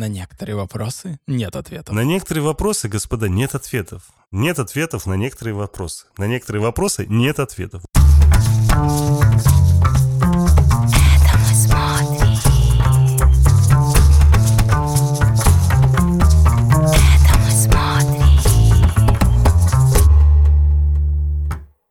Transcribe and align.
На 0.00 0.08
некоторые 0.08 0.56
вопросы 0.56 1.20
нет 1.26 1.54
ответов. 1.54 1.94
На 1.94 2.04
некоторые 2.04 2.42
вопросы, 2.42 2.88
господа, 2.88 3.28
нет 3.28 3.54
ответов. 3.54 4.04
Нет 4.32 4.58
ответов 4.58 5.04
на 5.04 5.12
некоторые 5.12 5.52
вопросы. 5.52 6.06
На 6.16 6.26
некоторые 6.26 6.62
вопросы 6.62 7.04
нет 7.06 7.38
ответов. 7.38 7.82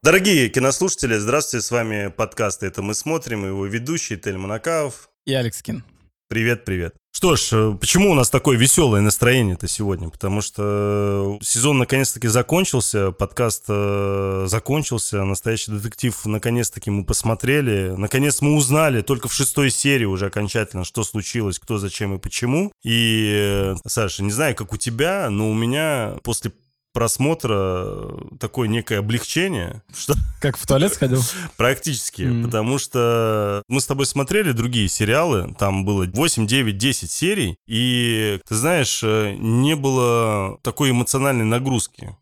Дорогие 0.01 0.49
кинослушатели, 0.49 1.15
здравствуйте, 1.19 1.63
с 1.63 1.69
вами 1.69 2.07
подкаст 2.07 2.63
«Это 2.63 2.81
мы 2.81 2.95
смотрим» 2.95 3.45
и 3.45 3.49
его 3.49 3.67
ведущий 3.67 4.17
Тель 4.17 4.37
Монакаев. 4.37 5.11
И 5.27 5.33
Алекс 5.35 5.61
Кин. 5.61 5.83
Привет, 6.27 6.65
привет. 6.65 6.95
Что 7.19 7.35
ж, 7.35 7.49
э, 7.51 7.77
почему 7.77 8.11
у 8.11 8.13
нас 8.13 8.29
такое 8.29 8.57
веселое 8.57 9.01
настроение-то 9.01 9.67
сегодня? 9.67 10.07
Потому 10.07 10.39
что 10.39 11.37
сезон 11.41 11.77
наконец-таки 11.77 12.29
закончился, 12.29 13.11
подкаст 13.11 13.65
э, 13.67 14.45
закончился, 14.47 15.25
настоящий 15.25 15.71
детектив 15.71 16.15
наконец-таки 16.23 16.89
мы 16.89 17.03
посмотрели. 17.03 17.93
Наконец 17.97 18.39
мы 18.39 18.55
узнали 18.55 19.01
только 19.01 19.27
в 19.27 19.33
шестой 19.33 19.69
серии 19.69 20.05
уже 20.05 20.27
окончательно, 20.27 20.85
что 20.85 21.03
случилось, 21.03 21.59
кто, 21.59 21.77
зачем 21.77 22.15
и 22.15 22.19
почему. 22.19 22.71
И, 22.85 23.29
э, 23.35 23.75
Саша, 23.85 24.23
не 24.23 24.31
знаю, 24.31 24.55
как 24.55 24.71
у 24.71 24.77
тебя, 24.77 25.29
но 25.29 25.51
у 25.51 25.53
меня 25.53 26.15
после 26.23 26.53
просмотра 26.93 28.09
такое 28.39 28.67
некое 28.67 28.99
облегчение. 28.99 29.83
Что... 29.95 30.13
Как 30.41 30.57
в 30.57 30.65
туалет 30.65 30.93
сходил? 30.93 31.21
Практически, 31.57 32.23
mm. 32.23 32.43
потому 32.43 32.77
что 32.79 33.63
мы 33.67 33.81
с 33.81 33.85
тобой 33.85 34.05
смотрели 34.05 34.51
другие 34.51 34.87
сериалы, 34.87 35.53
там 35.57 35.85
было 35.85 36.05
8, 36.05 36.47
9, 36.47 36.77
10 36.77 37.11
серий, 37.11 37.57
и, 37.67 38.39
ты 38.47 38.55
знаешь, 38.55 39.01
э, 39.03 39.35
не 39.37 39.75
было 39.75 40.59
такой 40.63 40.91
эмоциональной 40.91 41.45
нагрузки. 41.45 42.15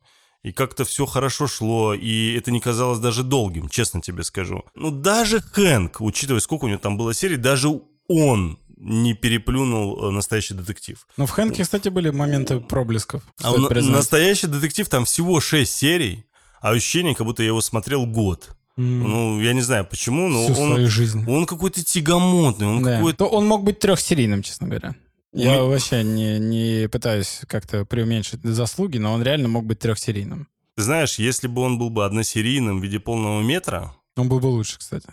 И 0.44 0.52
как-то 0.53 0.86
все 0.86 1.05
хорошо 1.05 1.47
шло, 1.47 1.94
и 1.94 2.33
это 2.36 2.52
не 2.52 2.61
казалось 2.61 2.99
даже 2.99 3.23
долгим, 3.23 3.67
честно 3.67 4.02
тебе 4.02 4.23
скажу. 4.23 4.64
Ну, 4.75 4.92
даже 4.92 5.42
Хэнк, 5.42 5.99
учитывая, 5.99 6.39
сколько 6.39 6.66
у 6.66 6.67
него 6.67 6.80
там 6.80 6.95
было 6.95 7.14
серий, 7.14 7.38
даже 7.38 7.70
он 8.08 8.58
не 8.78 9.14
переплюнул 9.14 10.08
э, 10.08 10.11
настоящий 10.11 10.53
детектив. 10.53 11.08
Но 11.17 11.25
в 11.25 11.31
Хэнке, 11.31 11.64
кстати, 11.64 11.89
были 11.89 12.09
моменты 12.09 12.59
проблесков. 12.59 13.23
А 13.42 13.52
он, 13.52 13.67
настоящий 13.92 14.47
детектив 14.47 14.88
там 14.88 15.06
всего 15.06 15.39
6 15.39 15.72
серий, 15.72 16.25
а 16.61 16.72
ощущение, 16.72 17.16
как 17.16 17.25
будто 17.25 17.44
я 17.44 17.48
его 17.48 17.61
смотрел 17.61 18.05
год. 18.05 18.50
Mm. 18.78 18.83
Ну, 18.83 19.42
я 19.42 19.53
не 19.53 19.61
знаю 19.61 19.86
почему, 19.86 20.28
но 20.28 20.44
Всю 20.44 20.61
он, 20.61 20.72
свою 20.73 20.88
жизнь. 20.88 21.25
он 21.28 21.45
какой-то 21.48 21.83
тягомотный. 21.83 22.67
Он, 22.67 22.83
да. 22.83 22.98
какой-то... 22.98 23.17
То 23.17 23.28
он 23.28 23.48
мог 23.48 23.64
быть 23.64 23.80
трехсерийным, 23.80 24.44
честно 24.44 24.67
говоря. 24.67 24.95
Я 25.33 25.61
Мы... 25.61 25.70
вообще 25.70 26.03
не, 26.03 26.39
не 26.39 26.88
пытаюсь 26.88 27.42
как-то 27.48 27.86
преуменьшить 27.86 28.44
заслуги, 28.44 29.00
но 29.00 29.14
он 29.14 29.23
реально 29.23 29.48
мог 29.48 29.66
быть 29.66 29.80
трехсерийным. 29.80 30.48
Знаешь, 30.75 31.17
если 31.17 31.48
бы 31.48 31.64
он 31.64 31.80
был 31.80 31.89
бы 31.89 32.05
односерийным 32.05 32.80
в 32.80 32.83
виде 32.83 33.00
полного 33.00 33.42
метра... 33.42 33.95
Он 34.16 34.30
был 34.30 34.39
бы 34.39 34.48
лучше, 34.48 34.78
кстати 34.78 35.09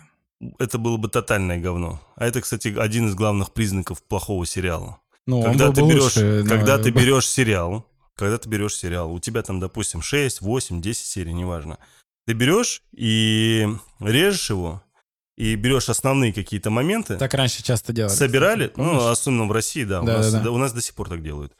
это 0.59 0.77
было 0.77 0.97
бы 0.97 1.09
тотальное 1.09 1.59
говно. 1.59 2.01
А 2.15 2.25
это, 2.25 2.41
кстати, 2.41 2.75
один 2.77 3.07
из 3.07 3.15
главных 3.15 3.53
признаков 3.53 4.03
плохого 4.03 4.45
сериала. 4.45 4.99
Ну, 5.25 5.43
когда 5.43 5.71
ты 5.71 5.81
берешь, 5.81 6.03
лучше, 6.03 6.45
когда 6.47 6.77
но... 6.77 6.83
ты 6.83 6.91
берешь 6.91 7.27
сериал, 7.27 7.85
когда 8.15 8.37
ты 8.37 8.47
берешь 8.47 8.75
сериал, 8.75 9.11
у 9.11 9.19
тебя 9.19 9.41
там, 9.41 9.59
допустим, 9.59 10.01
6, 10.01 10.41
8, 10.41 10.81
10 10.81 11.05
серий, 11.05 11.33
неважно. 11.33 11.79
Ты 12.27 12.33
берешь 12.33 12.81
и 12.95 13.67
режешь 13.99 14.49
его, 14.49 14.83
и 15.37 15.55
берешь 15.55 15.89
основные 15.89 16.33
какие-то 16.33 16.69
моменты. 16.69 17.17
Так 17.17 17.33
раньше 17.33 17.63
часто 17.63 17.91
делали. 17.93 18.13
Собирали, 18.13 18.71
ну, 18.77 19.07
особенно 19.07 19.45
в 19.45 19.51
России, 19.51 19.83
да, 19.83 20.01
да, 20.01 20.13
у, 20.13 20.17
нас, 20.17 20.31
да, 20.31 20.39
да. 20.41 20.51
у 20.51 20.57
нас 20.57 20.73
до 20.73 20.81
сих 20.81 20.95
пор 20.95 21.09
так 21.09 21.23
делают. 21.23 21.53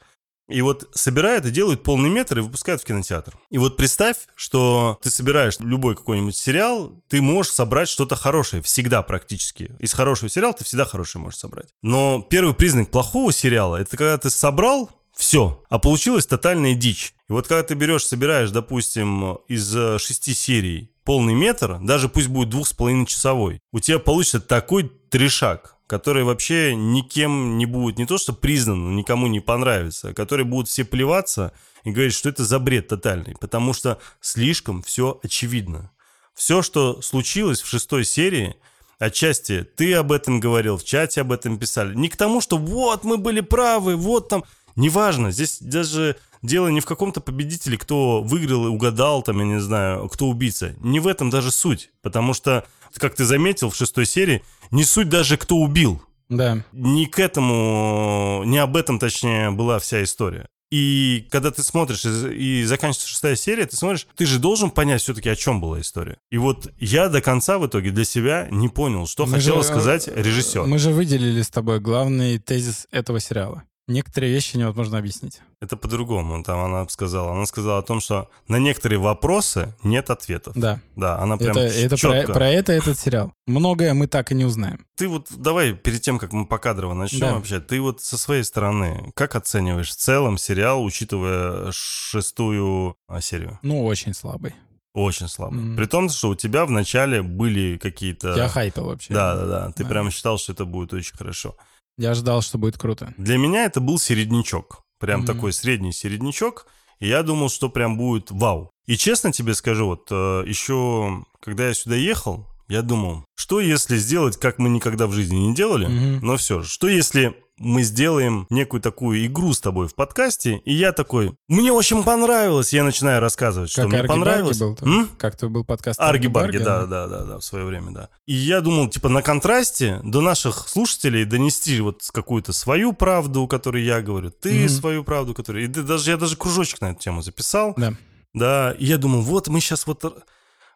И 0.48 0.62
вот 0.62 0.88
собирают 0.92 1.44
и 1.46 1.50
делают 1.50 1.82
полный 1.82 2.08
метр 2.08 2.38
и 2.38 2.42
выпускают 2.42 2.82
в 2.82 2.84
кинотеатр. 2.84 3.38
И 3.50 3.58
вот 3.58 3.76
представь, 3.76 4.16
что 4.34 4.98
ты 5.02 5.10
собираешь 5.10 5.58
любой 5.58 5.96
какой-нибудь 5.96 6.36
сериал, 6.36 6.92
ты 7.08 7.20
можешь 7.20 7.52
собрать 7.52 7.88
что-то 7.88 8.16
хорошее, 8.16 8.62
всегда 8.62 9.02
практически. 9.02 9.72
Из 9.80 9.92
хорошего 9.92 10.28
сериала 10.28 10.54
ты 10.54 10.64
всегда 10.64 10.84
хороший 10.84 11.18
можешь 11.18 11.40
собрать. 11.40 11.68
Но 11.82 12.22
первый 12.22 12.54
признак 12.54 12.90
плохого 12.90 13.32
сериала, 13.32 13.76
это 13.76 13.96
когда 13.96 14.18
ты 14.18 14.30
собрал 14.30 14.90
все, 15.16 15.64
а 15.68 15.78
получилась 15.78 16.26
тотальная 16.26 16.74
дичь. 16.74 17.14
И 17.28 17.32
вот 17.32 17.48
когда 17.48 17.62
ты 17.62 17.74
берешь, 17.74 18.04
собираешь, 18.04 18.50
допустим, 18.50 19.36
из 19.48 19.74
э, 19.74 19.98
шести 19.98 20.34
серий 20.34 20.92
полный 21.04 21.34
метр, 21.34 21.78
даже 21.80 22.08
пусть 22.08 22.28
будет 22.28 22.50
двух 22.50 22.68
с 22.68 22.72
половиной 22.72 23.06
часовой, 23.06 23.60
у 23.72 23.80
тебя 23.80 23.98
получится 23.98 24.40
такой 24.40 24.90
трешак, 25.10 25.75
который 25.86 26.24
вообще 26.24 26.74
никем 26.74 27.58
не 27.58 27.66
будет 27.66 27.98
не 27.98 28.06
то 28.06 28.18
что 28.18 28.32
признан, 28.32 28.96
никому 28.96 29.26
не 29.28 29.40
понравится, 29.40 30.08
а 30.08 30.14
которые 30.14 30.44
будут 30.44 30.68
все 30.68 30.84
плеваться 30.84 31.52
и 31.84 31.90
говорить, 31.90 32.14
что 32.14 32.28
это 32.28 32.44
за 32.44 32.58
бред 32.58 32.88
тотальный, 32.88 33.36
потому 33.40 33.72
что 33.72 34.00
слишком 34.20 34.82
все 34.82 35.20
очевидно. 35.22 35.90
Все, 36.34 36.62
что 36.62 37.00
случилось 37.00 37.62
в 37.62 37.68
шестой 37.68 38.04
серии, 38.04 38.56
отчасти 38.98 39.66
ты 39.76 39.94
об 39.94 40.12
этом 40.12 40.40
говорил, 40.40 40.76
в 40.76 40.84
чате 40.84 41.20
об 41.20 41.32
этом 41.32 41.58
писали, 41.58 41.94
не 41.94 42.08
к 42.08 42.16
тому, 42.16 42.40
что 42.40 42.58
вот 42.58 43.04
мы 43.04 43.16
были 43.16 43.40
правы, 43.40 43.96
вот 43.96 44.28
там, 44.28 44.44
неважно, 44.74 45.30
здесь 45.30 45.58
даже 45.60 46.16
дело 46.46 46.68
не 46.68 46.80
в 46.80 46.86
каком-то 46.86 47.20
победителе, 47.20 47.76
кто 47.76 48.22
выиграл 48.22 48.66
и 48.66 48.70
угадал, 48.70 49.22
там, 49.22 49.38
я 49.40 49.44
не 49.44 49.60
знаю, 49.60 50.08
кто 50.08 50.28
убийца. 50.28 50.74
Не 50.80 51.00
в 51.00 51.06
этом 51.06 51.30
даже 51.30 51.50
суть, 51.50 51.90
потому 52.02 52.32
что, 52.32 52.64
как 52.96 53.14
ты 53.14 53.24
заметил 53.24 53.70
в 53.70 53.76
шестой 53.76 54.06
серии, 54.06 54.42
не 54.70 54.84
суть 54.84 55.08
даже, 55.08 55.36
кто 55.36 55.56
убил. 55.56 56.02
Да. 56.28 56.64
Не 56.72 57.06
к 57.06 57.18
этому, 57.18 58.42
не 58.46 58.58
об 58.58 58.76
этом, 58.76 58.98
точнее, 58.98 59.50
была 59.50 59.78
вся 59.78 60.02
история. 60.02 60.48
И 60.72 61.28
когда 61.30 61.52
ты 61.52 61.62
смотришь 61.62 62.04
и, 62.04 62.60
и 62.60 62.64
заканчивается 62.64 63.08
шестая 63.08 63.36
серия, 63.36 63.66
ты 63.66 63.76
смотришь, 63.76 64.08
ты 64.16 64.26
же 64.26 64.40
должен 64.40 64.70
понять 64.70 65.00
все-таки, 65.00 65.28
о 65.28 65.36
чем 65.36 65.60
была 65.60 65.80
история. 65.80 66.18
И 66.30 66.38
вот 66.38 66.72
я 66.80 67.08
до 67.08 67.20
конца 67.20 67.58
в 67.58 67.66
итоге 67.66 67.92
для 67.92 68.04
себя 68.04 68.48
не 68.50 68.68
понял, 68.68 69.06
что 69.06 69.26
мы 69.26 69.34
хотел 69.34 69.58
же, 69.58 69.62
сказать 69.62 70.08
режиссер. 70.08 70.64
Мы 70.64 70.78
же 70.78 70.90
выделили 70.90 71.42
с 71.42 71.50
тобой 71.50 71.78
главный 71.78 72.38
тезис 72.38 72.88
этого 72.90 73.20
сериала. 73.20 73.62
Некоторые 73.88 74.32
вещи 74.32 74.56
невозможно 74.56 74.98
объяснить. 74.98 75.40
Это 75.60 75.76
по-другому, 75.76 76.42
там 76.42 76.58
она 76.58 76.88
сказала. 76.88 77.32
Она 77.32 77.46
сказала 77.46 77.78
о 77.78 77.82
том, 77.82 78.00
что 78.00 78.28
на 78.48 78.56
некоторые 78.56 78.98
вопросы 78.98 79.76
нет 79.84 80.10
ответов. 80.10 80.54
Да. 80.56 80.80
Да, 80.96 81.20
она 81.20 81.36
прям 81.36 81.56
это, 81.56 81.60
это 81.60 81.96
четко. 81.96 82.26
Про, 82.26 82.34
про 82.34 82.48
это 82.48 82.72
этот 82.72 82.98
сериал. 82.98 83.32
Многое 83.46 83.94
мы 83.94 84.08
так 84.08 84.32
и 84.32 84.34
не 84.34 84.44
узнаем. 84.44 84.84
Ты 84.96 85.06
вот, 85.06 85.28
давай, 85.30 85.72
перед 85.72 86.00
тем, 86.02 86.18
как 86.18 86.32
мы 86.32 86.46
покадрово 86.46 86.94
начнем 86.94 87.20
да. 87.20 87.34
вообще, 87.34 87.60
ты 87.60 87.80
вот 87.80 88.02
со 88.02 88.18
своей 88.18 88.42
стороны, 88.42 89.12
как 89.14 89.36
оцениваешь 89.36 89.90
в 89.90 89.96
целом 89.96 90.36
сериал, 90.36 90.82
учитывая 90.82 91.70
шестую 91.70 92.96
а, 93.06 93.20
серию? 93.20 93.60
Ну, 93.62 93.84
очень 93.84 94.14
слабый. 94.14 94.54
Очень 94.94 95.28
слабый. 95.28 95.60
Mm. 95.60 95.76
При 95.76 95.84
том, 95.84 96.08
что 96.08 96.30
у 96.30 96.34
тебя 96.34 96.64
в 96.64 96.70
начале 96.70 97.22
были 97.22 97.76
какие-то... 97.76 98.34
Я 98.34 98.48
хайпил 98.48 98.86
вообще. 98.86 99.12
Да, 99.12 99.36
да, 99.36 99.46
да. 99.46 99.72
Ты 99.72 99.84
да. 99.84 99.90
прям 99.90 100.10
считал, 100.10 100.38
что 100.38 100.52
это 100.52 100.64
будет 100.64 100.94
очень 100.94 101.14
хорошо. 101.14 101.54
Я 101.98 102.14
ждал, 102.14 102.42
что 102.42 102.58
будет 102.58 102.78
круто. 102.78 103.14
Для 103.16 103.38
меня 103.38 103.64
это 103.64 103.80
был 103.80 103.98
середнячок. 103.98 104.82
Прям 104.98 105.22
mm-hmm. 105.22 105.26
такой 105.26 105.52
средний 105.52 105.92
середнячок. 105.92 106.66
И 106.98 107.08
я 107.08 107.22
думал, 107.22 107.48
что 107.48 107.68
прям 107.68 107.96
будет 107.96 108.30
вау. 108.30 108.70
И 108.86 108.96
честно 108.96 109.32
тебе 109.32 109.54
скажу, 109.54 109.86
вот 109.86 110.08
э, 110.10 110.44
еще 110.46 111.24
когда 111.40 111.68
я 111.68 111.74
сюда 111.74 111.96
ехал, 111.96 112.46
я 112.68 112.82
думал, 112.82 113.24
что 113.36 113.60
если 113.60 113.96
сделать, 113.96 114.36
как 114.36 114.58
мы 114.58 114.68
никогда 114.68 115.06
в 115.06 115.12
жизни 115.12 115.36
не 115.36 115.54
делали, 115.54 115.88
mm-hmm. 115.88 116.18
но 116.22 116.36
все 116.36 116.62
же, 116.62 116.68
что 116.68 116.88
если 116.88 117.36
мы 117.58 117.82
сделаем 117.82 118.46
некую 118.50 118.82
такую 118.82 119.24
игру 119.26 119.52
с 119.52 119.60
тобой 119.60 119.88
в 119.88 119.94
подкасте, 119.94 120.58
и 120.64 120.74
я 120.74 120.92
такой, 120.92 121.32
мне 121.48 121.72
очень 121.72 122.02
понравилось, 122.02 122.72
я 122.72 122.84
начинаю 122.84 123.20
рассказывать, 123.20 123.70
что 123.70 123.82
как 123.82 123.90
мне 123.90 124.04
понравилось. 124.04 124.58
Был, 124.58 124.76
М? 124.82 125.08
Как 125.16 125.36
то 125.36 125.48
был 125.48 125.64
подкаст 125.64 125.98
Арги 125.98 126.26
Барги, 126.26 126.58
да, 126.58 126.84
да, 126.86 127.06
да, 127.06 127.24
да, 127.24 127.38
в 127.38 127.44
свое 127.44 127.64
время, 127.64 127.92
да. 127.92 128.08
И 128.26 128.34
я 128.34 128.60
думал, 128.60 128.88
типа, 128.88 129.08
на 129.08 129.22
контрасте 129.22 130.00
до 130.04 130.20
наших 130.20 130.68
слушателей 130.68 131.24
донести 131.24 131.80
вот 131.80 132.02
какую-то 132.12 132.52
свою 132.52 132.92
правду, 132.92 133.46
которую 133.46 133.84
я 133.84 134.02
говорю, 134.02 134.30
ты 134.30 134.64
mm-hmm. 134.64 134.68
свою 134.68 135.04
правду, 135.04 135.32
которую... 135.32 135.64
И 135.64 135.68
даже, 135.68 136.10
я 136.10 136.16
даже 136.16 136.36
кружочек 136.36 136.80
на 136.82 136.90
эту 136.90 137.00
тему 137.00 137.22
записал. 137.22 137.74
Да. 137.76 137.94
Да, 138.34 138.72
и 138.78 138.84
я 138.84 138.98
думал, 138.98 139.22
вот 139.22 139.48
мы 139.48 139.60
сейчас 139.60 139.86
вот... 139.86 140.04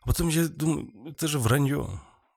А 0.02 0.08
потом 0.08 0.28
я 0.28 0.48
думаю, 0.48 0.90
это 1.08 1.28
же 1.28 1.38
вранье. 1.38 1.88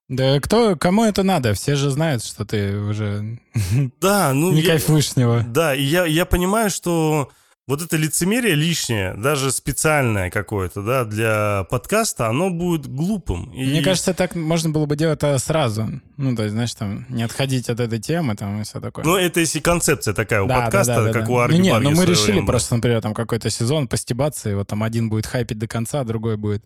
Да 0.09 0.39
кто, 0.39 0.75
кому 0.75 1.05
это 1.05 1.23
надо? 1.23 1.53
Все 1.53 1.75
же 1.75 1.89
знают, 1.89 2.23
что 2.23 2.45
ты 2.45 2.77
уже 2.77 3.39
да, 4.01 4.33
ну, 4.33 4.51
не 4.51 4.61
я, 4.61 4.71
кайфуешь 4.71 5.09
с 5.09 5.15
него. 5.15 5.41
Да, 5.47 5.73
и 5.73 5.81
я, 5.81 6.05
я 6.05 6.25
понимаю, 6.25 6.69
что 6.69 7.31
вот 7.65 7.81
это 7.81 7.95
лицемерие 7.95 8.55
лишнее, 8.55 9.13
даже 9.13 9.49
специальное 9.51 10.29
какое-то, 10.29 10.81
да, 10.81 11.05
для 11.05 11.65
подкаста, 11.69 12.27
оно 12.27 12.49
будет 12.49 12.87
глупым. 12.87 13.53
И... 13.53 13.63
Мне 13.63 13.81
кажется, 13.81 14.13
так 14.13 14.35
можно 14.35 14.69
было 14.69 14.85
бы 14.85 14.97
делать 14.97 15.19
это 15.19 15.37
сразу. 15.39 16.01
Ну, 16.17 16.35
то 16.35 16.43
есть, 16.43 16.53
знаешь, 16.53 16.75
там, 16.75 17.05
не 17.07 17.23
отходить 17.23 17.69
от 17.69 17.79
этой 17.79 17.99
темы, 17.99 18.35
там, 18.35 18.59
и 18.59 18.65
все 18.65 18.81
такое. 18.81 19.05
Ну, 19.05 19.15
это 19.15 19.39
если 19.39 19.61
концепция 19.61 20.13
такая 20.13 20.43
у 20.43 20.47
да, 20.47 20.61
подкаста, 20.61 20.95
да, 20.95 21.03
да, 21.05 21.13
как 21.13 21.27
да. 21.27 21.31
у 21.31 21.37
Арги 21.37 21.55
Ну, 21.55 21.63
нет, 21.63 21.81
ну 21.81 21.91
мы 21.91 22.05
решили 22.05 22.33
время, 22.33 22.47
просто, 22.47 22.75
например, 22.75 23.01
там 23.01 23.13
какой-то 23.13 23.49
сезон 23.49 23.87
постебаться, 23.87 24.49
и 24.49 24.53
вот 24.53 24.67
там 24.67 24.83
один 24.83 25.07
будет 25.07 25.25
хайпить 25.25 25.57
до 25.57 25.67
конца, 25.67 26.01
а 26.01 26.03
другой 26.03 26.35
будет 26.35 26.65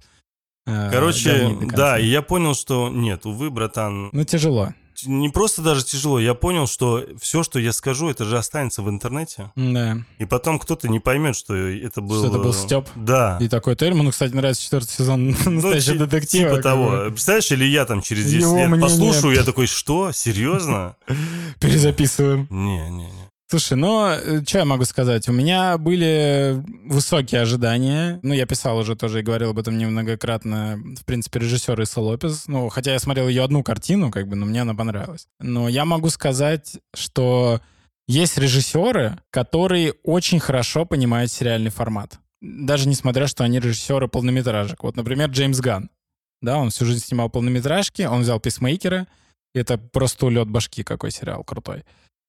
Короче, 0.92 1.58
да, 1.62 1.98
и 1.98 2.08
я 2.08 2.22
понял, 2.22 2.54
что 2.54 2.90
нет, 2.90 3.26
увы, 3.26 3.50
братан. 3.50 4.10
Ну, 4.12 4.24
тяжело. 4.26 4.74
не 5.06 5.30
просто 5.30 5.62
даже 5.62 5.86
тяжело, 5.86 6.20
я 6.20 6.34
понял, 6.34 6.68
что 6.68 7.06
все, 7.22 7.44
что 7.44 7.60
я 7.60 7.72
скажу, 7.72 8.10
это 8.10 8.26
же 8.26 8.38
останется 8.38 8.82
в 8.82 8.90
интернете. 8.90 9.52
Да. 9.56 9.98
И 10.18 10.26
потом 10.26 10.60
кто-то 10.60 10.90
не 10.90 11.00
поймет, 11.00 11.38
что 11.38 11.56
это 11.56 12.02
был... 12.02 12.20
Что 12.20 12.28
это 12.28 12.40
был 12.40 12.54
Степ. 12.54 12.88
Да. 12.96 13.38
И 13.40 13.48
такой 13.48 13.76
Тельману, 13.76 14.12
кстати, 14.12 14.34
нравится 14.34 14.62
четвертый 14.62 14.90
сезон 14.90 15.36
ну, 15.46 15.52
настоящего 15.52 15.94
ну, 15.94 16.06
детектива. 16.06 16.50
Типа 16.50 16.62
того. 16.62 17.10
Представляешь, 17.12 17.52
или 17.52 17.66
я 17.66 17.86
там 17.86 18.02
через 18.02 18.26
10 18.26 18.42
Его 18.42 18.58
лет 18.58 18.82
послушаю, 18.82 19.36
я 19.36 19.44
такой, 19.44 19.68
что? 19.68 20.12
Серьезно? 20.12 20.96
Перезаписываем. 21.60 22.48
Не, 22.50 22.90
не, 22.90 23.06
не. 23.06 23.27
Слушай, 23.50 23.78
ну, 23.78 24.08
э, 24.08 24.44
что 24.46 24.60
я 24.60 24.66
могу 24.66 24.84
сказать? 24.84 25.30
У 25.30 25.32
меня 25.32 25.78
были 25.78 26.62
высокие 26.84 27.42
ожидания. 27.42 28.20
Ну, 28.22 28.34
я 28.34 28.46
писал 28.46 28.78
уже 28.78 28.98
тоже 28.98 29.20
и 29.20 29.24
говорил 29.24 29.52
об 29.52 29.60
этом 29.60 29.78
немногократно. 29.78 30.78
В 31.00 31.06
принципе, 31.06 31.40
режиссер 31.40 31.82
Исса 31.82 32.02
Лопес. 32.02 32.48
Ну, 32.48 32.68
хотя 32.68 32.92
я 32.92 33.00
смотрел 33.00 33.30
ее 33.30 33.46
одну 33.46 33.64
картину, 33.64 34.12
как 34.12 34.28
бы, 34.28 34.36
но 34.36 34.46
мне 34.46 34.64
она 34.64 34.76
понравилась. 34.76 35.28
Но 35.40 35.70
я 35.70 35.86
могу 35.86 36.10
сказать, 36.10 36.78
что 36.94 37.62
есть 38.06 38.38
режиссеры, 38.38 39.18
которые 39.30 39.94
очень 40.04 40.42
хорошо 40.42 40.86
понимают 40.86 41.32
сериальный 41.32 41.72
формат. 41.72 42.20
Даже 42.42 42.90
несмотря, 42.90 43.28
что 43.28 43.46
они 43.46 43.60
режиссеры 43.60 44.10
полнометражек. 44.10 44.84
Вот, 44.84 44.98
например, 44.98 45.30
Джеймс 45.30 45.62
Ган. 45.62 45.90
Да, 46.42 46.58
он 46.58 46.70
всю 46.70 46.86
жизнь 46.86 47.06
снимал 47.06 47.30
полнометражки, 47.30 48.02
он 48.02 48.24
взял 48.24 48.42
писмейкера. 48.42 49.08
Это 49.56 49.78
просто 49.78 50.26
улет 50.26 50.50
башки, 50.50 50.84
какой 50.84 51.12
сериал 51.12 51.46
крутой. 51.46 51.86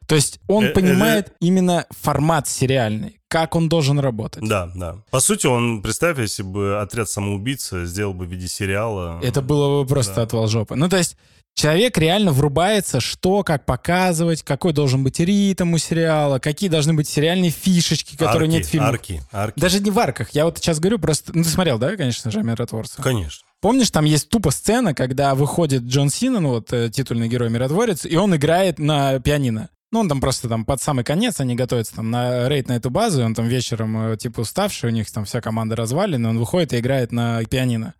То 0.08 0.14
есть 0.14 0.40
он 0.48 0.64
э, 0.64 0.70
понимает 0.70 1.28
э, 1.28 1.32
именно 1.40 1.84
формат 1.90 2.48
сериальный, 2.48 3.20
как 3.28 3.54
он 3.54 3.68
должен 3.68 4.00
работать. 4.00 4.42
Да, 4.42 4.72
да. 4.74 4.96
По 5.10 5.20
сути, 5.20 5.46
он, 5.46 5.82
представь, 5.82 6.18
если 6.18 6.42
бы 6.42 6.80
отряд 6.80 7.10
самоубийц 7.10 7.70
сделал 7.84 8.14
бы 8.14 8.24
в 8.24 8.30
виде 8.30 8.48
сериала. 8.48 9.20
Это 9.22 9.42
было 9.42 9.82
бы 9.82 9.86
просто 9.86 10.16
да. 10.16 10.22
отвал 10.22 10.48
жопы. 10.48 10.76
Ну, 10.76 10.88
то 10.88 10.96
есть 10.96 11.18
человек 11.54 11.98
реально 11.98 12.32
врубается, 12.32 13.00
что, 13.00 13.42
как 13.42 13.66
показывать, 13.66 14.42
какой 14.42 14.72
должен 14.72 15.04
быть 15.04 15.20
ритм 15.20 15.74
у 15.74 15.78
сериала, 15.78 16.38
какие 16.38 16.70
должны 16.70 16.94
быть 16.94 17.06
сериальные 17.06 17.50
фишечки, 17.50 18.16
которые 18.16 18.48
арки, 18.48 18.56
нет 18.56 18.64
в 18.64 18.68
фильме. 18.70 18.86
Арки, 18.86 19.22
арки. 19.30 19.60
Даже 19.60 19.80
не 19.80 19.90
в 19.90 19.98
арках. 19.98 20.30
Я 20.30 20.46
вот 20.46 20.56
сейчас 20.56 20.80
говорю 20.80 20.98
просто... 20.98 21.32
Ну, 21.34 21.42
ты 21.42 21.50
смотрел, 21.50 21.78
да, 21.78 21.94
конечно 21.96 22.30
же, 22.30 22.42
«Миротворца»? 22.42 23.02
Конечно. 23.02 23.46
Помнишь, 23.60 23.90
там 23.90 24.06
есть 24.06 24.30
тупо 24.30 24.52
сцена, 24.52 24.94
когда 24.94 25.34
выходит 25.34 25.82
Джон 25.82 26.08
Сина, 26.08 26.40
ну 26.40 26.50
вот 26.50 26.72
э, 26.72 26.88
титульный 26.88 27.28
герой 27.28 27.50
«Миротворец», 27.50 28.06
и 28.06 28.16
он 28.16 28.34
играет 28.34 28.78
на 28.78 29.18
пианино. 29.20 29.68
Ну, 29.90 30.00
он 30.00 30.08
там 30.08 30.20
просто 30.20 30.48
там 30.48 30.64
под 30.64 30.82
самый 30.82 31.02
конец, 31.04 31.40
они 31.40 31.54
готовятся 31.54 31.96
там 31.96 32.10
на 32.10 32.48
рейд 32.48 32.68
на 32.68 32.74
эту 32.74 32.90
базу, 32.90 33.22
и 33.22 33.24
он 33.24 33.34
там 33.34 33.46
вечером, 33.46 34.12
э, 34.12 34.16
типа, 34.18 34.40
уставший, 34.40 34.90
у 34.90 34.92
них 34.92 35.10
там 35.10 35.24
вся 35.24 35.40
команда 35.40 35.76
развалена, 35.76 36.28
он 36.28 36.38
выходит 36.38 36.74
и 36.74 36.78
играет 36.78 37.10
на 37.10 37.42
пианино. 37.44 37.94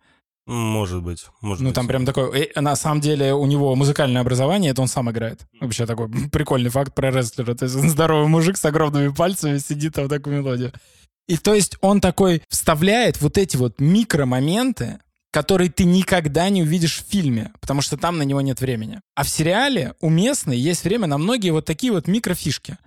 Может 0.45 1.03
быть, 1.03 1.25
может 1.41 1.61
ну, 1.61 1.69
быть. 1.69 1.75
там 1.75 1.87
прям 1.87 2.05
такой... 2.07 2.41
И, 2.41 2.59
на 2.59 2.75
самом 2.75 3.01
деле 3.01 3.33
у 3.33 3.45
него 3.45 3.75
музыкальное 3.75 4.21
образование, 4.21 4.71
это 4.71 4.81
он 4.81 4.87
сам 4.87 5.09
играет. 5.11 5.45
Вообще 5.61 5.85
такой 5.85 6.09
прикольный 6.31 6.71
факт 6.71 6.95
про 6.95 7.11
рестлера. 7.11 7.53
То 7.53 7.65
есть 7.65 7.75
он 7.75 7.87
здоровый 7.89 8.27
мужик 8.27 8.57
с 8.57 8.65
огромными 8.65 9.09
пальцами 9.09 9.59
сидит 9.59 9.93
там 9.93 10.05
в 10.05 10.09
такую 10.09 10.37
мелодию. 10.37 10.73
И 11.27 11.37
то 11.37 11.53
есть 11.53 11.77
он 11.81 12.01
такой 12.01 12.41
вставляет 12.49 13.21
вот 13.21 13.37
эти 13.37 13.57
вот 13.57 13.79
микромоменты, 13.79 14.99
который 15.31 15.69
ты 15.69 15.83
никогда 15.83 16.49
не 16.49 16.63
увидишь 16.63 16.99
в 16.99 17.09
фильме, 17.09 17.51
потому 17.61 17.81
что 17.81 17.97
там 17.97 18.17
на 18.17 18.23
него 18.23 18.41
нет 18.41 18.61
времени. 18.61 18.99
А 19.15 19.23
в 19.23 19.29
сериале 19.29 19.93
у 20.01 20.09
местной 20.09 20.57
есть 20.57 20.83
время 20.83 21.07
на 21.07 21.17
многие 21.17 21.51
вот 21.51 21.65
такие 21.65 21.91
вот 21.91 22.07
микрофишки. 22.07 22.77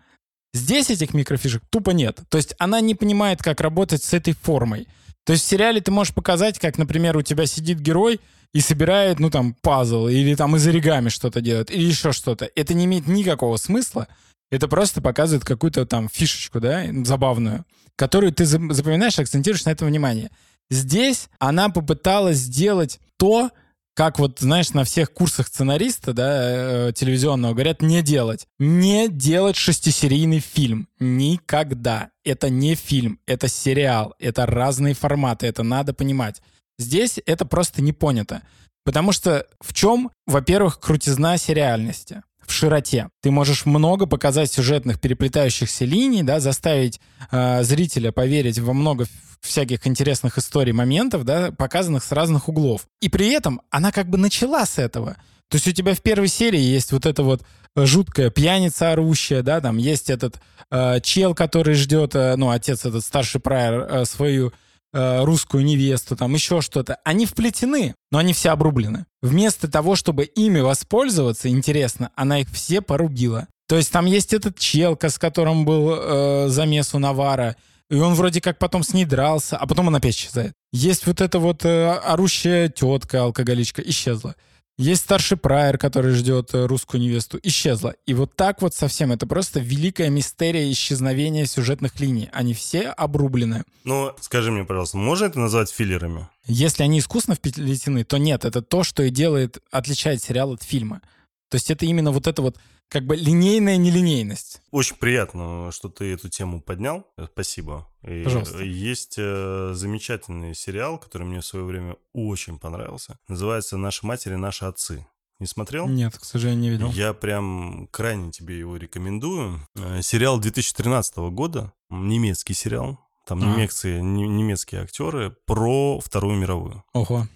Здесь 0.55 0.91
этих 0.91 1.15
микрофишек 1.15 1.63
тупо 1.71 1.91
нет. 1.91 2.21
То 2.29 2.37
есть 2.37 2.55
она 2.59 2.81
не 2.81 2.95
понимает, 2.95 3.43
как 3.43 3.61
работать 3.61 4.03
с 4.03 4.13
этой 4.13 4.35
формой. 4.35 4.87
То 5.25 5.33
есть 5.33 5.45
в 5.45 5.49
сериале 5.49 5.81
ты 5.81 5.91
можешь 5.91 6.13
показать, 6.13 6.59
как, 6.59 6.79
например, 6.79 7.17
у 7.17 7.23
тебя 7.23 7.47
сидит 7.47 7.79
герой 7.79 8.21
и 8.53 8.61
собирает, 8.61 9.19
ну, 9.19 9.31
там, 9.31 9.55
пазл, 9.55 10.09
или 10.09 10.35
там 10.35 10.57
из 10.57 10.67
оригами 10.67 11.09
что-то 11.09 11.41
делает, 11.41 11.71
или 11.71 11.85
еще 11.85 12.13
что-то. 12.13 12.51
Это 12.55 12.75
не 12.75 12.85
имеет 12.85 13.07
никакого 13.07 13.57
смысла. 13.57 14.09
Это 14.51 14.69
просто 14.69 15.01
показывает 15.01 15.45
какую-то 15.45 15.87
там 15.87 16.09
фишечку, 16.13 16.61
да, 16.61 16.85
забавную, 17.05 17.65
которую 17.97 18.33
ты 18.35 18.45
запоминаешь, 18.45 19.19
акцентируешь 19.19 19.65
на 19.65 19.71
этом 19.71 19.89
внимание. 19.89 20.31
Здесь 20.71 21.29
она 21.39 21.69
попыталась 21.69 22.39
сделать 22.39 23.01
то, 23.19 23.51
как 23.95 24.19
вот, 24.19 24.39
знаешь, 24.39 24.71
на 24.71 24.85
всех 24.85 25.13
курсах 25.13 25.49
сценариста, 25.49 26.13
да, 26.15 26.89
э, 26.89 26.93
телевизионного 26.95 27.53
говорят, 27.53 27.83
не 27.83 28.03
делать. 28.03 28.47
Не 28.59 29.09
делать 29.09 29.57
шестисерийный 29.57 30.41
фильм. 30.41 30.89
Никогда. 30.99 32.11
Это 32.25 32.49
не 32.49 32.75
фильм, 32.75 33.21
это 33.27 33.49
сериал, 33.49 34.15
это 34.19 34.47
разные 34.47 34.95
форматы, 34.95 35.47
это 35.47 35.63
надо 35.63 35.93
понимать. 35.93 36.41
Здесь 36.79 37.21
это 37.27 37.45
просто 37.45 37.83
не 37.83 37.93
понято. 37.93 38.43
Потому 38.85 39.13
что 39.13 39.47
в 39.61 39.75
чем, 39.75 40.11
во-первых, 40.27 40.81
крутизна 40.81 41.37
сериальности? 41.37 42.23
в 42.45 42.53
широте. 42.53 43.09
Ты 43.23 43.31
можешь 43.31 43.67
много 43.67 44.07
показать 44.07 44.53
сюжетных 44.53 45.01
переплетающихся 45.01 45.85
линий, 45.85 46.23
да, 46.23 46.41
заставить 46.41 47.01
э, 47.31 47.63
зрителя 47.63 48.13
поверить 48.13 48.59
во 48.59 48.73
много 48.73 49.07
всяких 49.43 49.87
интересных 49.87 50.39
историй, 50.39 50.73
моментов, 50.73 51.25
да, 51.25 51.53
показанных 51.53 52.05
с 52.05 52.13
разных 52.13 52.49
углов. 52.49 52.87
И 53.01 53.09
при 53.09 53.31
этом 53.33 53.61
она 53.71 53.93
как 53.93 54.09
бы 54.09 54.19
начала 54.19 54.65
с 54.65 54.79
этого. 54.79 55.17
То 55.49 55.57
есть 55.57 55.69
у 55.69 55.73
тебя 55.73 55.95
в 55.95 56.01
первой 56.01 56.29
серии 56.29 56.61
есть 56.61 56.93
вот 56.93 57.05
это 57.05 57.23
вот 57.23 57.43
жуткая 57.77 58.31
пьяница 58.31 58.93
орущая, 58.93 59.43
да, 59.43 59.61
там 59.61 59.77
есть 59.77 60.09
этот 60.09 60.41
э, 60.71 61.01
чел, 61.01 61.35
который 61.35 61.75
ждет, 61.75 62.15
э, 62.15 62.37
ну, 62.37 62.51
отец 62.51 62.87
этот 62.87 63.05
старший 63.05 63.41
прайер, 63.41 63.81
э, 63.83 64.05
свою 64.07 64.53
э, 64.95 65.25
русскую 65.25 65.65
невесту, 65.65 66.17
там 66.17 66.33
еще 66.35 66.61
что-то. 66.61 66.99
Они 67.05 67.27
вплетены, 67.27 67.95
но 68.11 68.19
они 68.19 68.33
все 68.33 68.51
обрублены. 68.51 69.07
Вместо 69.21 69.71
того, 69.71 69.97
чтобы 69.97 70.25
ими 70.25 70.61
воспользоваться, 70.61 71.49
интересно, 71.49 72.11
она 72.15 72.41
их 72.41 72.49
все 72.51 72.81
порубила. 72.81 73.49
То 73.69 73.77
есть 73.77 73.91
там 73.91 74.07
есть 74.07 74.33
этот 74.33 74.59
челка, 74.59 75.09
с 75.09 75.19
которым 75.19 75.65
был 75.65 75.95
э, 75.95 76.49
замес 76.49 76.95
у 76.95 76.99
Навара, 76.99 77.57
и 77.93 77.97
он 77.97 78.15
вроде 78.15 78.41
как 78.41 78.59
потом 78.59 78.83
с 78.83 78.95
ней 78.95 79.05
дрался, 79.05 79.59
а 79.59 79.67
потом 79.67 79.89
он 79.89 79.95
опять 79.95 80.15
исчезает. 80.15 80.55
Есть 80.73 81.07
вот 81.07 81.21
эта 81.21 81.39
вот 81.39 81.67
э, 81.67 81.91
орущая 81.91 82.71
тетка, 82.71 83.25
алкоголичка, 83.25 83.83
исчезла. 83.83 84.35
Есть 84.79 85.03
старший 85.03 85.37
прайер, 85.37 85.77
который 85.77 86.13
ждет 86.13 86.55
э, 86.55 86.65
русскую 86.65 87.03
невесту, 87.03 87.39
исчезла. 87.43 87.95
И 88.07 88.15
вот 88.15 88.35
так 88.35 88.63
вот 88.63 88.73
совсем. 88.73 89.13
Это 89.13 89.27
просто 89.27 89.61
великая 89.61 90.09
мистерия 90.09 90.73
исчезновения 90.73 91.45
сюжетных 91.45 92.01
линий. 92.01 92.31
Они 92.33 92.55
все 92.55 92.89
обрублены. 92.89 93.63
Ну, 93.85 94.13
скажи 94.23 94.51
мне, 94.51 94.65
пожалуйста, 94.65 94.97
можно 94.97 95.27
это 95.27 95.39
назвать 95.39 95.71
филлерами? 95.71 96.29
Если 96.47 96.83
они 96.83 96.99
искусно 96.99 97.35
вплетены, 97.35 98.05
то 98.05 98.17
нет. 98.17 98.47
Это 98.47 98.63
то, 98.63 98.85
что 98.85 99.03
и 99.03 99.11
делает, 99.11 99.59
отличает 99.71 100.23
сериал 100.23 100.53
от 100.53 100.63
фильма. 100.63 101.03
То 101.51 101.57
есть 101.57 101.71
это 101.71 101.85
именно 101.85 102.11
вот 102.11 102.27
это 102.27 102.41
вот 102.41 102.57
как 102.93 103.07
бы 103.07 103.17
линейная 103.17 103.79
нелинейность. 103.79 104.61
Очень 104.71 104.97
приятно, 104.97 105.71
что 105.73 105.89
ты 105.89 106.13
эту 106.13 106.29
тему 106.29 106.61
поднял. 106.61 107.07
Спасибо. 107.33 107.89
И 108.03 108.23
Пожалуйста. 108.23 108.63
Есть 108.63 109.15
э, 109.17 109.73
замечательный 109.73 110.55
сериал, 110.55 110.99
который 110.99 111.27
мне 111.27 111.41
в 111.41 111.47
свое 111.47 111.65
время 111.65 111.97
очень 112.13 112.59
понравился. 112.59 113.19
Называется 113.29 113.79
«Наши 113.79 114.05
матери, 114.05 114.35
наши 114.35 114.67
отцы». 114.67 115.07
Не 115.41 115.47
смотрел? 115.47 115.89
Нет, 115.89 116.19
к 116.19 116.25
сожалению, 116.25 116.63
не 116.63 116.71
видел. 116.71 116.91
Я 116.91 117.15
прям 117.15 117.89
крайне 117.91 118.31
тебе 118.31 118.59
его 118.59 118.77
рекомендую. 118.77 119.67
Э, 119.75 120.03
сериал 120.03 120.39
2013 120.39 121.17
года, 121.31 121.73
немецкий 121.89 122.53
сериал. 122.53 123.01
Там 123.27 123.43
а. 123.43 123.47
немецкие, 123.47 124.03
немецкие 124.03 124.83
актеры 124.83 125.35
про 125.47 125.99
Вторую 125.99 126.37
мировую. 126.37 126.85
Ого. 126.93 127.27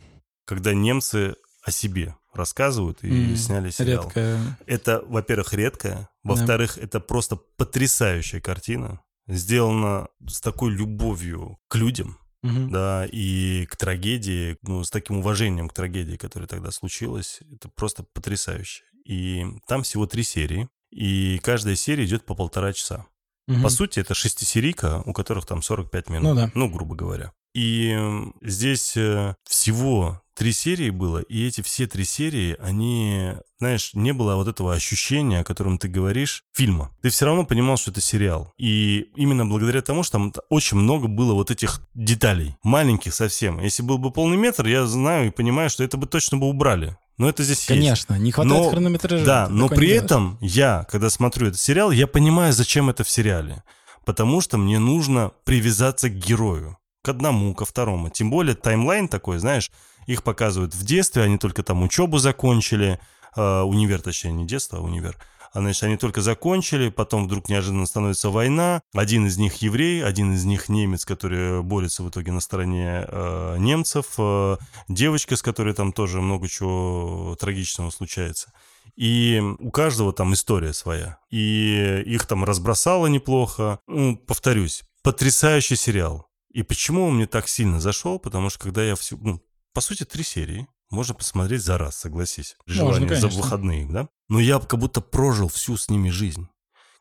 Когда 0.45 0.75
немцы 0.75 1.35
о 1.62 1.71
себе 1.71 2.14
рассказывают 2.37 3.02
и 3.02 3.09
mm, 3.09 3.37
сняли 3.37 3.71
сериал. 3.71 4.05
Редкое. 4.05 4.59
Это, 4.66 5.02
во-первых, 5.07 5.52
редкое. 5.55 6.09
Во-вторых, 6.23 6.78
yeah. 6.78 6.85
это 6.85 7.00
просто 7.00 7.37
потрясающая 7.57 8.40
картина. 8.40 9.00
Сделана 9.28 10.09
с 10.28 10.40
такой 10.40 10.71
любовью 10.73 11.59
к 11.69 11.75
людям, 11.75 12.19
mm-hmm. 12.45 12.69
да, 12.69 13.07
и 13.11 13.66
к 13.66 13.76
трагедии, 13.76 14.57
ну, 14.62 14.85
с 14.85 14.90
таким 14.90 15.19
уважением 15.19 15.69
к 15.69 15.75
трагедии, 15.75 16.16
которая 16.16 16.47
тогда 16.47 16.71
случилась. 16.71 17.40
Это 17.52 17.69
просто 17.69 18.05
потрясающе. 18.05 18.85
И 19.05 19.45
там 19.66 19.83
всего 19.83 20.07
три 20.07 20.23
серии, 20.23 20.69
и 20.90 21.40
каждая 21.43 21.75
серия 21.75 22.05
идет 22.05 22.25
по 22.25 22.35
полтора 22.35 22.73
часа. 22.73 23.07
Угу. 23.49 23.62
По 23.62 23.69
сути, 23.69 24.00
это 24.00 24.14
шестисерийка, 24.14 25.02
у 25.07 25.12
которых 25.12 25.47
там 25.47 25.62
45 25.62 26.09
минут. 26.09 26.23
Ну 26.23 26.35
да. 26.35 26.50
Ну, 26.55 26.69
грубо 26.69 26.95
говоря. 26.95 27.33
И 27.55 27.97
здесь 28.43 28.97
э, 28.97 29.35
всего 29.45 30.21
три 30.37 30.52
серии 30.52 30.90
было, 30.90 31.19
и 31.19 31.47
эти 31.47 31.62
все 31.62 31.87
три 31.87 32.05
серии, 32.05 32.57
они, 32.61 33.33
знаешь, 33.59 33.93
не 33.95 34.12
было 34.12 34.37
вот 34.37 34.49
этого 34.49 34.75
ощущения, 34.75 35.40
о 35.40 35.45
котором 35.45 35.78
ты 35.78 35.88
говоришь, 35.88 36.45
фильма. 36.55 36.93
Ты 37.00 37.09
все 37.09 37.25
равно 37.25 37.45
понимал, 37.45 37.78
что 37.78 37.90
это 37.90 38.02
сериал. 38.02 38.52
И 38.59 39.09
именно 39.16 39.47
благодаря 39.47 39.81
тому, 39.81 40.02
что 40.02 40.12
там 40.12 40.35
очень 40.50 40.76
много 40.76 41.09
было 41.09 41.33
вот 41.33 41.50
этих 41.50 41.81
деталей, 41.95 42.55
маленьких 42.62 43.14
совсем. 43.14 43.61
Если 43.61 43.83
был 43.83 43.99
бы 43.99 44.11
полный 44.11 44.37
метр, 44.37 44.66
я 44.66 44.85
знаю 44.87 45.28
и 45.28 45.31
понимаю, 45.31 45.71
что 45.71 45.83
это 45.83 45.97
бы 45.97 46.07
точно 46.07 46.37
бы 46.37 46.47
убрали. 46.47 46.97
Но 47.16 47.31
это 47.31 47.43
здесь 47.43 47.64
Конечно, 47.64 48.12
есть. 48.12 48.25
не 48.25 48.31
хватает 48.31 48.62
но, 48.62 48.71
хронометража. 48.71 49.25
Да, 49.25 49.49
но 49.49 49.69
при 49.69 49.88
этом 49.88 50.37
я, 50.43 50.87
когда 50.90 51.09
смотрю 51.09 51.49
этот 51.49 51.59
сериал, 51.59 51.90
я 51.90 52.07
понимаю, 52.07 52.52
зачем 52.52 52.90
это 52.90 53.05
в 53.05 53.11
сериале. 53.11 53.62
Потому 54.05 54.43
что 54.43 54.59
мне 54.59 54.78
нужно 54.78 55.33
привязаться 55.45 56.11
к 56.11 56.14
герою. 56.14 56.76
К 57.02 57.09
одному, 57.09 57.55
ко 57.55 57.64
второму. 57.64 58.11
Тем 58.11 58.31
более 58.31 58.55
таймлайн 58.55 59.09
такой, 59.09 59.38
знаешь, 59.38 59.71
их 60.06 60.22
показывают 60.22 60.75
в 60.75 60.84
детстве, 60.84 61.22
они 61.22 61.38
только 61.38 61.62
там 61.62 61.82
учебу 61.82 62.18
закончили, 62.18 62.98
э, 63.36 63.60
универ, 63.60 64.00
точнее, 64.00 64.32
не 64.32 64.46
детство, 64.46 64.78
а 64.78 64.82
универ. 64.82 65.16
А, 65.52 65.60
значит, 65.60 65.84
они 65.84 65.96
только 65.96 66.20
закончили, 66.20 66.90
потом 66.90 67.25
вдруг 67.25 67.48
неожиданно 67.48 67.86
становится 67.86 68.28
война. 68.28 68.82
Один 68.94 69.26
из 69.26 69.38
них 69.38 69.62
еврей, 69.62 70.04
один 70.04 70.34
из 70.34 70.44
них 70.44 70.68
немец, 70.68 71.06
который 71.06 71.62
борется 71.62 72.02
в 72.02 72.10
итоге 72.10 72.30
на 72.32 72.40
стороне 72.40 73.06
э, 73.08 73.56
немцев. 73.58 74.06
Э, 74.18 74.58
девочка, 74.88 75.34
с 75.34 75.40
которой 75.40 75.72
там 75.72 75.92
тоже 75.92 76.20
много 76.20 76.46
чего 76.46 77.36
трагичного 77.40 77.88
случается. 77.88 78.52
И 78.96 79.42
у 79.58 79.70
каждого 79.70 80.12
там 80.12 80.34
история 80.34 80.75
своя. 80.75 81.18
И 81.30 82.02
их 82.06 82.26
там 82.26 82.44
разбросало 82.44 83.06
неплохо. 83.06 83.80
Ну, 83.86 84.16
повторюсь, 84.16 84.82
потрясающий 85.02 85.76
сериал. 85.76 86.28
И 86.50 86.62
почему 86.62 87.06
он 87.06 87.16
мне 87.16 87.26
так 87.26 87.48
сильно 87.48 87.80
зашел? 87.80 88.18
Потому 88.18 88.50
что 88.50 88.60
когда 88.60 88.84
я 88.84 88.94
всю... 88.94 89.16
Ну, 89.18 89.42
по 89.76 89.83
сути, 89.83 90.04
три 90.04 90.25
серии 90.25 90.66
можно 90.88 91.12
посмотреть 91.12 91.61
за 91.61 91.76
раз, 91.76 91.97
согласись. 91.97 92.56
Желание 92.64 93.11
Можно, 93.11 93.21
за 93.21 93.28
выходные, 93.28 93.85
да? 93.85 94.09
Но 94.30 94.40
я 94.40 94.59
как 94.59 94.80
будто 94.80 95.02
прожил 95.02 95.49
всю 95.49 95.76
с 95.76 95.90
ними 95.90 96.09
жизнь. 96.09 96.49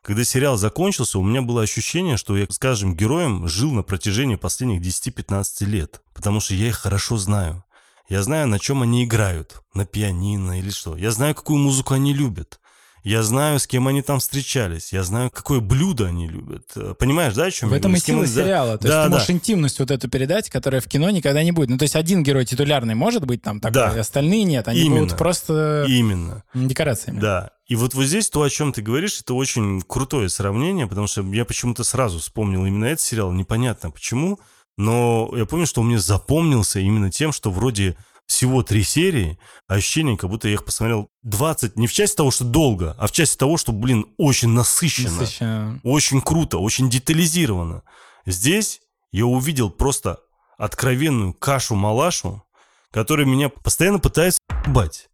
Когда 0.02 0.24
сериал 0.24 0.58
закончился, 0.58 1.18
у 1.18 1.22
меня 1.22 1.40
было 1.40 1.62
ощущение, 1.62 2.18
что 2.18 2.36
я, 2.36 2.46
скажем, 2.50 2.94
героем 2.94 3.48
жил 3.48 3.72
на 3.72 3.82
протяжении 3.82 4.36
последних 4.36 4.82
10-15 4.82 5.64
лет. 5.64 6.02
Потому 6.12 6.40
что 6.40 6.52
я 6.52 6.68
их 6.68 6.76
хорошо 6.76 7.16
знаю. 7.16 7.64
Я 8.10 8.22
знаю, 8.22 8.46
на 8.46 8.58
чем 8.58 8.82
они 8.82 9.06
играют. 9.06 9.62
На 9.72 9.86
пианино 9.86 10.58
или 10.58 10.68
что. 10.68 10.98
Я 10.98 11.12
знаю, 11.12 11.34
какую 11.34 11.58
музыку 11.58 11.94
они 11.94 12.12
любят. 12.12 12.60
Я 13.06 13.22
знаю, 13.22 13.60
с 13.60 13.68
кем 13.68 13.86
они 13.86 14.02
там 14.02 14.18
встречались. 14.18 14.92
Я 14.92 15.04
знаю, 15.04 15.30
какое 15.30 15.60
блюдо 15.60 16.06
они 16.06 16.26
любят. 16.26 16.72
Э, 16.74 16.92
понимаешь, 16.98 17.34
да, 17.34 17.44
о 17.44 17.50
чем 17.52 17.68
В 17.68 17.72
я 17.72 17.78
этом 17.78 17.94
и 17.94 18.00
сила 18.00 18.26
сериала. 18.26 18.78
То 18.78 18.88
да, 18.88 18.94
есть 18.94 19.04
ты 19.04 19.10
да. 19.10 19.14
можешь 19.14 19.30
интимность 19.30 19.78
вот 19.78 19.92
эту 19.92 20.10
передать, 20.10 20.50
которая 20.50 20.80
в 20.80 20.88
кино 20.88 21.08
никогда 21.10 21.44
не 21.44 21.52
будет. 21.52 21.70
Ну, 21.70 21.78
то 21.78 21.84
есть 21.84 21.94
один 21.94 22.24
герой 22.24 22.44
титулярный 22.46 22.96
может 22.96 23.24
быть 23.24 23.42
там 23.42 23.60
такой, 23.60 23.74
да. 23.74 24.00
остальные 24.00 24.42
нет. 24.42 24.66
Они 24.66 24.80
Именно. 24.80 25.02
будут 25.02 25.18
просто 25.18 25.84
Именно. 25.86 26.42
декорациями. 26.52 27.20
Да. 27.20 27.50
И 27.68 27.76
вот 27.76 27.94
вот 27.94 28.06
здесь 28.06 28.28
то, 28.28 28.42
о 28.42 28.50
чем 28.50 28.72
ты 28.72 28.82
говоришь, 28.82 29.20
это 29.20 29.34
очень 29.34 29.82
крутое 29.82 30.28
сравнение, 30.28 30.88
потому 30.88 31.06
что 31.06 31.22
я 31.32 31.44
почему-то 31.44 31.84
сразу 31.84 32.18
вспомнил 32.18 32.66
именно 32.66 32.86
этот 32.86 33.02
сериал. 33.02 33.30
Непонятно 33.30 33.92
почему, 33.92 34.40
но 34.76 35.30
я 35.36 35.46
помню, 35.46 35.66
что 35.66 35.80
он 35.80 35.86
мне 35.86 36.00
запомнился 36.00 36.80
именно 36.80 37.12
тем, 37.12 37.30
что 37.30 37.52
вроде 37.52 37.96
всего 38.26 38.62
три 38.62 38.82
серии, 38.82 39.38
ощущение, 39.68 40.16
как 40.16 40.30
будто 40.30 40.48
я 40.48 40.54
их 40.54 40.64
посмотрел 40.64 41.10
20, 41.22 41.76
не 41.76 41.86
в 41.86 41.92
части 41.92 42.16
того, 42.16 42.30
что 42.30 42.44
долго, 42.44 42.94
а 42.98 43.06
в 43.06 43.12
части 43.12 43.36
того, 43.36 43.56
что, 43.56 43.72
блин, 43.72 44.06
очень 44.18 44.48
насыщенно, 44.48 45.20
насыщенно. 45.20 45.80
очень 45.84 46.20
круто, 46.20 46.58
очень 46.58 46.90
детализировано. 46.90 47.82
Здесь 48.26 48.80
я 49.12 49.26
увидел 49.26 49.70
просто 49.70 50.20
откровенную 50.58 51.34
кашу-малашу, 51.34 52.42
которая 52.90 53.26
меня 53.26 53.48
постоянно 53.48 53.98
пытается 53.98 54.40
ебать. 54.66 55.08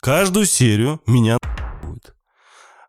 Каждую 0.00 0.46
серию 0.46 1.00
меня 1.06 1.38
будет. 1.82 2.14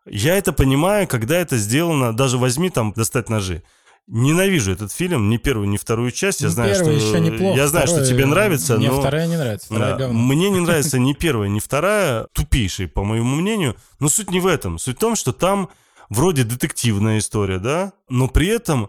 Я 0.06 0.36
это 0.36 0.52
понимаю, 0.52 1.06
когда 1.06 1.36
это 1.36 1.56
сделано, 1.56 2.16
даже 2.16 2.38
возьми 2.38 2.70
там 2.70 2.92
достать 2.92 3.28
ножи. 3.28 3.62
Ненавижу 4.10 4.72
этот 4.72 4.90
фильм, 4.90 5.28
ни 5.28 5.36
первую, 5.36 5.68
ни 5.68 5.76
вторую 5.76 6.12
часть. 6.12 6.40
Я 6.40 6.48
знаю, 6.48 6.74
что 6.74 6.90
еще 6.90 7.20
неплохо. 7.20 7.56
Я 7.56 7.68
знаю, 7.68 7.86
что 7.86 8.04
тебе 8.06 8.24
нравится, 8.24 8.78
мне 8.78 8.90
но 8.90 9.00
вторая 9.00 9.26
не 9.26 9.36
нравится. 9.36 9.66
Вторая 9.66 9.96
говно. 9.96 10.18
Мне 10.18 10.48
не 10.48 10.60
нравится 10.64 10.98
ни 10.98 11.12
первая, 11.12 11.50
ни 11.50 11.58
вторая, 11.58 12.26
тупейшие, 12.32 12.88
по 12.88 13.04
моему 13.04 13.36
мнению. 13.36 13.76
Но 14.00 14.08
суть 14.08 14.30
не 14.30 14.40
в 14.40 14.46
этом. 14.46 14.78
Суть 14.78 14.96
в 14.96 15.00
том, 15.00 15.14
что 15.14 15.32
там 15.32 15.68
вроде 16.08 16.44
детективная 16.44 17.18
история, 17.18 17.58
да, 17.58 17.92
но 18.08 18.28
при 18.28 18.48
этом 18.48 18.88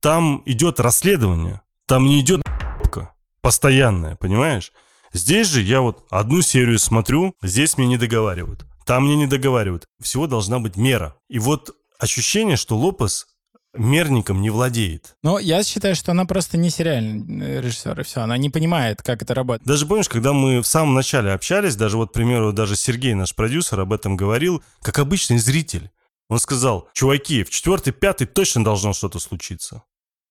там 0.00 0.42
идет 0.46 0.78
расследование. 0.78 1.60
Там 1.86 2.06
не 2.06 2.20
идет 2.20 2.42
постоянная, 3.40 4.14
понимаешь? 4.14 4.72
Здесь 5.12 5.48
же 5.48 5.60
я 5.60 5.80
вот 5.80 6.06
одну 6.08 6.40
серию 6.40 6.78
смотрю, 6.78 7.34
здесь 7.42 7.76
мне 7.76 7.88
не 7.88 7.96
договаривают. 7.98 8.64
Там 8.86 9.06
мне 9.06 9.16
не 9.16 9.26
договаривают. 9.26 9.86
Всего 10.00 10.28
должна 10.28 10.60
быть 10.60 10.76
мера. 10.76 11.16
И 11.28 11.40
вот 11.40 11.74
ощущение, 11.98 12.56
что 12.56 12.76
Лопес 12.76 13.26
мерником 13.74 14.42
не 14.42 14.50
владеет. 14.50 15.16
Но 15.22 15.38
я 15.38 15.62
считаю, 15.62 15.94
что 15.94 16.12
она 16.12 16.24
просто 16.24 16.58
не 16.58 16.70
сериальный 16.70 17.60
режиссер, 17.60 18.00
и 18.00 18.02
все. 18.04 18.20
Она 18.20 18.36
не 18.36 18.50
понимает, 18.50 19.02
как 19.02 19.22
это 19.22 19.34
работает. 19.34 19.66
Даже 19.66 19.86
помнишь, 19.86 20.08
когда 20.08 20.32
мы 20.32 20.60
в 20.60 20.66
самом 20.66 20.94
начале 20.94 21.32
общались, 21.32 21.76
даже 21.76 21.96
вот, 21.96 22.10
к 22.10 22.12
примеру, 22.12 22.52
даже 22.52 22.76
Сергей, 22.76 23.14
наш 23.14 23.34
продюсер, 23.34 23.80
об 23.80 23.92
этом 23.92 24.16
говорил, 24.16 24.62
как 24.82 24.98
обычный 24.98 25.38
зритель. 25.38 25.90
Он 26.28 26.38
сказал, 26.38 26.88
чуваки, 26.94 27.44
в 27.44 27.50
четвертый, 27.50 27.92
пятый 27.92 28.26
точно 28.26 28.64
должно 28.64 28.92
что-то 28.92 29.18
случиться. 29.18 29.82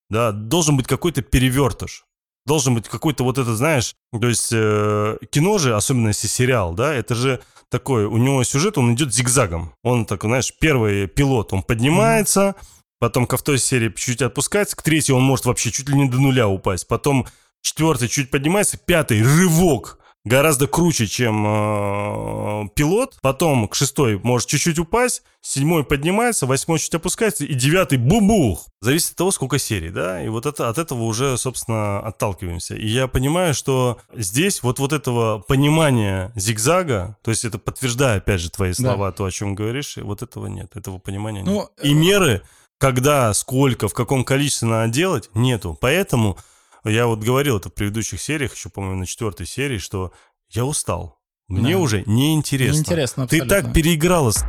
Да, 0.10 0.32
должен 0.32 0.78
быть 0.78 0.88
какой-то 0.88 1.22
перевертыш. 1.22 2.06
Должен 2.46 2.74
быть 2.74 2.90
какой-то 2.90 3.24
вот 3.24 3.38
это, 3.38 3.56
знаешь, 3.56 3.96
то 4.12 4.28
есть 4.28 4.50
э, 4.52 5.18
кино 5.30 5.60
же, 5.60 5.76
особенно 5.76 6.08
если 6.08 6.26
сериал, 6.26 6.74
да, 6.74 6.92
это 6.92 7.14
же 7.14 7.40
такой, 7.70 8.06
у 8.06 8.18
него 8.18 8.44
сюжет, 8.44 8.80
он 8.80 8.96
идет 8.96 9.14
зигзагом. 9.14 9.76
Он 9.84 10.06
такой, 10.06 10.30
знаешь, 10.30 10.52
первый 10.60 11.06
пилот, 11.08 11.54
он 11.54 11.62
поднимается, 11.62 12.56
mm-hmm 12.58 12.81
Потом 13.02 13.26
ко 13.26 13.36
второй 13.36 13.58
серии 13.58 13.90
чуть-чуть 13.90 14.22
отпускается, 14.22 14.76
к 14.76 14.84
третьей 14.84 15.16
он 15.16 15.24
может 15.24 15.46
вообще 15.46 15.72
чуть 15.72 15.90
ли 15.90 15.96
не 15.96 16.08
до 16.08 16.20
нуля 16.20 16.48
упасть. 16.48 16.88
Потом 16.88 17.26
четвертый 17.64 18.08
чуть 18.08 18.30
поднимается, 18.30 18.78
пятый 18.78 19.24
рывок 19.24 19.98
гораздо 20.24 20.68
круче, 20.68 21.08
чем 21.08 21.44
э, 21.48 22.70
пилот. 22.76 23.18
Потом 23.24 23.68
к 23.68 23.74
шестой 23.74 24.20
может 24.22 24.48
чуть-чуть 24.50 24.78
упасть, 24.78 25.24
седьмой 25.42 25.84
поднимается, 25.84 26.46
восьмой 26.46 26.78
чуть 26.78 26.94
опускается, 26.94 27.44
и 27.44 27.56
девятый 27.56 27.98
бубух. 27.98 28.68
Зависит 28.82 29.14
от 29.14 29.16
того, 29.16 29.32
сколько 29.32 29.58
серий, 29.58 29.90
да, 29.90 30.24
и 30.24 30.30
вот 30.30 30.46
это, 30.46 30.70
от 30.70 30.78
этого 30.78 31.02
уже, 31.02 31.40
собственно, 31.40 32.02
отталкиваемся. 32.02 32.76
И 32.76 32.88
я 32.88 33.08
понимаю, 33.08 33.56
что 33.56 34.00
здесь 34.14 34.62
вот, 34.62 34.78
вот 34.78 34.94
этого 34.94 35.40
понимания 35.40 36.32
зигзага, 36.36 37.18
то 37.24 37.32
есть 37.32 37.46
это 37.46 37.58
подтверждая, 37.58 38.18
опять 38.18 38.42
же, 38.42 38.52
твои 38.52 38.74
слова, 38.74 39.10
да. 39.10 39.12
то, 39.12 39.26
о 39.26 39.32
чем 39.32 39.56
говоришь, 39.56 39.98
вот 39.98 40.22
этого 40.22 40.46
нет, 40.46 40.76
этого 40.76 41.00
понимания 41.00 41.44
ну, 41.44 41.62
нет. 41.62 41.70
И 41.82 41.96
меры 41.96 42.44
когда, 42.82 43.32
сколько, 43.36 43.88
в 43.88 43.94
каком 43.94 44.24
количестве 44.24 44.68
надо 44.68 44.92
делать, 44.92 45.30
нету. 45.36 45.78
Поэтому 45.80 46.36
я 46.84 47.06
вот 47.06 47.20
говорил 47.20 47.58
это 47.58 47.70
в 47.70 47.74
предыдущих 47.76 48.20
сериях, 48.20 48.56
еще, 48.56 48.70
по-моему, 48.70 49.02
на 49.02 49.06
четвертой 49.06 49.46
серии, 49.46 49.78
что 49.78 50.12
я 50.50 50.66
устал. 50.66 51.20
Мне 51.48 51.74
да. 51.74 51.80
уже 51.80 52.04
неинтересно. 52.08 52.78
Неинтересно 52.78 53.28
Ты 53.28 53.46
так 53.46 53.72
переиграла 53.72 54.32
с 54.32 54.44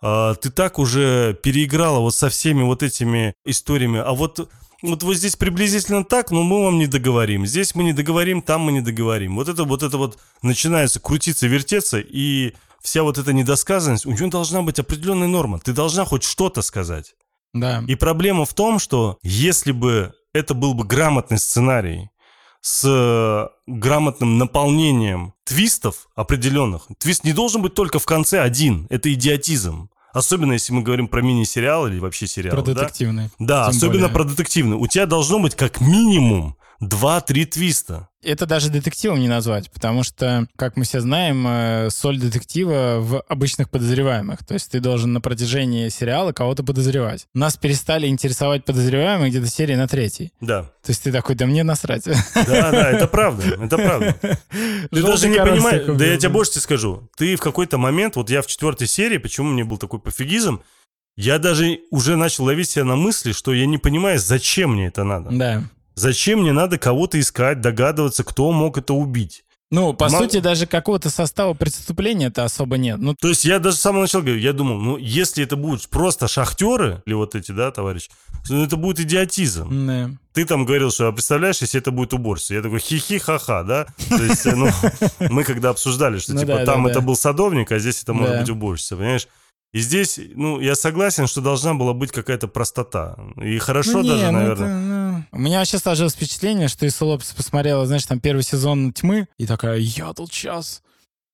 а, 0.00 0.36
ты 0.36 0.50
так 0.50 0.78
уже 0.78 1.34
переиграла 1.42 1.98
вот 1.98 2.14
со 2.14 2.30
всеми 2.30 2.62
вот 2.62 2.82
этими 2.82 3.34
историями. 3.44 3.98
А 3.98 4.12
вот 4.12 4.48
вот 4.80 5.02
вот 5.02 5.16
здесь 5.16 5.36
приблизительно 5.36 6.04
так, 6.04 6.30
но 6.30 6.44
мы 6.44 6.62
вам 6.62 6.78
не 6.78 6.86
договорим. 6.86 7.44
Здесь 7.44 7.74
мы 7.74 7.82
не 7.82 7.92
договорим, 7.92 8.40
там 8.40 8.62
мы 8.62 8.72
не 8.72 8.80
договорим. 8.80 9.34
Вот 9.34 9.48
это 9.48 9.64
вот 9.64 9.82
это 9.82 9.98
вот 9.98 10.18
начинается 10.40 10.98
крутиться, 10.98 11.46
вертеться, 11.46 11.98
и 11.98 12.54
вся 12.82 13.02
вот 13.02 13.18
эта 13.18 13.32
недосказанность, 13.32 14.06
у 14.06 14.12
нее 14.12 14.28
должна 14.28 14.62
быть 14.62 14.78
определенная 14.78 15.28
норма. 15.28 15.58
Ты 15.58 15.72
должна 15.72 16.04
хоть 16.04 16.24
что-то 16.24 16.62
сказать. 16.62 17.14
Да. 17.54 17.82
И 17.86 17.94
проблема 17.94 18.44
в 18.44 18.54
том, 18.54 18.78
что 18.78 19.18
если 19.22 19.72
бы 19.72 20.12
это 20.32 20.54
был 20.54 20.74
бы 20.74 20.84
грамотный 20.84 21.38
сценарий 21.38 22.10
с 22.60 22.84
э, 22.84 23.48
грамотным 23.66 24.38
наполнением 24.38 25.34
твистов 25.44 26.08
определенных, 26.14 26.86
твист 26.98 27.24
не 27.24 27.32
должен 27.32 27.62
быть 27.62 27.74
только 27.74 27.98
в 27.98 28.04
конце 28.04 28.40
один. 28.40 28.86
Это 28.90 29.12
идиотизм. 29.12 29.90
Особенно 30.12 30.54
если 30.54 30.72
мы 30.72 30.82
говорим 30.82 31.06
про 31.06 31.20
мини-сериал 31.22 31.86
или 31.86 31.98
вообще 31.98 32.26
сериал. 32.26 32.56
Про 32.56 32.62
детективный. 32.62 33.30
Да, 33.38 33.66
особенно 33.66 34.08
более. 34.08 34.14
про 34.14 34.24
детективный. 34.24 34.76
У 34.76 34.86
тебя 34.86 35.06
должно 35.06 35.38
быть 35.38 35.54
как 35.54 35.80
минимум 35.80 36.56
два-три 36.80 37.44
твиста. 37.44 38.08
Это 38.22 38.46
даже 38.46 38.68
детективом 38.68 39.20
не 39.20 39.28
назвать, 39.28 39.70
потому 39.70 40.02
что, 40.02 40.48
как 40.56 40.76
мы 40.76 40.84
все 40.84 41.00
знаем, 41.00 41.46
э, 41.46 41.88
соль 41.90 42.18
детектива 42.18 42.98
в 42.98 43.20
обычных 43.28 43.70
подозреваемых. 43.70 44.44
То 44.44 44.54
есть 44.54 44.70
ты 44.70 44.80
должен 44.80 45.12
на 45.12 45.20
протяжении 45.20 45.88
сериала 45.88 46.32
кого-то 46.32 46.64
подозревать. 46.64 47.26
Нас 47.32 47.56
перестали 47.56 48.08
интересовать 48.08 48.64
подозреваемые 48.64 49.30
где-то 49.30 49.46
серии 49.46 49.76
на 49.76 49.86
третьей. 49.86 50.32
Да. 50.40 50.64
То 50.82 50.90
есть 50.90 51.04
ты 51.04 51.12
такой, 51.12 51.36
да 51.36 51.46
мне 51.46 51.62
насрать. 51.62 52.04
Да, 52.04 52.70
да, 52.70 52.90
это 52.90 53.06
правда, 53.06 53.56
это 53.60 53.76
правда. 53.76 54.16
Ты 54.90 55.02
даже 55.02 55.28
не 55.28 55.38
понимаешь, 55.38 55.84
да 55.86 56.04
я 56.04 56.16
тебе 56.16 56.30
больше 56.30 56.60
скажу. 56.60 57.08
Ты 57.16 57.36
в 57.36 57.40
какой-то 57.40 57.78
момент, 57.78 58.16
вот 58.16 58.30
я 58.30 58.42
в 58.42 58.46
четвертой 58.46 58.86
серии, 58.86 59.18
почему 59.18 59.48
мне 59.48 59.64
был 59.64 59.78
такой 59.78 60.00
пофигизм, 60.00 60.62
я 61.16 61.38
даже 61.38 61.80
уже 61.90 62.16
начал 62.16 62.44
ловить 62.44 62.70
себя 62.70 62.84
на 62.84 62.96
мысли, 62.96 63.32
что 63.32 63.52
я 63.52 63.66
не 63.66 63.78
понимаю, 63.78 64.18
зачем 64.18 64.74
мне 64.74 64.86
это 64.86 65.04
надо. 65.04 65.30
Да. 65.30 65.64
Зачем 65.98 66.42
мне 66.42 66.52
надо 66.52 66.78
кого-то 66.78 67.18
искать, 67.18 67.60
догадываться, 67.60 68.22
кто 68.22 68.52
мог 68.52 68.78
это 68.78 68.94
убить? 68.94 69.44
Ну, 69.70 69.92
по 69.92 70.08
Мог... 70.08 70.22
сути, 70.22 70.40
даже 70.40 70.66
какого-то 70.66 71.10
состава 71.10 71.52
преступления-то 71.52 72.44
особо 72.44 72.78
нет. 72.78 72.98
Ну... 72.98 73.14
То 73.14 73.28
есть 73.28 73.44
я 73.44 73.58
даже 73.58 73.76
с 73.76 73.80
самого 73.80 74.02
начала 74.02 74.22
говорю, 74.22 74.38
я 74.38 74.54
думал, 74.54 74.78
ну, 74.78 74.96
если 74.96 75.44
это 75.44 75.56
будут 75.56 75.86
просто 75.88 76.26
шахтеры, 76.26 77.02
или 77.04 77.12
вот 77.12 77.34
эти, 77.34 77.52
да, 77.52 77.70
товарищи, 77.70 78.08
ну, 78.48 78.64
это 78.64 78.76
будет 78.76 79.00
идиотизм. 79.00 79.86
Да. 79.86 80.10
Ты 80.32 80.46
там 80.46 80.64
говорил, 80.64 80.90
что, 80.90 81.08
а 81.08 81.12
представляешь, 81.12 81.60
если 81.60 81.80
это 81.80 81.90
будет 81.90 82.14
уборство? 82.14 82.54
Я 82.54 82.62
такой, 82.62 82.78
хихи 82.78 83.18
ха-ха, 83.18 83.62
да? 83.62 83.86
То 84.08 84.22
есть, 84.22 84.46
ну, 84.46 84.70
мы 85.28 85.44
когда 85.44 85.70
обсуждали, 85.70 86.18
что, 86.18 86.32
ну 86.32 86.40
типа, 86.40 86.64
там 86.64 86.86
это 86.86 87.02
был 87.02 87.16
садовник, 87.16 87.70
а 87.72 87.78
здесь 87.78 88.02
это 88.02 88.14
может 88.14 88.38
быть 88.38 88.48
уборщица, 88.48 88.96
понимаешь? 88.96 89.28
И 89.74 89.80
здесь, 89.80 90.18
ну, 90.34 90.60
я 90.60 90.74
согласен, 90.74 91.26
что 91.26 91.42
должна 91.42 91.74
была 91.74 91.92
быть 91.92 92.10
какая-то 92.10 92.48
простота. 92.48 93.18
И 93.36 93.58
хорошо 93.58 93.98
ну, 93.98 94.08
даже, 94.08 94.24
не, 94.24 94.30
наверное. 94.30 94.68
это, 94.68 95.07
У 95.32 95.38
меня 95.38 95.58
вообще 95.58 95.78
сложилось 95.78 96.14
впечатление, 96.14 96.68
что 96.68 96.86
Иса 96.86 97.04
Лопес 97.04 97.32
посмотрела, 97.32 97.86
знаешь, 97.86 98.06
там 98.06 98.20
первый 98.20 98.42
сезон 98.42 98.92
«Тьмы», 98.92 99.28
и 99.38 99.46
такая, 99.46 99.78
я 99.78 100.12
тут 100.12 100.32
сейчас 100.32 100.82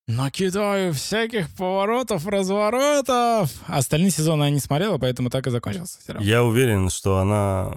накидаю 0.07 0.93
всяких 0.93 1.49
поворотов, 1.55 2.27
разворотов. 2.27 3.51
Остальные 3.67 4.11
сезоны 4.11 4.45
я 4.45 4.51
не 4.51 4.61
смотрела, 4.61 4.99
поэтому 4.99 5.31
так 5.31 5.47
и 5.47 5.51
закончился 5.51 5.99
сериал. 6.07 6.23
Я 6.23 6.45
уверен, 6.45 6.91
что 6.91 7.19
она 7.19 7.73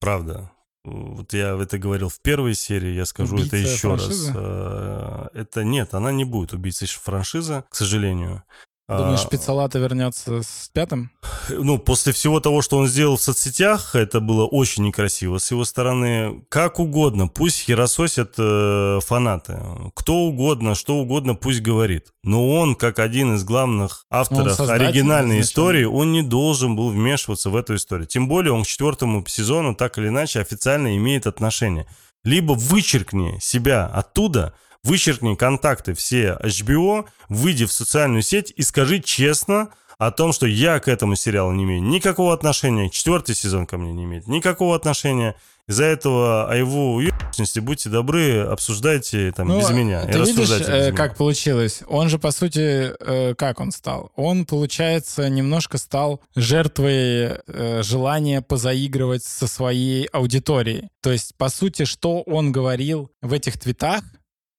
правда. 0.00 0.50
Вот 0.84 1.32
я 1.32 1.58
это 1.58 1.78
говорил 1.78 2.10
в 2.10 2.20
первой 2.20 2.54
серии, 2.54 2.92
я 2.92 3.06
скажу 3.06 3.36
Убийца 3.36 3.56
это 3.56 3.66
еще 3.66 3.88
франшизы? 3.88 4.32
раз. 4.32 4.36
Э, 4.36 5.26
это 5.32 5.64
нет, 5.64 5.94
она 5.94 6.12
не 6.12 6.24
будет 6.24 6.52
убийцей 6.52 6.86
франшиза, 6.86 7.64
к 7.70 7.74
сожалению. 7.74 8.42
Думаешь, 8.86 9.24
а, 9.24 9.28
Пиццалата 9.28 9.78
вернется 9.78 10.42
с 10.42 10.68
пятым? 10.74 11.10
Ну, 11.48 11.78
после 11.78 12.12
всего 12.12 12.38
того, 12.40 12.60
что 12.60 12.76
он 12.76 12.86
сделал 12.86 13.16
в 13.16 13.22
соцсетях, 13.22 13.94
это 13.94 14.20
было 14.20 14.44
очень 14.44 14.84
некрасиво 14.84 15.38
с 15.38 15.50
его 15.50 15.64
стороны. 15.64 16.44
Как 16.50 16.78
угодно, 16.78 17.26
пусть 17.26 17.62
херососят 17.62 18.34
э, 18.36 18.98
фанаты. 19.02 19.58
Кто 19.94 20.16
угодно, 20.16 20.74
что 20.74 20.96
угодно 20.96 21.34
пусть 21.34 21.62
говорит. 21.62 22.12
Но 22.22 22.50
он, 22.50 22.74
как 22.74 22.98
один 22.98 23.36
из 23.36 23.44
главных 23.44 24.04
авторов 24.10 24.60
оригинальной 24.60 25.40
истории, 25.40 25.84
он 25.84 26.12
не 26.12 26.22
должен 26.22 26.76
был 26.76 26.90
вмешиваться 26.90 27.48
в 27.48 27.56
эту 27.56 27.76
историю. 27.76 28.06
Тем 28.06 28.28
более 28.28 28.52
он 28.52 28.64
к 28.64 28.66
четвертому 28.66 29.24
сезону 29.26 29.74
так 29.74 29.96
или 29.96 30.08
иначе 30.08 30.40
официально 30.40 30.94
имеет 30.98 31.26
отношение. 31.26 31.86
Либо 32.22 32.52
вычеркни 32.52 33.38
себя 33.40 33.86
оттуда, 33.86 34.52
вычеркни 34.84 35.34
контакты 35.34 35.94
все 35.94 36.38
HBO, 36.42 37.06
выйди 37.28 37.64
в 37.66 37.72
социальную 37.72 38.22
сеть 38.22 38.52
и 38.54 38.62
скажи 38.62 39.00
честно 39.00 39.70
о 39.98 40.10
том, 40.10 40.32
что 40.32 40.46
я 40.46 40.80
к 40.80 40.88
этому 40.88 41.16
сериалу 41.16 41.52
не 41.52 41.64
имею 41.64 41.82
никакого 41.82 42.34
отношения, 42.34 42.90
четвертый 42.90 43.34
сезон 43.34 43.66
ко 43.66 43.78
мне 43.78 43.92
не 43.92 44.04
имеет 44.04 44.26
никакого 44.26 44.76
отношения. 44.76 45.36
Из-за 45.66 45.84
этого 45.84 46.50
о 46.50 46.54
его 46.54 46.92
уебищности 46.92 47.58
будьте 47.58 47.88
добры, 47.88 48.40
обсуждайте 48.40 49.32
там 49.32 49.48
ну, 49.48 49.60
без 49.60 49.70
меня. 49.70 50.04
Ты 50.04 50.18
видишь, 50.18 50.50
э, 50.50 50.92
как 50.92 51.12
меня. 51.12 51.16
получилось? 51.16 51.82
Он 51.88 52.10
же, 52.10 52.18
по 52.18 52.32
сути, 52.32 52.92
э, 53.00 53.34
как 53.34 53.60
он 53.60 53.72
стал? 53.72 54.12
Он, 54.14 54.44
получается, 54.44 55.26
немножко 55.30 55.78
стал 55.78 56.20
жертвой 56.36 57.38
э, 57.46 57.82
желания 57.82 58.42
позаигрывать 58.42 59.24
со 59.24 59.46
своей 59.46 60.04
аудиторией. 60.12 60.90
То 61.00 61.12
есть, 61.12 61.34
по 61.38 61.48
сути, 61.48 61.86
что 61.86 62.20
он 62.20 62.52
говорил 62.52 63.10
в 63.22 63.32
этих 63.32 63.58
твитах, 63.58 64.02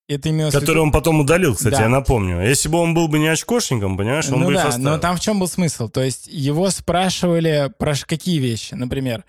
это 0.08 0.30
имелось 0.30 0.54
Который 0.54 0.80
он 0.80 0.92
потом 0.92 1.20
удалил, 1.22 1.56
кстати, 1.56 1.76
да. 1.76 1.84
я 1.84 1.90
напомню. 1.90 2.42
Если 2.48 2.70
бы 2.70 2.78
он 2.78 2.94
был 2.94 3.08
бы 3.08 3.20
не 3.20 3.28
очкошником, 3.28 3.98
понимаешь, 3.98 4.30
он 4.30 4.42
ну 4.42 4.48
бы 4.48 4.54
да, 4.54 4.62
их 4.62 4.66
оставил. 4.68 4.90
но 4.90 4.98
там 5.00 5.18
в 5.18 5.20
чем 5.20 5.40
был 5.40 5.48
смысл? 5.48 5.90
То 5.90 6.04
есть 6.04 6.28
его 6.28 6.70
спрашивали 6.70 7.72
про 7.78 7.96
какие 8.06 8.40
вещи? 8.40 8.76
Например, 8.76 9.24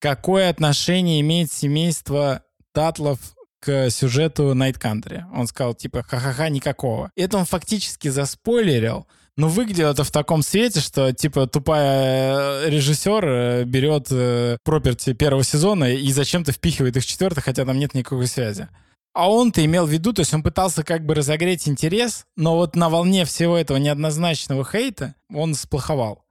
какое 0.00 0.48
отношение 0.48 1.20
имеет 1.20 1.52
семейство 1.52 2.42
Татлов 2.72 3.18
к 3.60 3.90
сюжету 3.90 4.54
Night 4.54 4.80
Country? 4.80 5.24
Он 5.34 5.46
сказал, 5.46 5.74
типа, 5.74 6.02
ха-ха-ха, 6.02 6.48
никакого. 6.48 7.10
Это 7.16 7.36
он 7.36 7.44
фактически 7.44 8.08
заспойлерил, 8.08 9.06
но 9.36 9.48
выглядело 9.48 9.90
это 9.90 10.04
в 10.04 10.10
таком 10.10 10.42
свете, 10.42 10.80
что, 10.80 11.12
типа, 11.12 11.46
тупая 11.46 12.64
э, 12.64 12.70
режиссер 12.70 13.24
э, 13.26 13.64
берет 13.64 14.06
э, 14.10 14.58
проперти 14.64 15.12
первого 15.12 15.44
сезона 15.44 15.92
и 15.92 16.10
зачем-то 16.12 16.52
впихивает 16.52 16.96
их 16.96 17.02
в 17.02 17.06
четвертый, 17.06 17.40
хотя 17.40 17.64
там 17.64 17.78
нет 17.78 17.94
никакой 17.94 18.26
связи. 18.26 18.68
А 19.14 19.30
он-то 19.30 19.64
имел 19.64 19.86
в 19.86 19.90
виду, 19.90 20.12
то 20.12 20.20
есть 20.20 20.34
он 20.34 20.42
пытался 20.42 20.82
как 20.82 21.06
бы 21.06 21.14
разогреть 21.14 21.68
интерес, 21.68 22.26
но 22.34 22.56
вот 22.56 22.74
на 22.74 22.88
волне 22.88 23.24
всего 23.24 23.56
этого 23.56 23.78
неоднозначного 23.78 24.64
хейта 24.64 25.14
он 25.32 25.54
сплоховал. 25.54 26.23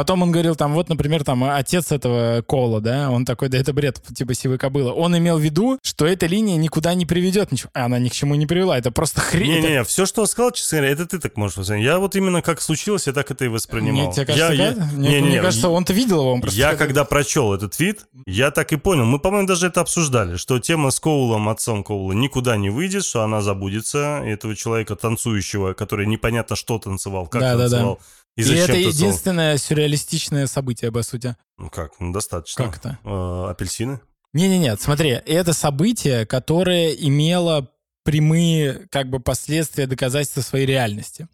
Потом 0.00 0.22
он 0.22 0.32
говорил, 0.32 0.56
там, 0.56 0.72
вот, 0.72 0.88
например, 0.88 1.24
там, 1.24 1.44
отец 1.44 1.92
этого 1.92 2.40
Кола, 2.40 2.80
да, 2.80 3.10
он 3.10 3.26
такой, 3.26 3.50
да 3.50 3.58
это 3.58 3.74
бред, 3.74 4.00
типа 4.16 4.32
сивой 4.32 4.56
кобыла. 4.56 4.92
Он 4.92 5.14
имел 5.18 5.36
в 5.36 5.42
виду, 5.42 5.78
что 5.82 6.06
эта 6.06 6.24
линия 6.24 6.56
никуда 6.56 6.94
не 6.94 7.04
приведет, 7.04 7.52
ничего. 7.52 7.68
А 7.74 7.84
она 7.84 7.98
ни 7.98 8.08
к 8.08 8.12
чему 8.12 8.34
не 8.34 8.46
привела, 8.46 8.78
это 8.78 8.90
просто 8.92 9.20
хрень. 9.20 9.50
Не-не-не, 9.50 9.74
это... 9.74 9.84
все, 9.84 10.06
что 10.06 10.22
он 10.22 10.26
сказал, 10.26 10.52
честно 10.52 10.78
говоря, 10.78 10.94
это 10.94 11.06
ты 11.06 11.18
так 11.18 11.36
можешь 11.36 11.58
воспринять. 11.58 11.84
Я 11.84 11.98
вот 11.98 12.16
именно 12.16 12.40
как 12.40 12.62
случилось, 12.62 13.08
я 13.08 13.12
так 13.12 13.30
это 13.30 13.44
и 13.44 13.48
воспринимал. 13.48 14.06
Мне, 14.06 14.10
тебе 14.14 14.24
кажется, 14.24 14.54
я, 14.54 14.68
я... 14.68 14.72
Мне, 14.72 15.08
не, 15.08 15.20
не, 15.20 15.28
мне 15.28 15.42
кажется, 15.42 15.68
он-то 15.68 15.92
видел 15.92 16.20
его, 16.20 16.32
он 16.32 16.40
просто... 16.40 16.58
Я 16.58 16.76
когда 16.76 17.04
прочел 17.04 17.52
этот 17.52 17.76
твит, 17.76 18.06
я 18.24 18.50
так 18.52 18.72
и 18.72 18.76
понял, 18.76 19.04
мы, 19.04 19.18
по-моему, 19.18 19.48
даже 19.48 19.66
это 19.66 19.82
обсуждали, 19.82 20.36
что 20.36 20.58
тема 20.60 20.92
с 20.92 20.98
Коулом, 20.98 21.50
отцом 21.50 21.84
Коула, 21.84 22.12
никуда 22.12 22.56
не 22.56 22.70
выйдет, 22.70 23.04
что 23.04 23.22
она 23.22 23.42
забудется, 23.42 24.22
этого 24.24 24.56
человека 24.56 24.96
танцующего, 24.96 25.74
который 25.74 26.06
непонятно 26.06 26.56
что 26.56 26.78
танцевал, 26.78 27.26
как 27.26 27.42
да, 27.42 27.58
танцевал. 27.58 27.96
Да, 27.96 28.00
да 28.00 28.19
и, 28.36 28.42
и 28.42 28.54
это 28.54 28.76
единственное 28.76 29.56
целых... 29.56 29.68
сюрреалистичное 29.68 30.46
событие, 30.46 30.92
по 30.92 31.02
сути. 31.02 31.36
Ну 31.58 31.70
как, 31.70 31.98
ну 32.00 32.12
достаточно. 32.12 32.64
Как 32.64 32.76
это? 32.76 32.98
Э, 33.04 33.50
апельсины? 33.50 34.00
Не-не-не, 34.32 34.76
смотри, 34.76 35.10
это 35.10 35.52
событие, 35.52 36.24
которое 36.24 36.92
имело 36.92 37.68
прямые 38.04 38.86
как 38.90 39.10
бы 39.10 39.20
последствия 39.20 39.86
доказательства 39.86 40.40
своей 40.40 40.66
реальности. 40.66 41.28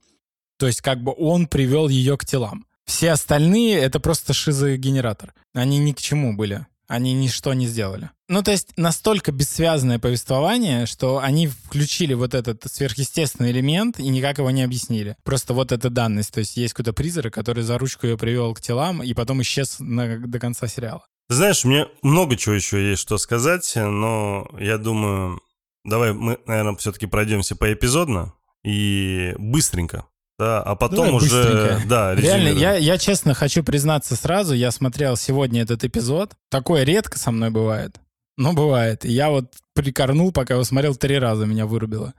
То 0.58 0.66
есть 0.66 0.80
как 0.80 1.02
бы 1.02 1.14
он 1.16 1.46
привел 1.46 1.88
ее 1.88 2.16
к 2.16 2.24
телам. 2.24 2.66
Все 2.86 3.10
остальные— 3.10 3.78
это 3.80 4.00
просто 4.00 4.32
шизогенератор. 4.32 5.34
Они 5.52 5.78
ни 5.78 5.92
к 5.92 5.98
чему 5.98 6.36
были. 6.36 6.66
Они 6.88 7.12
ничто 7.14 7.52
не 7.54 7.66
сделали. 7.66 8.10
Ну, 8.28 8.42
то 8.42 8.50
есть 8.50 8.72
настолько 8.76 9.32
бессвязное 9.32 9.98
повествование, 9.98 10.86
что 10.86 11.18
они 11.18 11.48
включили 11.48 12.14
вот 12.14 12.34
этот 12.34 12.62
сверхъестественный 12.70 13.50
элемент 13.50 13.98
и 13.98 14.08
никак 14.08 14.38
его 14.38 14.50
не 14.50 14.62
объяснили. 14.62 15.16
Просто 15.24 15.54
вот 15.54 15.72
эта 15.72 15.90
данность. 15.90 16.32
То 16.32 16.40
есть 16.40 16.56
есть 16.56 16.74
какой-то 16.74 16.92
призрак, 16.92 17.34
который 17.34 17.62
за 17.62 17.78
ручку 17.78 18.06
ее 18.06 18.16
привел 18.16 18.54
к 18.54 18.60
телам 18.60 19.02
и 19.02 19.14
потом 19.14 19.42
исчез 19.42 19.76
на, 19.78 20.18
до 20.18 20.38
конца 20.38 20.66
сериала. 20.66 21.04
Знаешь, 21.28 21.64
мне 21.64 21.88
много 22.02 22.36
чего 22.36 22.54
еще 22.54 22.90
есть 22.90 23.02
что 23.02 23.18
сказать, 23.18 23.72
но 23.74 24.48
я 24.60 24.78
думаю, 24.78 25.40
давай 25.84 26.12
мы, 26.12 26.38
наверное, 26.46 26.76
все-таки 26.76 27.06
пройдемся 27.06 27.56
поэпизодно 27.56 28.32
и 28.64 29.34
быстренько 29.38 30.06
да, 30.38 30.62
а 30.62 30.76
потом 30.76 31.08
ну, 31.08 31.16
уже, 31.16 31.80
да, 31.86 32.14
Реально, 32.14 32.48
я, 32.48 32.74
я 32.74 32.98
честно 32.98 33.32
хочу 33.32 33.64
признаться 33.64 34.16
сразу, 34.16 34.54
я 34.54 34.70
смотрел 34.70 35.16
сегодня 35.16 35.62
этот 35.62 35.82
эпизод. 35.84 36.34
Такое 36.50 36.82
редко 36.82 37.18
со 37.18 37.30
мной 37.30 37.50
бывает. 37.50 37.98
Но 38.36 38.52
бывает. 38.52 39.04
я 39.06 39.30
вот 39.30 39.54
прикорнул, 39.74 40.32
пока 40.32 40.54
его 40.54 40.64
смотрел 40.64 40.94
три 40.94 41.18
раза, 41.18 41.46
меня 41.46 41.64
вырубило. 41.64 42.12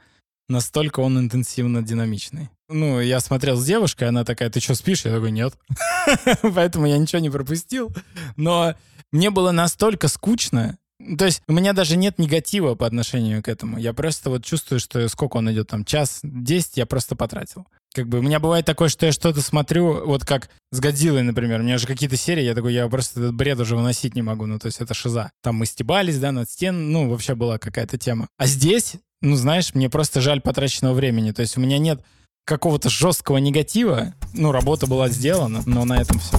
Настолько 0.49 1.01
он 1.01 1.19
интенсивно 1.19 1.83
динамичный. 1.83 2.49
Ну, 2.69 2.99
я 2.99 3.19
смотрел 3.19 3.55
с 3.55 3.65
девушкой, 3.65 4.05
она 4.05 4.25
такая, 4.25 4.49
ты 4.49 4.59
что, 4.61 4.73
спишь? 4.73 5.05
Я 5.05 5.13
такой, 5.13 5.31
нет. 5.31 5.53
Поэтому 6.41 6.87
я 6.87 6.97
ничего 6.97 7.19
не 7.19 7.29
пропустил. 7.29 7.93
Но 8.35 8.73
мне 9.11 9.29
было 9.29 9.51
настолько 9.51 10.07
скучно, 10.07 10.77
то 11.17 11.25
есть 11.25 11.43
у 11.47 11.53
меня 11.53 11.73
даже 11.73 11.95
нет 11.95 12.17
негатива 12.17 12.75
по 12.75 12.87
отношению 12.87 13.43
к 13.43 13.47
этому. 13.47 13.77
Я 13.77 13.93
просто 13.93 14.29
вот 14.29 14.43
чувствую, 14.43 14.79
что 14.79 15.07
сколько 15.09 15.37
он 15.37 15.51
идет, 15.51 15.67
там, 15.67 15.85
час, 15.85 16.19
десять 16.23 16.77
я 16.77 16.85
просто 16.85 17.15
потратил. 17.15 17.67
Как 17.97 18.07
бы 18.07 18.19
у 18.19 18.21
меня 18.21 18.39
бывает 18.39 18.63
такое, 18.63 18.89
что 18.89 19.07
я 19.07 19.11
что-то 19.11 19.41
смотрю, 19.41 20.05
вот 20.05 20.23
как 20.23 20.51
с 20.71 20.79
Годзиллой, 20.79 21.23
например. 21.23 21.61
У 21.61 21.63
меня 21.63 21.79
же 21.79 21.87
какие-то 21.87 22.15
серии, 22.15 22.43
я 22.43 22.53
такой, 22.53 22.71
я 22.71 22.87
просто 22.89 23.19
этот 23.19 23.33
бред 23.33 23.59
уже 23.59 23.75
выносить 23.75 24.13
не 24.13 24.21
могу. 24.21 24.45
Ну, 24.45 24.59
то 24.59 24.67
есть 24.67 24.79
это 24.79 24.93
шиза. 24.93 25.31
Там 25.41 25.55
мы 25.55 25.65
стебались, 25.65 26.19
да, 26.19 26.31
над 26.31 26.47
стен, 26.47 26.91
ну, 26.91 27.09
вообще 27.09 27.33
была 27.33 27.57
какая-то 27.57 27.97
тема. 27.97 28.27
А 28.37 28.45
здесь, 28.45 28.97
ну, 29.23 29.35
знаешь, 29.35 29.73
мне 29.73 29.89
просто 29.89 30.21
жаль 30.21 30.41
потраченного 30.41 30.93
времени. 30.93 31.31
То 31.31 31.41
есть 31.41 31.57
у 31.57 31.59
меня 31.59 31.79
нет 31.79 32.03
какого-то 32.45 32.87
жесткого 32.87 33.37
негатива. 33.37 34.13
Ну, 34.33 34.51
работа 34.51 34.85
была 34.85 35.09
сделана, 35.09 35.63
но 35.65 35.83
на 35.83 35.99
этом 35.99 36.19
все. 36.19 36.37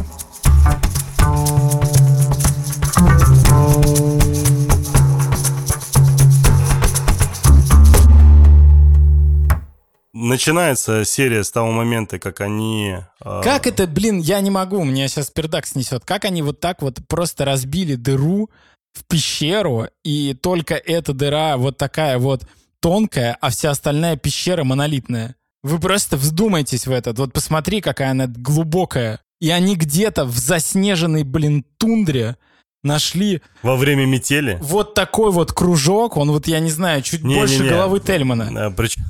Начинается 10.19 11.05
серия 11.05 11.45
с 11.45 11.51
того 11.51 11.71
момента, 11.71 12.19
как 12.19 12.41
они... 12.41 12.97
Э... 13.25 13.41
Как 13.43 13.67
это, 13.67 13.87
блин, 13.87 14.19
я 14.19 14.41
не 14.41 14.51
могу, 14.51 14.85
меня 14.85 15.09
сейчас 15.09 15.31
пердак 15.31 15.67
снесет. 15.67 16.05
Как 16.05 16.25
они 16.25 16.43
вот 16.43 16.61
так 16.61 16.83
вот 16.83 16.99
просто 17.09 17.45
разбили 17.45 17.95
дыру 17.95 18.51
в 18.93 19.05
пещеру, 19.05 19.87
и 20.05 20.35
только 20.35 20.75
эта 20.75 21.13
дыра 21.13 21.57
вот 21.57 21.79
такая 21.79 22.19
вот 22.19 22.47
тонкая, 22.81 23.37
а 23.41 23.51
вся 23.51 23.71
остальная 23.71 24.17
пещера 24.17 24.65
монолитная. 24.65 25.37
Вы 25.63 25.79
просто 25.79 26.17
вздумайтесь 26.17 26.87
в 26.87 26.93
этот. 26.93 27.19
Вот 27.19 27.33
посмотри, 27.33 27.81
какая 27.81 28.13
она 28.13 28.27
глубокая. 28.27 29.21
И 29.41 29.51
они 29.51 29.77
где-то 29.77 30.25
в 30.25 30.37
заснеженной, 30.37 31.23
блин, 31.23 31.65
тундре 31.79 32.37
нашли... 32.83 33.43
Во 33.63 33.77
время 33.77 34.07
метели? 34.07 34.59
Вот 34.61 34.95
такой 34.95 35.31
вот 35.31 35.53
кружок, 35.53 36.17
он 36.17 36.31
вот, 36.31 36.47
я 36.47 36.61
не 36.61 36.71
знаю, 36.71 37.03
чуть 37.03 37.23
не, 37.23 37.37
больше 37.37 37.59
не, 37.59 37.65
не. 37.65 37.69
головы 37.71 38.01
Тельмана. 38.01 38.67
А, 38.67 38.71
причем... 38.71 39.05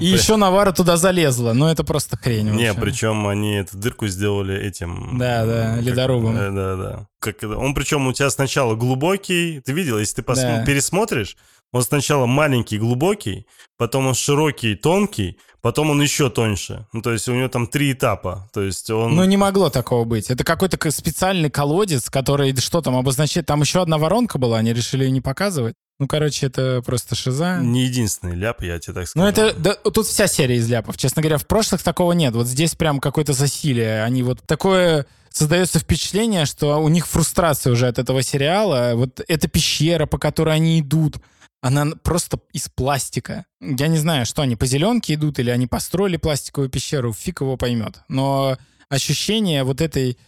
И 0.00 0.06
еще 0.06 0.36
Навара 0.36 0.72
туда 0.72 0.96
залезла, 0.96 1.52
но 1.52 1.70
это 1.70 1.84
просто 1.84 2.16
хрень 2.16 2.50
Не, 2.50 2.74
причем 2.74 3.26
они 3.26 3.54
эту 3.54 3.76
дырку 3.76 4.08
сделали 4.08 4.58
этим... 4.58 5.18
Да, 5.18 5.46
да, 5.46 5.76
ледорубом. 5.80 6.34
Да, 6.34 6.50
да, 6.50 6.76
да. 6.76 7.06
Как, 7.20 7.42
он 7.42 7.74
причем 7.74 8.06
у 8.06 8.12
тебя 8.12 8.30
сначала 8.30 8.74
глубокий, 8.74 9.60
ты 9.60 9.72
видел, 9.72 9.98
если 9.98 10.16
ты 10.16 10.22
посмотри, 10.22 10.58
да. 10.58 10.64
пересмотришь, 10.64 11.36
он 11.72 11.82
сначала 11.82 12.26
маленький, 12.26 12.78
глубокий, 12.78 13.46
потом 13.78 14.06
он 14.06 14.14
широкий, 14.14 14.74
тонкий, 14.74 15.38
потом 15.62 15.90
он 15.90 16.02
еще 16.02 16.28
тоньше. 16.28 16.86
Ну, 16.92 17.00
то 17.00 17.12
есть 17.12 17.28
у 17.28 17.32
него 17.32 17.48
там 17.48 17.66
три 17.66 17.92
этапа. 17.92 18.50
То 18.52 18.60
есть 18.60 18.90
он... 18.90 19.16
Ну, 19.16 19.24
не 19.24 19.38
могло 19.38 19.70
такого 19.70 20.04
быть. 20.04 20.30
Это 20.30 20.44
какой-то 20.44 20.90
специальный 20.90 21.50
колодец, 21.50 22.10
который 22.10 22.54
что 22.56 22.82
там 22.82 22.96
обозначает. 22.96 23.46
Там 23.46 23.62
еще 23.62 23.80
одна 23.80 23.96
воронка 23.96 24.38
была, 24.38 24.58
они 24.58 24.74
решили 24.74 25.04
ее 25.04 25.10
не 25.10 25.22
показывать. 25.22 25.74
Ну, 25.98 26.08
короче, 26.08 26.46
это 26.46 26.82
просто 26.84 27.14
шиза. 27.14 27.58
Не 27.58 27.84
единственный 27.84 28.34
ляп, 28.34 28.62
я 28.62 28.78
тебе 28.78 28.94
так 28.94 29.08
скажу. 29.08 29.24
Ну, 29.24 29.30
это... 29.30 29.54
Да, 29.54 29.74
тут 29.74 30.06
вся 30.06 30.26
серия 30.26 30.56
из 30.56 30.68
ляпов. 30.68 30.96
Честно 30.96 31.22
говоря, 31.22 31.38
в 31.38 31.46
прошлых 31.46 31.82
такого 31.82 32.12
нет. 32.12 32.34
Вот 32.34 32.46
здесь 32.46 32.74
прям 32.74 32.98
какое-то 32.98 33.32
засилие. 33.32 34.02
Они 34.02 34.22
вот 34.22 34.42
такое... 34.46 35.06
Создается 35.30 35.78
впечатление, 35.78 36.44
что 36.44 36.76
у 36.76 36.90
них 36.90 37.06
фрустрация 37.06 37.72
уже 37.72 37.88
от 37.88 37.98
этого 37.98 38.22
сериала. 38.22 38.92
Вот 38.96 39.22
эта 39.26 39.48
пещера, 39.48 40.04
по 40.04 40.18
которой 40.18 40.54
они 40.54 40.80
идут, 40.80 41.16
она 41.62 41.86
просто 42.02 42.38
из 42.52 42.68
пластика. 42.68 43.46
Я 43.60 43.88
не 43.88 43.96
знаю, 43.96 44.26
что 44.26 44.42
они 44.42 44.56
по 44.56 44.66
зеленке 44.66 45.14
идут 45.14 45.38
или 45.38 45.48
они 45.48 45.66
построили 45.66 46.18
пластиковую 46.18 46.68
пещеру, 46.68 47.14
фиг 47.14 47.40
его 47.40 47.56
поймет. 47.56 48.02
Но 48.08 48.58
ощущение 48.90 49.64
вот 49.64 49.80
этой 49.80 50.18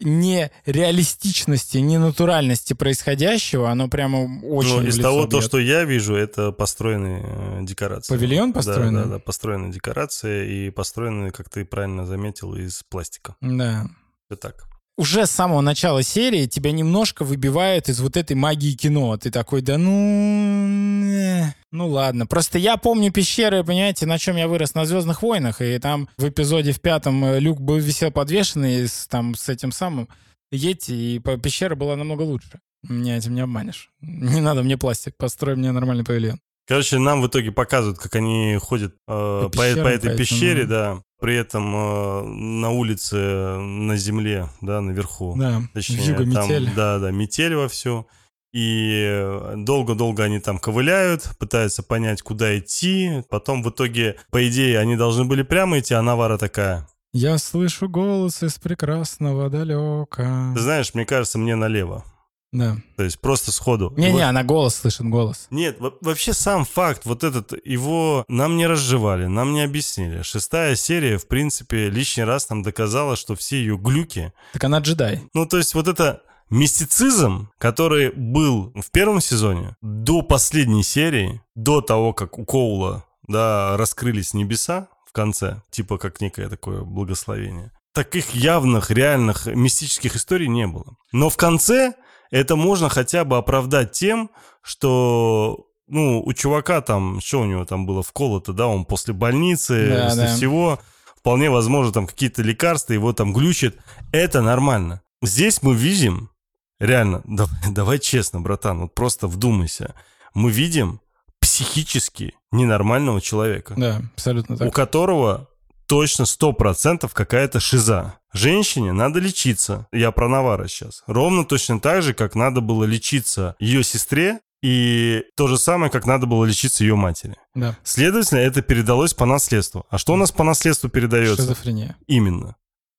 не 0.00 0.50
реалистичности, 0.64 1.78
не 1.78 1.98
натуральности 1.98 2.74
происходящего, 2.74 3.70
оно 3.70 3.88
прямо 3.88 4.40
очень 4.44 4.80
ну, 4.80 4.86
Из 4.86 4.98
того, 4.98 5.26
то, 5.26 5.40
что 5.40 5.58
я 5.58 5.84
вижу, 5.84 6.14
это 6.14 6.52
построенные 6.52 7.24
э, 7.24 7.58
декорации. 7.62 8.14
Павильон 8.14 8.52
построенный? 8.52 9.02
Да, 9.02 9.04
да, 9.04 9.14
да, 9.14 9.18
построенные 9.18 9.72
декорации 9.72 10.66
и 10.66 10.70
построенные, 10.70 11.32
как 11.32 11.48
ты 11.48 11.64
правильно 11.64 12.06
заметил, 12.06 12.54
из 12.54 12.82
пластика. 12.88 13.36
Да. 13.40 13.88
Все 14.26 14.36
так 14.36 14.68
уже 14.98 15.26
с 15.26 15.30
самого 15.30 15.60
начала 15.60 16.02
серии 16.02 16.46
тебя 16.46 16.72
немножко 16.72 17.24
выбивает 17.24 17.88
из 17.88 18.00
вот 18.00 18.16
этой 18.16 18.34
магии 18.34 18.74
кино. 18.74 19.16
Ты 19.16 19.30
такой, 19.30 19.62
да 19.62 19.78
ну... 19.78 21.44
Ну 21.70 21.88
ладно. 21.88 22.26
Просто 22.26 22.58
я 22.58 22.76
помню 22.76 23.12
пещеры, 23.12 23.62
понимаете, 23.62 24.06
на 24.06 24.18
чем 24.18 24.36
я 24.36 24.48
вырос, 24.48 24.74
на 24.74 24.84
«Звездных 24.84 25.22
войнах», 25.22 25.60
и 25.60 25.78
там 25.78 26.08
в 26.16 26.28
эпизоде 26.28 26.72
в 26.72 26.80
пятом 26.80 27.24
э, 27.24 27.38
Люк 27.38 27.60
был 27.60 27.76
висел 27.76 28.10
подвешенный 28.10 28.88
с, 28.88 29.06
там, 29.06 29.34
с 29.34 29.48
этим 29.48 29.70
самым 29.70 30.08
Йети, 30.50 30.92
и 30.92 31.18
пещера 31.20 31.76
была 31.76 31.94
намного 31.94 32.22
лучше. 32.22 32.60
Меня 32.82 33.18
этим 33.18 33.34
не 33.34 33.42
обманешь. 33.42 33.92
Не 34.00 34.40
надо 34.40 34.62
мне 34.62 34.76
пластик, 34.76 35.16
построй 35.16 35.54
мне 35.56 35.70
нормальный 35.70 36.04
павильон. 36.04 36.40
Короче, 36.68 36.98
нам 36.98 37.22
в 37.22 37.26
итоге 37.26 37.50
показывают, 37.50 37.98
как 37.98 38.14
они 38.16 38.58
ходят 38.60 38.92
э, 38.92 38.96
по, 39.06 39.48
по, 39.48 39.56
по 39.56 39.88
этой 39.88 40.14
пещере, 40.14 40.66
да. 40.66 41.02
При 41.18 41.34
этом 41.34 41.74
э, 41.74 42.22
на 42.24 42.70
улице, 42.70 43.16
на 43.56 43.96
земле, 43.96 44.50
да, 44.60 44.82
наверху. 44.82 45.34
Да, 45.36 45.62
Точнее, 45.72 45.96
Вьюга, 45.96 46.30
там, 46.30 46.44
метель. 46.44 46.70
Да, 46.76 46.98
да, 46.98 47.10
метель 47.10 47.54
вовсю. 47.54 48.06
И 48.52 49.52
долго-долго 49.56 50.24
они 50.24 50.40
там 50.40 50.58
ковыляют, 50.58 51.30
пытаются 51.38 51.82
понять, 51.82 52.22
куда 52.22 52.58
идти. 52.58 53.22
Потом 53.30 53.62
в 53.62 53.70
итоге, 53.70 54.16
по 54.30 54.46
идее, 54.46 54.78
они 54.78 54.96
должны 54.96 55.24
были 55.24 55.42
прямо 55.42 55.78
идти, 55.78 55.94
а 55.94 56.02
Навара 56.02 56.36
такая. 56.38 56.86
Я 57.12 57.38
слышу 57.38 57.88
голос 57.88 58.42
из 58.42 58.58
прекрасного 58.58 59.48
далека. 59.48 60.52
Ты 60.54 60.60
знаешь, 60.60 60.92
мне 60.92 61.06
кажется, 61.06 61.38
мне 61.38 61.56
налево. 61.56 62.04
Да. 62.50 62.78
То 62.96 63.02
есть 63.02 63.20
просто 63.20 63.52
сходу. 63.52 63.92
Не-не, 63.96 64.12
вот. 64.12 64.22
она 64.22 64.42
голос 64.42 64.76
слышит, 64.76 65.06
голос. 65.06 65.48
Нет, 65.50 65.78
вообще 66.00 66.32
сам 66.32 66.64
факт, 66.64 67.02
вот 67.04 67.22
этот, 67.24 67.52
его 67.66 68.24
нам 68.28 68.56
не 68.56 68.66
разжевали, 68.66 69.26
нам 69.26 69.52
не 69.52 69.62
объяснили. 69.62 70.22
Шестая 70.22 70.74
серия, 70.74 71.18
в 71.18 71.26
принципе, 71.26 71.90
лишний 71.90 72.24
раз 72.24 72.48
нам 72.48 72.62
доказала, 72.62 73.16
что 73.16 73.36
все 73.36 73.58
ее 73.58 73.76
глюки... 73.76 74.32
Так 74.54 74.64
она 74.64 74.78
джедай. 74.78 75.22
Ну, 75.34 75.46
то 75.46 75.58
есть 75.58 75.74
вот 75.74 75.88
это 75.88 76.22
мистицизм, 76.50 77.50
который 77.58 78.12
был 78.12 78.72
в 78.74 78.90
первом 78.90 79.20
сезоне, 79.20 79.76
до 79.82 80.22
последней 80.22 80.82
серии, 80.82 81.42
до 81.54 81.82
того, 81.82 82.14
как 82.14 82.38
у 82.38 82.44
Коула, 82.44 83.04
да, 83.26 83.76
раскрылись 83.76 84.32
небеса 84.32 84.88
в 85.06 85.12
конце, 85.12 85.60
типа 85.70 85.98
как 85.98 86.20
некое 86.20 86.48
такое 86.48 86.82
благословение. 86.82 87.72
Таких 87.92 88.34
явных, 88.34 88.90
реальных 88.90 89.46
мистических 89.46 90.16
историй 90.16 90.48
не 90.48 90.66
было. 90.66 90.96
Но 91.12 91.30
в 91.30 91.36
конце 91.36 91.94
это 92.30 92.56
можно 92.56 92.88
хотя 92.88 93.24
бы 93.24 93.36
оправдать 93.36 93.92
тем, 93.92 94.30
что 94.62 95.66
ну, 95.88 96.22
у 96.22 96.32
чувака 96.32 96.80
там, 96.80 97.20
что 97.20 97.40
у 97.40 97.44
него 97.44 97.64
там 97.64 97.86
было 97.86 98.02
вколото, 98.02 98.52
да, 98.52 98.66
он 98.66 98.84
после 98.84 99.14
больницы, 99.14 99.88
да, 99.88 100.04
после 100.08 100.24
да. 100.24 100.34
всего, 100.34 100.78
вполне 101.16 101.50
возможно, 101.50 101.92
там 101.92 102.06
какие-то 102.06 102.42
лекарства, 102.42 102.92
его 102.92 103.12
там 103.12 103.32
глючит. 103.32 103.78
Это 104.12 104.42
нормально. 104.42 105.02
Здесь 105.22 105.62
мы 105.62 105.74
видим, 105.74 106.30
реально, 106.78 107.22
давай, 107.26 107.56
давай 107.70 107.98
честно, 107.98 108.40
братан, 108.40 108.80
вот 108.80 108.94
просто 108.94 109.26
вдумайся, 109.26 109.94
мы 110.34 110.50
видим 110.50 111.00
психически 111.40 112.34
ненормального 112.52 113.20
человека. 113.20 113.74
Да, 113.76 114.02
абсолютно 114.14 114.56
так. 114.56 114.68
У 114.68 114.70
которого 114.70 115.48
точно 115.88 116.26
сто 116.26 116.52
процентов 116.52 117.14
какая-то 117.14 117.58
шиза. 117.58 118.14
Женщине 118.32 118.92
надо 118.92 119.18
лечиться. 119.18 119.86
Я 119.90 120.12
про 120.12 120.28
Навара 120.28 120.68
сейчас. 120.68 121.02
Ровно 121.06 121.44
точно 121.44 121.80
так 121.80 122.02
же, 122.02 122.14
как 122.14 122.34
надо 122.34 122.60
было 122.60 122.84
лечиться 122.84 123.56
ее 123.58 123.82
сестре, 123.82 124.40
и 124.62 125.24
то 125.36 125.46
же 125.46 125.56
самое, 125.56 125.90
как 125.90 126.04
надо 126.04 126.26
было 126.26 126.44
лечиться 126.44 126.84
ее 126.84 126.94
матери. 126.94 127.36
Да. 127.54 127.76
Следовательно, 127.82 128.38
это 128.38 128.60
передалось 128.60 129.14
по 129.14 129.24
наследству. 129.24 129.86
А 129.88 129.98
что 129.98 130.12
у 130.12 130.16
нас 130.16 130.30
по 130.30 130.44
наследству 130.44 130.90
передается? 130.90 131.42
Шизофрения. 131.42 131.96
Именно. 132.06 132.56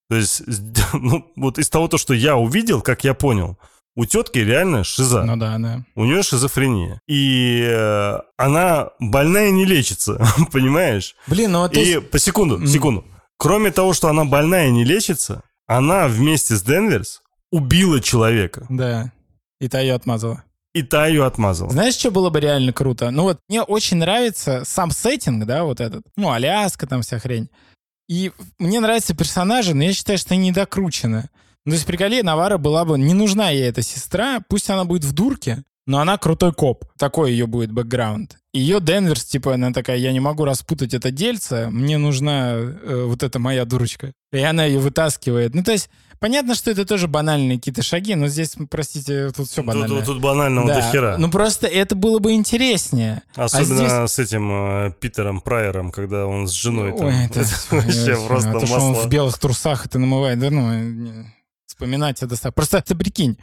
То 0.10 0.16
есть, 0.16 0.42
ну, 0.94 1.32
вот 1.36 1.60
из 1.60 1.70
того, 1.70 1.88
то, 1.88 1.98
что 1.98 2.14
я 2.14 2.38
увидел, 2.38 2.82
как 2.82 3.04
я 3.04 3.14
понял, 3.14 3.58
у 3.96 4.06
тетки 4.06 4.40
реально 4.40 4.84
шиза. 4.84 5.24
Ну 5.24 5.36
да, 5.36 5.58
да. 5.58 5.84
У 5.96 6.06
нее 6.06 6.24
шизофрения. 6.24 7.02
И 7.08 7.64
э, 7.68 8.20
она 8.38 8.90
больная 9.00 9.52
не 9.52 9.66
лечится, 9.66 10.22
понимаешь? 10.52 11.16
Блин, 11.28 11.52
ну 11.52 11.60
вот... 11.60 11.76
И 11.76 11.82
есть... 11.82 12.10
по 12.10 12.20
секунду, 12.20 12.66
секунду. 12.66 13.06
Кроме 13.38 13.72
того, 13.72 13.94
что 13.94 14.10
она 14.10 14.26
больная 14.26 14.70
не 14.70 14.84
лечится, 14.84 15.44
она 15.68 16.08
вместе 16.08 16.56
с 16.56 16.64
Денверс 16.64 17.22
убила 17.52 18.00
человека. 18.02 18.66
Да. 18.70 19.12
И 19.60 19.68
та 19.68 19.80
ее 19.80 19.94
отмазала. 19.94 20.44
И 20.74 20.84
та 20.84 21.08
ее 21.08 21.26
отмазала. 21.26 21.72
Знаешь, 21.72 21.96
что 21.96 22.12
было 22.12 22.30
бы 22.30 22.40
реально 22.40 22.74
круто? 22.74 23.12
Ну 23.12 23.24
вот 23.24 23.40
мне 23.50 23.64
очень 23.64 23.98
нравится 23.98 24.64
сам 24.66 24.92
сеттинг, 24.92 25.46
да, 25.46 25.64
вот 25.64 25.82
этот. 25.82 26.04
Ну, 26.16 26.32
Аляска, 26.32 26.86
там 26.86 27.02
вся 27.02 27.20
хрень. 27.20 27.50
И 28.08 28.32
мне 28.58 28.80
нравятся 28.80 29.16
персонажи, 29.16 29.74
но 29.74 29.84
я 29.84 29.94
считаю, 29.94 30.18
что 30.18 30.34
они 30.34 30.50
недокручены. 30.50 31.30
Ну, 31.70 31.74
то 31.74 31.76
есть, 31.76 31.86
приколи, 31.86 32.24
Навара 32.24 32.58
была 32.58 32.84
бы... 32.84 32.98
Не 32.98 33.14
нужна 33.14 33.52
ей 33.52 33.70
эта 33.70 33.84
сестра, 33.84 34.40
пусть 34.48 34.72
она 34.72 34.86
будет 34.86 35.04
в 35.04 35.14
дурке, 35.14 35.64
но 35.86 36.00
она 36.00 36.18
крутой 36.18 36.52
коп. 36.52 36.86
Такой 36.98 37.32
ее 37.32 37.46
будет 37.46 37.72
бэкграунд. 37.72 38.38
Ее 38.54 38.82
Денверс, 38.82 39.24
типа, 39.26 39.54
она 39.54 39.72
такая, 39.72 39.98
я 39.98 40.12
не 40.12 40.20
могу 40.20 40.46
распутать 40.46 40.96
это 40.96 41.12
дельце, 41.12 41.70
мне 41.70 42.00
нужна 42.00 42.54
э, 42.54 43.04
вот 43.06 43.22
эта 43.22 43.38
моя 43.38 43.66
дурочка. 43.66 44.14
И 44.32 44.40
она 44.40 44.66
ее 44.66 44.80
вытаскивает. 44.80 45.54
Ну, 45.54 45.64
то 45.64 45.72
есть, 45.72 45.92
понятно, 46.20 46.56
что 46.56 46.72
это 46.72 46.86
тоже 46.86 47.08
банальные 47.08 47.60
какие-то 47.60 47.84
шаги, 47.84 48.16
но 48.16 48.28
здесь, 48.30 48.56
простите, 48.72 49.30
тут 49.30 49.48
все 49.48 49.62
банально. 49.62 49.98
Тут, 49.98 50.06
тут, 50.06 50.22
банального 50.22 50.68
да. 50.68 50.82
до 50.82 50.92
хера. 50.92 51.18
Ну, 51.20 51.30
просто 51.30 51.68
это 51.68 51.94
было 51.94 52.18
бы 52.18 52.32
интереснее. 52.32 53.22
А 53.36 53.44
Особенно 53.44 54.04
а 54.04 54.08
здесь... 54.08 54.16
с 54.16 54.18
этим 54.18 54.52
э, 54.52 54.94
Питером 55.00 55.42
Прайером, 55.42 55.92
когда 55.92 56.26
он 56.26 56.48
с 56.48 56.52
женой 56.52 56.98
там. 56.98 57.06
Ой, 57.06 57.26
это, 57.26 57.44
вообще 57.70 58.18
просто 58.28 58.50
масло. 58.54 58.80
он 58.80 58.94
в 58.96 59.08
белых 59.08 59.38
трусах 59.38 59.86
это 59.86 60.00
намывает, 60.00 60.40
да, 60.40 60.50
ну, 60.50 61.26
вспоминать 61.70 62.22
это. 62.24 62.52
Просто 62.52 62.82
ты 62.82 62.96
прикинь, 62.96 63.38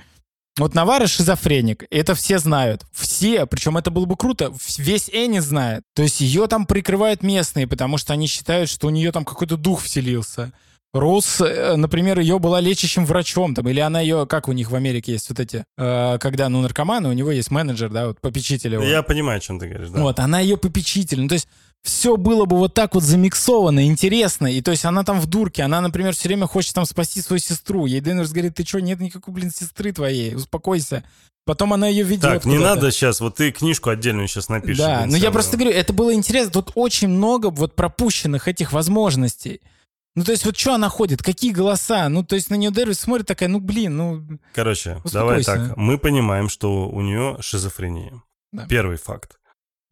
вот 0.58 0.74
Навара 0.74 1.06
шизофреник, 1.06 1.84
это 1.90 2.14
все 2.14 2.38
знают. 2.38 2.82
Все, 2.92 3.46
причем 3.46 3.76
это 3.76 3.90
было 3.90 4.04
бы 4.04 4.16
круто, 4.16 4.52
весь 4.78 5.08
Энни 5.10 5.38
знает. 5.38 5.84
То 5.94 6.02
есть 6.02 6.20
ее 6.20 6.46
там 6.46 6.66
прикрывают 6.66 7.22
местные, 7.22 7.66
потому 7.66 7.98
что 7.98 8.12
они 8.12 8.26
считают, 8.26 8.68
что 8.68 8.88
у 8.88 8.90
нее 8.90 9.12
там 9.12 9.24
какой-то 9.24 9.56
дух 9.56 9.82
вселился. 9.82 10.52
Роуз, 10.94 11.42
э, 11.42 11.76
например, 11.76 12.18
ее 12.20 12.38
была 12.38 12.58
лечащим 12.60 13.04
врачом, 13.04 13.54
там, 13.54 13.68
или 13.68 13.80
она 13.80 14.00
ее, 14.00 14.26
как 14.26 14.48
у 14.48 14.52
них 14.52 14.70
в 14.70 14.74
Америке 14.74 15.12
есть 15.12 15.28
вот 15.28 15.38
эти, 15.40 15.64
э, 15.76 16.18
когда, 16.18 16.48
ну, 16.48 16.62
наркоманы, 16.62 17.10
у 17.10 17.12
него 17.12 17.30
есть 17.32 17.50
менеджер, 17.50 17.90
да, 17.90 18.06
вот 18.06 18.20
попечитель 18.22 18.74
его. 18.74 18.82
Я 18.82 19.02
понимаю, 19.02 19.36
о 19.36 19.40
чем 19.40 19.58
ты 19.58 19.68
говоришь, 19.68 19.90
да. 19.90 20.00
Вот, 20.00 20.18
она 20.20 20.40
ее 20.40 20.56
попечитель. 20.56 21.20
Ну, 21.20 21.28
то 21.28 21.34
есть 21.34 21.48
все 21.86 22.16
было 22.16 22.44
бы 22.44 22.56
вот 22.56 22.74
так 22.74 22.94
вот 22.94 23.04
замиксовано, 23.04 23.86
интересно. 23.86 24.48
И 24.48 24.60
то 24.60 24.72
есть 24.72 24.84
она 24.84 25.04
там 25.04 25.20
в 25.20 25.26
дурке, 25.26 25.62
она, 25.62 25.80
например, 25.80 26.14
все 26.14 26.28
время 26.28 26.46
хочет 26.46 26.74
там 26.74 26.84
спасти 26.84 27.22
свою 27.22 27.40
сестру. 27.40 27.86
Ей 27.86 28.00
Денверс 28.00 28.32
говорит, 28.32 28.54
ты 28.54 28.66
что, 28.66 28.80
нет 28.80 29.00
никакой, 29.00 29.32
блин, 29.32 29.50
сестры 29.50 29.92
твоей, 29.92 30.34
успокойся. 30.34 31.04
Потом 31.44 31.72
она 31.72 31.86
ее 31.86 32.02
ведет. 32.02 32.22
Так, 32.22 32.44
не 32.44 32.58
надо 32.58 32.90
сейчас, 32.90 33.20
вот 33.20 33.36
ты 33.36 33.52
книжку 33.52 33.90
отдельную 33.90 34.26
сейчас 34.26 34.48
напишешь. 34.48 34.78
Да, 34.78 35.06
но 35.06 35.16
я 35.16 35.30
просто 35.30 35.56
говорю, 35.56 35.72
это 35.72 35.92
было 35.92 36.12
интересно. 36.12 36.50
Тут 36.50 36.72
очень 36.74 37.08
много 37.08 37.50
вот 37.50 37.76
пропущенных 37.76 38.48
этих 38.48 38.72
возможностей. 38.72 39.60
Ну, 40.16 40.24
то 40.24 40.32
есть, 40.32 40.44
вот 40.44 40.56
что 40.56 40.74
она 40.74 40.88
ходит, 40.88 41.22
какие 41.22 41.52
голоса? 41.52 42.08
Ну, 42.08 42.24
то 42.24 42.34
есть, 42.34 42.50
на 42.50 42.56
нее 42.56 42.72
Дервис 42.72 42.98
смотрит 42.98 43.26
такая, 43.26 43.50
ну, 43.50 43.60
блин, 43.60 43.96
ну... 43.96 44.26
Короче, 44.54 45.00
давай 45.12 45.44
так. 45.44 45.76
Мы 45.76 45.98
понимаем, 45.98 46.48
что 46.48 46.88
у 46.88 47.00
нее 47.02 47.36
шизофрения. 47.40 48.22
Да. 48.50 48.66
Первый 48.66 48.96
факт. 48.96 49.38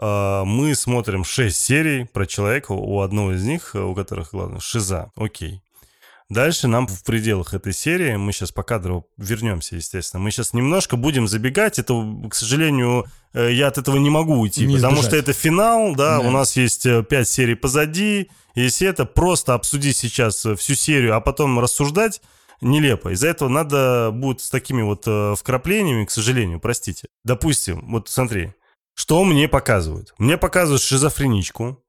А, 0.06 0.44
мы 0.44 0.74
смотрим 0.74 1.24
6 1.24 1.56
серий 1.56 2.04
про 2.04 2.26
человека, 2.26 2.72
у 2.72 3.00
одного 3.00 3.32
из 3.32 3.42
них, 3.42 3.74
у 3.74 3.94
которых, 3.94 4.32
главное, 4.32 4.60
шиза. 4.60 5.10
Окей. 5.16 5.62
Дальше 6.28 6.68
нам 6.68 6.86
в 6.86 7.02
пределах 7.04 7.54
этой 7.54 7.72
серии, 7.72 8.16
мы 8.16 8.32
сейчас 8.32 8.52
по 8.52 8.62
кадру 8.62 9.06
вернемся, 9.16 9.76
естественно, 9.76 10.22
мы 10.22 10.30
сейчас 10.30 10.52
немножко 10.52 10.96
будем 10.96 11.26
забегать, 11.26 11.78
это, 11.78 11.94
к 12.28 12.34
сожалению, 12.34 13.06
э, 13.32 13.52
я 13.52 13.68
от 13.68 13.78
этого 13.78 13.96
не 13.96 14.10
могу 14.10 14.34
уйти, 14.34 14.66
не 14.66 14.76
потому 14.76 15.02
что 15.02 15.16
это 15.16 15.32
финал, 15.32 15.94
да, 15.94 16.18
да, 16.18 16.28
у 16.28 16.30
нас 16.30 16.54
есть 16.56 16.82
5 16.82 17.12
э, 17.12 17.24
серий 17.24 17.54
позади, 17.54 18.30
если 18.54 18.86
это 18.86 19.06
просто 19.06 19.54
обсудить 19.54 19.96
сейчас 19.96 20.44
э, 20.44 20.54
всю 20.54 20.74
серию, 20.74 21.16
а 21.16 21.20
потом 21.20 21.58
рассуждать, 21.58 22.20
нелепо. 22.60 23.10
Из-за 23.10 23.28
этого 23.28 23.48
надо 23.48 24.10
будет 24.12 24.42
с 24.42 24.50
такими 24.50 24.82
вот 24.82 25.06
вкраплениями, 25.38 26.04
к 26.04 26.10
сожалению, 26.10 26.60
простите. 26.60 27.08
Допустим, 27.22 27.90
вот 27.90 28.08
смотри, 28.08 28.52
Что 28.94 29.24
мне 29.24 29.48
показывают? 29.48 30.14
Мне 30.18 30.36
показывают 30.36 30.82
шизофреничку, 30.82 31.82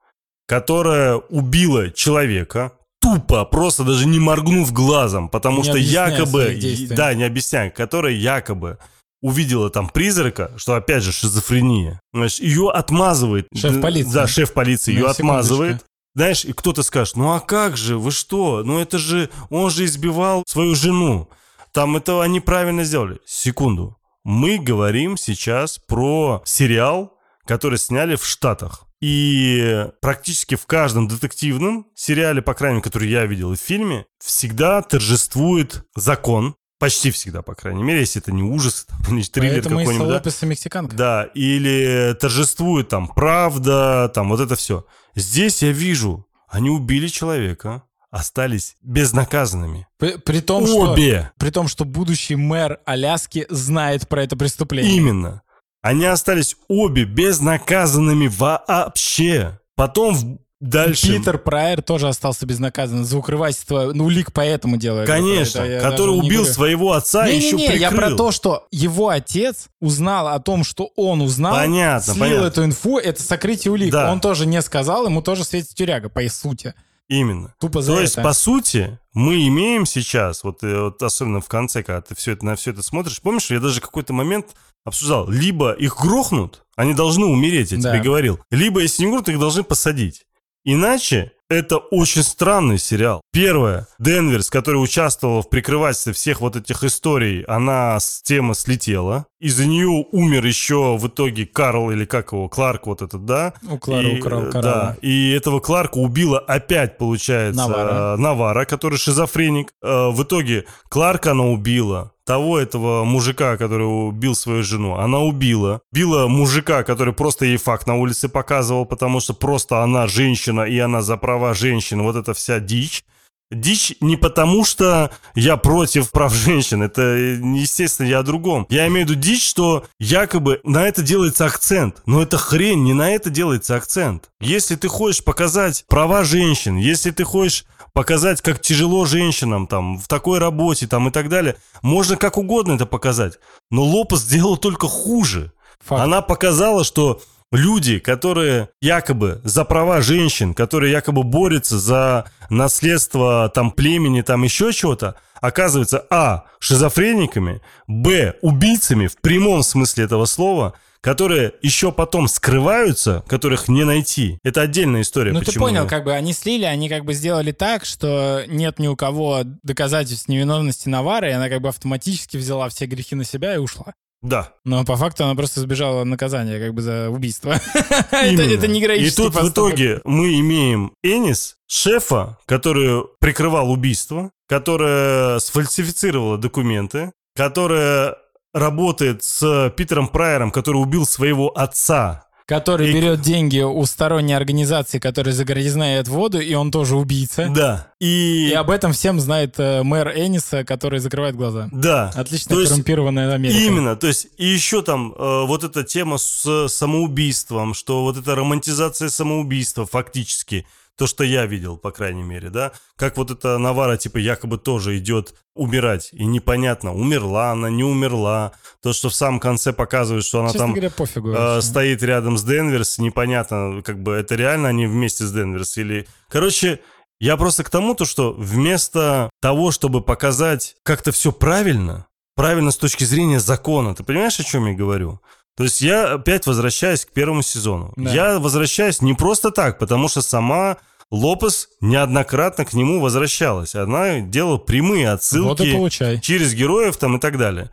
которая 0.48 1.16
убила 1.16 1.92
человека, 1.92 2.74
тупо, 3.00 3.46
просто 3.46 3.84
даже 3.84 4.08
не 4.08 4.20
моргнув 4.20 4.72
глазом, 4.74 5.30
потому 5.30 5.58
не 5.58 5.64
что 5.64 5.78
якобы, 5.78 6.60
да, 6.90 7.14
не 7.14 7.24
объясняя, 7.24 7.70
которая 7.70 8.14
якобы 8.14 8.80
увидела 9.22 9.70
там 9.70 9.90
призрака, 9.90 10.52
что 10.58 10.76
опять 10.76 11.04
же 11.04 11.12
шизофрения, 11.12 12.00
знаешь, 12.14 12.40
ее 12.40 12.70
отмазывает. 12.70 13.48
Шеф 13.56 13.82
полиции. 13.82 14.14
Да, 14.14 14.28
шеф 14.28 14.54
полиции 14.54 14.94
ее 14.94 15.08
отмазывает. 15.08 15.86
Знаешь, 16.16 16.46
и 16.46 16.54
кто-то 16.54 16.82
скажет, 16.82 17.18
ну 17.18 17.34
а 17.34 17.40
как 17.42 17.76
же, 17.76 17.98
вы 17.98 18.12
что? 18.12 18.64
Ну 18.64 18.80
это 18.80 18.98
же, 18.98 19.30
он 19.50 19.70
же 19.70 19.84
избивал 19.86 20.44
свою 20.48 20.74
жену. 20.74 21.30
Там 21.74 21.98
это 21.98 22.22
они 22.22 22.40
правильно 22.40 22.86
сделали. 22.86 23.20
Секунду. 23.26 23.95
Мы 24.26 24.58
говорим 24.58 25.18
сейчас 25.18 25.78
про 25.78 26.42
сериал, 26.46 27.14
который 27.46 27.78
сняли 27.78 28.16
в 28.16 28.26
Штатах. 28.26 28.86
И 29.00 29.86
практически 30.02 30.56
в 30.56 30.66
каждом 30.66 31.08
детективном 31.08 31.86
сериале, 31.94 32.42
по 32.42 32.56
крайней 32.56 32.78
мере, 32.78 32.84
который 32.84 33.08
я 33.08 33.28
видел 33.28 33.54
и 33.54 33.56
в 33.56 33.60
фильме, 33.60 34.08
всегда 34.18 34.82
торжествует 34.82 35.86
закон. 35.96 36.56
Почти 36.80 37.12
всегда, 37.12 37.44
по 37.44 37.54
крайней 37.54 37.84
мере, 37.84 38.00
если 38.00 38.20
это 38.20 38.32
не 38.32 38.42
ужас 38.42 38.88
или 39.08 39.22
триллер 39.32 39.62
какой-нибудь. 39.62 40.24
Да? 40.24 40.48
Мексиканка. 40.48 40.96
Да, 40.96 41.24
или 41.36 42.18
торжествует 42.20 42.90
там 42.90 43.08
правда, 43.08 44.12
там 44.12 44.30
вот 44.30 44.40
это 44.40 44.56
все. 44.56 44.88
Здесь 45.14 45.62
я 45.62 45.72
вижу, 45.72 46.26
они 46.48 46.72
убили 46.72 47.10
человека, 47.10 47.84
остались 48.16 48.78
безнаказанными. 48.82 49.88
При, 49.98 50.18
при 50.18 50.40
том, 50.40 50.64
Обе. 50.64 51.20
Что, 51.20 51.32
при 51.38 51.50
том, 51.50 51.68
что 51.68 51.84
будущий 51.84 52.36
мэр 52.36 52.80
Аляски 52.86 53.46
знает 53.50 54.08
про 54.08 54.24
это 54.24 54.38
преступление. 54.38 54.96
Именно. 54.96 55.42
Они 55.82 56.06
остались 56.06 56.56
обе 56.68 57.04
безнаказанными 57.04 58.28
вообще. 58.28 59.60
Потом 59.76 60.40
Дальше. 60.62 61.08
Питер 61.08 61.38
Прайер 61.38 61.82
тоже 61.82 62.08
остался 62.08 62.46
безнаказанным 62.46 63.04
за 63.04 63.18
укрывательство. 63.18 63.92
Ну, 63.94 64.10
Лик 64.10 64.32
поэтому 64.32 64.78
делает. 64.78 65.06
Конечно, 65.06 65.60
это, 65.60 65.88
который 65.88 66.18
убил 66.18 66.42
говорю. 66.42 66.54
своего 66.54 66.94
отца 66.94 67.28
не, 67.28 67.34
и 67.34 67.36
еще 67.36 67.58
не, 67.58 67.64
не, 67.64 67.68
прикрыл. 67.68 67.82
я 67.82 67.92
про 67.92 68.16
то, 68.16 68.32
что 68.32 68.66
его 68.72 69.10
отец 69.10 69.68
узнал 69.82 70.30
о 70.30 70.40
том, 70.40 70.64
что 70.64 70.92
он 70.96 71.22
узнал, 71.22 71.54
понятно, 71.54 72.14
слил 72.14 72.26
понятно. 72.26 72.48
эту 72.48 72.64
инфу, 72.64 72.98
это 72.98 73.22
сокрытие 73.22 73.74
улик. 73.74 73.92
Да. 73.92 74.12
Он 74.12 74.22
тоже 74.22 74.46
не 74.48 74.62
сказал, 74.62 75.06
ему 75.06 75.22
тоже 75.22 75.44
светит 75.44 75.76
тюряга, 75.76 76.08
по 76.08 76.28
сути. 76.30 76.74
Именно. 77.08 77.54
Тупо 77.60 77.82
за 77.82 77.92
То 77.92 77.94
это. 77.94 78.02
есть, 78.02 78.16
по 78.16 78.34
сути, 78.34 79.00
мы 79.14 79.48
имеем 79.48 79.86
сейчас, 79.86 80.44
вот, 80.44 80.64
э, 80.64 80.82
вот 80.82 81.02
особенно 81.04 81.40
в 81.40 81.48
конце, 81.48 81.84
когда 81.84 82.02
ты 82.02 82.16
все 82.16 82.32
это, 82.32 82.46
на 82.46 82.56
все 82.56 82.72
это 82.72 82.82
смотришь, 82.82 83.22
помнишь, 83.22 83.52
я 83.52 83.60
даже 83.60 83.80
какой-то 83.80 84.14
момент 84.14 84.56
обсуждал, 84.84 85.30
либо 85.30 85.74
их 85.74 85.98
грохнут, 85.98 86.66
они 86.76 86.94
должны 86.94 87.26
умереть, 87.26 87.72
я 87.72 87.80
да. 87.80 87.92
тебе 87.92 88.04
говорил, 88.04 88.40
либо, 88.50 88.82
если 88.82 89.04
не 89.04 89.10
грохнут, 89.10 89.30
их 89.30 89.40
должны 89.40 89.64
посадить. 89.64 90.26
Иначе 90.64 91.32
это 91.50 91.78
очень 91.78 92.24
странный 92.24 92.78
сериал. 92.78 93.22
Первое. 93.32 93.88
Денверс, 94.00 94.50
который 94.50 94.78
участвовал 94.78 95.42
в 95.42 95.50
прикрывательстве 95.50 96.14
всех 96.14 96.42
вот 96.42 96.56
этих 96.56 96.84
историй, 96.84 97.44
она 97.44 98.00
с 98.00 98.22
темы 98.22 98.56
слетела. 98.56 99.28
Из-за 99.40 99.66
нее 99.66 100.06
умер 100.12 100.46
еще 100.46 100.98
в 100.98 101.08
итоге 101.08 101.46
Карл, 101.46 101.92
или 101.92 102.06
как 102.06 102.32
его, 102.32 102.50
Кларк 102.50 102.88
вот 102.88 103.02
этот, 103.02 103.26
да? 103.26 103.54
У 103.70 103.78
Клара, 103.78 104.08
и, 104.08 104.20
у 104.20 104.24
Карл, 104.24 104.52
Да, 104.52 104.98
и 105.02 105.32
этого 105.32 105.60
Кларка 105.60 105.98
убила 105.98 106.40
опять, 106.40 106.98
получается, 106.98 107.68
Навара, 107.68 108.18
Навара 108.18 108.66
который 108.66 108.98
шизофреник. 108.98 109.74
Э, 109.84 110.10
в 110.10 110.24
итоге 110.24 110.66
Кларка 110.90 111.32
она 111.32 111.44
убила 111.44 112.15
того 112.26 112.60
этого 112.60 113.04
мужика, 113.04 113.56
который 113.58 113.84
убил 113.84 114.36
свою 114.36 114.64
жену, 114.64 114.96
она 114.96 115.20
убила. 115.20 115.82
Била 115.94 116.28
мужика, 116.28 116.84
который 116.84 117.14
просто 117.14 117.46
ей 117.46 117.58
факт 117.58 117.88
на 117.88 117.96
улице 117.96 118.28
показывал, 118.30 118.86
потому 118.86 119.20
что 119.20 119.34
просто 119.34 119.84
она 119.84 120.08
женщина, 120.08 120.62
и 120.62 120.78
она 120.80 121.02
за 121.02 121.18
права 121.18 121.54
женщин. 121.54 122.02
Вот 122.02 122.16
эта 122.16 122.34
вся 122.34 122.60
дичь. 122.60 123.04
Дичь 123.52 123.96
не 124.02 124.18
потому, 124.18 124.66
что 124.66 125.12
я 125.36 125.56
против 125.56 126.12
прав 126.12 126.34
женщин, 126.34 126.82
это, 126.82 127.02
естественно, 127.02 128.08
я 128.08 128.20
о 128.20 128.24
другом. 128.24 128.66
Я 128.70 128.88
имею 128.88 129.06
в 129.06 129.10
виду 129.10 129.22
дичь, 129.22 129.48
что 129.48 129.86
якобы 130.00 130.62
на 130.64 130.88
это 130.88 131.04
делается 131.04 131.46
акцент. 131.46 132.02
Но 132.06 132.24
это 132.24 132.38
хрень, 132.38 132.84
не 132.84 132.94
на 132.94 133.12
это 133.12 133.30
делается 133.30 133.76
акцент. 133.76 134.30
Если 134.40 134.76
ты 134.76 134.88
хочешь 134.88 135.24
показать 135.24 135.86
права 135.88 136.24
женщин, 136.24 136.78
если 136.78 137.12
ты 137.12 137.24
хочешь 137.24 137.66
показать, 137.96 138.42
как 138.42 138.60
тяжело 138.60 139.06
женщинам 139.06 139.68
там 139.68 139.98
в 139.98 140.08
такой 140.08 140.38
работе 140.40 140.86
там 140.86 141.08
и 141.08 141.12
так 141.12 141.30
далее. 141.30 141.56
Можно 141.82 142.18
как 142.18 142.38
угодно 142.38 142.74
это 142.74 142.86
показать. 142.86 143.40
Но 143.72 143.84
Лопес 143.84 144.20
сделал 144.20 144.58
только 144.58 144.88
хуже. 144.88 145.54
Факт. 145.80 146.02
Она 146.02 146.22
показала, 146.22 146.84
что 146.84 147.22
люди, 147.52 148.00
которые 148.00 148.70
якобы 148.82 149.42
за 149.44 149.66
права 149.66 150.02
женщин, 150.02 150.54
которые 150.54 150.92
якобы 150.92 151.24
борются 151.24 151.80
за 151.80 152.26
наследство 152.50 153.50
там 153.54 153.72
племени, 153.72 154.22
там 154.22 154.44
еще 154.44 154.72
чего-то, 154.74 155.16
оказываются 155.42 156.06
а. 156.10 156.46
шизофрениками, 156.60 157.62
б. 157.88 158.36
убийцами 158.42 159.08
в 159.08 159.18
прямом 159.22 159.64
смысле 159.64 160.06
этого 160.06 160.26
слова– 160.26 160.74
которые 161.06 161.54
еще 161.62 161.92
потом 161.92 162.28
скрываются, 162.28 163.24
которых 163.28 163.68
не 163.68 163.84
найти. 163.84 164.40
Это 164.44 164.62
отдельная 164.62 165.02
история. 165.02 165.34
Ну, 165.34 165.42
ты 165.42 165.52
понял, 165.54 165.88
как 165.88 166.04
бы 166.04 166.14
они 166.14 166.34
слили, 166.34 166.66
они 166.66 166.90
как 166.90 167.06
бы 167.06 167.14
сделали 167.14 167.52
так, 167.52 167.86
что 167.86 168.44
нет 168.48 168.80
ни 168.80 168.88
у 168.88 168.96
кого 168.96 169.42
доказательств 169.62 170.28
невиновности 170.30 170.90
Навары, 170.90 171.30
и 171.30 171.34
она 171.34 171.48
как 171.48 171.62
бы 171.62 171.70
автоматически 171.70 172.38
взяла 172.38 172.70
все 172.70 172.88
грехи 172.88 173.14
на 173.14 173.24
себя 173.24 173.54
и 173.54 173.60
ушла. 173.60 173.94
Да. 174.26 174.54
Но 174.64 174.84
по 174.84 174.98
факту 174.98 175.24
она 175.24 175.36
просто 175.36 175.60
избежала 175.60 176.04
наказания 176.04 176.60
как 176.60 176.74
бы 176.74 176.82
за 176.82 177.10
убийство. 177.10 177.52
это, 178.12 178.42
это 178.42 178.68
не 178.68 178.82
И 178.82 179.12
тут 179.12 179.36
в 179.36 179.50
итоге 179.50 180.02
мы 180.04 180.40
имеем 180.40 180.94
Энис, 181.04 181.58
шефа, 181.68 182.38
который 182.46 183.04
прикрывал 183.20 183.72
убийство, 183.72 184.32
которая 184.48 185.40
сфальсифицировала 185.40 186.38
документы, 186.38 187.12
которая 187.36 188.16
работает 188.54 189.24
с 189.24 189.72
Питером 189.76 190.08
Прайером, 190.08 190.50
который 190.50 190.78
убил 190.78 191.06
своего 191.06 191.50
отца. 191.50 192.25
Который 192.46 192.92
и... 192.92 192.94
берет 192.94 193.22
деньги 193.22 193.60
у 193.60 193.84
сторонней 193.86 194.36
организации, 194.36 195.00
которая 195.00 195.34
загрязнает 195.34 196.08
воду, 196.08 196.40
и 196.40 196.54
он 196.54 196.72
тоже 196.72 196.96
убийца. 196.96 197.50
Да. 197.50 197.92
И, 198.00 198.50
и 198.50 198.54
об 198.54 198.70
этом 198.70 198.94
всем 198.94 199.20
знает 199.20 199.56
э, 199.58 199.82
мэр 199.82 200.10
Энниса, 200.10 200.64
который 200.64 201.00
закрывает 201.00 201.36
глаза. 201.36 201.70
Да. 201.72 202.12
Отлично 202.16 202.56
то 202.56 202.64
коррумпированная 202.64 203.34
Америка. 203.34 203.58
Именно. 203.58 203.96
То 203.96 204.08
есть, 204.08 204.28
и 204.38 204.46
еще 204.46 204.84
там 204.84 205.14
э, 205.14 205.46
вот 205.46 205.64
эта 205.64 205.84
тема 205.84 206.18
с 206.18 206.68
самоубийством, 206.68 207.74
что 207.74 208.04
вот 208.04 208.18
эта 208.18 208.36
романтизация 208.36 209.10
самоубийства 209.10 209.86
фактически– 209.86 210.68
то, 210.98 211.08
что 211.08 211.24
я 211.24 211.46
видел, 211.46 211.78
по 211.78 211.92
крайней 211.92 212.24
мере, 212.24 212.50
да, 212.50 212.72
как 212.96 213.18
вот 213.18 213.32
эта 213.32 213.58
Навара, 213.58 213.98
типа, 213.98 214.18
якобы 214.18 214.58
тоже 214.58 214.98
идет 214.98 215.36
умирать, 215.54 216.10
и 216.14 216.26
непонятно, 216.26 216.94
умерла 216.94 217.52
она, 217.52 217.70
не 217.70 217.84
умерла, 217.84 218.54
то, 218.82 218.94
что 218.94 219.10
в 219.10 219.16
самом 219.16 219.40
конце 219.40 219.74
показывает, 219.74 220.24
что 220.24 220.40
она 220.40 220.50
Честно 220.50 220.60
там 220.60 220.72
говоря, 220.72 220.90
пофигу, 220.90 221.34
э, 221.34 221.62
стоит 221.62 222.04
рядом 222.04 222.38
с 222.38 222.44
Денверс, 222.44 222.98
непонятно, 222.98 223.82
как 223.84 224.02
бы, 224.02 224.14
это 224.14 224.36
реально 224.36 224.70
они 224.70 224.88
вместе 224.88 225.26
с 225.26 225.32
Денверс, 225.32 225.78
или... 225.78 226.08
Короче, 226.30 226.80
я 227.20 227.38
просто 227.38 227.64
к 227.64 227.70
тому, 227.70 227.96
то, 227.96 228.06
что 228.06 228.34
вместо 228.34 229.30
того, 229.42 229.72
чтобы 229.72 230.02
показать 230.02 230.76
как-то 230.84 231.12
все 231.12 231.32
правильно, 231.32 232.08
правильно 232.36 232.72
с 232.72 232.78
точки 232.78 233.04
зрения 233.04 233.40
закона, 233.40 233.96
ты 233.96 234.04
понимаешь, 234.04 234.40
о 234.40 234.44
чем 234.44 234.68
я 234.68 234.74
говорю? 234.74 235.22
То 235.58 235.64
есть 235.64 235.82
я 235.82 236.14
опять 236.14 236.48
возвращаюсь 236.48 237.06
к 237.06 237.12
первому 237.12 237.42
сезону. 237.42 237.94
Да. 237.96 238.12
Я 238.14 238.40
возвращаюсь 238.40 239.02
не 239.02 239.14
просто 239.14 239.52
так, 239.52 239.80
потому 239.80 240.10
что 240.10 240.22
сама 240.22 240.78
Лопес 241.12 241.70
неоднократно 241.82 242.66
к 242.66 242.74
нему 242.74 243.00
возвращалась. 243.00 243.76
Она 243.76 244.20
делала 244.20 244.58
прямые 244.58 245.10
отсылки 245.12 245.72
вот 245.76 245.92
через 246.22 246.54
героев 246.54 246.98
там 246.98 247.18
и 247.18 247.20
так 247.20 247.38
далее. 247.38 247.72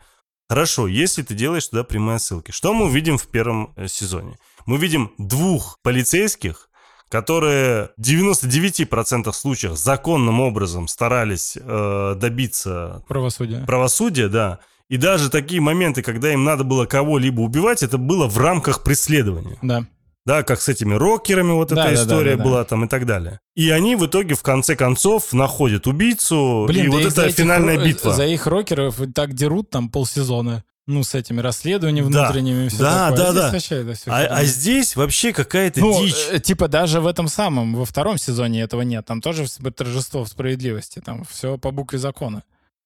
Хорошо, 0.49 0.87
если 0.87 1.23
ты 1.23 1.33
делаешь 1.33 1.67
туда 1.67 1.83
прямые 1.83 2.17
отсылки. 2.17 2.51
Что 2.51 2.73
мы 2.73 2.85
увидим 2.85 3.17
в 3.17 3.27
первом 3.27 3.73
э, 3.75 3.87
сезоне? 3.87 4.37
Мы 4.65 4.77
видим 4.77 5.11
двух 5.17 5.79
полицейских, 5.81 6.69
которые 7.09 7.89
в 7.97 8.01
99% 8.01 9.31
случаев 9.33 9.77
законным 9.77 10.41
образом 10.41 10.87
старались 10.87 11.57
э, 11.59 12.15
добиться 12.17 13.03
правосудия. 13.07 13.63
правосудия, 13.65 14.27
да, 14.27 14.59
и 14.89 14.97
даже 14.97 15.29
такие 15.29 15.61
моменты, 15.61 16.01
когда 16.01 16.31
им 16.33 16.43
надо 16.43 16.63
было 16.63 16.85
кого-либо 16.85 17.41
убивать, 17.41 17.83
это 17.83 17.97
было 17.97 18.27
в 18.27 18.37
рамках 18.37 18.83
преследования. 18.83 19.57
Да. 19.61 19.85
Да, 20.25 20.43
как 20.43 20.61
с 20.61 20.69
этими 20.69 20.93
рокерами 20.93 21.51
вот 21.51 21.69
да, 21.69 21.87
эта 21.87 21.95
да, 21.95 22.03
история 22.03 22.31
да, 22.31 22.37
да, 22.37 22.43
была 22.43 22.57
да. 22.59 22.63
там 22.65 22.85
и 22.85 22.87
так 22.87 23.05
далее. 23.05 23.39
И 23.55 23.69
они 23.69 23.95
в 23.95 24.05
итоге 24.05 24.35
в 24.35 24.41
конце 24.41 24.75
концов 24.75 25.33
находят 25.33 25.85
убийцу, 25.85 26.65
Блин, 26.67 26.85
и 26.85 26.87
да 26.87 26.91
вот 26.93 27.05
эта 27.05 27.29
финальная 27.29 27.75
этих, 27.75 27.87
битва. 27.87 28.13
За 28.13 28.25
их 28.25 28.47
рокеров 28.47 29.01
так 29.13 29.33
дерут 29.33 29.69
там 29.69 29.89
полсезона. 29.89 30.63
Ну, 30.85 31.03
с 31.03 31.15
этими 31.15 31.39
расследованиями 31.39 32.11
да. 32.11 32.25
внутренними. 32.25 32.67
Все 32.67 32.79
да, 32.79 33.09
такое. 33.11 33.31
да, 33.33 33.47
а 33.47 33.51
да. 33.51 33.59
Все 33.59 33.95
а, 34.07 34.25
а 34.25 34.43
здесь 34.43 34.97
вообще 34.97 35.31
какая-то 35.31 35.79
ну, 35.79 36.03
дичь. 36.03 36.27
Э, 36.29 36.39
типа 36.39 36.67
даже 36.67 36.99
в 36.99 37.07
этом 37.07 37.29
самом, 37.29 37.75
во 37.75 37.85
втором 37.85 38.17
сезоне 38.17 38.61
этого 38.61 38.81
нет. 38.81 39.05
Там 39.05 39.21
тоже 39.21 39.45
торжество 39.71 40.25
справедливости. 40.25 40.99
Там 40.99 41.23
все 41.23 41.57
по 41.57 41.71
букве 41.71 41.99
закона. 41.99 42.43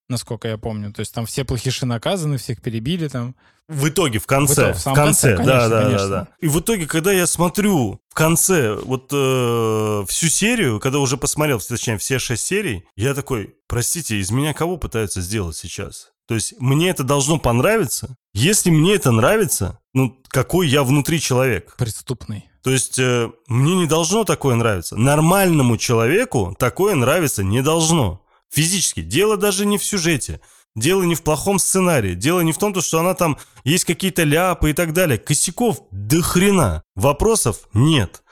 Насколько 0.10 0.48
я 0.48 0.58
помню. 0.58 0.94
То 0.94 1.02
есть 1.02 1.14
там 1.14 1.26
все 1.26 1.44
плохиши 1.44 1.86
наказаны, 1.86 2.38
всех 2.38 2.62
перебили 2.62 3.08
там. 3.08 3.36
В 3.68 3.90
итоге, 3.90 4.20
в 4.20 4.28
конце. 4.28 4.54
В, 4.54 4.56
итоге, 4.56 4.74
в, 4.74 4.80
в 4.80 4.84
конце, 4.84 5.04
конце 5.04 5.36
конечно, 5.38 5.60
да, 5.60 5.70
да, 5.70 5.84
конечно. 5.84 6.08
да, 6.08 6.22
да. 6.22 6.28
И 6.40 6.48
в 6.48 6.60
итоге, 6.60 6.88
когда 6.88 7.12
я 7.12 7.28
смотрю 7.28 8.00
в 8.10 8.14
конце 8.14 8.76
вот 8.76 9.10
э, 9.12 10.06
всю 10.08 10.28
серию, 10.28 10.80
когда 10.80 11.00
уже 11.00 11.18
посмотрел, 11.18 11.60
точнее, 11.60 11.98
все 11.98 12.20
шесть 12.20 12.46
серий, 12.46 12.86
я 12.96 13.14
такой, 13.14 13.56
простите, 13.68 14.18
из 14.18 14.32
меня 14.32 14.54
кого 14.54 14.78
пытаются 14.78 15.22
сделать 15.22 15.58
сейчас? 15.58 16.12
То 16.28 16.36
есть 16.36 16.56
мне 16.60 16.90
это 16.90 17.04
должно 17.04 17.40
понравиться. 17.40 18.16
Если 18.34 18.70
мне 18.70 18.96
это 18.96 19.12
нравится, 19.12 19.80
ну 19.94 20.18
какой 20.28 20.68
я 20.68 20.84
внутри 20.84 21.20
человек? 21.20 21.76
Преступный. 21.78 22.50
То 22.64 22.72
есть 22.72 23.00
э, 23.00 23.32
мне 23.48 23.76
не 23.76 23.86
должно 23.86 24.26
такое 24.26 24.56
нравиться. 24.56 24.98
Нормальному 24.98 25.78
человеку 25.78 26.56
такое 26.60 26.96
нравиться 26.96 27.44
не 27.44 27.62
должно. 27.62 28.22
Физически. 28.52 29.02
Дело 29.02 29.38
даже 29.38 29.66
не 29.66 29.78
в 29.78 29.84
сюжете. 29.84 30.40
Дело 30.76 31.04
не 31.04 31.16
в 31.16 31.24
плохом 31.24 31.58
сценарии. 31.60 32.14
Дело 32.14 32.42
не 32.42 32.52
в 32.54 32.58
том, 32.58 32.80
что 32.82 33.00
она 33.00 33.14
там 33.16 33.38
есть 33.64 33.86
какие-то 33.86 34.24
ляпы 34.24 34.70
и 34.70 34.74
так 34.74 34.94
далее. 34.94 35.18
Косяков 35.18 35.82
до 35.92 36.22
хрена. 36.22 36.84
Вопросов 36.96 37.68
нет. 37.74 38.24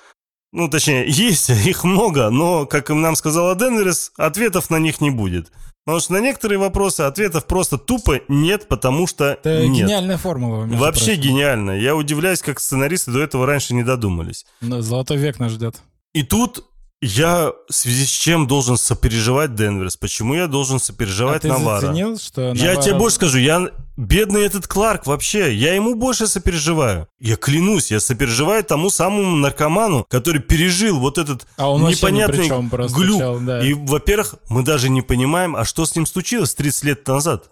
Ну, 0.51 0.69
точнее, 0.69 1.05
есть, 1.07 1.49
их 1.49 1.83
много, 1.83 2.29
но, 2.29 2.65
как 2.65 2.89
нам 2.89 3.15
сказала 3.15 3.55
Денверис, 3.55 4.11
ответов 4.17 4.69
на 4.69 4.77
них 4.77 5.01
не 5.01 5.09
будет. 5.09 5.51
Потому 5.85 5.99
что 6.01 6.13
на 6.13 6.19
некоторые 6.19 6.57
вопросы 6.57 7.01
ответов 7.01 7.45
просто 7.45 7.77
тупо 7.77 8.19
нет, 8.27 8.67
потому 8.67 9.05
что 9.05 9.25
Это 9.33 9.67
нет. 9.67 9.85
гениальная 9.85 10.17
формула. 10.17 10.65
Вообще 10.65 11.13
прочим. 11.13 11.21
гениально. 11.21 11.71
Я 11.79 11.95
удивляюсь, 11.95 12.41
как 12.41 12.59
сценаристы 12.59 13.11
до 13.11 13.19
этого 13.21 13.45
раньше 13.45 13.75
не 13.75 13.83
додумались. 13.83 14.45
Но 14.61 14.81
золотой 14.81 15.17
век 15.17 15.37
нас 15.39 15.51
ждет. 15.51 15.81
И 16.13 16.23
тут 16.23 16.63
я 17.01 17.51
в 17.69 17.73
связи 17.73 18.05
с 18.05 18.09
чем 18.09 18.47
должен 18.47 18.77
сопереживать 18.77 19.55
Денверс? 19.55 19.97
Почему 19.97 20.33
я 20.33 20.47
должен 20.47 20.79
сопереживать 20.79 21.45
а 21.45 21.49
Навара? 21.49 21.81
Ты 21.81 21.87
заценил, 21.87 22.17
что 22.17 22.41
Навара... 22.53 22.57
Я 22.57 22.75
тебе 22.77 22.95
больше 22.95 23.15
скажу, 23.15 23.37
я 23.37 23.69
бедный 23.97 24.45
этот 24.45 24.67
Кларк 24.67 25.05
вообще, 25.05 25.53
я 25.53 25.73
ему 25.75 25.95
больше 25.95 26.27
сопереживаю. 26.27 27.07
Я 27.19 27.35
клянусь, 27.35 27.91
я 27.91 27.99
сопереживаю 27.99 28.63
тому 28.63 28.89
самому 28.89 29.35
наркоману, 29.35 30.05
который 30.09 30.41
пережил 30.41 30.99
вот 30.99 31.17
этот 31.17 31.45
а 31.57 31.69
он 31.69 31.85
непонятный 31.85 32.49
ни 32.49 32.93
глюк. 32.93 33.45
Да. 33.45 33.65
И, 33.65 33.73
во-первых, 33.73 34.35
мы 34.49 34.63
даже 34.63 34.89
не 34.89 35.01
понимаем, 35.01 35.55
а 35.55 35.65
что 35.65 35.85
с 35.85 35.95
ним 35.95 36.05
случилось 36.05 36.55
30 36.55 36.83
лет 36.83 37.07
назад. 37.07 37.51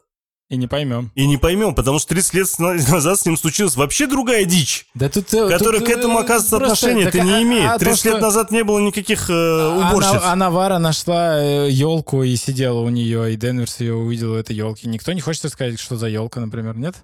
И 0.54 0.56
не 0.56 0.68
поймем. 0.68 1.12
И 1.16 1.26
не 1.26 1.38
поймем, 1.38 1.74
потому 1.74 1.98
что 1.98 2.10
30 2.10 2.34
лет 2.36 2.60
назад 2.60 3.20
с 3.20 3.26
ним 3.26 3.38
случилась 3.38 3.76
вообще 3.76 4.06
другая 4.06 4.46
дичь, 4.46 4.86
да 4.94 5.10
тут, 5.10 5.34
э, 5.34 5.50
которая 5.50 5.80
тут, 5.80 5.90
к 5.90 5.92
этому, 5.92 6.20
э, 6.20 6.22
оказывается, 6.22 6.58
отношения 6.58 7.06
это 7.06 7.22
не 7.22 7.34
а, 7.34 7.42
имеет. 7.42 7.72
А, 7.72 7.80
30 7.80 8.04
то, 8.04 8.10
лет 8.10 8.18
что... 8.18 8.22
назад 8.22 8.52
не 8.52 8.64
было 8.64 8.78
никаких 8.78 9.32
э, 9.32 9.34
а, 9.34 9.90
уборщиц. 9.90 10.22
А, 10.24 10.32
а 10.32 10.36
Навара 10.36 10.78
нашла 10.78 11.42
елку 11.42 12.22
э, 12.22 12.28
и 12.28 12.36
сидела 12.36 12.82
у 12.82 12.90
нее, 12.90 13.34
и 13.34 13.36
Денверс 13.36 13.80
ее 13.80 13.96
увидел 13.96 14.34
у 14.34 14.36
этой 14.36 14.56
елки. 14.56 14.88
Никто 14.88 15.12
не 15.14 15.22
хочет 15.22 15.52
сказать, 15.52 15.80
что 15.80 15.98
за 15.98 16.06
елка, 16.06 16.40
например, 16.40 16.78
нет? 16.78 16.98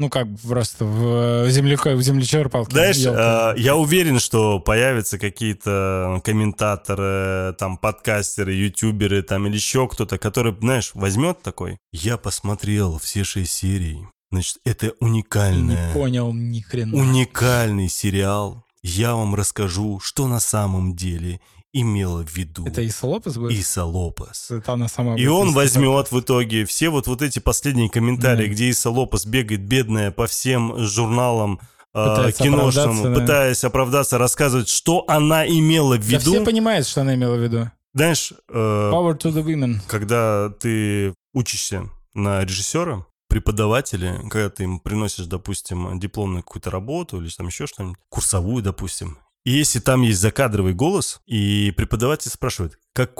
Ну, 0.00 0.08
как 0.08 0.26
просто 0.48 0.86
в, 0.86 1.50
земляко, 1.50 1.94
в 1.94 2.00
землечерпалке. 2.00 2.72
Знаешь, 2.72 3.04
э, 3.04 3.60
я 3.60 3.76
уверен, 3.76 4.18
что 4.18 4.58
появятся 4.58 5.18
какие-то 5.18 6.22
комментаторы, 6.24 7.54
там, 7.58 7.76
подкастеры, 7.76 8.54
ютуберы, 8.54 9.22
там, 9.22 9.46
или 9.46 9.56
еще 9.56 9.86
кто-то, 9.86 10.16
который, 10.16 10.56
знаешь, 10.58 10.92
возьмет 10.94 11.42
такой. 11.42 11.76
Я 11.92 12.16
посмотрел 12.16 12.98
все 12.98 13.24
шесть 13.24 13.52
серий. 13.52 14.06
Значит, 14.32 14.56
это 14.64 14.94
уникальное... 15.00 15.88
Не 15.88 15.92
понял 15.92 16.32
ни 16.32 16.60
хрена. 16.60 16.96
Уникальный 16.96 17.90
сериал. 17.90 18.64
Я 18.82 19.14
вам 19.14 19.34
расскажу, 19.34 20.00
что 20.00 20.28
на 20.28 20.40
самом 20.40 20.96
деле 20.96 21.40
имела 21.72 22.24
в 22.24 22.36
виду. 22.36 22.66
Это 22.66 22.82
Иса 22.82 23.06
Лопес 23.06 23.36
будет? 23.36 23.52
Иса 23.58 23.84
Лопес. 23.84 24.50
Это 24.50 24.72
она 24.72 24.88
сама 24.88 25.16
И 25.16 25.26
он 25.26 25.52
возьмет 25.52 26.10
в 26.10 26.20
итоге 26.20 26.64
все 26.64 26.90
вот, 26.90 27.06
вот 27.06 27.22
эти 27.22 27.38
последние 27.38 27.88
комментарии, 27.88 28.46
mm. 28.46 28.50
где 28.50 28.68
Иса 28.68 28.90
Лопес 28.90 29.26
бегает 29.26 29.62
бедная 29.62 30.10
по 30.10 30.26
всем 30.26 30.78
журналам, 30.78 31.60
а, 31.92 32.16
пытается 32.16 32.42
киношному, 32.42 32.92
оправдаться, 32.92 33.20
пытаясь 33.20 33.60
да. 33.60 33.68
оправдаться, 33.68 34.18
рассказывать, 34.18 34.68
что 34.68 35.04
она 35.08 35.46
имела 35.46 35.96
в 35.96 36.00
виду. 36.00 36.24
Да 36.24 36.30
все 36.30 36.44
понимают, 36.44 36.86
что 36.86 37.00
она 37.00 37.14
имела 37.14 37.36
в 37.36 37.42
виду. 37.42 37.70
Знаешь, 37.94 38.32
э, 38.48 38.90
Power 38.92 39.18
to 39.18 39.32
the 39.32 39.44
women. 39.44 39.78
когда 39.88 40.50
ты 40.60 41.12
учишься 41.34 41.88
на 42.14 42.44
режиссера, 42.44 43.04
преподаватели, 43.28 44.20
когда 44.28 44.50
ты 44.50 44.64
им 44.64 44.80
приносишь, 44.80 45.26
допустим, 45.26 45.98
дипломную 45.98 46.42
какую-то 46.42 46.70
работу 46.70 47.20
или 47.20 47.30
там 47.30 47.46
еще 47.46 47.66
что-нибудь, 47.66 47.96
курсовую, 48.08 48.62
допустим, 48.62 49.18
если 49.44 49.80
там 49.80 50.02
есть 50.02 50.20
закадровый 50.20 50.74
голос, 50.74 51.20
и 51.26 51.72
преподаватель 51.76 52.30
спрашивает, 52.30 52.78
как 52.92 53.14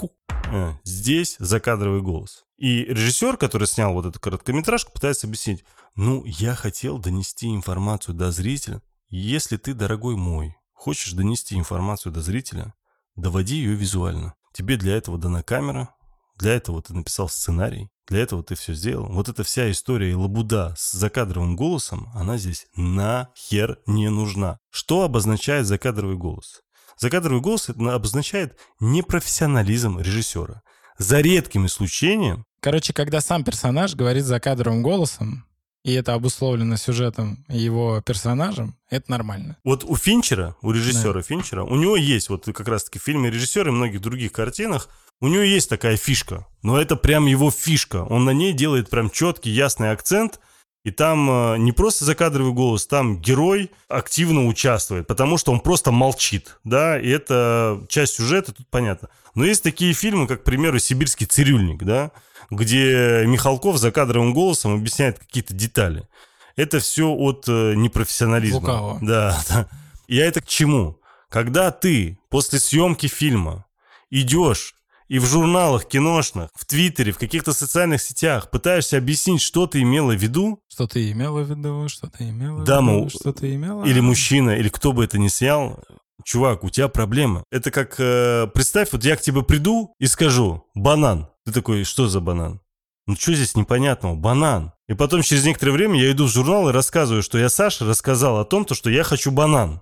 а, 0.47 0.77
здесь 0.83 1.35
закадровый 1.39 2.01
голос. 2.01 2.45
И 2.57 2.83
режиссер, 2.83 3.37
который 3.37 3.67
снял 3.67 3.93
вот 3.93 4.05
эту 4.05 4.19
короткометражку, 4.19 4.91
пытается 4.91 5.27
объяснить, 5.27 5.63
ну, 5.95 6.23
я 6.25 6.55
хотел 6.55 6.99
донести 6.99 7.47
информацию 7.47 8.13
до 8.15 8.31
зрителя. 8.31 8.81
Если 9.09 9.57
ты, 9.57 9.73
дорогой 9.73 10.15
мой, 10.15 10.55
хочешь 10.73 11.13
донести 11.13 11.55
информацию 11.55 12.11
до 12.11 12.21
зрителя, 12.21 12.73
доводи 13.15 13.55
ее 13.55 13.73
визуально. 13.73 14.35
Тебе 14.53 14.77
для 14.77 14.95
этого 14.95 15.17
дана 15.17 15.43
камера, 15.43 15.93
для 16.35 16.53
этого 16.53 16.81
ты 16.81 16.93
написал 16.93 17.29
сценарий, 17.29 17.89
для 18.07 18.19
этого 18.19 18.43
ты 18.43 18.55
все 18.55 18.73
сделал. 18.73 19.07
Вот 19.11 19.29
эта 19.29 19.43
вся 19.43 19.69
история 19.71 20.11
и 20.11 20.15
лабуда 20.15 20.73
с 20.77 20.91
закадровым 20.91 21.55
голосом, 21.55 22.09
она 22.13 22.37
здесь 22.37 22.67
нахер 22.75 23.79
не 23.85 24.09
нужна. 24.09 24.57
Что 24.69 25.03
обозначает 25.03 25.65
закадровый 25.65 26.17
голос? 26.17 26.61
Закадровый 26.97 27.41
голос 27.41 27.69
обозначает 27.69 28.57
непрофессионализм 28.79 29.99
режиссера. 29.99 30.61
За 30.97 31.19
редким 31.19 31.65
исключением... 31.65 32.45
Короче, 32.59 32.93
когда 32.93 33.21
сам 33.21 33.43
персонаж 33.43 33.95
говорит 33.95 34.23
закадровым 34.23 34.83
голосом, 34.83 35.45
и 35.83 35.93
это 35.93 36.13
обусловлено 36.13 36.77
сюжетом 36.77 37.43
и 37.49 37.57
его 37.57 38.01
персонажем, 38.01 38.75
это 38.89 39.09
нормально. 39.11 39.57
Вот 39.63 39.83
у 39.83 39.95
Финчера, 39.95 40.55
у 40.61 40.71
режиссера 40.71 41.13
да. 41.13 41.21
Финчера, 41.21 41.63
у 41.63 41.75
него 41.75 41.95
есть 41.95 42.29
вот 42.29 42.45
как 42.45 42.67
раз-таки 42.67 42.99
в 42.99 43.03
фильме 43.03 43.31
режиссера 43.31 43.69
и 43.69 43.73
многих 43.73 44.01
других 44.01 44.31
картинах, 44.31 44.89
у 45.19 45.27
него 45.27 45.43
есть 45.43 45.69
такая 45.69 45.97
фишка, 45.97 46.47
но 46.63 46.81
это 46.81 46.95
прям 46.95 47.27
его 47.27 47.51
фишка. 47.51 48.03
Он 48.05 48.25
на 48.25 48.31
ней 48.31 48.53
делает 48.53 48.89
прям 48.89 49.09
четкий, 49.09 49.51
ясный 49.51 49.91
акцент, 49.91 50.39
и 50.83 50.89
там 50.89 51.29
э, 51.29 51.57
не 51.59 51.71
просто 51.71 52.05
закадровый 52.05 52.53
голос, 52.53 52.87
там 52.87 53.21
герой 53.21 53.69
активно 53.87 54.47
участвует, 54.47 55.05
потому 55.05 55.37
что 55.37 55.51
он 55.51 55.59
просто 55.59 55.91
молчит, 55.91 56.57
да, 56.63 56.99
и 56.99 57.07
это 57.07 57.85
часть 57.87 58.15
сюжета, 58.15 58.51
тут 58.51 58.67
понятно. 58.67 59.09
Но 59.35 59.45
есть 59.45 59.61
такие 59.61 59.93
фильмы, 59.93 60.27
как, 60.27 60.41
к 60.41 60.43
примеру, 60.43 60.79
«Сибирский 60.79 61.27
цирюльник», 61.27 61.83
да, 61.83 62.11
где 62.51 63.23
Михалков 63.25 63.77
за 63.77 63.91
кадровым 63.91 64.33
голосом 64.33 64.75
объясняет 64.75 65.17
какие-то 65.17 65.53
детали. 65.53 66.07
Это 66.55 66.79
все 66.79 67.09
от 67.09 67.45
э, 67.47 67.73
непрофессионализма. 67.75 68.57
Лукаво. 68.57 68.99
Да, 69.01 69.41
да. 69.49 69.67
Я 70.07 70.25
это 70.25 70.41
к 70.41 70.47
чему? 70.47 70.99
Когда 71.29 71.71
ты 71.71 72.19
после 72.29 72.59
съемки 72.59 73.07
фильма 73.07 73.65
идешь 74.09 74.75
и 75.07 75.19
в 75.19 75.25
журналах 75.25 75.85
киношных, 75.85 76.49
в 76.53 76.65
Твиттере, 76.65 77.13
в 77.13 77.17
каких-то 77.17 77.53
социальных 77.53 78.01
сетях 78.01 78.49
пытаешься 78.49 78.97
объяснить, 78.97 79.41
что 79.41 79.65
ты 79.65 79.81
имела 79.81 80.11
в 80.11 80.21
виду. 80.21 80.59
Что 80.69 80.87
ты 80.87 81.11
имела 81.11 81.41
в 81.41 81.49
виду, 81.49 81.87
что 81.87 82.07
ты 82.07 82.29
имела 82.29 82.63
Дама, 82.65 82.93
в 82.93 82.97
виду, 82.97 83.09
что 83.09 83.31
ты 83.33 83.55
имела. 83.55 83.85
Или 83.85 84.01
мужчина, 84.01 84.51
или 84.51 84.67
кто 84.67 84.91
бы 84.91 85.05
это 85.05 85.17
ни 85.17 85.29
снял, 85.29 85.79
чувак, 86.25 86.65
у 86.65 86.69
тебя 86.69 86.89
проблема. 86.89 87.43
Это 87.49 87.71
как, 87.71 87.95
э, 87.97 88.47
представь, 88.53 88.91
вот 88.91 89.03
я 89.05 89.15
к 89.15 89.21
тебе 89.21 89.41
приду 89.43 89.93
и 89.99 90.07
скажу, 90.07 90.65
банан. 90.75 91.30
Ты 91.45 91.51
такой, 91.51 91.83
что 91.83 92.07
за 92.07 92.19
банан? 92.19 92.61
Ну 93.07 93.15
что 93.15 93.33
здесь 93.33 93.55
непонятного? 93.55 94.15
Банан. 94.15 94.73
И 94.87 94.93
потом 94.93 95.21
через 95.21 95.43
некоторое 95.45 95.71
время 95.71 95.99
я 95.99 96.11
иду 96.11 96.25
в 96.25 96.31
журнал 96.31 96.69
и 96.69 96.71
рассказываю, 96.71 97.23
что 97.23 97.37
я 97.37 97.49
Саше 97.49 97.85
рассказал 97.85 98.39
о 98.39 98.45
том, 98.45 98.65
то, 98.65 98.75
что 98.75 98.89
я 98.89 99.03
хочу 99.03 99.31
банан. 99.31 99.81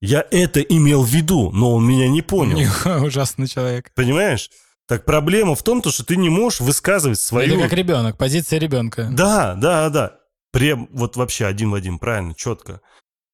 Я 0.00 0.26
это 0.30 0.60
имел 0.60 1.02
в 1.02 1.08
виду, 1.08 1.50
но 1.52 1.74
он 1.74 1.86
меня 1.86 2.08
не 2.08 2.22
понял. 2.22 2.58
Ужасный 3.04 3.48
человек. 3.48 3.90
Понимаешь? 3.94 4.50
Так 4.86 5.04
проблема 5.04 5.54
в 5.54 5.62
том, 5.62 5.82
что 5.82 6.04
ты 6.04 6.16
не 6.16 6.30
можешь 6.30 6.60
высказывать 6.60 7.20
свою... 7.20 7.54
Это 7.54 7.64
как 7.64 7.72
ребенок, 7.74 8.16
позиция 8.16 8.58
ребенка. 8.58 9.08
Да, 9.12 9.54
да, 9.54 9.90
да. 9.90 10.18
Прям 10.50 10.88
вот 10.92 11.16
вообще 11.16 11.46
один 11.46 11.70
в 11.70 11.74
один, 11.74 11.98
правильно, 11.98 12.34
четко. 12.34 12.80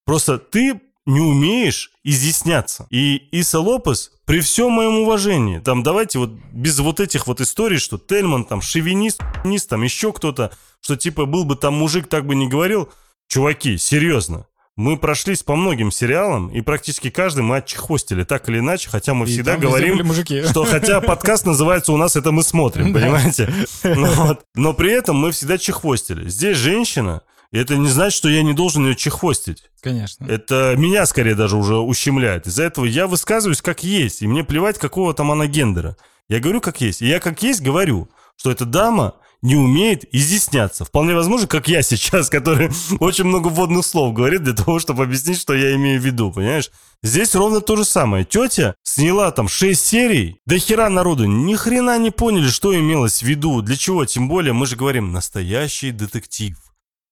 Просто 0.04 0.38
ты 0.38 0.80
не 1.06 1.20
умеешь 1.20 1.90
изъясняться. 2.02 2.86
И 2.90 3.16
Иса 3.30 3.60
Лопес, 3.60 4.12
при 4.24 4.40
всем 4.40 4.72
моем 4.72 4.98
уважении, 4.98 5.58
там 5.58 5.82
давайте 5.82 6.18
вот 6.18 6.30
без 6.52 6.78
вот 6.78 7.00
этих 7.00 7.26
вот 7.26 7.40
историй, 7.40 7.78
что 7.78 7.98
Тельман 7.98 8.44
там 8.44 8.62
шовинист, 8.62 9.20
там 9.68 9.82
еще 9.82 10.12
кто-то, 10.12 10.52
что 10.80 10.96
типа 10.96 11.26
был 11.26 11.44
бы 11.44 11.56
там 11.56 11.74
мужик, 11.74 12.08
так 12.08 12.26
бы 12.26 12.34
не 12.34 12.48
говорил. 12.48 12.90
Чуваки, 13.26 13.78
серьезно, 13.78 14.46
мы 14.76 14.96
прошлись 14.96 15.42
по 15.42 15.54
многим 15.54 15.90
сериалам, 15.90 16.48
и 16.48 16.60
практически 16.60 17.08
каждый 17.08 17.42
мы 17.42 17.58
отчехвостили, 17.58 18.24
так 18.24 18.48
или 18.48 18.58
иначе, 18.58 18.90
хотя 18.90 19.14
мы 19.14 19.24
и 19.26 19.28
всегда 19.28 19.56
говорим, 19.56 20.12
что 20.48 20.64
хотя 20.64 21.00
подкаст 21.00 21.46
называется 21.46 21.92
«У 21.92 21.96
нас 21.96 22.16
это 22.16 22.32
мы 22.32 22.42
смотрим», 22.42 22.92
понимаете? 22.92 23.52
Ну 23.84 24.38
Но 24.54 24.72
при 24.72 24.92
этом 24.92 25.16
мы 25.16 25.30
всегда 25.30 25.58
чехвостили. 25.58 26.28
Здесь 26.28 26.56
женщина, 26.56 27.22
это 27.58 27.76
не 27.76 27.88
значит, 27.88 28.16
что 28.16 28.28
я 28.28 28.42
не 28.42 28.52
должен 28.52 28.86
ее 28.86 28.94
чехвостить. 28.94 29.64
Конечно. 29.80 30.26
Это 30.26 30.74
меня 30.76 31.06
скорее 31.06 31.34
даже 31.34 31.56
уже 31.56 31.76
ущемляет. 31.76 32.46
Из-за 32.46 32.64
этого 32.64 32.84
я 32.84 33.06
высказываюсь 33.06 33.62
как 33.62 33.84
есть, 33.84 34.22
и 34.22 34.26
мне 34.26 34.44
плевать, 34.44 34.78
какого 34.78 35.14
там 35.14 35.30
она 35.30 35.46
гендера. 35.46 35.96
Я 36.28 36.40
говорю 36.40 36.60
как 36.60 36.80
есть. 36.80 37.02
И 37.02 37.06
я 37.06 37.20
как 37.20 37.42
есть 37.42 37.60
говорю, 37.60 38.08
что 38.36 38.50
эта 38.50 38.64
дама 38.64 39.14
не 39.44 39.56
умеет 39.56 40.06
изъясняться. 40.10 40.86
Вполне 40.86 41.14
возможно, 41.14 41.46
как 41.46 41.68
я 41.68 41.82
сейчас, 41.82 42.30
который 42.30 42.70
очень 42.98 43.24
много 43.24 43.48
вводных 43.48 43.84
слов 43.84 44.14
говорит 44.14 44.42
для 44.42 44.54
того, 44.54 44.78
чтобы 44.78 45.04
объяснить, 45.04 45.38
что 45.38 45.52
я 45.52 45.74
имею 45.74 46.00
в 46.00 46.04
виду, 46.04 46.32
понимаешь? 46.32 46.70
Здесь 47.02 47.34
ровно 47.34 47.60
то 47.60 47.76
же 47.76 47.84
самое. 47.84 48.24
Тетя 48.24 48.74
сняла 48.82 49.30
там 49.32 49.46
6 49.46 49.78
серий, 49.78 50.40
до 50.46 50.58
хера 50.58 50.88
народу 50.88 51.26
ни 51.26 51.54
хрена 51.54 51.98
не 51.98 52.10
поняли, 52.10 52.48
что 52.48 52.74
имелось 52.74 53.22
в 53.22 53.26
виду, 53.26 53.60
для 53.60 53.76
чего. 53.76 54.06
Тем 54.06 54.28
более, 54.28 54.54
мы 54.54 54.66
же 54.66 54.76
говорим, 54.76 55.12
настоящий 55.12 55.90
детектив. 55.90 56.56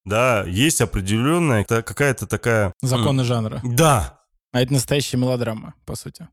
Да, 0.05 0.45
есть 0.47 0.81
определенная 0.81 1.65
какая-то 1.65 2.27
такая... 2.27 2.73
Законы 2.83 3.25
жанра. 3.25 3.61
Да. 3.63 4.21
А 4.53 4.61
это 4.61 4.73
настоящая 4.73 5.17
мелодрама, 5.17 5.75
по 5.87 5.95
сути. 5.95 6.29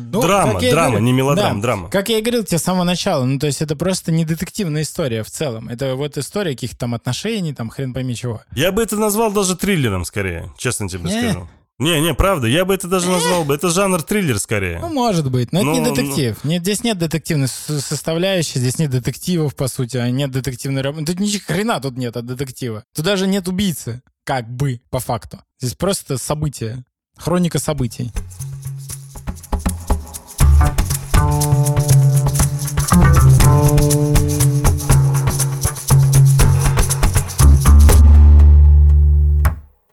Ну, 0.00 0.22
драма, 0.22 0.60
драма, 0.60 0.90
говорю, 0.90 1.04
не 1.04 1.12
мелодрама, 1.12 1.56
да, 1.56 1.60
драма. 1.60 1.90
Как 1.90 2.08
я 2.08 2.18
и 2.18 2.22
говорил 2.22 2.44
тебе 2.44 2.58
с 2.58 2.62
самого 2.62 2.84
начала, 2.84 3.24
ну, 3.24 3.36
то 3.40 3.48
есть 3.48 3.60
это 3.62 3.74
просто 3.74 4.12
не 4.12 4.24
детективная 4.24 4.82
история 4.82 5.24
в 5.24 5.30
целом. 5.30 5.68
Это 5.68 5.96
вот 5.96 6.16
история 6.16 6.52
каких-то 6.52 6.78
там 6.78 6.94
отношений, 6.94 7.52
там 7.52 7.68
хрен 7.68 7.92
пойми 7.92 8.14
чего. 8.14 8.40
Я 8.54 8.70
бы 8.70 8.80
это 8.80 8.96
назвал 8.96 9.32
даже 9.32 9.56
триллером 9.56 10.04
скорее, 10.04 10.52
честно 10.56 10.88
тебе 10.88 11.10
не. 11.10 11.20
скажу. 11.20 11.48
Не, 11.78 12.00
не, 12.00 12.12
правда, 12.12 12.48
я 12.48 12.64
бы 12.64 12.74
это 12.74 12.88
даже 12.88 13.08
назвал 13.08 13.44
бы. 13.44 13.54
Это 13.54 13.70
жанр 13.70 14.02
триллер 14.02 14.40
скорее. 14.40 14.80
Ну, 14.80 14.88
может 14.88 15.30
быть, 15.30 15.52
но 15.52 15.62
ну, 15.62 15.70
это 15.70 15.80
не 15.80 15.86
ну, 15.86 15.94
детектив. 15.94 16.36
Ну... 16.42 16.50
Нет, 16.50 16.62
здесь 16.62 16.82
нет 16.82 16.98
детективной 16.98 17.46
составляющей, 17.46 18.58
здесь 18.58 18.80
нет 18.80 18.90
детективов, 18.90 19.54
по 19.54 19.68
сути, 19.68 19.96
а 19.96 20.10
нет 20.10 20.32
детективной 20.32 20.82
работы. 20.82 21.06
Тут 21.06 21.20
ни 21.20 21.28
хрена 21.38 21.80
тут 21.80 21.96
нет 21.96 22.16
от 22.16 22.26
детектива. 22.26 22.82
Тут 22.96 23.04
даже 23.04 23.28
нет 23.28 23.46
убийцы, 23.46 24.02
как 24.24 24.50
бы, 24.50 24.80
по 24.90 24.98
факту. 24.98 25.38
Здесь 25.60 25.74
просто 25.74 26.18
события. 26.18 26.84
Хроника 27.16 27.60
событий. 27.60 28.10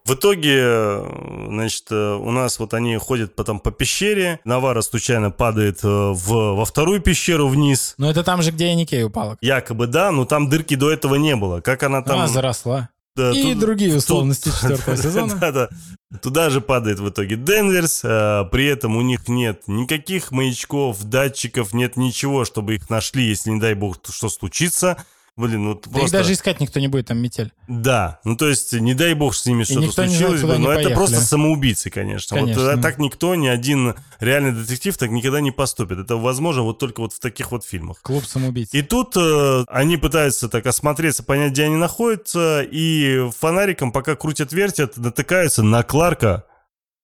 В 0.06 0.14
итоге, 0.14 1.02
значит, 1.48 1.90
у 1.90 2.30
нас 2.30 2.60
вот 2.60 2.74
они 2.74 2.96
ходят 2.96 3.34
потом 3.34 3.58
по 3.58 3.72
пещере, 3.72 4.38
Навара 4.44 4.80
случайно 4.80 5.32
падает 5.32 5.80
э, 5.82 5.88
в, 5.88 6.54
во 6.54 6.64
вторую 6.64 7.00
пещеру 7.00 7.48
вниз. 7.48 7.94
Ну 7.98 8.08
это 8.08 8.22
там 8.22 8.40
же, 8.40 8.52
где 8.52 8.70
Яникей 8.70 9.02
упала. 9.02 9.36
Якобы 9.40 9.88
да, 9.88 10.12
но 10.12 10.24
там 10.24 10.48
дырки 10.48 10.76
до 10.76 10.92
этого 10.92 11.16
не 11.16 11.34
было. 11.34 11.60
Как 11.60 11.82
она 11.82 12.02
там... 12.02 12.20
А, 12.20 12.28
заросла. 12.28 12.88
Да, 13.16 13.32
и 13.32 13.42
тут, 13.42 13.58
другие 13.58 13.96
условности 13.96 14.44
тут, 14.50 14.60
четвертого 14.60 14.96
сезона. 14.96 15.34
Да, 15.34 15.50
да. 15.50 15.68
Туда 16.22 16.50
же 16.50 16.60
падает 16.60 17.00
в 17.00 17.08
итоге 17.08 17.34
Денверс, 17.34 18.02
а, 18.04 18.44
при 18.44 18.66
этом 18.66 18.96
у 18.96 19.02
них 19.02 19.26
нет 19.26 19.62
никаких 19.66 20.30
маячков, 20.30 21.02
датчиков, 21.02 21.72
нет 21.72 21.96
ничего, 21.96 22.44
чтобы 22.44 22.76
их 22.76 22.90
нашли, 22.90 23.26
если, 23.26 23.50
не 23.50 23.58
дай 23.58 23.74
бог, 23.74 23.96
что 24.08 24.28
случится. 24.28 25.04
Блин, 25.36 25.64
ну 25.64 25.74
да 25.74 25.80
просто... 25.90 26.06
их 26.06 26.12
даже 26.12 26.32
искать 26.32 26.60
никто 26.60 26.80
не 26.80 26.88
будет, 26.88 27.08
там 27.08 27.18
метель. 27.18 27.52
Да, 27.68 28.20
ну 28.24 28.36
то 28.36 28.48
есть 28.48 28.72
не 28.72 28.94
дай 28.94 29.12
бог 29.12 29.34
с 29.34 29.44
ними 29.44 29.64
что-то 29.64 29.92
случилось 29.92 30.42
бы, 30.42 30.56
но 30.56 30.72
это 30.72 30.90
просто 30.90 31.20
самоубийцы, 31.20 31.90
конечно. 31.90 32.38
конечно. 32.38 32.72
Вот 32.72 32.80
так 32.80 32.98
никто, 32.98 33.34
ни 33.34 33.46
один 33.46 33.94
реальный 34.18 34.52
детектив 34.52 34.96
так 34.96 35.10
никогда 35.10 35.42
не 35.42 35.50
поступит. 35.50 35.98
Это 35.98 36.16
возможно 36.16 36.62
вот 36.62 36.78
только 36.78 37.00
вот 37.00 37.12
в 37.12 37.20
таких 37.20 37.52
вот 37.52 37.64
фильмах. 37.64 38.00
Клуб 38.00 38.24
самоубийц. 38.24 38.72
И 38.72 38.80
тут 38.80 39.14
э, 39.16 39.64
они 39.68 39.98
пытаются 39.98 40.48
так 40.48 40.66
осмотреться, 40.66 41.22
понять, 41.22 41.52
где 41.52 41.64
они 41.64 41.76
находятся, 41.76 42.62
и 42.62 43.28
фонариком, 43.38 43.92
пока 43.92 44.16
крутят-вертят, 44.16 44.96
натыкаются 44.96 45.62
на 45.62 45.82
Кларка, 45.82 46.44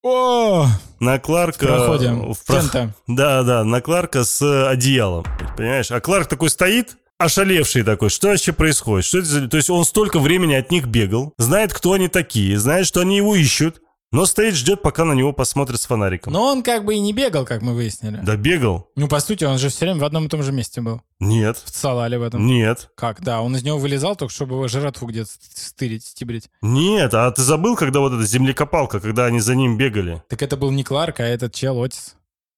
о! 0.02 0.66
На 0.98 1.20
Кларка... 1.20 1.64
В 1.64 1.68
проходе. 1.68 2.10
В 2.10 2.44
прох... 2.44 2.72
Да, 3.06 3.42
да, 3.44 3.62
на 3.62 3.80
Кларка 3.80 4.24
с 4.24 4.68
одеялом. 4.68 5.24
Понимаешь? 5.56 5.92
А 5.92 6.00
Кларк 6.00 6.26
такой 6.26 6.50
стоит, 6.50 6.96
ошалевший 7.24 7.82
такой, 7.82 8.10
что 8.10 8.28
вообще 8.28 8.52
происходит? 8.52 9.06
Что 9.06 9.18
это 9.18 9.26
за... 9.26 9.48
То 9.48 9.56
есть 9.56 9.70
он 9.70 9.84
столько 9.84 10.18
времени 10.18 10.54
от 10.54 10.70
них 10.70 10.86
бегал, 10.86 11.32
знает, 11.38 11.72
кто 11.72 11.92
они 11.92 12.08
такие, 12.08 12.58
знает, 12.58 12.86
что 12.86 13.00
они 13.00 13.16
его 13.16 13.34
ищут, 13.34 13.80
но 14.12 14.26
стоит, 14.26 14.54
ждет, 14.54 14.82
пока 14.82 15.06
на 15.06 15.14
него 15.14 15.32
посмотрят 15.32 15.80
с 15.80 15.86
фонариком. 15.86 16.34
Но 16.34 16.44
он 16.44 16.62
как 16.62 16.84
бы 16.84 16.94
и 16.94 17.00
не 17.00 17.14
бегал, 17.14 17.46
как 17.46 17.62
мы 17.62 17.74
выяснили. 17.74 18.20
Да 18.22 18.36
бегал. 18.36 18.90
Ну, 18.94 19.08
по 19.08 19.20
сути, 19.20 19.44
он 19.44 19.56
же 19.56 19.70
все 19.70 19.86
время 19.86 20.00
в 20.00 20.04
одном 20.04 20.26
и 20.26 20.28
том 20.28 20.42
же 20.42 20.52
месте 20.52 20.82
был. 20.82 21.00
Нет. 21.18 21.56
В 21.64 21.74
Салале 21.74 22.18
в 22.18 22.22
этом. 22.22 22.46
Нет. 22.46 22.90
Как? 22.94 23.22
Да, 23.22 23.40
он 23.40 23.56
из 23.56 23.62
него 23.62 23.78
вылезал 23.78 24.14
только, 24.14 24.34
чтобы 24.34 24.56
его 24.56 24.68
жратву 24.68 25.06
где-то 25.06 25.30
стырить, 25.54 26.04
стибрить. 26.04 26.50
Нет, 26.60 27.14
а 27.14 27.30
ты 27.30 27.40
забыл, 27.40 27.74
когда 27.74 28.00
вот 28.00 28.12
эта 28.12 28.24
землекопалка, 28.24 29.00
когда 29.00 29.24
они 29.24 29.40
за 29.40 29.54
ним 29.54 29.78
бегали? 29.78 30.22
Так 30.28 30.42
это 30.42 30.58
был 30.58 30.70
не 30.72 30.84
Кларк, 30.84 31.20
а 31.20 31.24
этот 31.24 31.54
чел 31.54 31.82
Отис. 31.82 32.14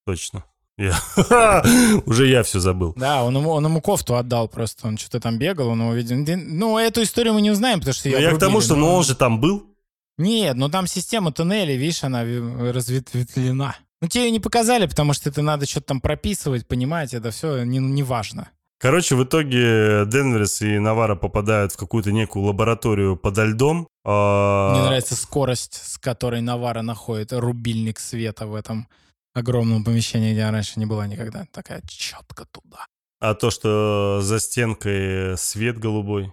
Точно. 0.07 0.45
Я... 0.77 0.95
Уже 2.07 2.27
я 2.27 2.43
все 2.43 2.59
забыл. 2.59 2.95
Да, 2.97 3.25
он 3.25 3.37
ему, 3.37 3.51
он 3.51 3.64
ему 3.64 3.81
кофту 3.81 4.16
отдал 4.16 4.49
просто. 4.49 4.89
Он 4.89 4.99
что-то 4.99 5.20
там 5.20 5.39
бегал, 5.39 5.68
он 5.68 5.81
его 5.81 5.95
видел. 5.95 6.16
Ну, 6.37 6.79
эту 6.79 7.03
историю 7.03 7.35
мы 7.35 7.43
не 7.43 7.51
узнаем, 7.51 7.79
потому 7.79 7.95
что 7.95 8.09
я. 8.09 8.18
Я 8.18 8.35
к 8.35 8.39
тому, 8.39 8.61
что 8.61 8.75
но... 8.75 8.95
он 8.97 9.05
же 9.05 9.14
там 9.14 9.41
был. 9.41 9.64
Нет, 10.16 10.57
ну 10.57 10.68
там 10.68 10.87
система 10.87 11.33
туннелей, 11.33 11.77
видишь, 11.77 12.05
она 12.05 12.22
разветвлена. 12.22 13.77
Ну, 14.01 14.09
тебе 14.09 14.25
ее 14.25 14.31
не 14.31 14.41
показали, 14.41 14.87
потому 14.87 15.12
что 15.12 15.29
это 15.31 15.43
надо 15.43 15.66
что-то 15.66 15.87
там 15.87 16.01
прописывать, 16.01 16.68
понимать, 16.68 17.14
это 17.14 17.31
все 17.31 17.64
не, 17.64 17.79
не 17.79 18.03
важно. 18.03 18.51
Короче, 18.79 19.14
в 19.16 19.25
итоге 19.25 20.05
Денверс 20.07 20.61
и 20.61 20.79
Навара 20.79 21.14
попадают 21.14 21.72
в 21.72 21.77
какую-то 21.77 22.12
некую 22.12 22.45
лабораторию 22.45 23.16
подо 23.16 23.45
льдом. 23.45 23.89
А, 24.05 24.75
Мне 24.75 24.83
нравится 24.83 25.16
скорость, 25.16 25.81
с 25.83 25.99
которой 25.99 26.43
Навара 26.43 26.83
находит 26.83 27.33
рубильник 27.33 27.99
света 27.99 28.47
в 28.47 28.55
этом 28.55 28.89
огромном 29.39 29.85
помещении, 29.85 30.32
где 30.32 30.49
раньше 30.49 30.78
не 30.78 30.87
была 30.87 31.07
никогда. 31.07 31.47
Такая 31.53 31.82
четко 31.87 32.45
туда. 32.47 32.87
А 33.20 33.35
то, 33.35 33.51
что 33.51 34.20
за 34.22 34.39
стенкой 34.41 35.37
свет 35.39 35.78
голубой? 35.78 36.32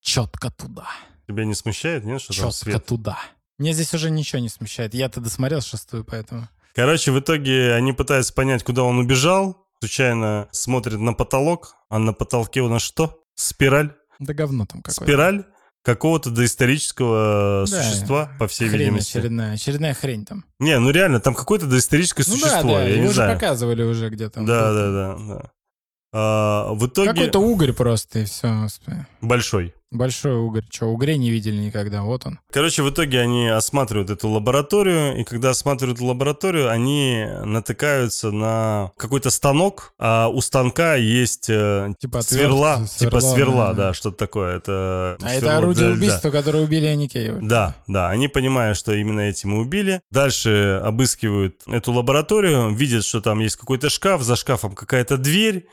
Четко 0.00 0.50
туда. 0.50 0.86
Тебя 1.28 1.44
не 1.44 1.54
смущает, 1.54 2.04
нет, 2.04 2.20
что 2.20 2.32
Четко 2.32 2.42
там 2.44 2.52
свет? 2.52 2.86
туда. 2.86 3.18
Мне 3.58 3.72
здесь 3.72 3.94
уже 3.94 4.10
ничего 4.10 4.40
не 4.40 4.48
смущает. 4.48 4.94
Я-то 4.94 5.20
досмотрел 5.20 5.60
шестую, 5.60 6.04
поэтому... 6.04 6.48
Короче, 6.74 7.12
в 7.12 7.20
итоге 7.20 7.74
они 7.74 7.92
пытаются 7.92 8.32
понять, 8.32 8.64
куда 8.64 8.82
он 8.82 8.98
убежал. 8.98 9.66
Случайно 9.80 10.48
смотрят 10.52 11.00
на 11.00 11.12
потолок, 11.12 11.74
а 11.88 11.98
на 11.98 12.12
потолке 12.12 12.60
у 12.60 12.68
нас 12.68 12.82
что? 12.82 13.22
Спираль. 13.34 13.94
Да 14.18 14.32
говно 14.32 14.64
там 14.66 14.80
какое-то. 14.82 15.04
Спираль 15.04 15.44
какого-то 15.82 16.30
доисторического 16.30 17.66
да, 17.68 17.82
существа, 17.82 18.30
по 18.38 18.46
всей 18.46 18.68
хрень 18.68 18.80
видимости. 18.80 19.18
Очередная, 19.18 19.54
очередная 19.54 19.94
хрень 19.94 20.24
там. 20.24 20.44
Не, 20.58 20.78
ну 20.78 20.90
реально, 20.90 21.20
там 21.20 21.34
какое-то 21.34 21.66
доисторическое 21.66 22.24
ну, 22.28 22.34
существо, 22.34 22.72
да, 22.72 22.78
да, 22.78 22.82
я 22.84 22.88
его 22.88 23.02
не 23.02 23.06
уже 23.06 23.14
знаю. 23.14 23.34
показывали 23.34 23.82
уже 23.82 24.08
где-то. 24.08 24.40
Да, 24.42 24.72
да, 24.72 24.92
да, 24.92 25.16
да. 25.16 25.52
А, 26.14 26.72
в 26.74 26.86
итоге... 26.86 27.10
Какой-то 27.10 27.40
угорь 27.40 27.72
просто, 27.72 28.20
и 28.20 28.24
все. 28.24 28.68
Большой. 29.20 29.74
Большой 29.92 30.36
угорь. 30.36 30.64
Че, 30.70 30.86
угрей 30.86 31.18
не 31.18 31.30
видели 31.30 31.56
никогда, 31.56 32.02
вот 32.02 32.26
он. 32.26 32.40
Короче, 32.50 32.82
в 32.82 32.90
итоге 32.90 33.20
они 33.20 33.48
осматривают 33.48 34.10
эту 34.10 34.28
лабораторию, 34.28 35.20
и 35.20 35.24
когда 35.24 35.50
осматривают 35.50 36.00
лабораторию, 36.00 36.70
они 36.70 37.26
натыкаются 37.44 38.30
на 38.30 38.90
какой-то 38.96 39.30
станок, 39.30 39.92
а 39.98 40.28
у 40.28 40.40
станка 40.40 40.94
есть 40.94 41.50
э, 41.50 41.92
типа 41.98 42.22
сверла, 42.22 42.86
сверла, 42.86 43.20
типа 43.20 43.20
сверла, 43.20 43.66
да, 43.68 43.88
да 43.88 43.94
что-то 43.94 44.16
такое. 44.16 44.56
Это 44.56 45.18
а 45.20 45.30
это 45.30 45.58
орудие 45.58 45.88
для, 45.88 45.94
убийства, 45.94 46.30
да. 46.30 46.38
которое 46.38 46.64
убили 46.64 46.86
Аникеева. 46.86 47.40
Да, 47.42 47.76
да, 47.86 48.08
они 48.08 48.28
понимают, 48.28 48.78
что 48.78 48.94
именно 48.94 49.20
этим 49.20 49.54
и 49.54 49.58
убили. 49.58 50.00
Дальше 50.10 50.80
обыскивают 50.82 51.60
эту 51.66 51.92
лабораторию, 51.92 52.74
видят, 52.74 53.04
что 53.04 53.20
там 53.20 53.40
есть 53.40 53.56
какой-то 53.56 53.90
шкаф, 53.90 54.22
за 54.22 54.36
шкафом 54.36 54.74
какая-то 54.74 55.18
дверь, 55.18 55.66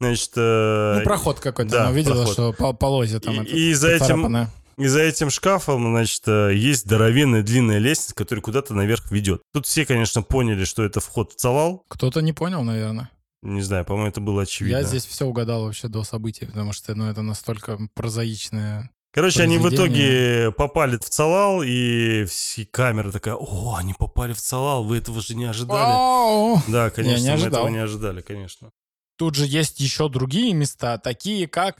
Значит, 0.00 0.32
э, 0.36 0.94
ну, 0.98 1.04
проход 1.04 1.40
какой-то. 1.40 1.70
Да, 1.70 1.82
она 1.84 1.92
видела, 1.92 2.24
проход. 2.24 2.32
что 2.32 2.52
по 2.52 2.72
полозе 2.72 3.20
там. 3.20 3.34
И, 3.34 3.38
это, 3.38 3.50
и 3.50 3.74
за 3.74 3.90
этим... 3.90 4.48
И 4.76 4.88
за 4.88 5.02
этим 5.02 5.30
шкафом, 5.30 5.88
значит, 5.92 6.22
э, 6.26 6.52
есть 6.52 6.80
здоровенная 6.80 7.42
длинная 7.42 7.78
лестница, 7.78 8.12
которая 8.12 8.42
куда-то 8.42 8.74
наверх 8.74 9.12
ведет. 9.12 9.40
Тут 9.52 9.66
все, 9.66 9.86
конечно, 9.86 10.22
поняли, 10.22 10.64
что 10.64 10.82
это 10.82 10.98
вход 10.98 11.30
в 11.30 11.36
Цалал. 11.36 11.84
Кто-то 11.86 12.20
не 12.22 12.32
понял, 12.32 12.64
наверное. 12.64 13.08
Не 13.42 13.62
знаю, 13.62 13.84
по-моему, 13.84 14.08
это 14.08 14.20
было 14.20 14.42
очевидно. 14.42 14.78
Я 14.78 14.82
здесь 14.82 15.06
все 15.06 15.26
угадал 15.26 15.64
вообще 15.64 15.86
до 15.86 16.02
событий, 16.02 16.46
потому 16.46 16.72
что 16.72 16.92
ну, 16.96 17.08
это 17.08 17.22
настолько 17.22 17.78
прозаичное 17.94 18.90
Короче, 19.14 19.44
они 19.44 19.58
в 19.58 19.72
итоге 19.72 20.50
попали 20.50 20.96
в 20.96 21.08
Цалал, 21.08 21.62
и 21.62 22.24
все 22.24 22.66
камера 22.66 23.12
такая, 23.12 23.36
о, 23.36 23.76
они 23.76 23.94
попали 23.94 24.32
в 24.32 24.40
Цалал, 24.40 24.82
вы 24.82 24.98
этого 24.98 25.20
же 25.20 25.36
не 25.36 25.44
ожидали. 25.44 25.92
О, 25.94 26.60
да, 26.66 26.90
конечно, 26.90 27.36
мы 27.36 27.46
этого 27.46 27.68
не 27.68 27.78
ожидали, 27.78 28.22
конечно. 28.22 28.72
Тут 29.16 29.36
же 29.36 29.46
есть 29.46 29.80
еще 29.80 30.08
другие 30.08 30.54
места, 30.54 30.98
такие 30.98 31.46
как... 31.46 31.76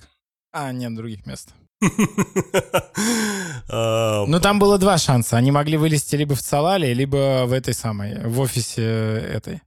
А, 0.53 0.73
нет 0.73 0.95
других 0.95 1.27
мест. 1.27 1.53
Ну, 3.69 4.41
там 4.41 4.59
было 4.59 4.79
два 4.79 4.99
шанса. 4.99 5.37
Они 5.37 5.51
могли 5.51 5.77
вылезти 5.77 6.17
либо 6.17 6.35
в 6.35 6.41
Цалале, 6.41 6.95
либо 6.95 7.45
в 7.47 7.53
этой 7.53 7.75
самой, 7.75 8.25
в 8.27 8.41
офисе 8.41 8.83
этой. 8.83 9.63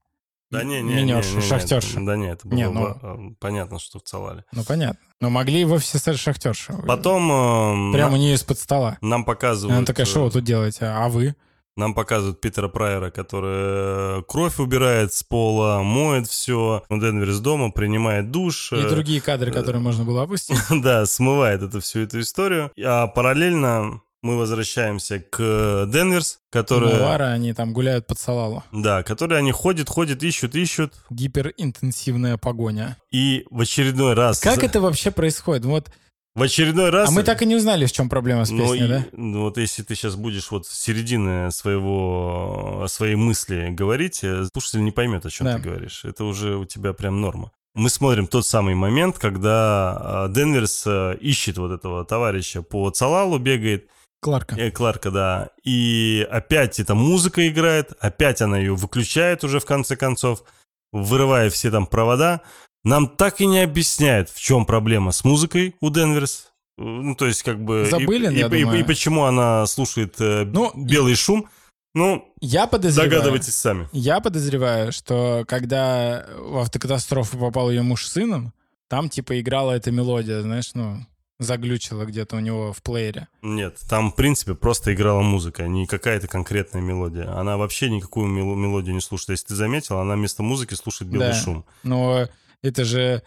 Да 0.50 0.64
не, 0.64 0.82
не, 0.82 0.96
Минерши, 0.96 1.32
не, 1.32 1.36
не, 1.36 1.42
шахтерши. 1.42 2.00
Да 2.00 2.16
нет, 2.16 2.40
это 2.40 2.48
было 2.48 2.58
не, 2.58 2.70
ну, 2.70 3.36
понятно, 3.38 3.80
что 3.80 4.00
в 4.00 4.04
Цалале. 4.04 4.46
Ну, 4.54 4.64
понятно. 4.64 5.00
Но 5.20 5.30
могли 5.30 5.66
в 5.66 5.74
офисе 5.74 6.16
шахтерши. 6.16 6.74
Потом... 6.88 7.92
Прямо 7.92 8.14
у 8.14 8.18
нее 8.18 8.36
из-под 8.36 8.58
стола. 8.58 8.98
Нам 9.02 9.26
показывают... 9.26 9.78
Она 9.78 9.86
такая, 9.86 10.06
что 10.06 10.24
вы 10.24 10.30
э, 10.30 10.32
тут 10.32 10.46
делаете? 10.46 10.86
А 10.86 11.10
вы? 11.10 11.36
Нам 11.78 11.94
показывают 11.94 12.42
Питера 12.42 12.68
Прайера, 12.70 13.12
который 13.12 14.24
кровь 14.24 14.60
убирает 14.60 15.14
с 15.14 15.22
пола, 15.24 15.84
моет 15.84 16.28
все. 16.28 16.84
Денвер 16.90 17.30
из 17.30 17.40
дома, 17.40 17.70
принимает 17.70 18.32
душ. 18.32 18.74
И 18.74 18.82
другие 18.82 19.22
кадры, 19.22 19.52
которые 19.52 19.82
можно 19.82 20.04
было 20.04 20.24
опустить. 20.24 20.58
Да, 20.88 21.06
смывает 21.06 21.62
эту 21.62 21.80
всю 21.82 22.00
эту 22.02 22.20
историю. 22.20 22.72
А 22.84 23.06
параллельно 23.08 24.02
мы 24.24 24.38
возвращаемся 24.38 25.20
к 25.20 25.88
Денверс, 25.92 26.40
которые... 26.50 26.96
Навара, 26.96 27.26
они 27.26 27.54
там 27.54 27.74
гуляют 27.74 28.08
под 28.08 28.20
Салалу. 28.20 28.64
Да, 28.72 29.04
которые 29.04 29.38
они 29.38 29.52
ходят, 29.52 29.88
ходят, 29.88 30.24
ищут, 30.24 30.56
ищут. 30.56 30.94
Гиперинтенсивная 31.12 32.38
погоня. 32.38 32.98
И 33.12 33.46
в 33.52 33.62
очередной 33.62 34.16
раз... 34.16 34.40
Как 34.40 34.64
это 34.64 34.82
вообще 34.82 35.12
происходит? 35.12 35.66
Вот 35.66 35.92
в 36.38 36.44
очередной 36.44 36.92
раз... 36.92 37.10
А 37.10 37.12
мы 37.12 37.24
так 37.24 37.42
и 37.42 37.46
не 37.48 37.56
узнали, 37.56 37.88
в 37.88 37.92
чем 37.92 38.10
проблема 38.10 38.46
с 38.46 38.50
песней, 38.50 38.82
ну, 38.82 38.88
да? 38.88 39.06
Ну 39.14 39.42
вот 39.42 39.58
если 39.58 39.82
ты 39.82 39.96
сейчас 39.96 40.16
будешь 40.16 40.52
вот 40.52 40.68
с 40.68 40.80
середины 40.80 41.52
своего, 41.52 42.86
своей 42.88 43.16
мысли 43.16 43.70
говорить, 43.72 44.24
э, 44.24 44.46
слушатель 44.54 44.84
не 44.84 44.92
поймет, 44.92 45.26
о 45.26 45.32
чем 45.32 45.48
да. 45.48 45.56
ты 45.56 45.64
говоришь. 45.64 46.06
Это 46.06 46.26
уже 46.26 46.56
у 46.56 46.66
тебя 46.66 46.94
прям 46.94 47.22
норма. 47.22 47.52
Мы 47.74 47.90
смотрим 47.90 48.28
тот 48.28 48.46
самый 48.46 48.76
момент, 48.76 49.18
когда 49.18 50.28
Денверс 50.30 50.84
э, 50.86 51.18
ищет 51.20 51.58
вот 51.58 51.72
этого 51.72 52.06
товарища 52.06 52.62
по 52.62 52.90
Цалалу, 52.92 53.40
бегает. 53.40 53.90
Кларка. 54.20 54.56
Э, 54.56 54.70
Кларка, 54.70 55.10
да. 55.10 55.50
И 55.64 56.28
опять 56.30 56.80
эта 56.80 56.94
музыка 56.94 57.48
играет, 57.48 57.94
опять 58.00 58.44
она 58.44 58.60
ее 58.60 58.76
выключает 58.76 59.44
уже 59.44 59.60
в 59.60 59.66
конце 59.66 59.96
концов, 59.96 60.44
вырывая 60.92 61.50
все 61.50 61.72
там 61.72 61.88
провода. 61.88 62.42
Нам 62.88 63.10
так 63.10 63.42
и 63.42 63.46
не 63.46 63.60
объясняют, 63.60 64.30
в 64.30 64.40
чем 64.40 64.66
проблема 64.66 65.12
с 65.12 65.26
музыкой 65.26 65.76
у 65.82 65.90
Денверс. 65.90 66.54
Ну, 66.78 67.16
то 67.16 67.26
есть, 67.26 67.44
как 67.44 67.62
бы... 67.62 67.86
Забыли, 67.92 68.32
и, 68.34 68.38
я 68.38 68.48
и, 68.48 68.50
думаю. 68.50 68.78
И, 68.78 68.82
и 68.82 68.84
почему 68.86 69.26
она 69.26 69.66
слушает 69.66 70.16
э, 70.22 70.46
ну, 70.46 70.72
белый 70.74 71.16
шум. 71.16 71.50
Ну, 71.94 72.34
я 72.40 72.66
подозреваю, 72.66 73.10
догадывайтесь 73.10 73.56
сами. 73.56 73.90
Я 73.92 74.22
подозреваю, 74.22 74.94
что 74.94 75.44
когда 75.50 76.28
в 76.38 76.60
автокатастрофу 76.60 77.38
попал 77.38 77.70
ее 77.72 77.82
муж 77.82 78.06
с 78.06 78.14
сыном, 78.14 78.54
там 78.88 79.10
типа 79.10 79.38
играла 79.42 79.74
эта 79.74 79.92
мелодия, 79.92 80.40
знаешь, 80.42 80.72
ну, 80.74 81.06
заглючила 81.40 82.06
где-то 82.06 82.38
у 82.38 82.40
него 82.40 82.72
в 82.72 82.82
плеере. 82.84 83.28
Нет, 83.42 83.80
там, 83.90 84.14
в 84.14 84.16
принципе, 84.16 84.56
просто 84.56 84.94
играла 84.94 85.24
музыка, 85.24 85.68
не 85.68 85.88
какая-то 85.88 86.30
конкретная 86.30 86.82
мелодия. 86.82 87.38
Она 87.38 87.58
вообще 87.58 87.90
никакую 87.90 88.28
мелодию 88.28 88.96
не 88.96 89.02
слушает. 89.02 89.32
Если 89.32 89.48
ты 89.48 89.56
заметил, 89.56 89.98
она 90.00 90.16
вместо 90.16 90.42
музыки 90.42 90.76
слушает 90.76 91.12
белый 91.12 91.30
да, 91.30 91.34
шум. 91.34 91.66
Но 91.84 92.30
это 92.62 92.86
же 92.86 93.24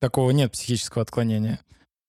такого 0.00 0.30
нет 0.30 0.52
психического 0.52 1.02
отклонения. 1.02 1.60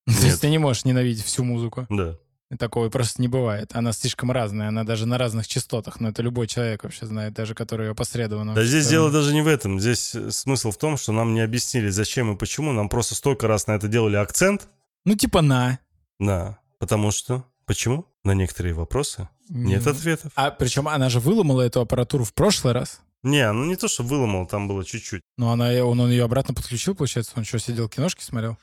Нет. 0.06 0.20
То 0.20 0.26
есть 0.26 0.42
ты 0.42 0.50
не 0.50 0.58
можешь 0.58 0.86
ненавидеть 0.86 1.24
всю 1.24 1.44
музыку. 1.44 1.88
Да. 1.90 2.18
Такого 2.60 2.90
просто 2.90 3.22
не 3.22 3.28
бывает. 3.28 3.72
Она 3.74 3.94
слишком 3.94 4.32
разная, 4.32 4.68
она 4.68 4.84
даже 4.84 5.08
на 5.08 5.18
разных 5.18 5.48
частотах. 5.48 6.00
Но 6.00 6.10
это 6.10 6.22
любой 6.22 6.48
человек 6.48 6.84
вообще 6.84 7.06
знает, 7.06 7.34
даже 7.34 7.56
который 7.56 7.90
опосредованно. 7.90 8.54
Да 8.54 8.64
здесь 8.64 8.88
дело 8.88 9.12
даже 9.12 9.34
не 9.34 9.42
в 9.42 9.48
этом. 9.48 9.80
Здесь 9.80 10.16
смысл 10.30 10.72
в 10.72 10.78
том, 10.78 10.98
что 10.98 11.14
нам 11.14 11.34
не 11.34 11.42
объяснили, 11.42 11.90
зачем 11.90 12.32
и 12.34 12.38
почему. 12.38 12.72
Нам 12.72 12.90
просто 12.90 13.16
столько 13.16 13.48
раз 13.48 13.66
на 13.68 13.72
это 13.72 13.88
делали 13.88 14.18
акцент. 14.18 14.68
Ну, 15.06 15.16
типа 15.16 15.42
на. 15.42 15.80
Да. 16.20 16.60
Потому 16.80 17.12
что... 17.12 17.46
Почему? 17.66 18.06
На 18.26 18.34
некоторые 18.34 18.74
вопросы 18.74 19.30
нет 19.48 19.88
ответов. 19.88 20.34
А 20.36 20.52
причем 20.52 20.90
она 20.90 21.08
же 21.10 21.22
выломала 21.22 21.62
эту 21.62 21.80
аппаратуру 21.80 22.26
в 22.26 22.34
прошлый 22.34 22.74
раз. 22.74 23.00
Не, 23.24 23.52
ну 23.52 23.66
не 23.66 23.76
то, 23.76 23.88
что 23.88 24.04
выломал, 24.04 24.46
там 24.46 24.68
было 24.68 24.84
чуть-чуть. 24.84 25.22
Ну, 25.38 25.50
она, 25.50 25.70
он, 25.86 26.00
он 26.00 26.10
ее 26.10 26.26
обратно 26.26 26.54
подключил, 26.54 26.94
получается? 26.94 27.32
Он 27.36 27.46
что, 27.46 27.58
сидел, 27.58 27.88
киношки 27.88 28.22
смотрел? 28.22 28.58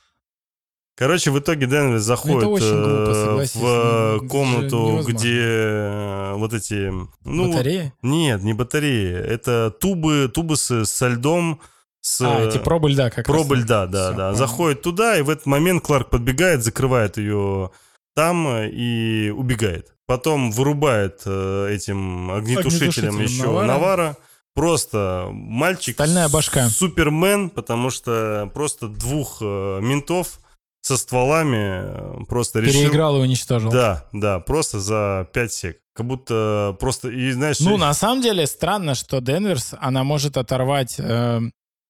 Короче, 0.96 1.30
в 1.30 1.38
итоге 1.38 1.66
Денвер 1.66 1.98
заходит 1.98 2.42
ну, 2.42 2.58
глупо, 2.58 3.48
в 3.54 4.18
ну, 4.20 4.28
комнату, 4.28 5.02
где 5.08 5.40
э, 5.40 6.34
вот 6.34 6.52
эти... 6.52 6.92
Ну, 7.24 7.50
батареи? 7.50 7.94
Нет, 8.02 8.42
не 8.42 8.52
батареи. 8.52 9.14
Это 9.14 9.70
тубы, 9.70 10.30
тубы 10.32 10.58
с, 10.58 10.84
со 10.84 11.08
льдом, 11.08 11.62
с... 12.02 12.20
А, 12.20 12.46
эти 12.46 12.58
пробы 12.58 12.90
льда 12.90 13.08
как 13.08 13.24
Пробы 13.24 13.54
раз. 13.54 13.64
льда, 13.64 13.86
да, 13.86 14.08
Все, 14.08 14.16
да. 14.16 14.26
Понял. 14.26 14.38
Заходит 14.38 14.82
туда, 14.82 15.18
и 15.18 15.22
в 15.22 15.30
этот 15.30 15.46
момент 15.46 15.82
Кларк 15.82 16.10
подбегает, 16.10 16.62
закрывает 16.62 17.16
ее 17.16 17.70
там 18.14 18.46
и 18.48 19.30
убегает. 19.30 19.94
Потом 20.04 20.50
вырубает 20.50 21.22
э, 21.24 21.68
этим 21.72 22.30
огнетушителем, 22.30 23.14
огнетушителем 23.16 23.20
еще 23.20 23.44
Навара. 23.44 23.66
Навара 23.66 24.16
Просто 24.54 25.28
мальчик... 25.32 25.94
Стальная 25.94 26.28
башка. 26.28 26.68
Супермен, 26.68 27.50
потому 27.50 27.90
что 27.90 28.50
просто 28.52 28.88
двух 28.88 29.38
э, 29.40 29.80
ментов 29.80 30.40
со 30.82 30.96
стволами 30.96 32.22
э, 32.22 32.24
просто 32.26 32.60
решил... 32.60 32.80
Переиграл 32.82 33.18
и 33.18 33.20
уничтожил. 33.20 33.70
Да, 33.70 34.08
да, 34.12 34.40
просто 34.40 34.80
за 34.80 35.28
5 35.32 35.52
сек. 35.52 35.78
Как 35.94 36.06
будто 36.06 36.76
просто, 36.80 37.08
и 37.08 37.32
знаешь... 37.32 37.60
Ну, 37.60 37.76
на 37.76 37.94
самом 37.94 38.22
деле, 38.22 38.46
странно, 38.46 38.94
что 38.94 39.20
Денверс, 39.20 39.74
она 39.78 40.02
может 40.04 40.36
оторвать 40.36 40.96
э, 40.98 41.40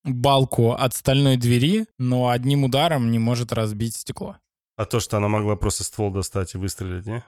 балку 0.05 0.73
от 0.73 0.95
стальной 0.95 1.37
двери, 1.37 1.87
но 1.99 2.29
одним 2.29 2.65
ударом 2.65 3.11
не 3.11 3.19
может 3.19 3.53
разбить 3.53 3.97
стекло. 3.97 4.37
А 4.77 4.85
то, 4.85 5.01
что 5.01 5.19
она 5.19 5.29
могла 5.29 5.57
просто 5.57 5.85
ствол 5.85 6.11
достать 6.11 6.55
и 6.55 6.59
выстрелить, 6.59 7.07
не? 7.07 7.23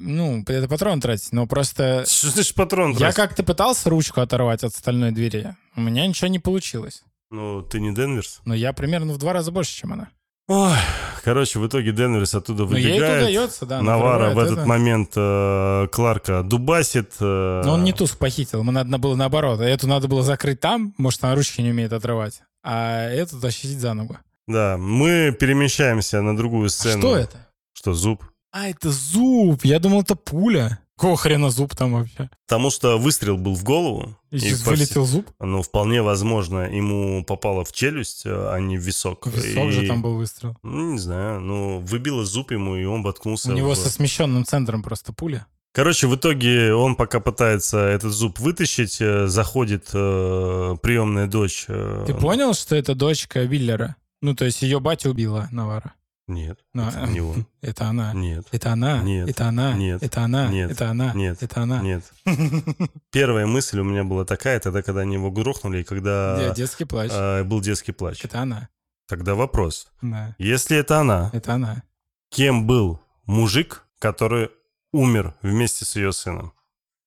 Ну, 0.00 0.42
это 0.46 0.68
патрон 0.68 1.00
тратить, 1.00 1.32
но 1.32 1.46
просто... 1.46 2.04
Что 2.08 2.28
значит 2.28 2.54
патрон 2.54 2.92
Я 2.96 3.12
как-то 3.12 3.42
пытался 3.42 3.90
ручку 3.90 4.20
оторвать 4.20 4.64
от 4.64 4.74
стальной 4.74 5.10
двери. 5.12 5.56
У 5.76 5.80
меня 5.80 6.06
ничего 6.06 6.28
не 6.28 6.38
получилось. 6.38 7.02
Ну, 7.30 7.62
ты 7.62 7.80
не 7.80 7.94
Денверс? 7.94 8.40
Но 8.44 8.54
я 8.54 8.72
примерно 8.72 9.12
в 9.12 9.18
два 9.18 9.32
раза 9.32 9.50
больше, 9.50 9.74
чем 9.74 9.92
она. 9.92 10.08
Ой, 10.46 10.76
короче, 11.24 11.58
в 11.58 11.66
итоге 11.66 11.92
Денверс 11.92 12.34
оттуда 12.34 12.64
выбегает. 12.64 13.00
Ну, 13.00 13.06
ей 13.06 13.22
удается, 13.22 13.64
да. 13.64 13.80
Навара 13.80 14.34
в 14.34 14.38
этот 14.38 14.58
это. 14.58 14.66
момент 14.66 15.12
э, 15.16 15.88
Кларка 15.90 16.42
дубасит. 16.42 17.14
Э... 17.18 17.62
Но 17.64 17.74
он 17.74 17.84
не 17.84 17.94
Туск 17.94 18.18
похитил, 18.18 18.60
ему 18.60 18.70
надо 18.70 18.98
было 18.98 19.16
наоборот. 19.16 19.60
Эту 19.60 19.88
надо 19.88 20.06
было 20.06 20.22
закрыть 20.22 20.60
там, 20.60 20.94
может, 20.98 21.24
она 21.24 21.34
ручки 21.34 21.62
не 21.62 21.70
умеет 21.70 21.94
отрывать, 21.94 22.42
а 22.62 23.08
эту 23.08 23.40
тащить 23.40 23.80
за 23.80 23.94
ногу. 23.94 24.18
Да, 24.46 24.76
мы 24.76 25.34
перемещаемся 25.38 26.20
на 26.20 26.36
другую 26.36 26.68
сцену. 26.68 26.98
А 26.98 27.00
что 27.00 27.16
это? 27.16 27.48
Что, 27.72 27.94
зуб? 27.94 28.22
А, 28.54 28.68
это 28.68 28.92
зуб! 28.92 29.64
Я 29.64 29.80
думал, 29.80 30.02
это 30.02 30.14
пуля. 30.14 30.78
Какого 30.94 31.16
хрена 31.16 31.50
зуб 31.50 31.74
там 31.74 31.92
вообще? 31.92 32.30
Потому 32.46 32.70
что 32.70 32.98
выстрел 32.98 33.36
был 33.36 33.56
в 33.56 33.64
голову. 33.64 34.16
И, 34.30 34.36
и 34.36 34.54
вылетел 34.54 35.04
зуб? 35.04 35.28
Ну, 35.40 35.60
вполне 35.60 36.02
возможно, 36.02 36.72
ему 36.72 37.24
попало 37.24 37.64
в 37.64 37.72
челюсть, 37.72 38.22
а 38.26 38.56
не 38.58 38.78
в 38.78 38.80
висок. 38.80 39.26
Висок 39.26 39.70
и... 39.70 39.70
же 39.72 39.88
там 39.88 40.02
был 40.02 40.14
выстрел. 40.14 40.56
Ну, 40.62 40.92
не 40.92 40.98
знаю. 41.00 41.40
Ну, 41.40 41.80
выбило 41.80 42.24
зуб 42.24 42.52
ему, 42.52 42.76
и 42.76 42.84
он 42.84 43.02
воткнулся 43.02 43.50
У 43.50 43.54
него 43.54 43.72
в... 43.72 43.76
со 43.76 43.90
смещенным 43.90 44.44
центром 44.44 44.84
просто 44.84 45.12
пуля. 45.12 45.48
Короче, 45.72 46.06
в 46.06 46.14
итоге 46.14 46.74
он 46.74 46.94
пока 46.94 47.18
пытается 47.18 47.78
этот 47.78 48.12
зуб 48.12 48.38
вытащить, 48.38 48.98
э, 49.00 49.26
заходит 49.26 49.90
э, 49.92 50.76
приемная 50.80 51.26
дочь. 51.26 51.64
Э... 51.66 52.04
Ты 52.06 52.14
понял, 52.14 52.54
что 52.54 52.76
это 52.76 52.94
дочка 52.94 53.42
Виллера? 53.42 53.96
Ну, 54.22 54.36
то 54.36 54.44
есть 54.44 54.62
ее 54.62 54.78
батя 54.78 55.10
убила 55.10 55.48
Навара. 55.50 55.94
Нет, 56.26 56.58
Но, 56.72 56.88
это 56.88 57.06
не 57.06 57.20
он. 57.20 57.46
Это 57.60 57.84
она. 57.84 58.14
Нет. 58.14 58.46
Это 58.50 58.72
она. 58.72 59.02
Нет. 59.02 59.28
Это 59.28 59.44
она. 59.44 59.74
Нет. 59.74 60.02
Это 60.02 60.22
она. 60.22 60.48
Нет. 60.48 60.70
Это 60.70 60.90
она. 60.90 61.12
Нет. 61.12 61.42
Это 61.42 61.62
она. 61.62 61.82
Нет. 61.82 62.12
Первая 63.10 63.46
мысль 63.46 63.78
у 63.80 63.84
меня 63.84 64.04
была 64.04 64.24
такая, 64.24 64.58
тогда, 64.58 64.82
когда 64.82 65.02
они 65.02 65.14
его 65.14 65.30
грохнули, 65.30 65.80
и 65.80 65.84
когда... 65.84 66.54
Детский 66.54 66.86
плач. 66.86 67.10
Э, 67.12 67.44
был 67.44 67.60
детский 67.60 67.92
плач. 67.92 68.24
Это 68.24 68.40
она. 68.40 68.70
Тогда 69.06 69.34
вопрос. 69.34 69.92
Да. 70.00 70.34
Если 70.38 70.78
это 70.78 71.00
она... 71.00 71.28
Это 71.34 71.54
она. 71.54 71.82
Кем 72.30 72.66
был 72.66 73.00
мужик, 73.26 73.86
который 73.98 74.50
умер 74.92 75.34
вместе 75.42 75.84
с 75.84 75.94
ее 75.96 76.12
сыном? 76.12 76.54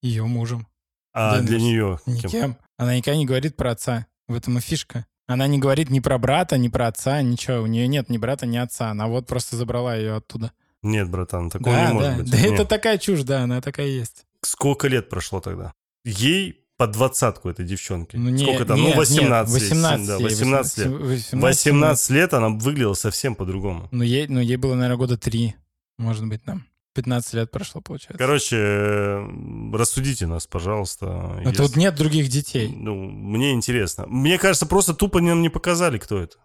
Ее 0.02 0.26
мужем. 0.26 0.68
А 1.14 1.42
для 1.42 1.60
нее 1.60 2.00
Никем. 2.06 2.30
Кем? 2.30 2.58
Она 2.78 2.96
никогда 2.96 3.18
не 3.18 3.26
говорит 3.26 3.56
про 3.56 3.72
отца. 3.72 4.06
В 4.28 4.36
этом 4.36 4.60
и 4.60 4.62
фишка. 4.62 5.08
Она 5.28 5.48
не 5.48 5.60
говорит 5.60 5.90
ни 5.90 6.00
про 6.00 6.18
брата, 6.18 6.58
ни 6.58 6.70
про 6.70 6.88
отца, 6.88 7.22
ничего. 7.22 7.62
У 7.62 7.68
нее 7.68 7.88
нет 7.88 8.10
ни 8.10 8.18
брата, 8.18 8.46
ни 8.46 8.58
отца. 8.58 8.92
Она 8.92 9.08
вот 9.08 9.28
просто 9.28 9.58
забрала 9.58 9.96
ее 9.96 10.16
оттуда. 10.16 10.54
Нет, 10.82 11.10
братан, 11.10 11.50
такого 11.50 11.76
да, 11.76 11.88
не 11.88 11.94
может 11.94 12.12
да. 12.12 12.18
быть. 12.18 12.32
Да 12.32 12.38
нет. 12.38 12.52
это 12.54 12.66
такая 12.66 12.98
чушь, 12.98 13.24
да, 13.24 13.42
она 13.42 13.60
такая 13.60 13.88
есть. 13.88 14.26
Сколько 14.42 14.88
лет 14.88 15.10
прошло 15.10 15.42
тогда? 15.42 15.74
Ей 16.06 16.64
по 16.78 16.88
двадцатку 16.88 17.50
этой 17.50 17.66
девчонки. 17.66 18.16
Ну, 18.16 18.30
не, 18.30 18.44
Сколько 18.44 18.66
там? 18.66 18.80
Нет, 18.80 18.96
ну, 18.96 19.02
18 19.02 19.54
нет, 19.54 19.62
18, 19.62 20.08
да, 20.08 20.18
18 20.20 20.78
лет. 20.78 20.88
18, 20.88 21.42
18 21.42 22.10
лет 22.12 22.34
она 22.34 22.50
выглядела 22.50 22.94
совсем 22.94 23.36
по-другому. 23.36 23.90
Ну, 23.92 24.04
ей, 24.04 24.28
ну, 24.28 24.40
ей 24.40 24.56
было, 24.58 24.76
наверное, 24.76 24.98
года 24.98 25.18
три, 25.18 25.56
может 25.98 26.26
быть, 26.28 26.44
там. 26.44 26.66
15 26.98 27.34
лет 27.36 27.52
прошло, 27.52 27.80
получается. 27.80 28.18
Короче, 28.18 29.24
рассудите 29.72 30.26
нас, 30.26 30.48
пожалуйста. 30.48 31.06
Но 31.06 31.50
если... 31.50 31.56
тут 31.56 31.76
нет 31.76 31.94
других 31.94 32.28
детей. 32.28 32.74
Ну, 32.76 32.96
мне 32.96 33.52
интересно. 33.52 34.08
Мне 34.08 34.40
кажется, 34.40 34.66
просто 34.66 34.96
тупо 34.96 35.22
нам 35.22 35.44
не 35.44 35.50
показали, 35.50 36.00
кто 36.00 36.20
это. 36.20 36.38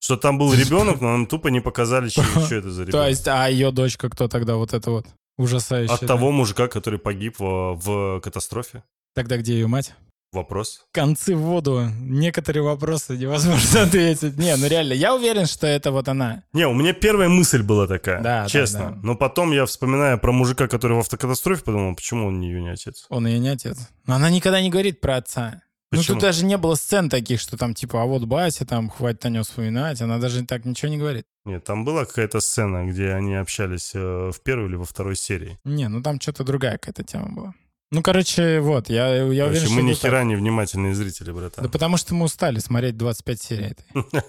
Что 0.00 0.18
там 0.18 0.36
был 0.36 0.52
ребенок, 0.52 1.00
но 1.00 1.12
нам 1.12 1.26
тупо 1.26 1.48
не 1.48 1.60
показали, 1.60 2.10
что, 2.10 2.22
что 2.44 2.54
это 2.54 2.70
за 2.70 2.82
ребенок. 2.82 3.02
То 3.02 3.08
есть, 3.08 3.26
а 3.28 3.48
ее 3.48 3.70
дочка 3.70 4.10
кто 4.10 4.28
тогда 4.28 4.56
вот 4.56 4.74
это 4.74 4.90
вот? 4.90 5.06
Ужасающая. 5.38 5.94
От 5.94 6.06
того 6.06 6.30
мужика, 6.30 6.68
который 6.68 6.98
погиб 6.98 7.38
в, 7.38 7.80
в 7.82 8.20
катастрофе. 8.20 8.84
Тогда 9.14 9.38
где 9.38 9.54
ее 9.54 9.66
мать? 9.66 9.94
Вопрос? 10.34 10.84
Концы 10.92 11.36
в 11.36 11.40
воду. 11.40 11.88
Некоторые 12.00 12.62
вопросы 12.62 13.16
невозможно 13.16 13.82
ответить. 13.82 14.36
Не, 14.36 14.56
ну 14.56 14.66
реально, 14.66 14.92
я 14.92 15.14
уверен, 15.14 15.46
что 15.46 15.66
это 15.66 15.92
вот 15.92 16.08
она. 16.08 16.42
Не, 16.52 16.66
у 16.66 16.74
меня 16.74 16.92
первая 16.92 17.28
мысль 17.28 17.62
была 17.62 17.86
такая, 17.86 18.20
да, 18.20 18.46
честно. 18.48 18.78
Да, 18.78 18.90
да. 18.90 18.98
Но 19.02 19.14
потом 19.14 19.52
я, 19.52 19.64
вспоминая 19.64 20.16
про 20.16 20.32
мужика, 20.32 20.66
который 20.66 20.96
в 20.96 21.00
автокатастрофе, 21.00 21.62
подумал, 21.62 21.94
почему 21.94 22.26
он 22.26 22.40
ее 22.40 22.60
не 22.60 22.70
отец? 22.70 23.06
Он 23.08 23.26
ее 23.26 23.38
не 23.38 23.48
отец. 23.48 23.88
Но 24.06 24.16
она 24.16 24.28
никогда 24.28 24.60
не 24.60 24.70
говорит 24.70 25.00
про 25.00 25.16
отца. 25.16 25.62
Почему? 25.90 26.16
Ну 26.16 26.20
тут 26.20 26.22
даже 26.22 26.44
не 26.44 26.56
было 26.56 26.74
сцен 26.74 27.08
таких, 27.08 27.40
что 27.40 27.56
там 27.56 27.74
типа, 27.74 28.02
а 28.02 28.06
вот 28.06 28.24
батя, 28.24 28.66
там, 28.66 28.90
хватит 28.90 29.24
о 29.26 29.28
нем 29.28 29.44
вспоминать. 29.44 30.00
Она 30.02 30.18
даже 30.18 30.44
так 30.44 30.64
ничего 30.64 30.90
не 30.90 30.98
говорит. 30.98 31.24
Нет, 31.44 31.64
там 31.64 31.84
была 31.84 32.04
какая-то 32.04 32.40
сцена, 32.40 32.86
где 32.86 33.12
они 33.12 33.34
общались 33.34 33.92
э, 33.94 34.30
в 34.32 34.40
первой 34.42 34.66
или 34.68 34.76
во 34.76 34.84
второй 34.84 35.14
серии. 35.14 35.58
Не, 35.64 35.88
ну 35.88 36.02
там 36.02 36.20
что-то 36.20 36.42
другая 36.42 36.78
какая-то 36.78 37.04
тема 37.04 37.28
была. 37.28 37.54
Ну, 37.94 38.02
короче, 38.02 38.58
вот, 38.58 38.90
я, 38.90 39.06
я 39.14 39.44
короче, 39.44 39.66
уверен, 39.66 39.72
мы 39.72 39.82
ни 39.82 39.94
хера 39.94 40.24
не 40.24 40.34
внимательные 40.34 40.96
зрители, 40.96 41.30
братан. 41.30 41.62
Да 41.64 41.70
потому 41.70 41.96
что 41.96 42.12
мы 42.14 42.24
устали 42.24 42.58
смотреть 42.58 42.96
25 42.96 43.40
серий 43.40 43.66
этой. 43.66 43.84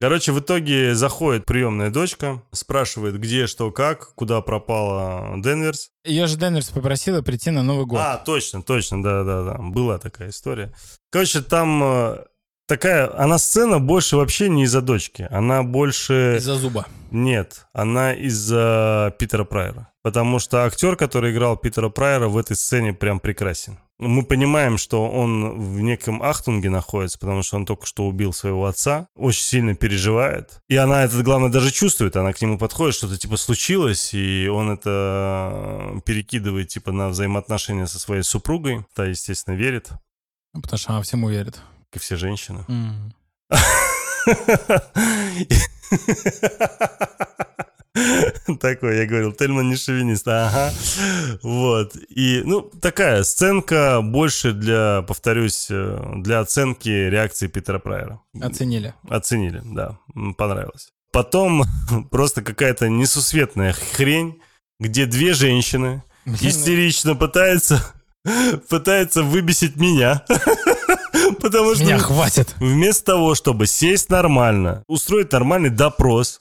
Короче, 0.00 0.30
в 0.30 0.38
итоге 0.38 0.94
заходит 0.94 1.46
приемная 1.46 1.90
дочка, 1.90 2.40
спрашивает, 2.52 3.18
где, 3.18 3.48
что, 3.48 3.72
как, 3.72 4.14
куда 4.14 4.40
пропала 4.40 5.34
Денверс. 5.42 5.90
Ее 6.04 6.28
же 6.28 6.36
Денверс 6.36 6.68
попросила 6.68 7.22
прийти 7.22 7.50
на 7.50 7.64
Новый 7.64 7.86
год. 7.86 7.98
А, 8.00 8.18
точно, 8.18 8.62
точно, 8.62 9.02
да-да-да, 9.02 9.58
была 9.58 9.98
такая 9.98 10.28
история. 10.28 10.72
Короче, 11.10 11.40
там 11.40 11.82
э, 11.82 12.24
такая, 12.68 13.10
она 13.18 13.38
сцена 13.38 13.80
больше 13.80 14.16
вообще 14.16 14.48
не 14.48 14.64
из-за 14.64 14.80
дочки, 14.80 15.26
она 15.30 15.64
больше... 15.64 16.36
Из-за 16.38 16.54
зуба. 16.54 16.86
Нет, 17.10 17.66
она 17.72 18.12
из-за 18.12 19.14
Питера 19.18 19.44
Прайера. 19.44 19.88
Потому 20.02 20.38
что 20.38 20.64
актер, 20.64 20.94
который 20.94 21.32
играл 21.32 21.56
Питера 21.56 21.88
Прайера, 21.88 22.28
в 22.28 22.36
этой 22.36 22.54
сцене 22.54 22.92
прям 22.92 23.18
прекрасен. 23.18 23.78
Мы 23.98 24.24
понимаем, 24.24 24.78
что 24.78 25.10
он 25.10 25.58
в 25.58 25.80
неком 25.80 26.22
ахтунге 26.22 26.70
находится, 26.70 27.18
потому 27.18 27.42
что 27.42 27.56
он 27.56 27.66
только 27.66 27.84
что 27.84 28.06
убил 28.06 28.32
своего 28.32 28.66
отца, 28.66 29.08
очень 29.16 29.42
сильно 29.42 29.74
переживает. 29.74 30.60
И 30.68 30.76
она 30.76 31.02
это, 31.02 31.20
главное, 31.24 31.48
даже 31.48 31.72
чувствует. 31.72 32.14
Она 32.14 32.32
к 32.32 32.40
нему 32.40 32.58
подходит, 32.58 32.94
что-то 32.94 33.18
типа 33.18 33.36
случилось, 33.36 34.14
и 34.14 34.48
он 34.48 34.70
это 34.70 36.00
перекидывает 36.04 36.68
типа 36.68 36.92
на 36.92 37.08
взаимоотношения 37.08 37.86
со 37.86 37.98
своей 37.98 38.22
супругой. 38.22 38.86
Та, 38.94 39.06
естественно, 39.06 39.54
верит. 39.54 39.88
Потому 40.52 40.78
что 40.78 40.92
она 40.92 41.02
всему 41.02 41.28
верит. 41.28 41.60
Как 41.90 41.96
и 41.96 42.04
все 42.04 42.16
женщины. 42.16 42.64
Такой, 48.60 48.98
я 48.98 49.06
говорил, 49.06 49.32
Тельман 49.32 49.68
не 49.68 49.76
шовинист, 49.76 50.26
ага. 50.28 50.72
Вот. 51.42 51.96
И, 52.08 52.42
ну, 52.44 52.62
такая 52.62 53.22
сценка 53.22 54.00
больше 54.02 54.52
для, 54.52 55.02
повторюсь, 55.02 55.68
э, 55.70 55.98
для 56.16 56.40
оценки 56.40 56.88
реакции 56.88 57.48
Питера 57.48 57.78
Прайера. 57.78 58.20
Оценили. 58.40 58.94
Оценили, 59.08 59.62
да. 59.64 59.98
Понравилось. 60.36 60.90
Потом 61.12 61.64
просто 62.10 62.42
какая-то 62.42 62.88
несусветная 62.88 63.72
хрень, 63.72 64.40
где 64.78 65.06
две 65.06 65.32
женщины 65.32 66.02
истерично 66.26 67.16
пытаются 67.16 67.80
пытается 68.68 69.22
выбесить 69.22 69.76
меня. 69.76 70.24
Потому 71.40 71.74
что... 71.74 71.84
Меня 71.84 71.98
хватит. 71.98 72.54
Вместо 72.58 73.04
того, 73.04 73.34
чтобы 73.34 73.66
сесть 73.66 74.10
нормально, 74.10 74.82
устроить 74.86 75.32
нормальный 75.32 75.70
допрос, 75.70 76.40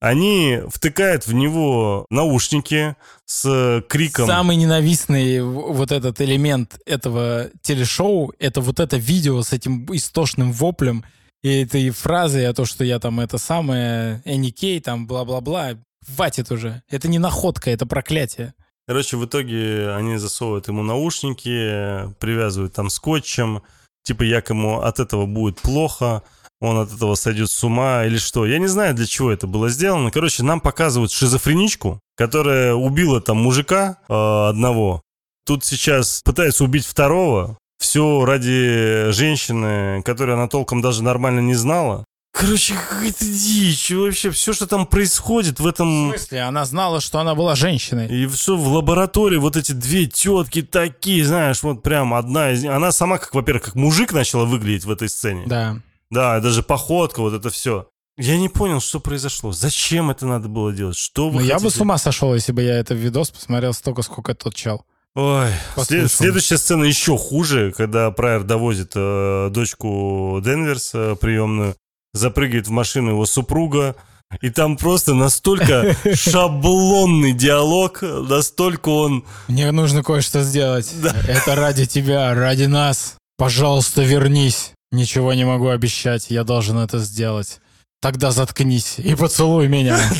они 0.00 0.60
втыкают 0.68 1.26
в 1.26 1.32
него 1.32 2.06
наушники 2.10 2.96
с 3.24 3.82
криком. 3.88 4.26
Самый 4.26 4.56
ненавистный 4.56 5.42
вот 5.42 5.90
этот 5.90 6.20
элемент 6.20 6.78
этого 6.86 7.50
телешоу— 7.62 8.32
это 8.38 8.60
вот 8.60 8.78
это 8.78 8.98
видео 8.98 9.42
с 9.42 9.52
этим 9.52 9.86
истошным 9.94 10.52
воплем 10.52 11.04
и 11.42 11.62
этой 11.62 11.90
фразой 11.90 12.48
о 12.48 12.54
том, 12.54 12.66
что 12.66 12.84
я 12.84 12.98
там 12.98 13.20
это 13.20 13.38
самое, 13.38 14.22
Энни 14.24 14.50
Кей, 14.50 14.80
там 14.80 15.06
бла-бла-бла. 15.06 15.78
Хватит 16.06 16.52
уже. 16.52 16.82
Это 16.88 17.08
не 17.08 17.18
находка, 17.18 17.70
это 17.70 17.84
проклятие. 17.86 18.54
Короче, 18.86 19.16
в 19.16 19.24
итоге 19.24 19.90
они 19.90 20.16
засовывают 20.16 20.68
ему 20.68 20.82
наушники, 20.82 22.12
привязывают 22.20 22.72
там 22.72 22.88
скотчем, 22.90 23.62
типа 24.06 24.24
якому 24.24 24.80
от 24.80 25.00
этого 25.00 25.26
будет 25.26 25.60
плохо, 25.60 26.22
он 26.60 26.78
от 26.78 26.92
этого 26.92 27.16
сойдет 27.16 27.50
с 27.50 27.64
ума 27.64 28.04
или 28.06 28.18
что. 28.18 28.46
Я 28.46 28.58
не 28.58 28.68
знаю, 28.68 28.94
для 28.94 29.06
чего 29.06 29.30
это 29.30 29.46
было 29.46 29.68
сделано. 29.68 30.10
Короче, 30.10 30.42
нам 30.42 30.60
показывают 30.60 31.12
шизофреничку, 31.12 32.00
которая 32.16 32.74
убила 32.74 33.20
там 33.20 33.38
мужика 33.38 33.98
э, 34.08 34.48
одного. 34.48 35.02
Тут 35.44 35.64
сейчас 35.64 36.22
пытается 36.24 36.64
убить 36.64 36.86
второго. 36.86 37.58
Все 37.78 38.24
ради 38.24 39.10
женщины, 39.10 40.02
которую 40.02 40.36
она 40.36 40.48
толком 40.48 40.80
даже 40.80 41.02
нормально 41.02 41.40
не 41.40 41.54
знала. 41.54 42.04
Короче, 42.38 42.74
какая-то 42.74 43.24
дичь. 43.24 43.90
Вообще, 43.90 44.30
все, 44.30 44.52
что 44.52 44.66
там 44.66 44.86
происходит 44.86 45.58
в 45.58 45.66
этом... 45.66 46.10
В 46.10 46.16
смысле? 46.18 46.42
Она 46.42 46.66
знала, 46.66 47.00
что 47.00 47.18
она 47.18 47.34
была 47.34 47.54
женщиной. 47.54 48.08
И 48.08 48.26
все 48.26 48.56
в 48.56 48.68
лаборатории, 48.68 49.38
вот 49.38 49.56
эти 49.56 49.72
две 49.72 50.06
тетки 50.06 50.62
такие, 50.62 51.24
знаешь, 51.24 51.62
вот 51.62 51.82
прям 51.82 52.12
одна 52.12 52.50
из 52.50 52.62
них. 52.62 52.72
Она 52.72 52.92
сама, 52.92 53.16
как, 53.16 53.34
во-первых, 53.34 53.64
как 53.64 53.74
мужик 53.74 54.12
начала 54.12 54.44
выглядеть 54.44 54.84
в 54.84 54.90
этой 54.90 55.08
сцене. 55.08 55.44
Да. 55.46 55.80
Да, 56.10 56.40
даже 56.40 56.62
походка, 56.62 57.20
вот 57.20 57.32
это 57.32 57.48
все. 57.48 57.88
Я 58.18 58.36
не 58.36 58.50
понял, 58.50 58.80
что 58.80 59.00
произошло. 59.00 59.52
Зачем 59.52 60.10
это 60.10 60.26
надо 60.26 60.48
было 60.48 60.72
делать? 60.74 60.96
Что 60.96 61.30
вы 61.30 61.40
Ну, 61.40 61.46
я 61.46 61.58
бы 61.58 61.70
с 61.70 61.80
ума 61.80 61.96
сошел, 61.96 62.34
если 62.34 62.52
бы 62.52 62.62
я 62.62 62.78
этот 62.78 62.98
видос 62.98 63.30
посмотрел 63.30 63.72
столько, 63.72 64.02
сколько 64.02 64.34
тот 64.34 64.54
чел. 64.54 64.84
Ой, 65.14 65.48
след, 65.82 66.12
следующая 66.12 66.58
сцена 66.58 66.84
еще 66.84 67.16
хуже, 67.16 67.72
когда 67.74 68.10
Прайер 68.10 68.42
довозит 68.44 68.92
э, 68.94 69.48
дочку 69.50 70.42
Денверс 70.44 70.90
приемную 71.18 71.74
запрыгивает 72.16 72.66
в 72.66 72.70
машину 72.70 73.10
его 73.10 73.26
супруга, 73.26 73.96
и 74.40 74.50
там 74.50 74.76
просто 74.76 75.14
настолько 75.14 75.96
шаблонный 76.14 77.32
диалог, 77.32 78.02
настолько 78.02 78.88
он... 78.88 79.24
Мне 79.48 79.70
нужно 79.70 80.02
кое-что 80.02 80.42
сделать. 80.42 80.92
Да. 81.00 81.14
Это 81.28 81.54
ради 81.54 81.86
тебя, 81.86 82.34
ради 82.34 82.64
нас. 82.64 83.16
Пожалуйста, 83.36 84.02
вернись. 84.02 84.72
Ничего 84.92 85.34
не 85.34 85.44
могу 85.44 85.68
обещать, 85.68 86.30
я 86.30 86.44
должен 86.44 86.78
это 86.78 86.98
сделать. 86.98 87.60
Тогда 88.00 88.30
заткнись 88.30 88.98
и 88.98 89.14
поцелуй 89.14 89.68
меня. 89.68 89.98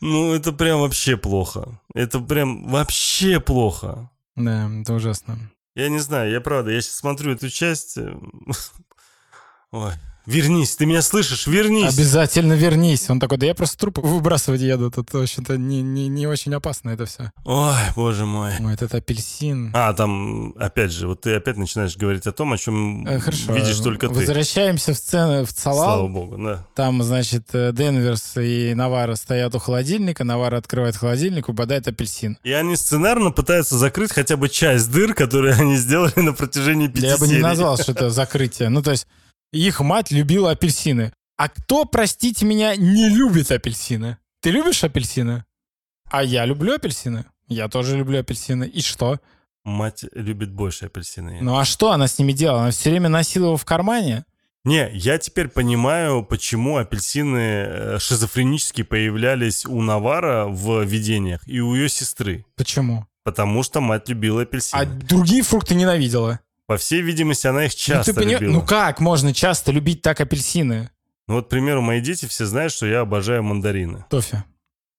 Ну, 0.00 0.34
это 0.34 0.50
прям 0.50 0.80
вообще 0.80 1.16
плохо. 1.16 1.78
Это 1.94 2.18
прям 2.18 2.68
вообще 2.68 3.38
плохо. 3.38 4.10
Да, 4.34 4.68
это 4.80 4.94
ужасно. 4.94 5.38
Я 5.76 5.88
не 5.90 6.00
знаю, 6.00 6.32
я 6.32 6.40
правда, 6.40 6.72
я 6.72 6.80
сейчас 6.80 6.96
смотрю 6.96 7.32
эту 7.32 7.48
часть. 7.48 7.98
Э, 7.98 8.12
ой, 9.70 9.92
Вернись, 10.26 10.76
ты 10.76 10.86
меня 10.86 11.02
слышишь? 11.02 11.46
Вернись. 11.46 11.94
Обязательно 11.94 12.52
вернись. 12.52 13.10
Он 13.10 13.18
такой, 13.18 13.38
да 13.38 13.46
я 13.46 13.54
просто 13.54 13.76
труп 13.76 13.98
выбрасывать 13.98 14.60
еду. 14.60 14.90
Тут, 14.90 15.12
в 15.12 15.20
общем-то, 15.20 15.56
не, 15.56 15.82
не, 15.82 16.08
не 16.08 16.26
очень 16.26 16.54
опасно 16.54 16.90
это 16.90 17.06
все. 17.06 17.32
Ой, 17.44 17.74
боже 17.96 18.24
мой. 18.24 18.52
Ой, 18.60 18.74
этот 18.74 18.94
апельсин. 18.94 19.70
А, 19.74 19.92
там, 19.94 20.54
опять 20.58 20.92
же, 20.92 21.08
вот 21.08 21.22
ты 21.22 21.34
опять 21.34 21.56
начинаешь 21.56 21.96
говорить 21.96 22.26
о 22.26 22.32
том, 22.32 22.52
о 22.52 22.58
чем 22.58 23.06
э, 23.06 23.18
Хорошо. 23.18 23.52
видишь 23.52 23.78
только 23.78 24.08
ты. 24.08 24.14
Возвращаемся 24.14 24.94
в 24.94 24.96
сцену 24.96 25.44
в 25.44 25.52
Цалал. 25.52 25.96
Слава 25.96 26.08
богу, 26.08 26.36
да. 26.38 26.66
Там, 26.74 27.02
значит, 27.02 27.48
э, 27.52 27.72
Денверс 27.72 28.36
и 28.36 28.74
Навара 28.74 29.16
стоят 29.16 29.54
у 29.56 29.58
холодильника. 29.58 30.22
Навара 30.22 30.58
открывает 30.58 30.96
холодильник, 30.96 31.48
упадает 31.48 31.88
апельсин. 31.88 32.38
И 32.44 32.52
они 32.52 32.76
сценарно 32.76 33.32
пытаются 33.32 33.76
закрыть 33.76 34.12
хотя 34.12 34.36
бы 34.36 34.48
часть 34.48 34.90
дыр, 34.92 35.14
которые 35.14 35.54
они 35.58 35.76
сделали 35.76 36.20
на 36.20 36.32
протяжении 36.32 36.86
пяти 36.86 37.06
Я 37.06 37.16
бы 37.16 37.26
не 37.26 37.38
назвал, 37.38 37.76
что 37.76 37.90
это 37.90 38.10
закрытие. 38.10 38.68
Ну, 38.68 38.82
то 38.82 38.92
есть 38.92 39.06
их 39.52 39.80
мать 39.80 40.10
любила 40.10 40.50
апельсины. 40.50 41.12
А 41.36 41.48
кто, 41.48 41.84
простите 41.84 42.44
меня, 42.44 42.76
не 42.76 43.08
любит 43.08 43.50
апельсины? 43.50 44.18
Ты 44.40 44.50
любишь 44.50 44.84
апельсины? 44.84 45.44
А 46.10 46.22
я 46.22 46.44
люблю 46.44 46.74
апельсины. 46.74 47.24
Я 47.48 47.68
тоже 47.68 47.96
люблю 47.96 48.20
апельсины. 48.20 48.64
И 48.64 48.80
что? 48.80 49.18
Мать 49.64 50.04
любит 50.12 50.52
больше 50.52 50.86
апельсины. 50.86 51.38
Ну 51.40 51.56
а 51.58 51.64
что 51.64 51.92
она 51.92 52.08
с 52.08 52.18
ними 52.18 52.32
делала? 52.32 52.62
Она 52.62 52.70
все 52.70 52.90
время 52.90 53.08
носила 53.08 53.46
его 53.46 53.56
в 53.56 53.64
кармане? 53.64 54.24
Не, 54.64 54.90
я 54.92 55.18
теперь 55.18 55.48
понимаю, 55.48 56.24
почему 56.24 56.76
апельсины 56.76 57.38
э, 57.38 57.98
шизофренически 57.98 58.82
появлялись 58.82 59.66
у 59.66 59.80
Навара 59.80 60.46
в 60.46 60.84
видениях 60.84 61.40
и 61.48 61.60
у 61.60 61.74
ее 61.74 61.88
сестры. 61.88 62.44
Почему? 62.54 63.06
Потому 63.24 63.64
что 63.64 63.80
мать 63.80 64.08
любила 64.08 64.42
апельсины. 64.42 64.80
А 64.80 64.84
другие 64.84 65.42
фрукты 65.42 65.74
ненавидела. 65.74 66.40
По 66.72 66.78
всей 66.78 67.02
видимости, 67.02 67.46
она 67.46 67.66
их 67.66 67.74
часто 67.74 68.12
ну, 68.12 68.14
ты 68.14 68.20
пони... 68.22 68.32
любила. 68.32 68.52
Ну 68.54 68.62
как 68.62 68.98
можно 68.98 69.34
часто 69.34 69.72
любить 69.72 70.00
так 70.00 70.22
апельсины? 70.22 70.88
Ну 71.28 71.34
вот, 71.34 71.46
к 71.46 71.48
примеру, 71.50 71.82
мои 71.82 72.00
дети 72.00 72.24
все 72.24 72.46
знают, 72.46 72.72
что 72.72 72.86
я 72.86 73.00
обожаю 73.00 73.42
мандарины. 73.42 74.06
Тофи. 74.08 74.42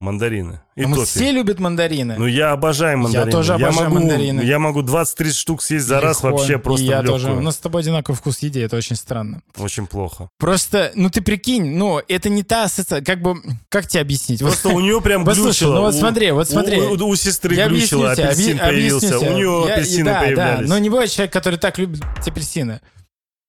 Мандарины. 0.03 0.59
И 0.75 0.85
Мы 0.85 1.05
все 1.05 1.31
любят 1.31 1.59
мандарины. 1.59 2.15
Ну, 2.17 2.25
я 2.25 2.51
обожаю 2.51 2.97
мандарины. 2.97 3.29
Я 3.29 3.31
тоже 3.31 3.53
обожаю 3.53 3.73
я 3.73 3.83
могу, 3.83 3.95
мандарины. 3.95 4.41
Я 4.41 4.59
могу 4.59 4.81
20-30 4.81 5.31
штук 5.31 5.61
съесть 5.61 5.85
за 5.85 5.95
Легко. 5.95 6.07
раз 6.07 6.23
вообще 6.23 6.57
просто 6.57 6.85
и 6.85 6.89
я 6.89 7.03
тоже. 7.03 7.31
У 7.31 7.39
нас 7.39 7.55
с 7.55 7.59
тобой 7.59 7.83
одинаковый 7.83 8.17
вкус 8.17 8.39
еды, 8.39 8.61
это 8.61 8.75
очень 8.75 8.97
странно. 8.97 9.41
Очень 9.57 9.87
плохо. 9.87 10.29
Просто, 10.37 10.91
ну 10.95 11.09
ты 11.09 11.21
прикинь, 11.21 11.77
ну 11.77 12.01
это 12.05 12.27
не 12.27 12.43
та 12.43 12.65
ассоциация, 12.65 13.01
как 13.01 13.21
бы, 13.21 13.41
как 13.69 13.87
тебе 13.87 14.01
объяснить? 14.01 14.41
Просто 14.41 14.69
у 14.69 14.81
нее 14.81 14.99
прям 14.99 15.23
глючило. 15.23 15.75
ну 15.75 15.81
вот 15.83 15.95
смотри, 15.95 16.31
вот 16.31 16.49
смотри. 16.49 16.81
У, 16.81 17.15
сестры 17.15 17.55
глючило, 17.55 18.11
апельсин 18.11 18.59
появился, 18.59 19.19
у 19.19 19.35
нее 19.35 19.71
апельсины 19.71 20.11
да, 20.11 20.19
появлялись. 20.19 20.67
Да, 20.67 20.75
но 20.75 20.79
не 20.79 20.89
бывает 20.89 21.11
человек, 21.11 21.31
который 21.31 21.57
так 21.57 21.77
любит 21.77 22.03
апельсины. 22.27 22.81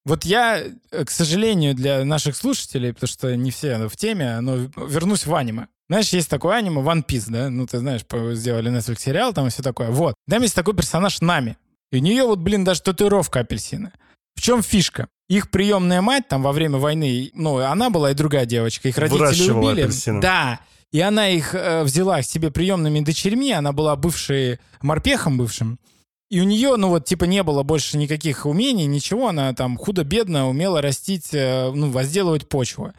Вот 0.05 0.25
я, 0.25 0.63
э, 0.91 1.05
к 1.05 1.11
сожалению, 1.11 1.75
для 1.75 2.05
наших 2.05 2.37
слушателей, 2.37 2.93
потому 2.93 3.09
что 3.09 3.35
не 3.35 3.51
все 3.51 3.89
в 3.89 3.97
теме, 3.97 4.39
но 4.41 4.69
вернусь 4.77 5.27
в 5.27 5.35
аниме. 5.35 5.67
Знаешь, 5.89 6.09
есть 6.11 6.31
такое 6.31 6.57
аниме 6.57 6.81
One 6.81 7.05
Piece, 7.07 7.27
да? 7.29 7.51
Ну, 7.51 7.67
ты 7.67 7.79
знаешь, 7.79 8.03
сделали 8.37 8.71
Netflix 8.71 9.01
сериал 9.01 9.33
там 9.33 9.47
и 9.47 9.51
все 9.51 9.63
такое. 9.63 9.91
Вот. 9.91 10.15
Там 10.29 10.43
есть 10.43 10.55
такой 10.55 10.75
персонаж 10.75 11.21
Нами. 11.21 11.57
И 11.93 11.97
у 11.97 12.01
нее 12.01 12.25
вот, 12.25 12.39
блин, 12.39 12.65
даже 12.65 12.83
татуировка 12.83 13.41
апельсина. 13.41 13.93
В 14.35 14.41
чем 14.41 14.63
фишка? 14.63 15.09
Их 15.29 15.51
приемная 15.51 16.03
мать 16.03 16.29
там 16.29 16.43
во 16.43 16.53
время 16.53 16.79
войны, 16.79 17.31
ну, 17.35 17.59
она 17.59 17.91
была 17.91 18.11
и 18.11 18.15
другая 18.15 18.47
девочка, 18.47 18.89
их 18.89 18.99
родители 18.99 19.51
убили. 19.51 19.83
Апельсины. 19.83 20.21
Да. 20.21 20.61
И 20.93 21.01
она 21.01 21.29
их 21.29 21.55
э, 21.55 21.83
взяла 21.83 22.21
к 22.21 22.25
себе 22.25 22.51
приемными 22.51 23.01
дочерьми, 23.01 23.53
она 23.53 23.73
была 23.73 23.97
бывшей 23.97 24.61
морпехом 24.81 25.39
бывшим. 25.39 25.79
И 26.31 26.41
у 26.41 26.45
нее, 26.45 26.77
ну 26.77 26.89
вот, 26.89 27.05
типа, 27.05 27.25
не 27.25 27.43
было 27.43 27.63
больше 27.63 27.97
никаких 27.97 28.47
умений, 28.47 28.87
ничего. 28.87 29.29
Она 29.29 29.53
там 29.55 29.77
худо-бедно 29.77 30.49
умела 30.49 30.81
растить, 30.83 31.29
э, 31.33 31.71
ну, 31.73 31.91
возделывать 31.91 32.49
почву. 32.49 32.93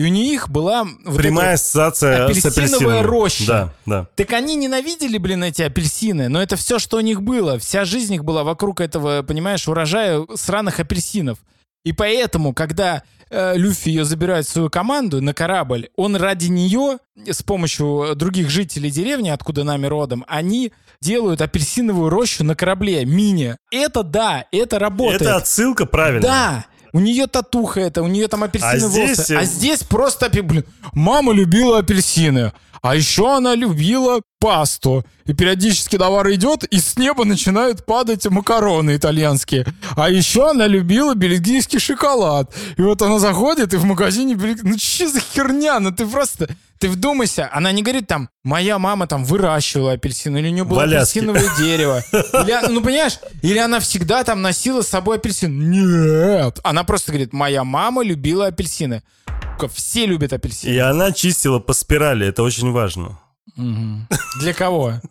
И 0.00 0.02
у 0.02 0.08
них 0.08 0.48
была 0.48 0.86
вот 1.04 1.18
прямая 1.18 1.56
ассоциация 1.56 2.24
апельсиновая 2.24 3.02
роща. 3.02 3.46
Да, 3.46 3.74
да. 3.84 4.06
Так 4.14 4.32
они 4.32 4.56
ненавидели, 4.56 5.18
блин, 5.18 5.44
эти 5.44 5.60
апельсины, 5.60 6.30
но 6.30 6.42
это 6.42 6.56
все, 6.56 6.78
что 6.78 6.96
у 6.96 7.00
них 7.00 7.20
было. 7.20 7.58
Вся 7.58 7.84
жизнь 7.84 8.14
их 8.14 8.24
была 8.24 8.42
вокруг 8.42 8.80
этого, 8.80 9.22
понимаешь, 9.22 9.68
урожая 9.68 10.24
сраных 10.36 10.80
апельсинов. 10.80 11.36
И 11.84 11.92
поэтому, 11.92 12.54
когда 12.54 13.02
э, 13.28 13.58
Люфи 13.58 13.90
ее 13.90 14.06
забирает 14.06 14.46
в 14.46 14.48
свою 14.48 14.70
команду 14.70 15.20
на 15.20 15.34
корабль, 15.34 15.90
он 15.96 16.16
ради 16.16 16.46
нее 16.46 16.96
с 17.26 17.42
помощью 17.42 18.14
других 18.16 18.48
жителей 18.48 18.90
деревни, 18.90 19.28
откуда 19.28 19.64
нами 19.64 19.84
родом, 19.84 20.24
они 20.28 20.72
делают 21.02 21.42
апельсиновую 21.42 22.08
рощу 22.08 22.42
на 22.42 22.54
корабле, 22.54 23.04
мини. 23.04 23.54
Это 23.70 24.02
да, 24.02 24.46
это 24.50 24.78
работает. 24.78 25.20
Это 25.20 25.36
отсылка 25.36 25.84
правильно. 25.84 26.26
Да, 26.26 26.66
у 26.92 27.00
нее 27.00 27.26
татуха 27.26 27.80
это, 27.80 28.02
у 28.02 28.08
нее 28.08 28.28
там 28.28 28.42
апельсины 28.42 28.84
а 28.84 28.88
волосы. 28.88 29.14
Здесь... 29.14 29.30
А 29.30 29.44
здесь 29.44 29.82
просто, 29.82 30.28
блин, 30.42 30.64
мама 30.92 31.32
любила 31.32 31.78
апельсины. 31.78 32.52
А 32.82 32.96
еще 32.96 33.36
она 33.36 33.54
любила 33.54 34.22
пасту. 34.38 35.04
И 35.26 35.34
периодически 35.34 35.98
товар 35.98 36.30
идет, 36.32 36.64
и 36.64 36.80
с 36.80 36.96
неба 36.96 37.24
начинают 37.24 37.84
падать 37.84 38.26
макароны 38.26 38.96
итальянские. 38.96 39.66
А 39.96 40.08
еще 40.08 40.50
она 40.50 40.66
любила 40.66 41.14
бельгийский 41.14 41.78
шоколад. 41.78 42.52
И 42.78 42.82
вот 42.82 43.02
она 43.02 43.18
заходит, 43.18 43.74
и 43.74 43.76
в 43.76 43.84
магазине... 43.84 44.34
Ну 44.62 44.78
что 44.78 45.08
за 45.08 45.20
херня? 45.20 45.78
Ну 45.78 45.92
ты 45.92 46.06
просто... 46.06 46.48
Ты 46.80 46.88
вдумайся, 46.88 47.50
она 47.52 47.72
не 47.72 47.82
говорит 47.82 48.06
там, 48.06 48.30
моя 48.42 48.78
мама 48.78 49.06
там 49.06 49.22
выращивала 49.22 49.92
апельсины, 49.92 50.38
или 50.38 50.48
у 50.48 50.52
нее 50.52 50.64
было 50.64 50.84
апельсиновое 50.84 51.44
дерево. 51.58 52.02
Или, 52.10 52.72
ну, 52.72 52.80
понимаешь, 52.80 53.18
или 53.42 53.58
она 53.58 53.80
всегда 53.80 54.24
там 54.24 54.40
носила 54.40 54.80
с 54.80 54.88
собой 54.88 55.18
апельсин. 55.18 55.70
Нет. 55.70 56.58
Она 56.64 56.84
просто 56.84 57.12
говорит, 57.12 57.34
моя 57.34 57.64
мама 57.64 58.02
любила 58.02 58.46
апельсины. 58.46 59.02
Все 59.74 60.06
любят 60.06 60.32
апельсины. 60.32 60.72
И 60.72 60.78
она 60.78 61.12
чистила 61.12 61.58
по 61.58 61.74
спирали, 61.74 62.26
это 62.26 62.42
очень 62.42 62.70
важно. 62.70 63.20
Для 63.56 64.54
кого? 64.54 65.02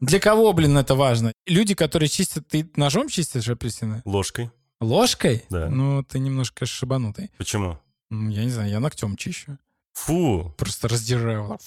Для 0.00 0.20
кого, 0.20 0.54
блин, 0.54 0.78
это 0.78 0.94
важно? 0.94 1.34
Люди, 1.46 1.74
которые 1.74 2.08
чистят, 2.08 2.48
ты 2.48 2.70
ножом 2.76 3.10
чистишь 3.10 3.46
апельсины? 3.46 4.00
Ложкой. 4.06 4.50
Ложкой? 4.80 5.44
Да. 5.50 5.68
Ну, 5.68 6.02
ты 6.02 6.18
немножко 6.18 6.64
шибанутый. 6.64 7.30
Почему? 7.36 7.78
Я 8.10 8.44
не 8.44 8.50
знаю, 8.50 8.70
я 8.70 8.80
ногтем 8.80 9.18
чищу. 9.18 9.58
Фу. 9.92 10.54
Просто 10.56 10.88
раздираю. 10.88 11.58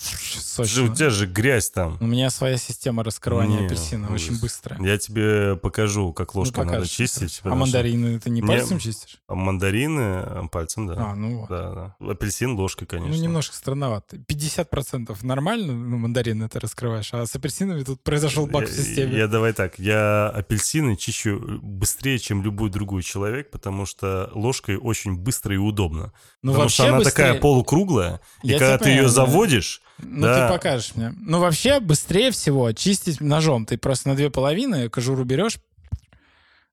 Же, 0.60 0.84
у 0.84 0.94
тебя 0.94 1.10
же 1.10 1.28
грязь 1.28 1.70
там. 1.70 1.98
У 2.00 2.06
меня 2.06 2.30
своя 2.30 2.58
система 2.58 3.04
раскрывания 3.04 3.60
не, 3.60 3.66
апельсина, 3.66 4.08
ужас. 4.08 4.30
очень 4.30 4.40
быстрая. 4.40 4.82
Я 4.82 4.98
тебе 4.98 5.56
покажу, 5.56 6.14
как 6.14 6.34
ложкой 6.34 6.66
ну, 6.66 6.72
надо 6.72 6.88
чистить. 6.88 7.42
А 7.44 7.54
мандарины 7.54 8.20
ты 8.20 8.30
не 8.30 8.42
пальцем 8.42 8.78
не, 8.78 8.82
чистишь? 8.82 9.18
А 9.28 9.36
мандарины 9.36 10.00
э, 10.00 10.42
пальцем, 10.52 10.88
да. 10.88 10.96
А, 10.98 11.16
ну 11.16 11.40
вот. 11.40 11.50
Да, 11.50 11.96
да. 12.00 12.12
Апельсин 12.12 12.54
ложкой, 12.54 12.86
конечно. 12.86 13.16
Ну, 13.16 13.22
немножко 13.22 13.56
странновато. 13.56 14.18
50% 14.18 15.16
нормально, 15.24 15.74
ну, 15.74 15.98
мандарины 15.98 16.50
ты 16.50 16.60
раскрываешь, 16.60 17.14
а 17.14 17.26
с 17.26 17.36
апельсинами 17.36 17.84
тут 17.84 18.02
произошел 18.02 18.48
баг 18.48 18.68
я, 18.68 18.68
в 18.68 18.76
системе. 18.76 19.18
Я 19.18 19.28
давай 19.28 19.54
так, 19.54 19.78
я 19.80 20.30
апельсины 20.30 20.96
чищу 20.96 21.60
быстрее, 21.62 22.20
чем 22.20 22.42
любой 22.42 22.70
другой 22.70 23.04
человек, 23.04 23.52
потому 23.52 23.86
что 23.86 24.30
ложкой 24.34 24.78
очень 24.78 25.16
быстро 25.16 25.54
и 25.54 25.58
удобно. 25.58 26.14
Ну, 26.42 26.52
потому 26.52 26.64
вообще 26.64 26.76
что 26.76 26.88
она 26.88 26.98
быстрее... 26.98 27.12
такая 27.12 27.40
полукруглая, 27.42 28.12
я 28.41 28.55
и 28.55 28.59
когда 28.59 28.78
ты 28.78 28.89
ее 28.89 29.09
заводишь... 29.09 29.82
Ну, 29.99 30.24
да. 30.24 30.47
ты 30.47 30.53
покажешь 30.53 30.95
мне. 30.95 31.14
Ну, 31.18 31.39
вообще, 31.39 31.80
быстрее 31.80 32.32
всего 32.32 32.72
чистить 32.72 33.22
ножом. 33.22 33.66
Ты 33.66 33.78
просто 33.78 34.09
на 34.09 34.16
две 34.16 34.30
половины 34.30 34.89
кожуру 34.89 35.24
берешь, 35.24 35.59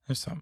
и 0.08 0.14
все. 0.14 0.40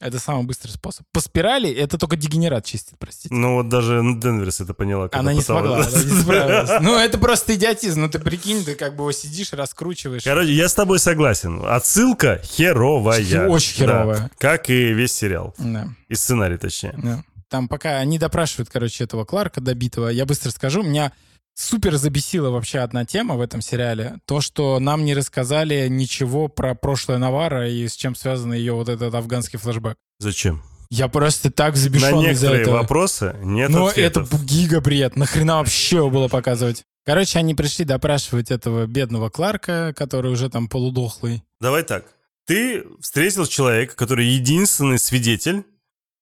Это 0.00 0.18
самый 0.18 0.44
быстрый 0.44 0.70
способ. 0.70 1.06
По 1.12 1.20
спирали 1.20 1.72
это 1.72 1.96
только 1.98 2.16
дегенерат 2.16 2.66
чистит, 2.66 2.94
простите. 2.98 3.32
Ну 3.34 3.54
вот 3.54 3.68
даже 3.68 4.02
Денверс 4.02 4.60
это 4.60 4.74
поняла. 4.74 5.08
Она 5.12 5.32
не 5.32 5.40
смогла, 5.40 5.78
она 5.78 5.86
не 5.86 6.20
справилась. 6.22 6.82
Ну 6.82 6.98
это 6.98 7.16
просто 7.16 7.54
идиотизм. 7.54 8.02
Ну 8.02 8.08
ты 8.10 8.18
прикинь, 8.18 8.64
ты 8.64 8.74
как 8.74 8.96
бы 8.96 9.04
его 9.04 9.12
сидишь, 9.12 9.52
раскручиваешь. 9.52 10.24
Короче, 10.24 10.52
я 10.52 10.68
с 10.68 10.74
тобой 10.74 10.98
согласен. 10.98 11.62
Отсылка 11.64 12.42
херовая. 12.44 13.48
Очень 13.48 13.74
херовая. 13.74 14.18
Да. 14.18 14.30
Как 14.36 14.68
и 14.68 14.92
весь 14.92 15.12
сериал. 15.12 15.54
Да. 15.58 15.88
И 16.08 16.14
сценарий, 16.16 16.58
точнее. 16.58 16.94
Да. 17.02 17.24
Там 17.54 17.68
пока 17.68 17.98
они 17.98 18.18
допрашивают, 18.18 18.68
короче, 18.68 19.04
этого 19.04 19.24
Кларка 19.24 19.60
добитого, 19.60 20.08
я 20.08 20.26
быстро 20.26 20.50
скажу, 20.50 20.82
меня 20.82 21.12
супер 21.54 21.94
забесила 21.94 22.50
вообще 22.50 22.80
одна 22.80 23.04
тема 23.04 23.36
в 23.36 23.40
этом 23.40 23.60
сериале. 23.60 24.16
То, 24.26 24.40
что 24.40 24.80
нам 24.80 25.04
не 25.04 25.14
рассказали 25.14 25.86
ничего 25.86 26.48
про 26.48 26.74
прошлое 26.74 27.18
Навара 27.18 27.70
и 27.70 27.86
с 27.86 27.94
чем 27.94 28.16
связан 28.16 28.52
ее 28.54 28.72
вот 28.72 28.88
этот 28.88 29.14
афганский 29.14 29.58
флешбэк. 29.58 29.94
Зачем? 30.18 30.64
Я 30.90 31.06
просто 31.06 31.52
так 31.52 31.76
забешен 31.76 32.22
На 32.22 32.26
этого. 32.26 32.78
вопросы 32.78 33.36
нет 33.44 33.70
Но 33.70 33.86
ответов. 33.86 34.34
это 34.34 34.42
гига 34.42 34.80
бред. 34.80 35.14
Нахрена 35.14 35.58
вообще 35.58 35.98
его 35.98 36.10
было 36.10 36.26
показывать? 36.26 36.82
Короче, 37.06 37.38
они 37.38 37.54
пришли 37.54 37.84
допрашивать 37.84 38.50
этого 38.50 38.86
бедного 38.88 39.30
Кларка, 39.30 39.94
который 39.96 40.32
уже 40.32 40.50
там 40.50 40.66
полудохлый. 40.66 41.44
Давай 41.60 41.84
так. 41.84 42.04
Ты 42.46 42.82
встретил 43.00 43.46
человека, 43.46 43.94
который 43.94 44.26
единственный 44.26 44.98
свидетель 44.98 45.64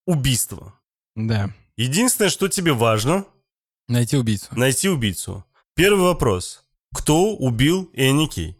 убийства. 0.04 0.74
Да. 1.14 1.50
Единственное, 1.76 2.30
что 2.30 2.48
тебе 2.48 2.72
важно... 2.72 3.24
Найти 3.88 4.16
убийцу. 4.16 4.46
Найти 4.52 4.88
убийцу. 4.88 5.44
Первый 5.74 6.02
вопрос. 6.04 6.64
Кто 6.94 7.34
убил 7.34 7.90
Энни 7.94 8.26
Кей? 8.26 8.56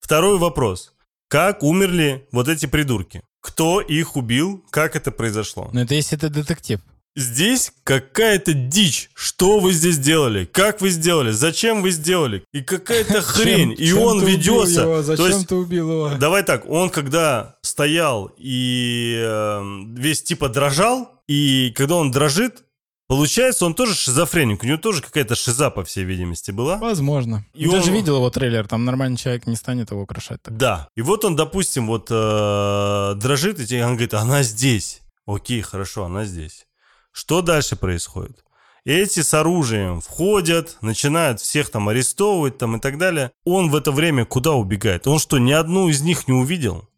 Второй 0.00 0.38
вопрос. 0.38 0.92
Как 1.28 1.62
умерли 1.62 2.26
вот 2.32 2.48
эти 2.48 2.66
придурки? 2.66 3.22
Кто 3.40 3.80
их 3.80 4.16
убил? 4.16 4.64
Как 4.70 4.96
это 4.96 5.10
произошло? 5.12 5.70
Ну, 5.72 5.80
это 5.80 5.94
если 5.94 6.18
это 6.18 6.28
детектив. 6.28 6.80
Здесь 7.16 7.72
какая-то 7.84 8.52
дичь. 8.52 9.10
Что 9.14 9.58
вы 9.58 9.72
здесь 9.72 9.98
делали? 9.98 10.44
Как 10.44 10.80
вы 10.80 10.90
сделали? 10.90 11.32
Зачем 11.32 11.82
вы 11.82 11.90
сделали? 11.90 12.44
И 12.52 12.62
какая-то 12.62 13.20
хрень. 13.22 13.74
И 13.76 13.92
он 13.92 14.24
ведется. 14.24 15.02
Зачем 15.02 15.44
ты 15.44 15.54
убил 15.56 15.90
его? 15.90 16.10
Давай 16.18 16.42
так, 16.44 16.68
он 16.68 16.88
когда 16.90 17.56
стоял 17.62 18.30
и 18.36 19.16
э, 19.18 19.62
весь 19.96 20.22
типа 20.22 20.48
дрожал, 20.48 21.19
и 21.30 21.70
когда 21.76 21.94
он 21.94 22.10
дрожит, 22.10 22.64
Получается, 23.06 23.66
он 23.66 23.74
тоже 23.74 23.96
шизофреник. 23.96 24.62
У 24.62 24.66
него 24.66 24.78
тоже 24.78 25.02
какая-то 25.02 25.34
шиза, 25.34 25.70
по 25.70 25.82
всей 25.82 26.04
видимости, 26.04 26.52
была. 26.52 26.76
Возможно. 26.76 27.44
И 27.54 27.66
он... 27.66 27.72
даже 27.72 27.90
видел 27.90 28.18
его 28.18 28.30
трейлер, 28.30 28.68
там 28.68 28.84
нормальный 28.84 29.16
человек 29.16 29.48
не 29.48 29.56
станет 29.56 29.90
его 29.90 30.02
украшать. 30.02 30.40
Так. 30.42 30.56
Да. 30.56 30.88
И 30.94 31.02
вот 31.02 31.24
он, 31.24 31.34
допустим, 31.34 31.88
вот 31.88 32.06
э, 32.08 33.14
дрожит, 33.16 33.58
и 33.58 33.82
он 33.82 33.94
говорит, 33.94 34.14
она 34.14 34.44
здесь. 34.44 35.00
Окей, 35.26 35.60
хорошо, 35.60 36.04
она 36.04 36.24
здесь. 36.24 36.68
Что 37.10 37.42
дальше 37.42 37.74
происходит? 37.74 38.44
Эти 38.84 39.22
с 39.22 39.34
оружием 39.34 40.00
входят, 40.00 40.78
начинают 40.80 41.40
всех 41.40 41.70
там 41.70 41.88
арестовывать 41.88 42.58
там 42.58 42.76
и 42.76 42.80
так 42.80 42.96
далее. 42.96 43.32
Он 43.44 43.70
в 43.70 43.74
это 43.74 43.90
время 43.90 44.24
куда 44.24 44.52
убегает? 44.52 45.08
Он 45.08 45.18
что, 45.18 45.38
ни 45.38 45.50
одну 45.50 45.88
из 45.88 46.00
них 46.00 46.28
не 46.28 46.34
увидел? 46.34 46.88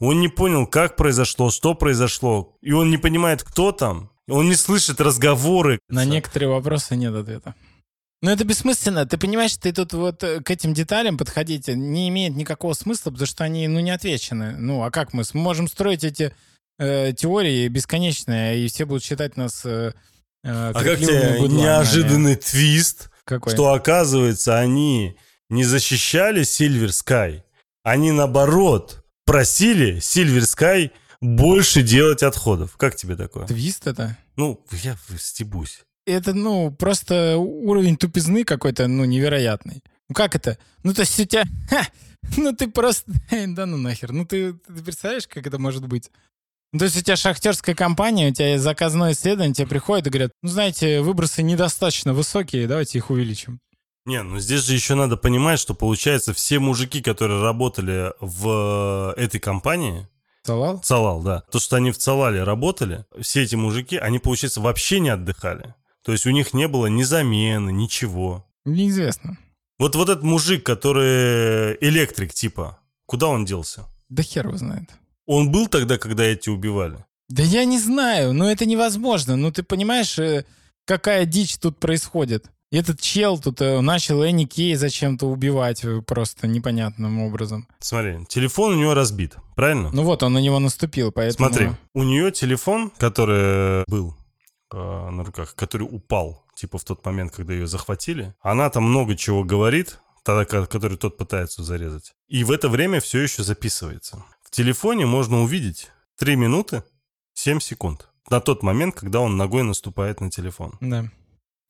Он 0.00 0.20
не 0.20 0.28
понял, 0.28 0.66
как 0.66 0.96
произошло, 0.96 1.50
что 1.50 1.74
произошло. 1.74 2.56
И 2.62 2.72
он 2.72 2.90
не 2.90 2.96
понимает, 2.96 3.42
кто 3.42 3.70
там. 3.70 4.10
Он 4.28 4.48
не 4.48 4.54
слышит 4.54 5.00
разговоры. 5.00 5.78
На 5.88 6.04
некоторые 6.04 6.48
вопросы 6.48 6.96
нет 6.96 7.14
ответа. 7.14 7.54
Но 8.22 8.30
это 8.30 8.44
бессмысленно. 8.44 9.06
Ты 9.06 9.18
понимаешь, 9.18 9.56
ты 9.56 9.72
тут 9.72 9.92
вот 9.92 10.22
э, 10.22 10.40
к 10.40 10.50
этим 10.50 10.74
деталям 10.74 11.16
подходить 11.16 11.68
не 11.68 12.08
имеет 12.10 12.36
никакого 12.36 12.74
смысла, 12.74 13.10
потому 13.10 13.26
что 13.26 13.44
они, 13.44 13.66
ну, 13.66 13.80
не 13.80 13.90
отвечены. 13.90 14.56
Ну, 14.58 14.82
а 14.82 14.90
как 14.90 15.14
мы? 15.14 15.22
Можем 15.32 15.68
строить 15.68 16.04
эти 16.04 16.34
э, 16.78 17.12
теории 17.14 17.68
бесконечные, 17.68 18.58
и 18.58 18.68
все 18.68 18.84
будут 18.84 19.04
считать 19.04 19.36
нас... 19.36 19.64
Э, 19.64 19.92
э 20.44 20.48
а 20.48 20.72
как 20.74 20.98
тебе 20.98 21.40
неожиданный 21.48 22.36
твист? 22.36 23.10
Какой? 23.24 23.52
Что, 23.52 23.72
оказывается, 23.72 24.58
они 24.58 25.16
не 25.48 25.64
защищали 25.64 26.42
Silver 26.42 26.88
Sky, 26.88 27.42
они, 27.82 28.12
наоборот, 28.12 28.99
просили 29.30 29.98
Silver 29.98 30.40
Sky 30.40 30.90
больше 31.20 31.82
делать 31.82 32.24
отходов. 32.24 32.76
Как 32.76 32.96
тебе 32.96 33.14
такое? 33.14 33.46
Твист 33.46 33.86
это? 33.86 34.18
Ну, 34.34 34.60
я 34.82 34.96
стебусь. 35.18 35.82
Это, 36.04 36.34
ну, 36.34 36.72
просто 36.72 37.36
уровень 37.36 37.96
тупизны 37.96 38.42
какой-то, 38.42 38.88
ну, 38.88 39.04
невероятный. 39.04 39.84
Ну, 40.08 40.16
как 40.16 40.34
это? 40.34 40.58
Ну, 40.82 40.94
то 40.94 41.02
есть 41.02 41.20
у 41.20 41.24
тебя... 41.26 41.44
Ха, 41.68 41.86
ну, 42.38 42.52
ты 42.52 42.68
просто... 42.68 43.12
Да 43.46 43.66
ну 43.66 43.76
нахер. 43.76 44.10
Ну, 44.10 44.26
ты, 44.26 44.54
ты 44.54 44.82
представляешь, 44.82 45.28
как 45.28 45.46
это 45.46 45.60
может 45.60 45.86
быть? 45.86 46.10
Ну, 46.72 46.80
то 46.80 46.86
есть 46.86 46.96
у 46.96 47.00
тебя 47.00 47.14
шахтерская 47.14 47.76
компания, 47.76 48.30
у 48.30 48.34
тебя 48.34 48.58
заказное 48.58 49.12
исследование, 49.12 49.54
тебе 49.54 49.68
приходят 49.68 50.08
и 50.08 50.10
говорят, 50.10 50.32
ну, 50.42 50.48
знаете, 50.48 51.02
выбросы 51.02 51.44
недостаточно 51.44 52.14
высокие, 52.14 52.66
давайте 52.66 52.98
их 52.98 53.10
увеличим. 53.10 53.60
Не, 54.06 54.22
ну 54.22 54.38
здесь 54.38 54.62
же 54.62 54.74
еще 54.74 54.94
надо 54.94 55.16
понимать, 55.16 55.60
что 55.60 55.74
получается 55.74 56.32
все 56.32 56.58
мужики, 56.58 57.02
которые 57.02 57.42
работали 57.42 58.12
в 58.20 59.14
этой 59.16 59.40
компании, 59.40 60.08
Цалал? 60.42 60.80
Цалал, 60.80 61.22
да. 61.22 61.42
То, 61.50 61.58
что 61.58 61.76
они 61.76 61.90
в 61.90 61.98
Цалале 61.98 62.42
работали, 62.42 63.04
все 63.20 63.42
эти 63.42 63.56
мужики, 63.56 63.96
они, 63.96 64.18
получается, 64.18 64.60
вообще 64.60 65.00
не 65.00 65.10
отдыхали. 65.10 65.74
То 66.02 66.12
есть 66.12 66.26
у 66.26 66.30
них 66.30 66.54
не 66.54 66.66
было 66.66 66.86
ни 66.86 67.02
замены, 67.02 67.70
ничего. 67.70 68.46
Неизвестно. 68.64 69.36
Вот, 69.78 69.94
вот 69.96 70.08
этот 70.08 70.24
мужик, 70.24 70.64
который 70.64 71.76
электрик 71.80 72.32
типа, 72.32 72.78
куда 73.06 73.28
он 73.28 73.44
делся? 73.44 73.86
Да 74.08 74.22
хер 74.22 74.46
его 74.46 74.56
знает. 74.56 74.90
Он 75.26 75.52
был 75.52 75.68
тогда, 75.68 75.98
когда 75.98 76.24
эти 76.24 76.48
убивали? 76.48 77.04
Да 77.28 77.42
я 77.42 77.64
не 77.64 77.78
знаю, 77.78 78.32
но 78.32 78.50
это 78.50 78.66
невозможно. 78.66 79.36
Ну 79.36 79.52
ты 79.52 79.62
понимаешь, 79.62 80.18
э, 80.18 80.44
какая 80.84 81.26
дичь 81.26 81.58
тут 81.58 81.78
происходит? 81.78 82.50
Этот 82.70 83.00
чел 83.00 83.38
тут 83.38 83.60
э, 83.60 83.80
начал 83.80 84.22
Энни 84.22 84.44
Кей 84.44 84.74
зачем-то 84.76 85.26
убивать 85.26 85.84
э, 85.84 86.02
просто 86.02 86.46
непонятным 86.46 87.20
образом. 87.20 87.66
Смотри, 87.80 88.24
телефон 88.28 88.74
у 88.74 88.76
него 88.76 88.94
разбит, 88.94 89.36
правильно? 89.56 89.90
Ну 89.92 90.04
вот, 90.04 90.22
он 90.22 90.32
на 90.32 90.38
него 90.38 90.58
наступил, 90.58 91.10
поэтому... 91.10 91.48
Смотри, 91.48 91.70
у 91.94 92.02
нее 92.04 92.30
телефон, 92.30 92.90
который 92.96 93.84
был 93.88 94.14
э, 94.72 94.76
на 94.76 95.24
руках, 95.24 95.54
который 95.56 95.82
упал, 95.82 96.44
типа 96.54 96.78
в 96.78 96.84
тот 96.84 97.04
момент, 97.04 97.32
когда 97.34 97.54
ее 97.54 97.66
захватили, 97.66 98.34
она 98.40 98.70
там 98.70 98.84
много 98.84 99.16
чего 99.16 99.42
говорит, 99.42 99.98
тогда, 100.22 100.44
который 100.44 100.96
тот 100.96 101.16
пытается 101.16 101.64
зарезать. 101.64 102.12
И 102.28 102.44
в 102.44 102.52
это 102.52 102.68
время 102.68 103.00
все 103.00 103.20
еще 103.20 103.42
записывается. 103.42 104.24
В 104.44 104.50
телефоне 104.50 105.06
можно 105.06 105.42
увидеть 105.42 105.90
3 106.18 106.36
минуты 106.36 106.84
7 107.34 107.60
секунд. 107.60 108.08
На 108.28 108.40
тот 108.40 108.62
момент, 108.62 108.94
когда 108.94 109.20
он 109.20 109.36
ногой 109.36 109.64
наступает 109.64 110.20
на 110.20 110.30
телефон. 110.30 110.74
Да. 110.80 111.10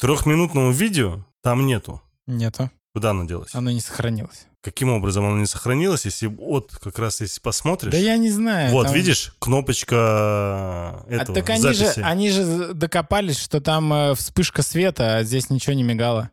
Трехминутного 0.01 0.71
видео 0.73 1.25
там 1.43 1.67
нету. 1.67 2.01
Нету. 2.27 2.71
Куда 2.95 3.11
оно 3.11 3.25
делось? 3.25 3.55
Оно 3.55 3.71
не 3.71 3.81
сохранилось. 3.81 4.47
Каким 4.63 4.91
образом 4.91 5.25
оно 5.25 5.39
не 5.39 5.47
сохранилось, 5.47 6.05
если 6.05 6.27
вот 6.27 6.73
как 6.83 6.99
раз 6.99 7.21
если 7.21 7.41
посмотришь? 7.41 7.93
Да 7.93 7.99
я 7.99 8.17
не 8.17 8.31
знаю. 8.31 8.71
Вот, 8.73 8.87
там... 8.87 8.95
видишь, 8.95 9.35
кнопочка 9.39 11.05
этого, 11.09 11.39
а, 11.39 11.41
так 11.41 11.51
они 11.51 11.63
записи. 11.63 11.95
же, 11.95 12.03
они 12.03 12.31
же 12.31 12.75
докопались, 12.75 13.39
что 13.39 13.61
там 13.61 13.93
э, 13.93 14.15
вспышка 14.15 14.63
света, 14.63 15.19
а 15.19 15.23
здесь 15.23 15.51
ничего 15.51 15.75
не 15.75 15.83
мигало. 15.83 16.31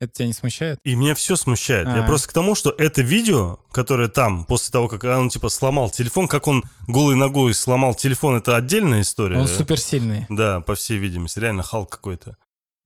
Это 0.00 0.12
тебя 0.12 0.26
не 0.26 0.32
смущает? 0.32 0.78
И 0.82 0.94
меня 0.94 1.14
все 1.14 1.36
смущает. 1.36 1.86
А-а-а. 1.86 1.98
Я 1.98 2.02
просто 2.04 2.28
к 2.28 2.32
тому, 2.32 2.54
что 2.54 2.70
это 2.70 3.02
видео, 3.02 3.58
которое 3.70 4.08
там, 4.08 4.46
после 4.46 4.72
того, 4.72 4.88
как 4.88 5.04
он 5.04 5.28
типа 5.28 5.50
сломал 5.50 5.90
телефон, 5.90 6.26
как 6.26 6.48
он 6.48 6.64
голой 6.88 7.16
ногой 7.16 7.52
сломал 7.54 7.94
телефон, 7.94 8.36
это 8.36 8.56
отдельная 8.56 9.02
история. 9.02 9.38
Он 9.38 9.46
суперсильный. 9.46 10.26
Да, 10.30 10.60
по 10.60 10.74
всей 10.74 10.98
видимости. 10.98 11.38
Реально 11.38 11.62
Халк 11.62 11.90
какой-то. 11.90 12.36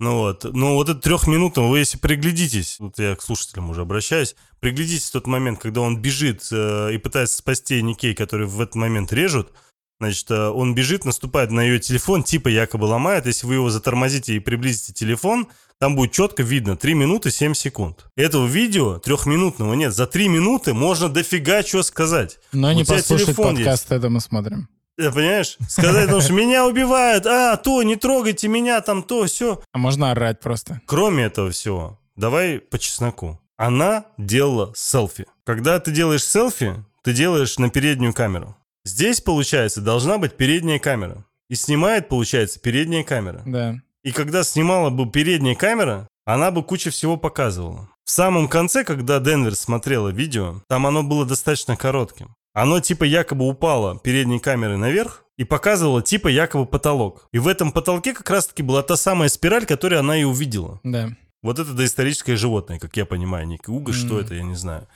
Ну 0.01 0.19
вот, 0.19 0.45
ну 0.45 0.75
вот 0.75 0.89
это 0.89 1.01
трехминутного, 1.01 1.69
вы 1.69 1.79
если 1.79 1.99
приглядитесь, 1.99 2.77
вот 2.81 2.99
я 2.99 3.15
к 3.15 3.23
слушателям 3.23 3.71
уже 3.71 3.83
обращаюсь, 3.83 4.35
приглядитесь 4.59 5.09
в 5.09 5.13
тот 5.13 5.27
момент, 5.27 5.61
когда 5.61 5.83
он 5.83 6.03
бежит 6.03 6.49
э, 6.51 6.95
и 6.95 6.99
пытается 6.99 7.37
спасти 7.37 7.81
Никей, 7.81 8.13
который 8.13 8.47
в 8.47 8.61
этот 8.61 8.75
момент 8.75 9.13
режут, 9.13 9.53
значит, 10.01 10.29
э, 10.33 10.49
он 10.49 10.75
бежит, 10.75 11.05
наступает 11.05 11.53
на 11.53 11.61
ее 11.61 11.79
телефон, 11.79 12.25
типа 12.25 12.49
якобы 12.49 12.87
ломает, 12.87 13.27
если 13.27 13.47
вы 13.47 13.55
его 13.55 13.71
затормозите 13.71 14.35
и 14.35 14.41
приблизите 14.41 14.93
телефон, 14.93 15.47
там 15.79 15.95
будет 15.95 16.13
четко 16.13 16.43
видно 16.43 16.77
3 16.77 16.95
минуты 16.95 17.31
7 17.31 17.55
секунд. 17.55 18.07
Этого 18.17 18.47
видео 18.47 18.99
трехминутного 18.99 19.75
нет, 19.75 19.95
за 19.95 20.07
3 20.07 20.29
минуты 20.29 20.75
можно 20.75 21.09
дофига 21.09 21.63
что 21.63 21.85
сказать. 21.85 22.39
Но 22.53 22.73
не 22.73 22.85
послушать 22.85 23.37
подкаст, 23.37 23.85
есть. 23.85 23.93
это 23.93 24.09
мы 24.11 24.21
смотрим. 24.21 24.69
Я 24.97 25.11
понимаешь? 25.11 25.57
Сказать, 25.69 26.05
потому 26.05 26.21
что 26.21 26.33
меня 26.33 26.67
убивают, 26.67 27.27
а, 27.27 27.57
то, 27.57 27.83
не 27.83 27.97
трогайте 27.97 28.49
меня, 28.49 28.81
там, 28.81 29.03
то, 29.03 29.25
все. 29.27 29.61
А 29.73 29.79
можно 29.79 30.13
орать 30.13 30.41
просто. 30.41 30.81
Кроме 30.87 31.25
этого 31.25 31.51
всего, 31.51 31.99
давай 32.17 32.61
по 32.61 32.79
чесноку. 32.79 33.41
Она 33.57 34.07
делала 34.19 34.73
селфи. 34.77 35.27
Когда 35.45 35.81
ты 35.81 35.91
делаешь 35.91 36.25
селфи, 36.25 36.75
ты 37.03 37.13
делаешь 37.13 37.59
на 37.59 37.71
переднюю 37.71 38.13
камеру. 38.13 38.57
Здесь, 38.85 39.21
получается, 39.21 39.81
должна 39.81 40.19
быть 40.19 40.37
передняя 40.37 40.79
камера. 40.79 41.25
И 41.49 41.55
снимает, 41.55 42.09
получается, 42.09 42.61
передняя 42.61 43.05
камера. 43.05 43.43
Да. 43.45 43.77
И 44.03 44.13
когда 44.13 44.45
снимала 44.45 44.91
бы 44.91 45.11
передняя 45.11 45.55
камера, 45.55 46.09
она 46.25 46.51
бы 46.51 46.63
кучу 46.63 46.91
всего 46.91 47.17
показывала. 47.17 47.89
В 48.05 48.11
самом 48.11 48.49
конце, 48.49 48.85
когда 48.85 49.19
Денвер 49.19 49.55
смотрела 49.55 50.09
видео, 50.09 50.63
там 50.69 50.87
оно 50.87 51.03
было 51.03 51.25
достаточно 51.25 51.77
коротким. 51.77 52.35
Оно 52.55 52.81
типа 52.81 53.05
якобы 53.05 53.47
упало 53.49 53.99
передней 53.99 54.39
камерой 54.39 54.79
наверх 54.79 55.25
и 55.37 55.45
показывало 55.45 56.03
типа 56.03 56.29
якобы 56.29 56.67
потолок. 56.67 57.29
И 57.33 57.39
в 57.39 57.49
этом 57.49 57.73
потолке 57.73 58.15
как 58.15 58.31
раз-таки 58.31 58.63
была 58.63 58.83
та 58.83 58.97
самая 58.97 59.29
спираль, 59.29 59.67
которую 59.67 59.99
она 59.99 60.17
и 60.17 60.23
увидела. 60.23 60.81
Да. 60.85 61.11
Вот 61.43 61.59
это 61.59 61.75
доисторическое 61.75 62.37
животное, 62.37 62.79
как 62.79 62.97
я 62.97 63.05
понимаю, 63.05 63.47
Ник. 63.47 63.69
Уга, 63.69 63.93
mm. 63.93 63.95
что 63.95 64.21
это, 64.21 64.35
я 64.35 64.45
не 64.45 64.55
знаю. 64.55 64.87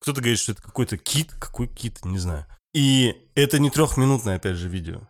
Кто-то 0.00 0.20
говорит, 0.20 0.38
что 0.38 0.52
это 0.52 0.62
какой-то 0.62 0.96
кит. 0.96 1.32
Какой 1.38 1.68
кит, 1.68 2.04
не 2.04 2.18
знаю. 2.18 2.46
И 2.74 3.14
это 3.34 3.58
не 3.58 3.70
трехминутное, 3.70 4.36
опять 4.36 4.56
же, 4.56 4.68
видео. 4.68 5.02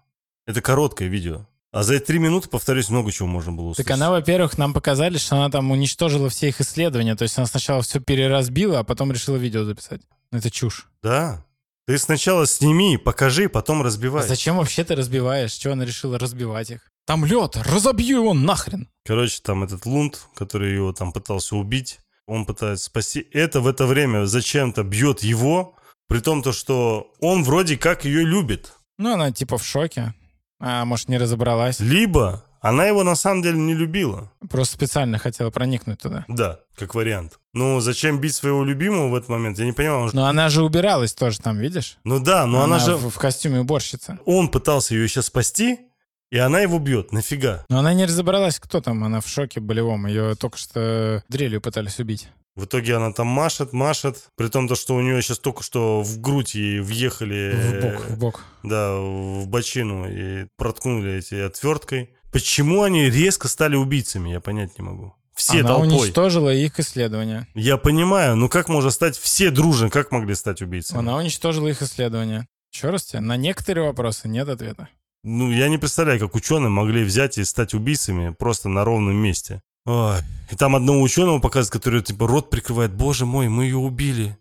Это 0.47 0.61
короткое 0.61 1.09
видео. 1.09 1.47
А 1.71 1.85
за 1.85 1.95
эти 1.95 2.05
три 2.05 2.19
минуты, 2.19 2.51
повторюсь, 2.51 2.91
много 2.91 3.11
чего 3.13 3.29
можно 3.29 3.53
было 3.53 3.69
услышать. 3.69 3.87
Так 3.87 3.95
она, 3.95 4.11
во-первых, 4.11 4.59
нам 4.59 4.75
показали, 4.75 5.17
что 5.17 5.37
она 5.37 5.49
там 5.51 5.71
уничтожила 5.71 6.29
все 6.29 6.49
их 6.49 6.61
исследования. 6.61 7.15
То 7.15 7.23
есть 7.23 7.39
она 7.39 7.47
сначала 7.47 7.81
все 7.81 8.01
переразбила, 8.01 8.81
а 8.81 8.85
потом 8.85 9.13
решила 9.13 9.37
видео 9.37 9.65
записать. 9.65 10.03
Это 10.33 10.51
чушь. 10.51 10.89
Да. 11.03 11.43
Ты 11.87 11.99
сначала 11.99 12.47
сними, 12.47 12.97
покажи, 12.97 13.49
потом 13.49 13.83
разбивай. 13.83 14.25
А 14.25 14.27
зачем 14.27 14.57
вообще 14.57 14.85
ты 14.85 14.95
разбиваешь? 14.95 15.53
Чего 15.53 15.73
она 15.73 15.85
решила 15.85 16.19
разбивать 16.19 16.71
их? 16.71 16.91
Там 17.07 17.25
лед, 17.25 17.57
разобью 17.57 18.19
его 18.19 18.35
нахрен. 18.35 18.89
Короче, 19.05 19.41
там 19.43 19.65
этот 19.65 19.85
Лунд, 19.87 20.21
который 20.37 20.73
его 20.75 20.93
там 20.93 21.13
пытался 21.13 21.57
убить, 21.57 21.99
он 22.27 22.47
пытается 22.47 22.85
спасти. 22.85 23.27
Это 23.33 23.61
в 23.61 23.67
это 23.67 23.87
время 23.87 24.27
зачем-то 24.27 24.85
бьет 24.85 25.25
его, 25.25 25.75
при 26.07 26.21
том 26.21 26.43
то, 26.43 26.53
что 26.53 27.13
он 27.21 27.43
вроде 27.43 27.77
как 27.77 28.05
ее 28.05 28.25
любит. 28.25 28.73
Ну, 28.99 29.15
она 29.15 29.33
типа 29.33 29.59
в 29.59 29.67
шоке. 29.67 30.15
А 30.61 30.85
может, 30.85 31.09
не 31.09 31.19
разобралась. 31.19 31.81
Либо 31.81 32.45
она 32.63 32.87
его 32.87 33.03
на 33.03 33.17
самом 33.17 33.43
деле 33.43 33.59
не 33.59 33.75
любила. 33.75 34.31
Просто 34.49 34.77
специально 34.77 35.19
хотела 35.19 35.51
проникнуть 35.51 36.01
туда. 36.01 36.25
Да, 36.29 36.61
как 36.77 36.95
вариант. 36.95 37.39
Ну, 37.53 37.81
зачем 37.81 38.21
бить 38.21 38.35
своего 38.35 38.65
любимого 38.65 39.09
в 39.09 39.15
этот 39.17 39.29
момент? 39.29 39.59
Я 39.59 39.67
не 39.67 39.73
понимаю. 39.73 40.11
Но 40.13 40.27
она 40.27 40.49
же 40.49 40.63
убиралась 40.63 41.13
тоже 41.13 41.41
там, 41.41 41.59
видишь? 41.59 41.99
Ну 42.05 42.21
да, 42.21 42.47
но 42.47 42.63
она, 42.63 42.77
она 42.77 42.79
же... 42.79 42.97
В, 42.97 43.11
в 43.11 43.19
костюме 43.19 43.61
уборщица. 43.61 44.19
Он 44.25 44.49
пытался 44.49 44.95
ее 44.95 45.09
сейчас 45.09 45.27
спасти, 45.27 45.81
и 46.31 46.39
она 46.39 46.61
его 46.61 46.79
бьет. 46.79 47.13
Нафига? 47.13 47.67
Но 47.69 47.81
она 47.81 47.93
не 47.95 48.07
разобралась, 48.07 48.61
кто 48.61 48.81
там. 48.81 49.03
Она 49.03 49.21
в 49.21 49.27
шоке 49.27 49.59
болевом. 49.59 50.07
Ее 50.07 50.37
только 50.37 50.57
что 50.57 51.25
дрелью 51.29 51.61
пытались 51.61 51.99
убить. 51.99 52.29
В 52.55 52.67
итоге 52.67 52.97
она 52.97 53.13
там 53.13 53.27
машет, 53.27 53.73
машет, 53.73 54.29
при 54.37 54.49
том, 54.49 54.69
то, 54.69 54.75
что 54.75 54.95
у 54.95 55.01
нее 55.01 55.21
сейчас 55.23 55.39
только 55.39 55.63
что 55.63 56.03
в 56.03 56.21
грудь 56.21 56.55
ей 56.55 56.81
въехали... 56.81 57.55
В 57.55 57.81
бок, 57.81 58.07
в 58.09 58.19
бок. 58.19 58.45
Да, 58.63 58.95
в 58.95 59.49
бочину 59.49 60.07
и 60.09 60.47
проткнули 60.57 61.15
эти 61.15 61.35
отверткой. 61.35 62.11
Почему 62.33 62.83
они 62.83 63.11
резко 63.11 63.47
стали 63.47 63.77
убийцами, 63.77 64.31
я 64.31 64.41
понять 64.41 64.79
не 64.79 64.85
могу. 64.85 65.15
Все 65.35 65.61
Она 65.61 65.69
толпой. 65.69 65.89
уничтожила 65.89 66.53
их 66.53 66.79
исследования. 66.81 67.47
Я 67.55 67.77
понимаю, 67.77 68.37
но 68.37 68.49
как 68.49 68.69
можно 68.69 68.91
стать... 68.91 69.17
Все 69.17 69.51
дружно, 69.51 69.91
как 69.91 70.11
могли 70.13 70.35
стать 70.35 70.63
убийцами? 70.63 70.99
Она 70.99 71.17
уничтожила 71.17 71.69
их 71.69 71.83
исследования. 71.83 72.47
Еще 72.73 72.91
раз 72.91 73.05
тебе, 73.05 73.21
на 73.21 73.37
некоторые 73.37 73.87
вопросы 73.87 74.29
нет 74.29 74.49
ответа. 74.49 74.89
Ну, 75.25 75.51
я 75.51 75.69
не 75.69 75.79
представляю, 75.79 76.19
как 76.19 76.35
ученые 76.35 76.69
могли 76.71 77.05
взять 77.05 77.39
и 77.39 77.45
стать 77.45 77.75
убийцами 77.75 78.31
просто 78.31 78.69
на 78.69 78.85
ровном 78.85 79.15
месте. 79.15 79.61
Ой. 79.85 80.17
И 80.51 80.57
там 80.57 80.77
одного 80.77 81.01
ученого 81.01 81.39
показывают, 81.39 81.73
который 81.73 82.03
типа 82.03 82.27
рот 82.27 82.51
прикрывает. 82.51 82.93
Боже 82.93 83.27
мой, 83.27 83.49
мы 83.49 83.65
ее 83.65 83.77
убили. 83.77 84.39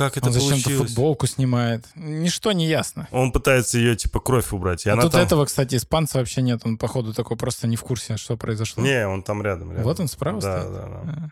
Как 0.00 0.16
это 0.16 0.28
Он 0.28 0.32
получилось? 0.32 0.62
зачем-то 0.62 0.86
футболку 0.86 1.26
снимает. 1.26 1.84
Ничто 1.94 2.52
не 2.52 2.66
ясно. 2.66 3.06
Он 3.10 3.32
пытается 3.32 3.76
ее, 3.76 3.94
типа, 3.96 4.18
кровь 4.20 4.50
убрать. 4.50 4.86
И 4.86 4.88
а 4.88 4.94
она 4.94 5.02
тут 5.02 5.12
там... 5.12 5.20
этого, 5.20 5.44
кстати, 5.44 5.74
испанца 5.74 6.16
вообще 6.16 6.40
нет. 6.40 6.62
Он, 6.64 6.78
походу, 6.78 7.12
такой 7.12 7.36
просто 7.36 7.66
не 7.66 7.76
в 7.76 7.82
курсе, 7.82 8.16
что 8.16 8.38
произошло. 8.38 8.82
Не, 8.82 9.06
он 9.06 9.22
там 9.22 9.42
рядом. 9.42 9.72
рядом. 9.72 9.84
Вот 9.84 10.00
он 10.00 10.08
справа 10.08 10.40
да, 10.40 10.60
стоит? 10.60 10.72
Да, 10.72 10.86
да, 10.86 11.02
а. 11.04 11.28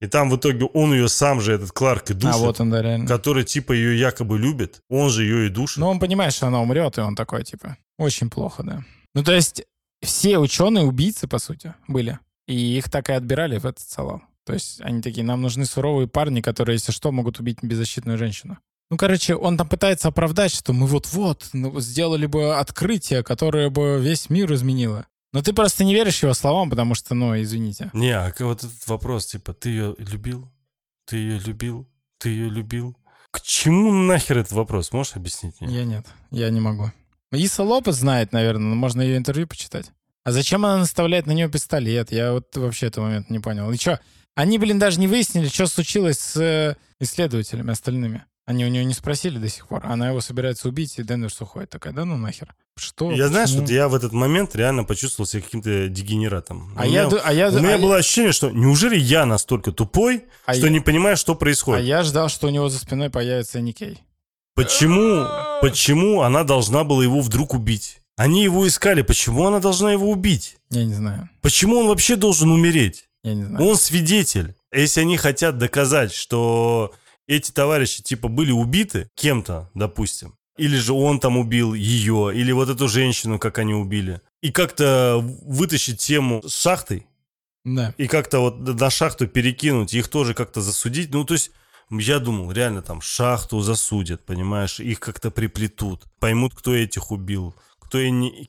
И 0.00 0.06
там 0.06 0.30
в 0.30 0.36
итоге 0.36 0.66
он 0.66 0.92
ее 0.92 1.08
сам 1.08 1.40
же, 1.40 1.52
этот 1.52 1.72
Кларк, 1.72 2.08
и 2.10 2.14
душит. 2.14 2.36
А 2.36 2.38
вот 2.38 2.60
он, 2.60 2.70
да, 2.70 2.80
реально. 2.80 3.08
Который, 3.08 3.42
типа, 3.42 3.72
ее 3.72 3.98
якобы 3.98 4.38
любит. 4.38 4.82
Он 4.88 5.10
же 5.10 5.24
ее 5.24 5.46
и 5.46 5.48
душит. 5.48 5.78
Ну, 5.78 5.88
он 5.88 5.98
понимает, 5.98 6.32
что 6.32 6.46
она 6.46 6.60
умрет, 6.60 6.98
и 6.98 7.00
он 7.00 7.16
такой, 7.16 7.42
типа, 7.42 7.76
очень 7.98 8.30
плохо, 8.30 8.62
да. 8.62 8.84
Ну, 9.16 9.24
то 9.24 9.32
есть, 9.32 9.64
все 10.00 10.38
ученые 10.38 10.84
убийцы, 10.84 11.26
по 11.26 11.40
сути, 11.40 11.74
были. 11.88 12.20
И 12.46 12.78
их 12.78 12.88
так 12.88 13.10
и 13.10 13.14
отбирали 13.14 13.58
в 13.58 13.66
этот 13.66 13.80
салон. 13.80 14.22
То 14.46 14.52
есть 14.52 14.80
они 14.80 15.02
такие, 15.02 15.24
нам 15.24 15.42
нужны 15.42 15.66
суровые 15.66 16.06
парни, 16.06 16.40
которые, 16.40 16.76
если 16.76 16.92
что, 16.92 17.10
могут 17.10 17.40
убить 17.40 17.58
беззащитную 17.62 18.16
женщину. 18.16 18.58
Ну, 18.88 18.96
короче, 18.96 19.34
он 19.34 19.58
там 19.58 19.68
пытается 19.68 20.06
оправдать, 20.08 20.54
что 20.54 20.72
мы 20.72 20.86
вот-вот 20.86 21.50
ну, 21.52 21.80
сделали 21.80 22.26
бы 22.26 22.56
открытие, 22.56 23.24
которое 23.24 23.68
бы 23.70 23.98
весь 24.00 24.30
мир 24.30 24.52
изменило. 24.54 25.06
Но 25.32 25.42
ты 25.42 25.52
просто 25.52 25.82
не 25.82 25.92
веришь 25.92 26.22
его 26.22 26.32
словам, 26.32 26.70
потому 26.70 26.94
что, 26.94 27.16
ну, 27.16 27.38
извините. 27.42 27.90
Не, 27.92 28.12
а 28.12 28.32
вот 28.38 28.62
этот 28.62 28.86
вопрос, 28.86 29.26
типа, 29.26 29.52
ты 29.52 29.70
ее 29.70 29.96
любил? 29.98 30.48
Ты 31.06 31.16
ее 31.16 31.40
любил? 31.40 31.88
Ты 32.18 32.28
ее 32.28 32.48
любил? 32.48 32.96
К 33.32 33.40
чему 33.40 33.92
нахер 33.92 34.38
этот 34.38 34.52
вопрос? 34.52 34.92
Можешь 34.92 35.16
объяснить 35.16 35.60
мне? 35.60 35.78
Я 35.78 35.84
нет, 35.84 36.06
я 36.30 36.48
не 36.50 36.60
могу. 36.60 36.92
Иса 37.32 37.64
Лопес 37.64 37.96
знает, 37.96 38.32
наверное, 38.32 38.68
но 38.68 38.76
можно 38.76 39.02
ее 39.02 39.16
интервью 39.16 39.48
почитать. 39.48 39.90
А 40.22 40.30
зачем 40.30 40.64
она 40.64 40.78
наставляет 40.78 41.26
на 41.26 41.32
нее 41.32 41.50
пистолет? 41.50 42.12
Я 42.12 42.32
вот 42.32 42.56
вообще 42.56 42.86
этот 42.86 43.02
момент 43.02 43.30
не 43.30 43.40
понял. 43.40 43.70
И 43.70 43.76
что, 43.76 44.00
они, 44.36 44.58
блин, 44.58 44.78
даже 44.78 45.00
не 45.00 45.08
выяснили, 45.08 45.48
что 45.48 45.66
случилось 45.66 46.18
с 46.18 46.36
э, 46.36 46.76
исследователями 47.00 47.72
остальными. 47.72 48.24
Они 48.44 48.64
у 48.64 48.68
нее 48.68 48.84
не 48.84 48.94
спросили 48.94 49.38
до 49.38 49.48
сих 49.48 49.66
пор. 49.66 49.84
Она 49.86 50.10
его 50.10 50.20
собирается 50.20 50.68
убить, 50.68 50.98
и 50.98 51.02
Денверс 51.02 51.40
уходит. 51.40 51.70
Такая, 51.70 51.92
да 51.92 52.04
ну 52.04 52.16
нахер. 52.16 52.54
Что? 52.76 53.10
Я 53.10 53.28
знаю, 53.28 53.48
что 53.48 53.64
я 53.64 53.88
в 53.88 53.94
этот 53.94 54.12
момент 54.12 54.54
реально 54.54 54.84
почувствовал 54.84 55.26
себя 55.26 55.42
каким-то 55.42 55.88
дегенератом. 55.88 56.70
А 56.76 56.82
у 56.82 56.84
я, 56.84 57.06
меня, 57.06 57.20
а 57.24 57.32
я, 57.32 57.48
у 57.48 57.58
меня 57.58 57.74
а 57.74 57.78
было 57.78 57.96
ощущение, 57.96 58.32
что 58.32 58.50
неужели 58.50 58.96
я 58.96 59.24
настолько 59.24 59.72
тупой, 59.72 60.26
а 60.44 60.54
что 60.54 60.66
я, 60.66 60.72
не 60.72 60.80
понимаю, 60.80 61.16
что 61.16 61.34
происходит? 61.34 61.80
А 61.80 61.84
я 61.84 62.02
ждал, 62.04 62.28
что 62.28 62.46
у 62.46 62.50
него 62.50 62.68
за 62.68 62.78
спиной 62.78 63.10
появится 63.10 63.60
Никей. 63.60 64.02
Почему, 64.54 65.26
почему 65.60 66.20
она 66.20 66.44
должна 66.44 66.84
была 66.84 67.02
его 67.02 67.22
вдруг 67.22 67.54
убить? 67.54 68.02
Они 68.16 68.44
его 68.44 68.66
искали, 68.68 69.02
почему 69.02 69.46
она 69.46 69.60
должна 69.60 69.92
его 69.92 70.08
убить? 70.10 70.56
Я 70.70 70.84
не 70.84 70.94
знаю. 70.94 71.28
Почему 71.42 71.78
он 71.78 71.88
вообще 71.88 72.16
должен 72.16 72.50
умереть? 72.50 73.05
Я 73.26 73.34
не 73.34 73.42
знаю. 73.42 73.64
Он 73.64 73.76
свидетель. 73.76 74.54
Если 74.72 75.00
они 75.00 75.16
хотят 75.16 75.58
доказать, 75.58 76.12
что 76.12 76.94
эти 77.26 77.50
товарищи 77.50 78.00
типа 78.00 78.28
были 78.28 78.52
убиты 78.52 79.10
кем-то, 79.16 79.68
допустим, 79.74 80.36
или 80.56 80.76
же 80.76 80.92
он 80.92 81.18
там 81.18 81.36
убил 81.36 81.74
ее, 81.74 82.30
или 82.32 82.52
вот 82.52 82.68
эту 82.68 82.86
женщину, 82.88 83.40
как 83.40 83.58
они 83.58 83.74
убили, 83.74 84.20
и 84.42 84.52
как-то 84.52 85.18
вытащить 85.42 85.98
тему 85.98 86.40
с 86.46 86.56
шахтой, 86.56 87.08
да. 87.64 87.92
и 87.98 88.06
как-то 88.06 88.38
вот 88.38 88.60
на 88.60 88.90
шахту 88.90 89.26
перекинуть, 89.26 89.92
их 89.92 90.06
тоже 90.06 90.32
как-то 90.32 90.60
засудить, 90.60 91.12
ну 91.12 91.24
то 91.24 91.34
есть 91.34 91.50
я 91.90 92.20
думал, 92.20 92.52
реально 92.52 92.80
там 92.80 93.00
шахту 93.00 93.60
засудят, 93.60 94.24
понимаешь, 94.24 94.78
их 94.78 95.00
как-то 95.00 95.32
приплетут, 95.32 96.04
поймут, 96.20 96.54
кто 96.54 96.72
этих 96.76 97.10
убил, 97.10 97.56
кто 97.80 97.98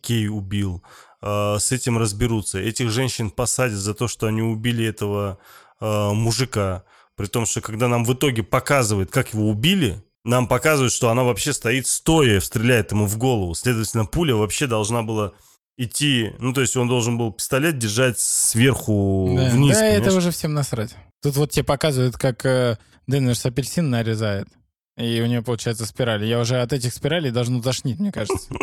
Кей 0.02 0.28
убил, 0.28 0.84
э, 1.22 1.57
с 1.59 1.72
этим 1.72 1.97
разберутся. 1.97 2.59
Этих 2.59 2.89
женщин 2.89 3.30
посадят 3.30 3.78
за 3.78 3.93
то, 3.93 4.07
что 4.07 4.28
они 4.28 4.41
убили 4.41 4.86
этого 4.86 5.39
э, 5.80 6.11
мужика. 6.13 6.84
При 7.15 7.26
том, 7.26 7.45
что 7.45 7.61
когда 7.61 7.88
нам 7.88 8.05
в 8.05 8.13
итоге 8.13 8.43
показывают, 8.43 9.11
как 9.11 9.34
его 9.34 9.49
убили, 9.49 10.03
нам 10.24 10.47
показывают, 10.47 10.93
что 10.93 11.09
она 11.09 11.24
вообще 11.24 11.53
стоит 11.53 11.88
стоя, 11.88 12.39
стреляет 12.39 12.91
ему 12.91 13.05
в 13.05 13.18
голову. 13.18 13.55
Следовательно, 13.55 14.05
пуля 14.05 14.36
вообще 14.36 14.68
должна 14.68 15.01
была 15.01 15.34
идти, 15.78 16.34
ну, 16.39 16.53
то 16.53 16.61
есть 16.61 16.76
он 16.76 16.88
должен 16.88 17.18
был 17.18 17.32
пистолет 17.32 17.78
держать 17.78 18.20
сверху 18.20 19.34
да, 19.38 19.49
вниз. 19.49 19.76
Да, 19.76 19.82
понимаешь? 19.82 20.01
это 20.01 20.15
уже 20.15 20.32
всем 20.32 20.53
насрать. 20.53 20.95
Тут 21.22 21.36
вот 21.38 21.51
тебе 21.51 21.63
показывают, 21.63 22.18
как 22.18 22.45
э, 22.45 22.78
Денверс 23.07 23.45
апельсин 23.45 23.89
нарезает. 23.89 24.47
И 24.97 25.22
у 25.22 25.28
нее 25.28 25.43
получается 25.43 25.86
спираль. 25.86 26.26
Я 26.26 26.39
уже 26.39 26.59
от 26.59 26.74
этих 26.74 26.93
спиралей 26.93 27.30
должен 27.30 27.61
тошнить, 27.61 27.99
мне 27.99 28.11
кажется. 28.11 28.49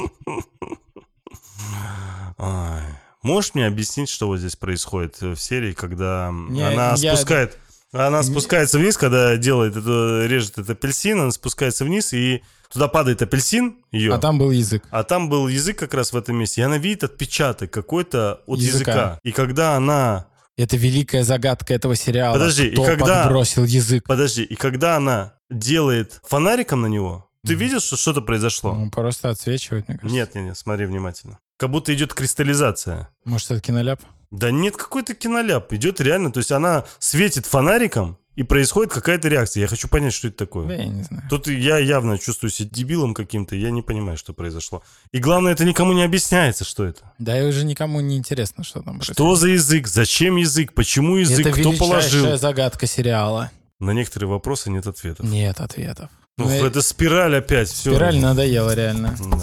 Можешь 3.22 3.55
мне 3.55 3.66
объяснить, 3.66 4.11
что 4.11 4.26
вот 4.26 4.39
здесь 4.39 4.57
происходит 4.57 5.20
в 5.20 5.37
серии, 5.37 5.72
когда 5.72 6.28
она 6.28 6.97
спускает... 6.97 7.59
Она 7.93 8.24
спускается 8.24 8.78
вниз, 8.80 8.97
когда 8.97 9.37
делает 9.37 9.76
это, 9.76 10.26
режет 10.26 10.59
этот 10.59 10.70
апельсин, 10.70 11.20
она 11.20 11.30
спускается 11.30 11.85
вниз, 11.85 12.12
и 12.12 12.43
туда 12.68 12.89
падает 12.89 13.22
апельсин 13.22 13.76
ее. 13.93 14.12
А 14.12 14.18
там 14.18 14.37
был 14.37 14.51
язык. 14.51 14.82
А 14.91 15.05
там 15.05 15.28
был 15.28 15.47
язык 15.47 15.78
как 15.78 15.95
раз 15.95 16.12
в 16.12 16.16
этом 16.16 16.37
месте. 16.37 16.62
И 16.62 16.64
она 16.64 16.76
видит 16.76 17.05
отпечаток 17.05 17.70
какой-то 17.70 18.41
от 18.47 18.59
языка. 18.59 18.91
языка. 18.91 19.20
И 19.22 19.30
когда 19.30 19.76
она... 19.76 20.26
Это 20.57 20.76
великая 20.76 21.22
загадка 21.22 21.72
этого 21.72 21.95
сериала. 21.95 22.32
Подожди, 22.35 22.72
Кто 22.72 22.82
и 22.82 22.87
когда... 22.97 23.22
подбросил 23.24 23.64
язык? 23.64 24.05
Подожди, 24.09 24.43
и 24.43 24.57
когда 24.57 24.97
она 24.97 25.35
делает 25.49 26.20
фонариком 26.24 26.82
на 26.82 26.87
него, 26.87 27.30
ты 27.47 27.55
видишь, 27.55 27.82
что 27.82 27.97
что-то 27.97 28.20
произошло? 28.20 28.70
Он 28.70 28.90
просто 28.90 29.30
отсвечивает, 29.30 29.88
мне 29.88 29.99
кажется. 29.99 30.14
Нет, 30.14 30.34
нет, 30.34 30.45
нет, 30.45 30.59
смотри 30.59 30.86
внимательно. 30.86 31.38
Как 31.57 31.70
будто 31.70 31.95
идет 31.95 32.14
кристаллизация. 32.14 33.09
Может, 33.24 33.51
это 33.51 33.61
киноляп? 33.61 34.01
Да 34.30 34.51
нет, 34.51 34.76
какой-то 34.76 35.14
киноляп. 35.14 35.72
Идет 35.72 36.01
реально, 36.01 36.32
то 36.32 36.38
есть 36.38 36.51
она 36.51 36.84
светит 36.99 37.47
фонариком, 37.47 38.18
и 38.36 38.42
происходит 38.42 38.92
какая-то 38.92 39.28
реакция. 39.28 39.61
Я 39.61 39.68
хочу 39.68 39.88
понять, 39.88 40.12
что 40.12 40.28
это 40.28 40.36
такое. 40.36 40.66
Да, 40.66 40.74
я 40.74 40.86
не 40.86 41.05
знаю. 41.05 41.22
Тут 41.30 41.47
я 41.47 41.78
явно 41.78 42.18
чувствую 42.18 42.51
себя 42.51 42.68
дебилом 42.72 43.14
каким-то, 43.14 43.55
я 43.55 43.70
не 43.70 43.82
понимаю, 43.82 44.18
что 44.18 44.32
произошло. 44.32 44.82
И 45.12 45.18
главное, 45.18 45.53
это 45.53 45.64
никому 45.64 45.92
не 45.92 46.03
объясняется, 46.03 46.64
что 46.64 46.84
это. 46.84 47.12
Да, 47.18 47.40
и 47.40 47.47
уже 47.47 47.64
никому 47.64 48.01
не 48.01 48.16
интересно, 48.16 48.64
что 48.64 48.82
там 48.82 48.97
происходит. 48.97 49.16
Что 49.16 49.36
за 49.36 49.49
язык? 49.49 49.86
Зачем 49.86 50.36
язык? 50.36 50.74
Почему 50.74 51.16
язык? 51.16 51.47
Это 51.47 51.61
Кто 51.61 51.72
положил? 51.72 52.26
Это 52.26 52.38
загадка 52.38 52.86
сериала. 52.86 53.53
На 53.78 53.92
некоторые 53.92 54.28
вопросы 54.28 54.70
нет 54.70 54.86
ответов. 54.86 55.26
Нет 55.26 55.61
ответов. 55.61 56.11
Ну, 56.37 56.47
ну 56.47 56.66
это 56.66 56.82
спираль 56.82 57.37
опять. 57.37 57.68
Все. 57.68 57.91
Спираль 57.93 58.18
надоела 58.18 58.74
реально. 58.74 59.16
Да. 59.20 59.39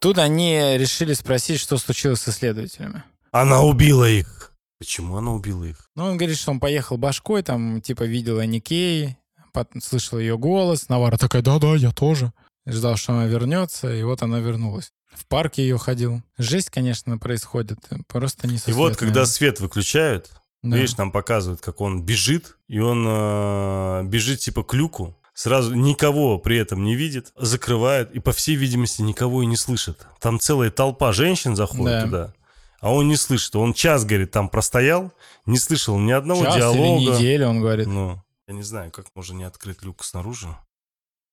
Тут 0.00 0.18
они 0.18 0.76
решили 0.76 1.14
спросить, 1.14 1.58
что 1.60 1.78
случилось 1.78 2.20
с 2.20 2.28
исследователями. 2.28 3.02
Она 3.30 3.62
убила 3.62 4.04
их. 4.04 4.52
Почему 4.78 5.16
она 5.16 5.32
убила 5.32 5.64
их? 5.64 5.88
Ну, 5.96 6.04
он 6.04 6.18
говорит, 6.18 6.36
что 6.36 6.50
он 6.50 6.60
поехал 6.60 6.98
башкой, 6.98 7.42
там, 7.42 7.80
типа, 7.80 8.02
видел 8.02 8.38
Аникей, 8.38 9.16
слышал 9.82 10.18
ее 10.18 10.36
голос. 10.36 10.90
Навара 10.90 11.16
такая, 11.16 11.40
да-да, 11.40 11.74
я 11.74 11.90
тоже. 11.90 12.34
Ждал, 12.66 12.96
что 12.96 13.14
она 13.14 13.24
вернется, 13.24 13.94
и 13.94 14.02
вот 14.02 14.22
она 14.22 14.40
вернулась. 14.40 14.92
В 15.14 15.26
парке 15.26 15.62
ее 15.62 15.78
ходил. 15.78 16.22
Жесть, 16.38 16.70
конечно, 16.70 17.18
происходит. 17.18 17.78
Просто 18.08 18.48
не 18.48 18.58
И 18.66 18.72
вот, 18.72 18.96
когда 18.96 19.26
свет 19.26 19.60
выключают, 19.60 20.30
да. 20.62 20.76
видишь, 20.76 20.96
нам 20.96 21.12
показывают, 21.12 21.60
как 21.60 21.80
он 21.80 22.02
бежит, 22.02 22.56
и 22.68 22.78
он 22.80 23.04
э, 23.06 24.02
бежит 24.04 24.40
типа 24.40 24.62
к 24.62 24.74
люку, 24.74 25.16
сразу 25.34 25.74
никого 25.74 26.38
при 26.38 26.58
этом 26.58 26.84
не 26.84 26.94
видит, 26.94 27.32
закрывает 27.36 28.12
и, 28.12 28.20
по 28.20 28.32
всей 28.32 28.56
видимости, 28.56 29.02
никого 29.02 29.42
и 29.42 29.46
не 29.46 29.56
слышит. 29.56 30.06
Там 30.20 30.40
целая 30.40 30.70
толпа 30.70 31.12
женщин 31.12 31.56
заходит 31.56 31.84
да. 31.84 32.04
туда, 32.04 32.34
а 32.80 32.92
он 32.92 33.08
не 33.08 33.16
слышит. 33.16 33.54
Он 33.56 33.74
час, 33.74 34.04
говорит, 34.04 34.30
там 34.30 34.48
простоял, 34.48 35.12
не 35.46 35.58
слышал 35.58 35.98
ни 35.98 36.12
одного 36.12 36.44
час 36.44 36.56
диалога. 36.56 37.00
Или 37.00 37.10
неделю, 37.10 37.48
он 37.48 37.60
говорит. 37.60 37.86
Ну, 37.86 38.22
я 38.46 38.54
не 38.54 38.62
знаю, 38.62 38.90
как 38.90 39.06
можно 39.14 39.36
не 39.36 39.44
открыть 39.44 39.82
люк 39.82 40.04
снаружи. 40.04 40.48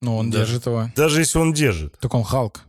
Ну, 0.02 0.18
он 0.18 0.32
да. 0.32 0.40
держит 0.40 0.66
его. 0.66 0.90
Даже 0.96 1.20
если 1.20 1.38
он 1.38 1.54
держит. 1.54 1.98
Так 2.00 2.14
он 2.14 2.24
Халк. 2.24 2.62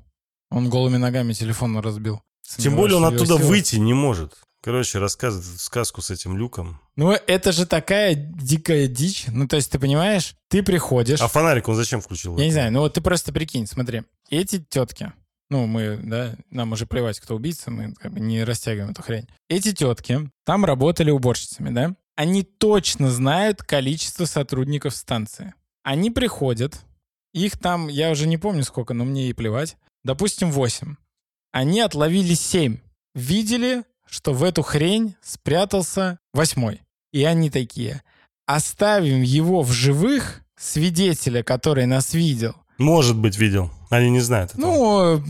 Он 0.52 0.68
голыми 0.68 0.98
ногами 0.98 1.32
телефон 1.32 1.78
разбил. 1.78 2.20
Тем 2.58 2.76
более 2.76 2.96
он 2.96 3.06
оттуда 3.06 3.38
силы. 3.38 3.48
выйти 3.48 3.76
не 3.76 3.94
может. 3.94 4.34
Короче, 4.62 4.98
рассказывает 4.98 5.60
сказку 5.60 6.02
с 6.02 6.10
этим 6.10 6.36
люком. 6.36 6.80
Ну, 6.94 7.10
это 7.10 7.50
же 7.50 7.66
такая 7.66 8.14
дикая 8.14 8.86
дичь. 8.86 9.24
Ну, 9.26 9.48
то 9.48 9.56
есть, 9.56 9.72
ты 9.72 9.80
понимаешь, 9.80 10.36
ты 10.48 10.62
приходишь... 10.62 11.20
А 11.20 11.26
фонарик 11.26 11.68
он 11.68 11.74
зачем 11.74 12.00
включил? 12.00 12.36
Я 12.38 12.44
не 12.44 12.52
знаю, 12.52 12.70
ну 12.70 12.80
вот 12.80 12.94
ты 12.94 13.00
просто 13.00 13.32
прикинь, 13.32 13.66
смотри. 13.66 14.02
Эти 14.30 14.60
тетки, 14.60 15.12
ну, 15.50 15.66
мы, 15.66 15.98
да, 16.02 16.36
нам 16.50 16.72
уже 16.72 16.86
плевать, 16.86 17.18
кто 17.18 17.34
убийца, 17.34 17.70
мы 17.70 17.92
как 17.94 18.12
бы 18.12 18.20
не 18.20 18.44
растягиваем 18.44 18.90
эту 18.90 19.02
хрень. 19.02 19.26
Эти 19.48 19.72
тетки 19.72 20.30
там 20.44 20.64
работали 20.64 21.10
уборщицами, 21.10 21.70
да? 21.70 21.96
Они 22.14 22.42
точно 22.42 23.10
знают 23.10 23.62
количество 23.62 24.26
сотрудников 24.26 24.94
станции. 24.94 25.54
Они 25.82 26.10
приходят, 26.10 26.80
их 27.32 27.58
там, 27.58 27.88
я 27.88 28.10
уже 28.10 28.28
не 28.28 28.38
помню 28.38 28.62
сколько, 28.62 28.94
но 28.94 29.04
мне 29.04 29.28
и 29.28 29.32
плевать. 29.32 29.76
Допустим, 30.04 30.50
8. 30.50 30.96
Они 31.52 31.80
отловили 31.80 32.34
7. 32.34 32.78
Видели 33.14 33.84
что 34.12 34.34
в 34.34 34.44
эту 34.44 34.62
хрень 34.62 35.14
спрятался 35.22 36.18
восьмой. 36.34 36.82
И 37.12 37.24
они 37.24 37.48
такие, 37.48 38.02
оставим 38.46 39.22
его 39.22 39.62
в 39.62 39.72
живых, 39.72 40.42
свидетеля, 40.58 41.42
который 41.42 41.86
нас 41.86 42.12
видел. 42.12 42.54
Может 42.76 43.16
быть, 43.16 43.38
видел. 43.38 43.70
Они 43.88 44.10
не 44.10 44.20
знают 44.20 44.50
этого. 44.50 44.60
Ну, 44.60 45.24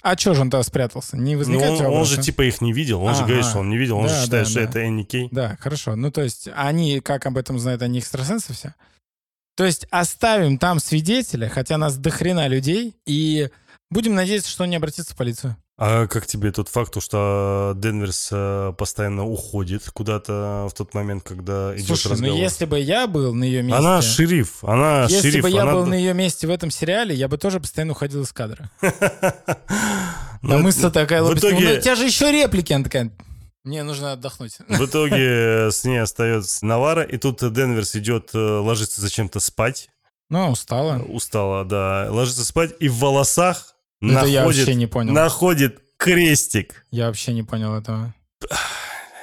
а 0.00 0.16
чё 0.16 0.32
же 0.32 0.40
он 0.40 0.50
тогда 0.50 0.62
спрятался? 0.62 1.18
Не 1.18 1.36
возникает 1.36 1.78
ну, 1.78 1.88
он, 1.88 1.98
он 1.98 2.04
же 2.06 2.20
типа 2.22 2.42
их 2.42 2.62
не 2.62 2.72
видел. 2.72 3.02
Он 3.02 3.10
ага. 3.10 3.18
же 3.18 3.24
говорит, 3.24 3.44
что 3.44 3.58
он 3.58 3.68
не 3.68 3.76
видел. 3.76 3.98
Он 3.98 4.06
да, 4.06 4.08
же 4.08 4.24
считает, 4.24 4.44
да, 4.44 4.50
что 4.50 4.60
да. 4.60 4.64
это 4.64 4.78
Энни 4.78 5.02
Кей. 5.02 5.28
Да, 5.30 5.58
хорошо. 5.60 5.94
Ну, 5.94 6.10
то 6.10 6.22
есть 6.22 6.48
они, 6.56 7.00
как 7.00 7.26
об 7.26 7.36
этом 7.36 7.58
знают, 7.58 7.82
они 7.82 7.98
экстрасенсы 7.98 8.54
все? 8.54 8.74
То 9.56 9.64
есть 9.64 9.86
оставим 9.90 10.58
там 10.58 10.80
свидетеля, 10.80 11.48
хотя 11.50 11.76
нас 11.76 11.96
дохрена 11.98 12.46
людей, 12.46 12.94
и 13.04 13.50
будем 13.90 14.14
надеяться, 14.14 14.50
что 14.50 14.66
не 14.66 14.76
обратится 14.76 15.14
в 15.14 15.16
полицию. 15.16 15.56
А 15.78 16.06
как 16.06 16.26
тебе 16.26 16.52
тот 16.52 16.68
факт, 16.68 17.00
что 17.02 17.74
Денверс 17.76 18.30
э, 18.32 18.72
постоянно 18.78 19.26
уходит 19.26 19.90
куда-то 19.92 20.68
в 20.70 20.74
тот 20.74 20.94
момент, 20.94 21.22
когда 21.22 21.76
идет 21.76 21.86
Слушай, 21.86 22.06
ну 22.06 22.12
разговор? 22.12 22.36
ну 22.36 22.42
если 22.42 22.64
бы 22.64 22.80
я 22.80 23.06
был 23.06 23.34
на 23.34 23.44
ее 23.44 23.62
месте... 23.62 23.78
Она 23.78 24.00
шериф, 24.00 24.64
она 24.64 25.02
если 25.02 25.30
шериф. 25.32 25.42
бы 25.42 25.50
я 25.50 25.62
она... 25.62 25.72
был 25.74 25.84
на 25.84 25.92
ее 25.92 26.14
месте 26.14 26.46
в 26.46 26.50
этом 26.50 26.70
сериале, 26.70 27.14
я 27.14 27.28
бы 27.28 27.36
тоже 27.36 27.60
постоянно 27.60 27.92
уходил 27.92 28.22
из 28.22 28.32
кадра. 28.32 28.70
Ну, 30.42 30.56
А 30.56 30.58
мысль 30.58 30.90
такая, 30.92 31.22
в 31.22 31.34
итоге- 31.36 31.78
у 31.78 31.80
тебя 31.80 31.96
же 31.96 32.04
еще 32.04 32.30
реплики. 32.30 32.72
Она 32.72 32.84
такая, 32.84 33.10
мне 33.64 33.82
нужно 33.82 34.12
отдохнуть. 34.12 34.58
В 34.68 34.84
итоге 34.84 35.70
с 35.72 35.82
ней 35.82 35.98
остается 35.98 36.64
Навара, 36.64 37.02
и 37.02 37.16
тут 37.16 37.40
Денверс 37.52 37.96
идет 37.96 38.30
э, 38.32 38.38
ложиться 38.38 39.00
зачем-то 39.00 39.40
спать. 39.40 39.88
Ну, 40.28 40.50
устала. 40.50 40.98
Устала, 41.02 41.64
да. 41.64 42.06
Ложится 42.10 42.44
спать, 42.44 42.74
и 42.78 42.88
в 42.88 42.98
волосах 42.98 43.74
Это 44.00 44.26
я 44.26 44.40
находит, 44.40 44.58
вообще 44.58 44.74
не 44.74 44.86
понял. 44.86 45.12
находит 45.12 45.80
крестик. 45.96 46.86
Я 46.90 47.06
вообще 47.06 47.32
не 47.32 47.42
понял 47.42 47.74
этого. 47.74 48.14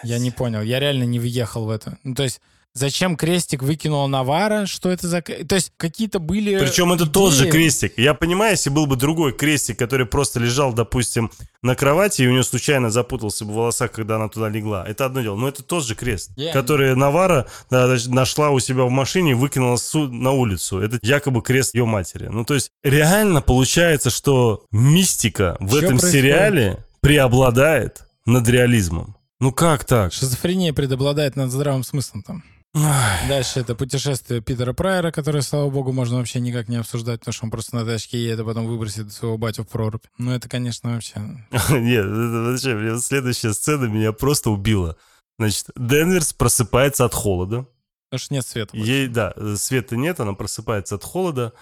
Я 0.03 0.19
не 0.19 0.31
понял. 0.31 0.61
Я 0.61 0.79
реально 0.79 1.03
не 1.03 1.19
въехал 1.19 1.65
в 1.65 1.69
это. 1.69 1.97
Ну, 2.03 2.15
то 2.15 2.23
есть, 2.23 2.41
зачем 2.73 3.15
крестик 3.15 3.63
выкинул 3.63 4.07
Навара? 4.07 4.65
Что 4.65 4.89
это 4.89 5.07
за... 5.07 5.21
То 5.21 5.55
есть, 5.55 5.71
какие-то 5.77 6.19
были... 6.19 6.57
Причем 6.59 6.91
это 6.93 7.05
тот 7.05 7.33
же 7.33 7.49
крестик. 7.49 7.93
Я 7.97 8.13
понимаю, 8.13 8.51
если 8.51 8.69
был 8.69 8.85
бы 8.85 8.95
другой 8.95 9.33
крестик, 9.33 9.77
который 9.79 10.05
просто 10.05 10.39
лежал, 10.39 10.73
допустим, 10.73 11.31
на 11.61 11.75
кровати, 11.75 12.23
и 12.23 12.27
у 12.27 12.31
нее 12.31 12.43
случайно 12.43 12.89
запутался 12.89 13.45
бы 13.45 13.51
в 13.51 13.55
волосах, 13.55 13.91
когда 13.91 14.15
она 14.17 14.27
туда 14.29 14.49
легла. 14.49 14.85
Это 14.87 15.05
одно 15.05 15.21
дело. 15.21 15.35
Но 15.35 15.47
это 15.47 15.63
тот 15.63 15.85
же 15.85 15.95
крест, 15.95 16.31
Я- 16.35 16.51
который 16.51 16.95
Навара 16.95 17.47
да, 17.69 17.95
нашла 18.07 18.49
у 18.49 18.59
себя 18.59 18.83
в 18.83 18.89
машине 18.89 19.31
и 19.31 19.35
выкинула 19.35 19.77
на 20.09 20.31
улицу. 20.31 20.79
Это 20.79 20.99
якобы 21.01 21.41
крест 21.41 21.73
ее 21.75 21.85
матери. 21.85 22.27
Ну, 22.27 22.43
то 22.45 22.53
есть, 22.53 22.69
реально 22.83 23.41
получается, 23.41 24.09
что 24.09 24.65
мистика 24.71 25.57
в 25.59 25.69
Чё 25.71 25.77
этом 25.77 25.89
происходит? 25.99 26.13
сериале 26.13 26.85
преобладает 27.01 28.05
над 28.25 28.47
реализмом. 28.47 29.15
Ну 29.39 29.51
как 29.51 29.83
так? 29.83 30.13
Шизофрения 30.13 30.71
предобладает 30.73 31.35
над 31.35 31.51
здравым 31.51 31.83
смыслом 31.83 32.23
там. 32.23 32.43
Дальше 32.73 33.59
это 33.59 33.75
путешествие 33.75 34.41
Питера 34.41 34.73
Прайера, 34.73 35.11
которое, 35.11 35.41
слава 35.41 35.69
богу, 35.69 35.91
можно 35.91 36.17
вообще 36.17 36.39
никак 36.39 36.69
не 36.69 36.77
обсуждать, 36.77 37.19
потому 37.19 37.33
что 37.33 37.45
он 37.45 37.51
просто 37.51 37.75
на 37.75 37.85
тачке 37.85 38.17
едет, 38.17 38.39
а 38.39 38.45
потом 38.45 38.65
выбросит 38.65 39.13
своего 39.13 39.37
батю 39.37 39.63
в 39.63 39.67
прорубь. 39.67 40.05
Ну, 40.17 40.31
это, 40.31 40.49
конечно, 40.49 40.93
вообще... 40.93 41.19
Нет, 41.69 42.05
это 42.05 42.51
вообще, 42.51 42.99
следующая 42.99 43.53
сцена 43.53 43.85
меня 43.85 44.11
просто 44.11 44.49
убила. 44.49 44.97
Значит, 45.37 45.67
Денверс 45.75 46.33
просыпается 46.33 47.05
от 47.05 47.13
холода. 47.13 47.67
Потому 48.09 48.25
что 48.25 48.33
нет 48.35 48.45
света. 48.45 48.77
Ей, 48.77 49.07
да, 49.07 49.33
света 49.55 49.95
нет, 49.95 50.19
она 50.19 50.33
просыпается 50.33 50.95
от 50.95 51.03
холода, 51.03 51.53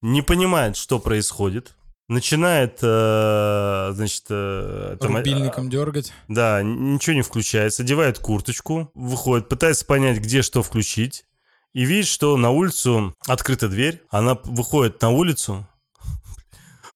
не 0.00 0.22
понимает, 0.22 0.76
что 0.76 0.98
происходит. 0.98 1.76
Начинает, 2.08 2.78
э, 2.80 3.90
значит, 3.94 4.24
э, 4.30 4.96
там, 4.98 5.16
э, 5.18 5.22
дергать. 5.68 6.12
да, 6.26 6.62
ничего 6.62 7.14
не 7.14 7.22
включается, 7.22 7.82
одевает 7.82 8.18
курточку, 8.18 8.90
выходит, 8.94 9.48
пытается 9.50 9.84
понять, 9.84 10.18
где 10.18 10.40
что 10.40 10.62
включить, 10.62 11.26
и 11.74 11.84
видит, 11.84 12.06
что 12.06 12.36
на 12.38 12.50
улицу 12.50 13.14
открыта 13.26 13.68
дверь, 13.68 14.02
она 14.08 14.38
выходит 14.44 15.02
на 15.02 15.10
улицу 15.10 15.66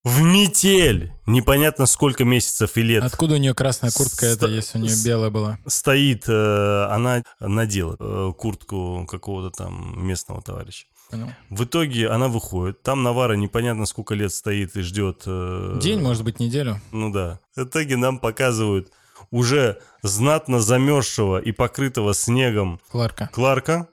в 0.04 0.22
метель, 0.22 1.12
непонятно 1.26 1.86
сколько 1.86 2.24
месяцев 2.24 2.76
и 2.76 2.82
лет. 2.82 3.04
Откуда 3.04 3.34
у 3.34 3.38
нее 3.38 3.54
красная 3.54 3.90
куртка, 3.90 4.26
это 4.26 4.46
Ста- 4.46 4.48
если 4.48 4.78
у 4.78 4.80
нее 4.80 4.96
белая 5.04 5.30
была? 5.30 5.58
стоит, 5.66 6.24
э, 6.26 6.84
она 6.90 7.22
надела 7.38 7.96
э, 8.00 8.32
куртку 8.36 9.06
какого-то 9.08 9.56
там 9.56 10.04
местного 10.04 10.42
товарища. 10.42 10.86
Понял. 11.12 11.28
В 11.50 11.64
итоге 11.64 12.08
она 12.08 12.26
выходит, 12.28 12.82
там 12.82 13.02
Навара 13.02 13.34
непонятно 13.34 13.86
сколько 13.86 14.14
лет 14.14 14.32
стоит 14.32 14.74
и 14.76 14.80
ждет. 14.80 15.22
э, 15.26 15.78
День, 15.80 16.00
может 16.00 16.24
быть, 16.24 16.40
неделю. 16.40 16.80
Ну 16.90 17.10
да. 17.12 17.38
В 17.54 17.62
итоге 17.64 17.96
нам 17.96 18.18
показывают 18.18 18.90
уже 19.30 19.78
знатно 20.02 20.60
замерзшего 20.60 21.38
и 21.38 21.52
покрытого 21.52 22.14
снегом 22.14 22.80
Кларка. 22.90 23.28
Кларка. 23.32 23.88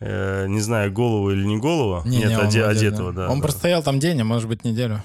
Э, 0.00 0.46
не 0.48 0.60
знаю, 0.60 0.92
голову 0.92 1.30
или 1.30 1.44
не 1.44 1.56
голову. 1.58 2.02
Не, 2.08 2.18
Нет, 2.18 2.28
не, 2.30 2.36
оде- 2.36 2.64
одет, 2.64 2.66
одетого, 2.92 3.12
да. 3.12 3.28
Он 3.28 3.40
да. 3.40 3.42
простоял 3.46 3.82
там 3.82 3.98
день, 3.98 4.20
а 4.20 4.24
может 4.24 4.48
быть, 4.48 4.64
неделю. 4.64 5.02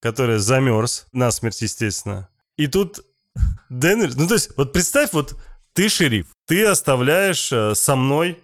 который 0.00 0.38
замерз 0.38 1.06
насмерть, 1.12 1.62
естественно. 1.62 2.28
И 2.56 2.66
тут 2.66 3.00
Денверс... 3.70 4.14
Ну, 4.16 4.26
то 4.28 4.34
есть, 4.34 4.50
вот 4.56 4.72
представь, 4.72 5.12
вот 5.12 5.36
ты 5.72 5.88
шериф, 5.88 6.26
ты 6.46 6.66
оставляешь 6.66 7.50
э, 7.52 7.74
со 7.74 7.96
мной, 7.96 8.38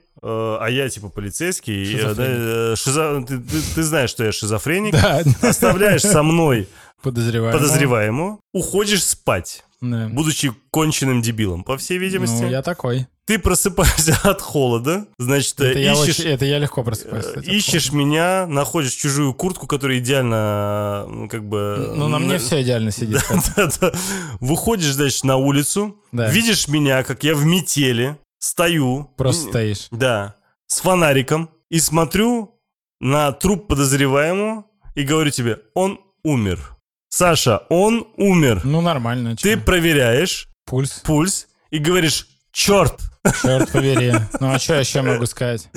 а 0.61 0.66
я 0.68 0.89
типа 0.89 1.09
полицейский, 1.09 1.83
э, 1.83 1.99
Шизофреник. 1.99 2.16
да, 2.16 2.24
э, 2.26 2.74
шизо- 2.74 3.26
ты, 3.26 3.39
ты- 3.39 3.74
ты 3.74 3.83
знаешь, 3.83 4.11
что 4.11 4.24
я 4.24 4.33
шизофреник, 4.33 4.93
Да, 4.93 5.22
оставляешь 5.43 6.03
со 6.03 6.22
мной 6.22 6.68
подозреваемого. 7.03 7.59
подозреваемого, 7.59 8.39
уходишь 8.53 9.05
спать, 9.05 9.64
Да. 9.81 10.09
будучи 10.09 10.53
конченным 10.70 11.22
дебилом, 11.22 11.62
по 11.64 11.76
всей 11.79 11.99
видимости. 11.99 12.43
Ну, 12.43 12.49
я 12.51 12.62
такой. 12.62 13.07
Ты 13.26 13.39
просыпаешься 13.39 14.16
от 14.24 14.41
холода, 14.41 15.05
значит, 15.18 15.61
э, 15.61 15.66
Это 15.72 15.79
я, 15.81 15.93
ищешь... 15.93 16.18
очень- 16.20 16.31
это 16.31 16.45
я 16.47 16.59
легко 16.59 16.83
просыпаюсь. 16.83 17.26
Э, 17.26 17.29
кстати, 17.29 17.51
Ищешь 17.51 17.93
меня, 17.93 18.47
находишь 18.47 18.93
чужую 18.93 19.35
куртку, 19.35 19.66
которая 19.66 19.99
идеально, 19.99 21.29
как 21.31 21.45
бы... 21.47 21.93
Ну, 21.95 22.09
на 22.09 22.18
мне 22.18 22.35
на- 22.35 22.39
все 22.39 22.62
идеально 22.62 22.91
сидит. 22.91 23.20
Да-да. 23.57 23.93
Выходишь, 24.41 24.93
значит, 24.95 25.24
на 25.24 25.37
улицу, 25.37 25.97
Да. 26.12 26.31
видишь 26.31 26.68
меня, 26.68 27.03
как 27.03 27.22
я 27.22 27.35
в 27.35 27.45
метели, 27.45 28.16
стою. 28.39 29.11
Просто 29.16 29.49
стоишь. 29.49 29.89
Да, 29.91 30.36
с 30.66 30.80
фонариком, 30.80 31.51
и 31.70 31.80
смотрю 31.80 32.61
на 33.01 33.32
труп 33.32 33.68
подозреваемого 33.68 34.64
и 34.95 35.03
говорю 35.03 35.30
тебе, 35.30 35.61
он 35.74 36.01
умер. 36.24 36.76
Саша, 37.09 37.62
он 37.70 38.07
умер. 38.16 38.62
Ну, 38.64 38.80
нормально. 38.80 39.36
Ты 39.36 39.55
чё. 39.57 39.61
проверяешь 39.62 40.49
Пульс. 40.66 41.01
пульс 41.05 41.49
и 41.70 41.78
говоришь, 41.78 42.26
черт. 42.53 43.01
Черт 43.43 43.70
побери. 43.72 44.12
Ну, 44.41 44.53
а 44.53 44.59
что 44.59 44.74
я 44.74 44.80
еще 44.80 45.03
могу 45.03 45.24
сказать? 45.26 45.68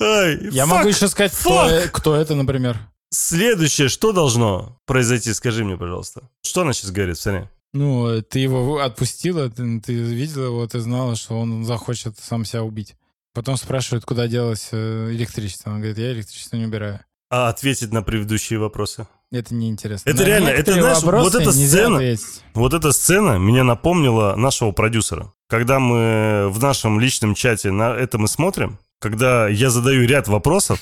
Ай, 0.00 0.38
Я 0.50 0.64
fuck, 0.64 0.66
могу 0.66 0.88
еще 0.88 1.08
сказать, 1.08 1.32
кто, 1.34 1.68
э- 1.68 1.88
кто 1.88 2.14
это, 2.14 2.34
например. 2.34 2.78
Следующее, 3.10 3.88
что 3.88 4.12
должно 4.12 4.78
произойти, 4.86 5.32
скажи 5.34 5.64
мне, 5.64 5.76
пожалуйста. 5.76 6.22
Что 6.42 6.62
она 6.62 6.72
сейчас 6.72 6.90
говорит, 6.92 7.18
смотри. 7.18 7.48
Ну, 7.72 8.20
ты 8.22 8.40
его 8.40 8.80
отпустила, 8.80 9.48
ты, 9.48 9.80
ты 9.80 9.94
видела 9.94 10.46
его, 10.46 10.66
ты 10.66 10.80
знала, 10.80 11.16
что 11.16 11.38
он 11.38 11.64
захочет 11.64 12.18
сам 12.18 12.44
себя 12.44 12.62
убить. 12.62 12.96
Потом 13.34 13.56
спрашивают, 13.56 14.04
куда 14.04 14.28
делось 14.28 14.68
э, 14.72 15.08
электричество. 15.12 15.70
Он 15.70 15.78
говорит, 15.78 15.98
я 15.98 16.12
электричество 16.12 16.56
не 16.56 16.66
убираю. 16.66 17.00
А 17.30 17.48
ответить 17.48 17.92
на 17.92 18.02
предыдущие 18.02 18.58
вопросы. 18.58 19.06
Это 19.30 19.54
неинтересно. 19.54 20.10
Это 20.10 20.20
На 20.22 20.26
реально, 20.26 20.48
это, 20.50 20.74
знаешь, 20.74 21.02
вот 21.02 21.34
эта 21.34 21.50
сцена- 21.50 21.96
ответить. 21.96 22.42
Вот 22.52 22.74
эта 22.74 22.92
сцена 22.92 23.38
меня 23.38 23.64
напомнила 23.64 24.34
нашего 24.36 24.72
продюсера. 24.72 25.32
Когда 25.48 25.78
мы 25.78 26.50
в 26.50 26.58
нашем 26.60 27.00
личном 27.00 27.34
чате 27.34 27.70
на 27.70 27.94
это 27.94 28.18
мы 28.18 28.28
смотрим, 28.28 28.78
когда 28.98 29.48
я 29.48 29.70
задаю 29.70 30.06
ряд 30.06 30.28
вопросов, 30.28 30.78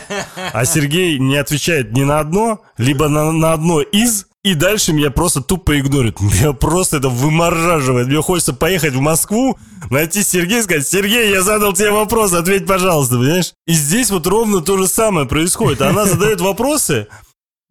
а 0.54 0.64
Сергей 0.64 1.18
не 1.18 1.36
отвечает 1.36 1.92
ни 1.92 2.02
на 2.02 2.20
одно, 2.20 2.62
либо 2.78 3.08
на, 3.08 3.30
на 3.32 3.52
одно 3.52 3.82
из, 3.82 4.26
и 4.42 4.54
дальше 4.54 4.92
меня 4.92 5.10
просто 5.10 5.42
тупо 5.42 5.78
игнорирует. 5.78 6.20
Меня 6.20 6.52
просто 6.52 6.96
это 6.96 7.08
вымораживает. 7.08 8.08
Мне 8.08 8.22
хочется 8.22 8.54
поехать 8.54 8.94
в 8.94 9.00
Москву, 9.00 9.58
найти 9.90 10.22
Сергея 10.22 10.60
и 10.60 10.62
сказать, 10.62 10.86
Сергей, 10.86 11.30
я 11.30 11.42
задал 11.42 11.74
тебе 11.74 11.90
вопрос, 11.90 12.32
ответь, 12.32 12.66
пожалуйста, 12.66 13.16
понимаешь? 13.16 13.52
И 13.66 13.72
здесь 13.72 14.10
вот 14.10 14.26
ровно 14.26 14.60
то 14.62 14.78
же 14.78 14.86
самое 14.88 15.26
происходит. 15.26 15.82
Она 15.82 16.06
задает 16.06 16.40
вопросы, 16.40 17.08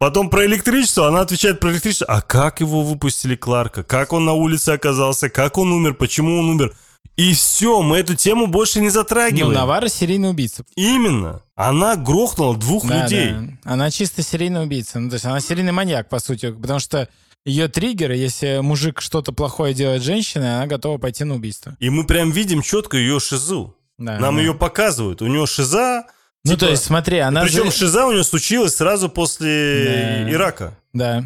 Потом 0.00 0.30
про 0.30 0.46
электричество, 0.46 1.08
она 1.08 1.20
отвечает 1.20 1.60
про 1.60 1.72
электричество. 1.72 2.06
А 2.06 2.22
как 2.22 2.60
его 2.60 2.80
выпустили 2.80 3.36
Кларка? 3.36 3.82
Как 3.82 4.14
он 4.14 4.24
на 4.24 4.32
улице 4.32 4.70
оказался? 4.70 5.28
Как 5.28 5.58
он 5.58 5.72
умер? 5.72 5.92
Почему 5.92 6.38
он 6.38 6.48
умер? 6.48 6.74
И 7.16 7.34
все, 7.34 7.82
мы 7.82 7.98
эту 7.98 8.14
тему 8.14 8.46
больше 8.46 8.80
не 8.80 8.86
Ну, 8.86 8.92
затрагиваем. 8.92 9.52
Навара 9.52 9.88
серийный 9.88 10.30
убийца. 10.30 10.64
Именно. 10.74 11.42
Она 11.54 11.96
грохнула 11.96 12.56
двух 12.56 12.86
Да, 12.86 13.02
людей. 13.02 13.32
да. 13.32 13.72
Она 13.72 13.90
чисто 13.90 14.22
серийный 14.22 14.62
убийца. 14.62 14.98
Ну, 14.98 15.10
то 15.10 15.14
есть 15.14 15.26
она 15.26 15.40
серийный 15.40 15.72
маньяк, 15.72 16.08
по 16.08 16.18
сути. 16.18 16.50
Потому 16.50 16.78
что 16.80 17.08
ее 17.44 17.68
триггеры, 17.68 18.16
если 18.16 18.60
мужик 18.62 19.00
что-то 19.02 19.32
плохое 19.32 19.74
делает 19.74 20.02
женщине, 20.02 20.56
она 20.56 20.66
готова 20.66 20.96
пойти 20.98 21.24
на 21.24 21.34
убийство. 21.34 21.76
И 21.78 21.90
мы 21.90 22.06
прям 22.06 22.30
видим 22.30 22.62
четко 22.62 22.96
ее 22.96 23.20
шизу. 23.20 23.76
Да, 23.98 24.18
Нам 24.18 24.36
да. 24.36 24.40
ее 24.42 24.54
показывают. 24.54 25.20
У 25.20 25.26
нее 25.26 25.46
шиза. 25.46 26.04
Ну, 26.44 26.52
типа- 26.52 26.60
то 26.60 26.70
есть, 26.70 26.84
смотри, 26.84 27.18
она... 27.18 27.42
Причем 27.42 27.66
за- 27.66 27.72
шиза 27.76 28.06
у 28.06 28.12
нее 28.12 28.24
случилась 28.24 28.76
сразу 28.76 29.10
после 29.10 30.24
Да. 30.24 30.30
Ирака. 30.32 30.78
Да. 30.94 31.24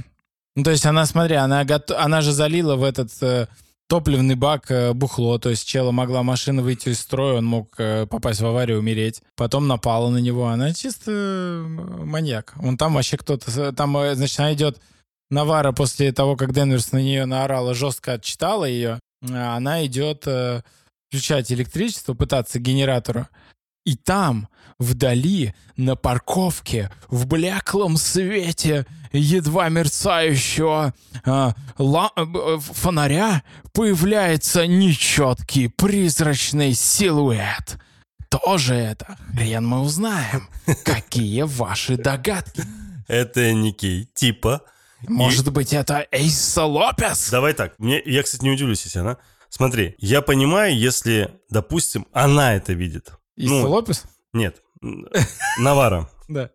Ну, 0.57 0.65
то 0.65 0.73
есть 0.73 0.85
она, 0.87 1.07
смотри, 1.07 1.37
она, 1.37 1.65
гото- 1.65 1.97
она 1.99 2.21
же 2.21 2.33
залила 2.33 2.75
в 2.75 2.83
этот 2.83 3.11
э, 3.21 3.47
топливный 3.89 4.35
бак 4.35 4.71
э, 4.71 4.93
бухло, 4.93 5.39
то 5.39 5.51
есть 5.51 5.67
чела 5.67 5.91
могла 5.91 6.23
машина 6.23 6.63
выйти 6.63 6.91
из 6.91 7.01
строя, 7.01 7.39
он 7.39 7.45
мог 7.45 7.75
э, 7.79 8.07
попасть 8.07 8.41
в 8.41 8.47
аварию, 8.47 8.79
умереть. 8.79 9.23
Потом 9.37 9.67
напала 9.67 10.09
на 10.11 10.19
него. 10.19 10.49
Она 10.49 10.73
чисто 10.73 11.65
маньяк. 11.67 12.55
Он 12.63 12.77
там 12.77 12.95
вообще 12.95 13.17
кто-то... 13.17 13.73
Там, 13.73 13.97
э, 13.97 14.15
значит, 14.15 14.39
она 14.41 14.55
идет... 14.55 14.81
Навара 15.31 15.73
после 15.73 16.13
того, 16.13 16.37
как 16.37 16.53
Денверс 16.53 16.93
на 16.93 16.99
нее 16.99 17.25
наорала, 17.25 17.75
жестко 17.75 18.13
отчитала 18.13 18.67
ее, 18.67 19.01
а 19.29 19.57
она 19.57 19.85
идет 19.87 20.29
включать 21.09 21.51
электричество, 21.51 22.13
пытаться 22.13 22.61
генератору. 22.61 23.27
И 23.87 23.97
там, 23.97 24.49
вдали, 24.79 25.55
на 25.77 25.97
парковке, 25.97 26.91
в 27.09 27.27
блеклом 27.27 27.97
свете 27.97 28.87
едва 29.13 29.69
мерцающего 29.69 30.95
э, 31.25 31.53
ла- 31.79 32.13
э, 32.17 32.59
фонаря 32.61 33.43
появляется 33.73 34.67
нечеткий 34.67 35.69
призрачный 35.69 36.75
силуэт. 36.75 37.79
Кто 38.29 38.59
же 38.59 38.75
это? 38.75 39.17
Хрен 39.33 39.67
мы 39.67 39.81
узнаем. 39.81 40.49
Какие 40.85 41.43
ваши 41.43 41.97
догадки? 41.97 42.65
Это 43.07 43.53
Никей, 43.53 44.09
типа. 44.15 44.63
Может 45.07 45.49
и... 45.49 45.51
быть, 45.51 45.73
это 45.73 46.07
Эйса 46.11 46.65
Лопес? 46.65 47.31
Давай 47.31 47.53
так. 47.53 47.75
Мне, 47.79 48.03
я, 48.05 48.23
кстати, 48.23 48.43
не 48.43 48.51
удивлюсь, 48.51 48.85
если 48.85 49.01
она... 49.01 49.19
Смотри, 49.49 49.95
я 49.99 50.21
понимаю, 50.21 50.77
если, 50.77 51.31
допустим, 51.49 52.09
она 52.13 52.55
это 52.55 52.73
видит. 52.73 53.13
Из 53.37 53.49
ну, 53.49 53.71
Лопес? 53.71 54.05
Нет. 54.33 54.64
Навара. 55.59 56.11
Да. 56.27 56.51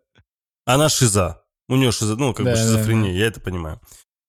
Она 0.64 0.88
шиза. 0.88 1.44
У 1.68 1.76
нее 1.76 1.92
шиза, 1.92 2.16
ну, 2.16 2.34
как 2.34 2.44
бы 2.44 2.56
шизофрения, 2.56 3.12
я 3.12 3.26
это 3.26 3.40
понимаю. 3.40 3.80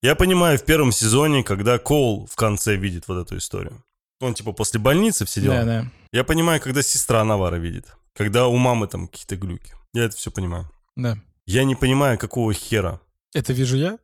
Я 0.04 0.16
понимаю 0.16 0.60
в 0.60 0.66
первом 0.66 0.92
сезоне, 0.92 1.44
когда 1.44 1.80
Коул 1.80 2.28
в 2.28 2.36
конце 2.36 2.76
видит 2.76 3.08
вот 3.08 3.26
эту 3.26 3.38
историю. 3.38 3.84
Он 4.20 4.36
типа 4.36 4.52
после 4.52 4.80
больницы 4.80 5.26
все 5.26 5.42
дела. 5.42 5.56
Да, 5.56 5.66
да. 5.66 5.92
Я 6.12 6.24
понимаю, 6.24 6.62
когда 6.62 6.84
сестра 6.84 7.24
Навара 7.24 7.56
видит. 7.56 7.96
Когда 8.14 8.46
у 8.48 8.58
мамы 8.58 8.88
там 8.88 9.08
какие-то 9.08 9.36
глюки. 9.36 9.74
Я 9.94 10.04
это 10.04 10.16
все 10.16 10.30
понимаю. 10.30 10.70
Да. 10.96 11.18
Я 11.48 11.64
не 11.64 11.76
понимаю, 11.76 12.20
какого 12.20 12.54
хера. 12.54 13.00
Это 13.34 13.54
вижу 13.54 13.78
я? 13.78 13.98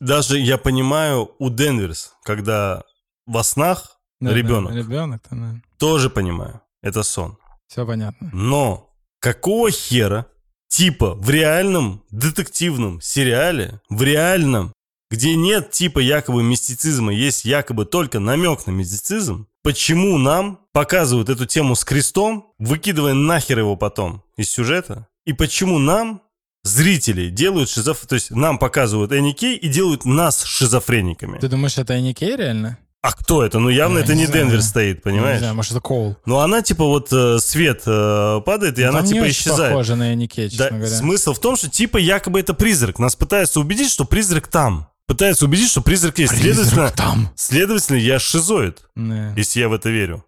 Даже 0.00 0.38
я 0.38 0.58
понимаю 0.58 1.30
у 1.38 1.50
Денверс, 1.50 2.14
когда 2.24 2.82
во 3.26 3.44
снах 3.44 4.00
да, 4.20 4.32
ребенок. 4.32 4.72
Да, 4.72 4.78
ребенок, 4.78 5.22
да. 5.30 5.60
Тоже 5.78 6.10
понимаю. 6.10 6.60
Это 6.82 7.02
сон. 7.02 7.36
Все 7.70 7.86
понятно. 7.86 8.30
Но 8.32 8.90
какого 9.20 9.70
хера, 9.70 10.26
типа 10.68 11.14
в 11.14 11.30
реальном 11.30 12.02
детективном 12.10 13.00
сериале, 13.00 13.80
в 13.88 14.02
реальном, 14.02 14.72
где 15.08 15.36
нет 15.36 15.70
типа 15.70 16.00
якобы 16.00 16.42
мистицизма, 16.42 17.14
есть 17.14 17.44
якобы 17.44 17.84
только 17.84 18.18
намек 18.18 18.66
на 18.66 18.72
мистицизм, 18.72 19.46
почему 19.62 20.18
нам 20.18 20.66
показывают 20.72 21.28
эту 21.28 21.46
тему 21.46 21.76
с 21.76 21.84
крестом, 21.84 22.52
выкидывая 22.58 23.14
нахер 23.14 23.60
его 23.60 23.76
потом 23.76 24.24
из 24.36 24.50
сюжета, 24.50 25.06
и 25.24 25.32
почему 25.32 25.78
нам 25.78 26.22
зрители 26.64 27.30
делают 27.30 27.70
шизофрению, 27.70 28.08
то 28.08 28.14
есть 28.16 28.30
нам 28.32 28.58
показывают 28.58 29.12
Энни 29.12 29.30
Кей 29.30 29.56
и 29.56 29.68
делают 29.68 30.04
нас 30.04 30.42
шизофрениками. 30.42 31.38
Ты 31.38 31.46
думаешь, 31.46 31.78
это 31.78 31.94
Энни 31.94 32.14
Кей 32.14 32.34
реально? 32.34 32.78
А 33.02 33.12
кто 33.12 33.42
это? 33.42 33.58
Ну, 33.58 33.70
явно 33.70 33.98
я 33.98 34.04
это 34.04 34.14
не, 34.14 34.26
не 34.26 34.32
Денвер 34.32 34.60
стоит, 34.60 35.02
понимаешь? 35.02 35.36
Не 35.36 35.40
знаю, 35.40 35.54
может, 35.54 35.72
это 35.72 35.80
Коул. 35.80 36.16
Ну, 36.26 36.38
она, 36.38 36.60
типа, 36.60 36.84
вот 36.84 37.10
э, 37.12 37.38
свет 37.38 37.82
э, 37.86 38.40
падает, 38.44 38.78
и 38.78 38.82
ну, 38.82 38.90
она, 38.90 39.02
типа, 39.02 39.30
исчезает. 39.30 39.72
похоже 39.72 39.96
на 39.96 40.12
Энни 40.12 40.26
Кей, 40.26 40.50
честно 40.50 40.66
да, 40.66 40.76
говоря. 40.76 40.94
Смысл 40.94 41.32
в 41.32 41.38
том, 41.38 41.56
что, 41.56 41.70
типа, 41.70 41.96
якобы 41.96 42.40
это 42.40 42.52
призрак. 42.52 42.98
Нас 42.98 43.16
пытаются 43.16 43.58
убедить, 43.58 43.90
что 43.90 44.04
призрак 44.04 44.48
там. 44.48 44.90
Пытаются 45.06 45.46
убедить, 45.46 45.70
что 45.70 45.80
призрак 45.80 46.18
есть. 46.18 46.32
Призрак 46.32 46.66
следовательно, 46.66 46.90
там. 46.90 47.32
Следовательно, 47.36 47.96
я 47.96 48.18
шизоид, 48.18 48.82
не. 48.94 49.32
если 49.34 49.60
я 49.60 49.70
в 49.70 49.72
это 49.72 49.88
верю. 49.88 50.24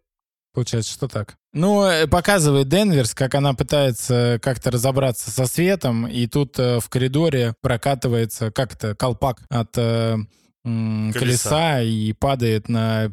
Получается, 0.54 0.92
что 0.92 1.08
так. 1.08 1.36
Ну, 1.52 1.84
э, 1.84 2.06
показывает 2.06 2.68
Денверс, 2.68 3.14
как 3.14 3.34
она 3.34 3.54
пытается 3.54 4.38
как-то 4.42 4.70
разобраться 4.70 5.30
со 5.30 5.46
светом, 5.46 6.06
и 6.06 6.26
тут 6.26 6.58
э, 6.58 6.80
в 6.80 6.88
коридоре 6.88 7.54
прокатывается 7.60 8.50
как-то 8.50 8.94
колпак 8.94 9.42
от 9.48 9.76
э, 9.76 10.16
колеса. 10.64 11.18
колеса 11.18 11.82
и 11.82 12.12
падает 12.12 12.68
на 12.68 13.12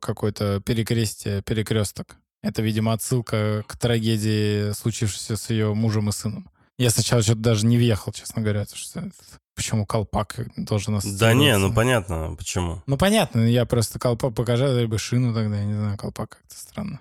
какой-то 0.00 0.60
перекрестие, 0.60 1.42
перекресток. 1.42 2.16
Это, 2.42 2.62
видимо, 2.62 2.92
отсылка 2.92 3.64
к 3.66 3.76
трагедии, 3.78 4.72
случившейся 4.72 5.36
с 5.36 5.50
ее 5.50 5.74
мужем 5.74 6.08
и 6.08 6.12
сыном. 6.12 6.50
Я 6.78 6.90
сначала 6.90 7.22
что-то 7.22 7.40
даже 7.40 7.66
не 7.66 7.76
въехал, 7.76 8.12
честно 8.12 8.42
говоря, 8.42 8.64
что 8.72 9.08
почему 9.54 9.86
колпак 9.86 10.36
должен 10.56 10.98
Да 11.18 11.34
не, 11.34 11.56
ну 11.58 11.72
понятно, 11.72 12.34
почему. 12.36 12.82
Ну 12.86 12.96
понятно, 12.96 13.40
я 13.40 13.64
просто 13.66 13.98
колпак 13.98 14.34
покажу, 14.34 14.76
либо 14.76 14.98
шину 14.98 15.32
тогда, 15.34 15.58
я 15.58 15.64
не 15.64 15.74
знаю, 15.74 15.96
колпак 15.96 16.30
как-то 16.30 16.56
странно. 16.56 17.00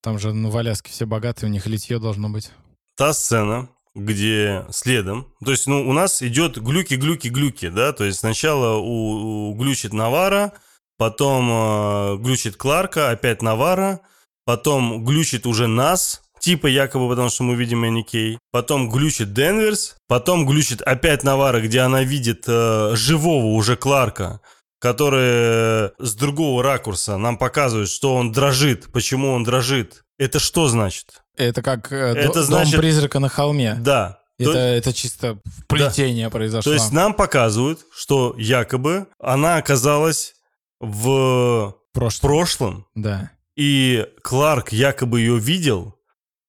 Там 0.00 0.18
же, 0.18 0.32
ну, 0.32 0.50
в 0.50 0.56
Аляске 0.56 0.90
все 0.90 1.04
богатые, 1.04 1.50
у 1.50 1.52
них 1.52 1.66
литье 1.66 1.98
должно 1.98 2.30
быть. 2.30 2.50
Та 2.96 3.12
сцена, 3.12 3.68
где 3.94 4.64
следом, 4.70 5.26
то 5.44 5.50
есть, 5.50 5.66
ну, 5.66 5.88
у 5.88 5.92
нас 5.92 6.22
идет 6.22 6.58
глюки-глюки-глюки, 6.58 7.68
да, 7.70 7.92
то 7.92 8.04
есть 8.04 8.20
сначала 8.20 8.76
у, 8.76 9.50
у 9.50 9.54
глючит 9.54 9.92
Навара, 9.92 10.52
потом 10.96 11.50
э, 11.50 12.16
глючит 12.18 12.56
Кларка, 12.56 13.10
опять 13.10 13.42
Навара, 13.42 14.00
потом 14.44 15.04
глючит 15.04 15.46
уже 15.46 15.66
нас, 15.66 16.22
типа 16.40 16.66
якобы 16.66 17.08
потому, 17.08 17.30
что 17.30 17.44
мы 17.44 17.54
видим 17.54 17.84
Энни 17.84 18.02
Кей. 18.02 18.38
Потом 18.50 18.90
глючит 18.90 19.32
Денверс, 19.32 19.96
потом 20.08 20.46
глючит 20.46 20.82
опять 20.82 21.22
Навара, 21.22 21.60
где 21.60 21.80
она 21.80 22.02
видит 22.02 22.44
э, 22.48 22.92
живого 22.94 23.46
уже 23.46 23.76
Кларка, 23.76 24.40
который 24.80 25.20
э, 25.22 25.90
с 25.98 26.14
другого 26.14 26.62
ракурса 26.62 27.16
нам 27.16 27.38
показывает, 27.38 27.88
что 27.88 28.14
он 28.14 28.32
дрожит, 28.32 28.90
почему 28.92 29.32
он 29.32 29.44
дрожит. 29.44 30.02
Это 30.18 30.38
что 30.38 30.68
значит? 30.68 31.22
Это 31.40 31.62
как 31.62 31.92
э, 31.92 31.96
это 31.96 32.34
дом 32.34 32.44
значит... 32.44 32.80
призрака 32.80 33.18
на 33.18 33.28
холме. 33.28 33.76
Да. 33.80 34.18
Это, 34.38 34.52
то... 34.52 34.58
это 34.58 34.92
чисто 34.92 35.38
плетение 35.68 36.26
да. 36.26 36.30
произошло. 36.30 36.70
То 36.70 36.74
есть 36.74 36.92
нам 36.92 37.14
показывают, 37.14 37.80
что 37.94 38.34
якобы 38.38 39.06
она 39.18 39.56
оказалась 39.56 40.34
в 40.80 41.76
прошлом. 41.92 42.28
прошлом. 42.28 42.86
Да. 42.94 43.30
И 43.56 44.06
Кларк 44.22 44.72
якобы 44.72 45.20
ее 45.20 45.38
видел, 45.38 45.94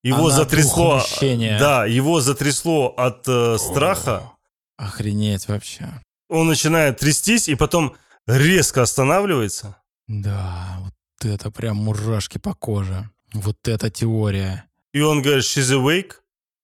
его 0.03 0.27
Она 0.27 0.35
затрясло. 0.35 1.03
Да, 1.59 1.85
его 1.85 2.22
затрясло 2.22 2.93
от 2.97 3.27
э, 3.27 3.57
страха. 3.59 4.31
О, 4.77 4.85
охренеть 4.85 5.47
вообще. 5.47 5.89
Он 6.30 6.47
начинает 6.47 6.97
трястись 6.99 7.47
и 7.49 7.55
потом 7.55 7.95
резко 8.26 8.81
останавливается. 8.81 9.77
Да, 10.07 10.77
вот 10.80 10.93
это 11.30 11.51
прям 11.51 11.77
мурашки 11.77 12.38
по 12.38 12.53
коже. 12.53 13.09
Вот 13.34 13.68
эта 13.68 13.89
теория. 13.89 14.65
И 14.93 15.01
он 15.01 15.22
говорит, 15.22 15.43
she's 15.43 15.72
awake. 15.72 16.13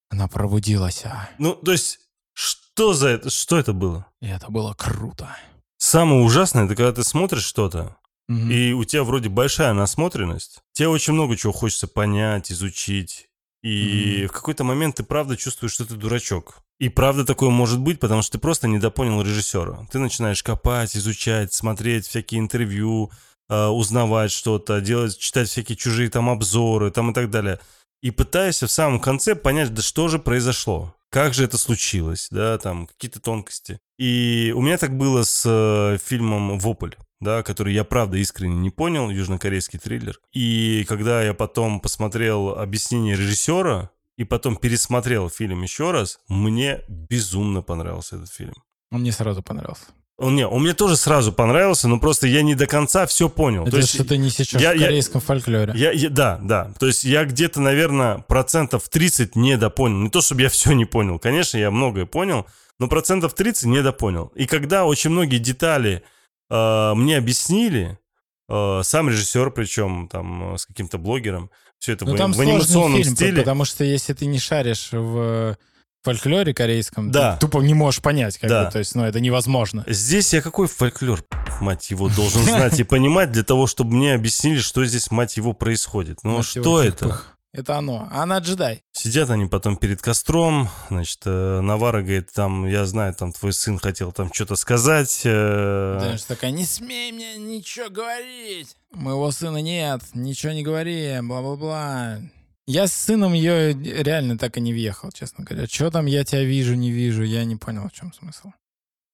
Она 0.10 0.28
пробудилась. 0.28 1.04
А. 1.06 1.30
Ну, 1.38 1.54
то 1.54 1.72
есть, 1.72 2.00
что 2.34 2.94
за 2.94 3.10
это? 3.10 3.30
Что 3.30 3.58
это 3.58 3.74
было? 3.74 4.06
И 4.22 4.28
это 4.28 4.50
было 4.50 4.74
круто. 4.74 5.36
Самое 5.78 6.22
ужасное, 6.22 6.66
это 6.66 6.76
когда 6.76 6.92
ты 6.92 7.04
смотришь 7.04 7.46
что-то, 7.46 7.98
угу. 8.28 8.38
и 8.38 8.74
у 8.74 8.84
тебя 8.84 9.04
вроде 9.04 9.30
большая 9.30 9.74
насмотренность. 9.74 10.60
Тебе 10.74 10.88
очень 10.88 11.14
много 11.14 11.36
чего 11.38 11.54
хочется 11.54 11.88
понять, 11.88 12.52
изучить. 12.52 13.28
И 13.64 14.24
mm-hmm. 14.24 14.28
в 14.28 14.32
какой-то 14.32 14.64
момент 14.64 14.96
ты 14.96 15.04
правда 15.04 15.36
чувствуешь, 15.36 15.74
что 15.74 15.86
ты 15.86 15.96
дурачок. 15.96 16.60
И 16.80 16.90
правда 16.90 17.26
такое 17.26 17.50
может 17.50 17.80
быть, 17.80 18.00
потому 18.00 18.22
что 18.22 18.34
ты 18.34 18.38
просто 18.38 18.68
недопонял 18.68 19.22
режиссера. 19.22 19.88
Ты 19.92 20.00
начинаешь 20.00 20.44
копать, 20.44 20.96
изучать, 20.96 21.54
смотреть 21.54 22.06
всякие 22.06 22.40
интервью, 22.40 23.12
э, 23.50 23.66
узнавать 23.66 24.32
что-то, 24.32 24.80
делать, 24.80 25.18
читать 25.18 25.50
всякие 25.50 25.76
чужие 25.76 26.10
там 26.10 26.30
обзоры 26.30 26.92
там 26.92 27.12
и 27.12 27.14
так 27.14 27.32
далее. 27.32 27.60
И 28.02 28.12
пытаешься 28.12 28.68
в 28.68 28.72
самом 28.72 29.00
конце 29.00 29.36
понять, 29.36 29.74
да 29.74 29.82
что 29.82 30.08
же 30.08 30.20
произошло, 30.20 30.96
как 31.10 31.34
же 31.34 31.44
это 31.44 31.58
случилось, 31.58 32.28
да, 32.32 32.58
там 32.58 32.88
какие-то 32.88 33.20
тонкости. 33.20 33.80
И 33.98 34.54
у 34.56 34.62
меня 34.62 34.78
так 34.78 34.96
было 34.96 35.24
с 35.24 35.44
э, 35.46 35.98
фильмом 36.04 36.60
«Вопль» 36.60 36.94
да, 37.20 37.44
который 37.44 37.74
я 37.74 37.84
правда 37.84 38.18
искренне 38.18 38.56
не 38.56 38.70
понял, 38.70 39.10
южнокорейский 39.10 39.80
триллер. 39.80 40.20
И 40.34 40.86
когда 40.88 41.24
я 41.24 41.34
потом 41.34 41.80
посмотрел 41.80 42.50
объяснение 42.50 43.16
режиссера 43.16 43.90
и 44.18 44.24
потом 44.24 44.56
пересмотрел 44.56 45.30
фильм 45.30 45.64
еще 45.64 45.92
раз, 45.92 46.20
мне 46.28 46.82
безумно 46.88 47.62
понравился 47.62 48.18
этот 48.18 48.32
фильм. 48.32 48.54
Мне 48.92 49.12
сразу 49.12 49.44
понравился. 49.44 49.86
Он, 50.20 50.36
не, 50.36 50.48
он 50.48 50.64
мне 50.64 50.74
тоже 50.74 50.98
сразу 50.98 51.32
понравился, 51.32 51.88
но 51.88 52.00
просто 52.00 52.26
я 52.26 52.42
не 52.42 52.56
до 52.56 52.66
конца 52.66 53.06
все 53.06 53.30
понял. 53.30 53.68
Это 53.68 53.86
что-то 53.86 54.18
не 54.18 54.32
сейчас 54.32 54.60
я, 54.60 54.74
в 54.74 54.80
корейском 54.80 55.22
я, 55.22 55.26
фольклоре. 55.26 55.74
Я, 55.76 55.92
я, 55.92 56.10
да, 56.10 56.40
да. 56.42 56.72
То 56.80 56.88
есть 56.88 57.04
я 57.04 57.24
где-то, 57.24 57.62
наверное, 57.62 58.18
процентов 58.20 58.90
30 58.90 59.36
недопонял. 59.36 60.00
Не 60.00 60.10
то, 60.10 60.22
чтобы 60.22 60.42
я 60.42 60.50
все 60.50 60.72
не 60.72 60.86
понял. 60.86 61.20
Конечно, 61.20 61.58
я 61.58 61.70
многое 61.70 62.08
понял, 62.08 62.48
но 62.80 62.88
процентов 62.88 63.36
30 63.36 63.66
недопонял. 63.66 64.32
И 64.34 64.48
когда 64.48 64.86
очень 64.86 65.12
многие 65.12 65.38
детали 65.38 66.02
э, 66.50 66.94
мне 66.96 67.18
объяснили, 67.18 68.00
э, 68.50 68.82
сам 68.84 69.10
режиссер, 69.10 69.52
причем 69.52 70.08
там 70.08 70.58
с 70.58 70.66
каким-то 70.66 70.98
блогером, 70.98 71.52
все 71.78 71.94
это 71.94 72.06
ну, 72.06 72.16
в, 72.16 72.18
там 72.18 72.34
в 72.34 72.40
анимационном 72.40 73.04
фильм, 73.04 73.16
стиле. 73.16 73.38
Потому 73.38 73.66
что 73.66 73.84
если 73.84 74.14
ты 74.14 74.26
не 74.26 74.40
шаришь 74.40 74.90
в 74.92 75.58
фольклоре 76.14 76.54
корейском, 76.54 77.12
да. 77.12 77.34
ты 77.34 77.42
тупо 77.42 77.60
не 77.60 77.74
можешь 77.74 78.02
понять, 78.02 78.38
как 78.38 78.50
да. 78.50 78.66
бы, 78.66 78.72
то 78.72 78.80
есть, 78.80 78.96
ну, 78.96 79.04
это 79.04 79.20
невозможно. 79.20 79.84
Здесь 79.88 80.34
я 80.34 80.42
какой 80.42 80.68
фольклор, 80.68 81.24
мать 81.62 81.90
его, 81.90 82.10
должен 82.10 82.44
знать 82.44 82.80
и 82.80 82.84
понимать 82.84 83.32
для 83.32 83.44
того, 83.44 83.68
чтобы 83.68 83.96
мне 83.96 84.14
объяснили, 84.14 84.60
что 84.60 84.86
здесь, 84.86 85.12
мать 85.12 85.38
его, 85.38 85.54
происходит. 85.54 86.20
Ну, 86.24 86.44
что 86.44 86.82
это? 86.82 87.22
Это 87.54 87.78
оно. 87.78 88.08
Она 88.12 88.38
джедай. 88.38 88.84
Сидят 88.92 89.32
они 89.32 89.48
потом 89.48 89.78
перед 89.78 90.00
костром. 90.00 90.70
Значит, 90.90 91.22
э, 91.26 91.60
Навара 91.62 92.02
говорит, 92.02 92.30
там, 92.32 92.68
я 92.68 92.86
знаю, 92.86 93.16
там 93.16 93.32
твой 93.32 93.52
сын 93.52 93.80
хотел 93.80 94.12
там 94.12 94.32
что-то 94.32 94.56
сказать. 94.56 95.22
Э... 95.24 95.98
Да, 96.00 96.18
что 96.18 96.28
такая, 96.28 96.52
не 96.52 96.66
смей 96.66 97.12
мне 97.12 97.36
ничего 97.38 97.90
говорить. 97.90 98.76
Моего 98.92 99.32
сына 99.32 99.58
нет, 99.58 100.02
ничего 100.14 100.52
не 100.52 100.62
говори, 100.62 101.18
бла-бла-бла. 101.22 102.20
Я 102.68 102.88
с 102.88 102.94
сыном 102.94 103.32
ее 103.32 103.74
реально 103.74 104.38
так 104.38 104.58
и 104.58 104.62
не 104.62 104.74
въехал, 104.74 105.10
честно 105.12 105.46
говоря. 105.46 105.68
Что 105.68 105.90
там 105.90 106.06
я 106.06 106.26
тебя 106.26 106.44
вижу, 106.44 106.76
не 106.76 106.92
вижу, 106.92 107.24
я 107.24 107.46
не 107.46 107.56
понял, 107.56 107.88
в 107.88 107.94
чем 107.94 108.12
смысл. 108.12 108.52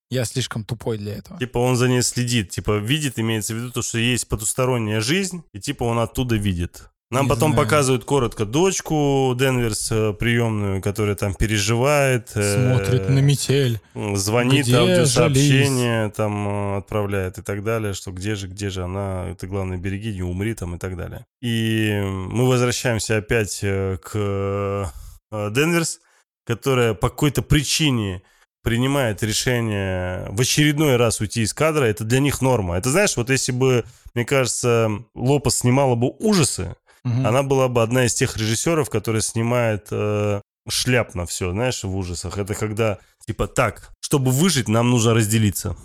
Я 0.09 0.25
слишком 0.25 0.65
тупой 0.65 0.97
для 0.97 1.13
этого. 1.13 1.39
Типа 1.39 1.59
он 1.59 1.75
за 1.75 1.87
ней 1.87 2.01
следит, 2.01 2.49
типа 2.49 2.77
видит, 2.77 3.19
имеется 3.19 3.53
в 3.53 3.57
виду 3.57 3.71
то, 3.71 3.83
что 3.83 3.99
есть 3.99 4.27
потусторонняя 4.27 5.01
жизнь, 5.01 5.43
и 5.53 5.59
типа 5.59 5.83
он 5.83 5.99
оттуда 5.99 6.35
видит. 6.35 6.89
Нам 7.13 7.25
не 7.25 7.29
потом 7.29 7.51
знаю. 7.51 7.63
показывают 7.65 8.05
коротко 8.05 8.45
дочку 8.45 9.35
Денверс 9.37 9.91
э, 9.91 10.13
приемную, 10.13 10.81
которая 10.81 11.15
там 11.15 11.35
переживает. 11.35 12.31
Э, 12.33 12.75
Смотрит 12.75 13.01
э, 13.01 13.11
на 13.11 13.19
метель. 13.19 13.79
Звонит, 13.93 14.65
где 14.65 14.77
аудиосообщение 14.77 16.09
там 16.09 16.47
э, 16.47 16.77
отправляет 16.77 17.37
и 17.37 17.43
так 17.43 17.63
далее, 17.63 17.93
что 17.93 18.11
где 18.11 18.33
же, 18.33 18.47
где 18.47 18.69
же 18.71 18.83
она, 18.83 19.27
это 19.29 19.45
главное, 19.45 19.77
береги, 19.77 20.13
не 20.13 20.23
умри 20.23 20.55
там 20.55 20.75
и 20.75 20.79
так 20.79 20.97
далее. 20.97 21.25
И 21.39 22.01
мы 22.03 22.47
возвращаемся 22.47 23.17
опять 23.17 23.59
к 23.61 24.91
Денверс, 25.31 25.99
которая 26.45 26.95
по 26.95 27.09
какой-то 27.09 27.43
причине 27.43 28.23
принимает 28.63 29.21
решение 29.21 30.25
в 30.29 30.41
очередной 30.41 30.95
раз 30.95 31.19
уйти 31.19 31.43
из 31.43 31.53
кадра, 31.53 31.83
это 31.85 32.05
для 32.05 32.19
них 32.19 32.41
норма. 32.41 32.77
Это 32.77 32.89
знаешь, 32.89 33.15
вот 33.17 33.29
если 33.29 33.51
бы, 33.51 33.83
мне 34.15 34.25
кажется, 34.25 34.89
Лопес 35.13 35.57
снимала 35.57 35.95
бы 35.95 36.09
ужасы, 36.19 36.75
Угу. 37.05 37.27
Она 37.27 37.43
была 37.43 37.67
бы 37.67 37.81
одна 37.83 38.05
из 38.05 38.13
тех 38.13 38.37
режиссеров, 38.37 38.89
которая 38.89 39.21
снимает 39.21 39.87
э, 39.91 40.41
шляпно 40.69 41.25
все, 41.25 41.51
знаешь, 41.51 41.83
в 41.83 41.95
ужасах. 41.95 42.37
Это 42.37 42.55
когда, 42.55 42.99
типа, 43.25 43.47
так, 43.47 43.91
чтобы 43.99 44.31
выжить, 44.31 44.69
нам 44.69 44.89
нужно 44.89 45.13
разделиться. 45.13 45.75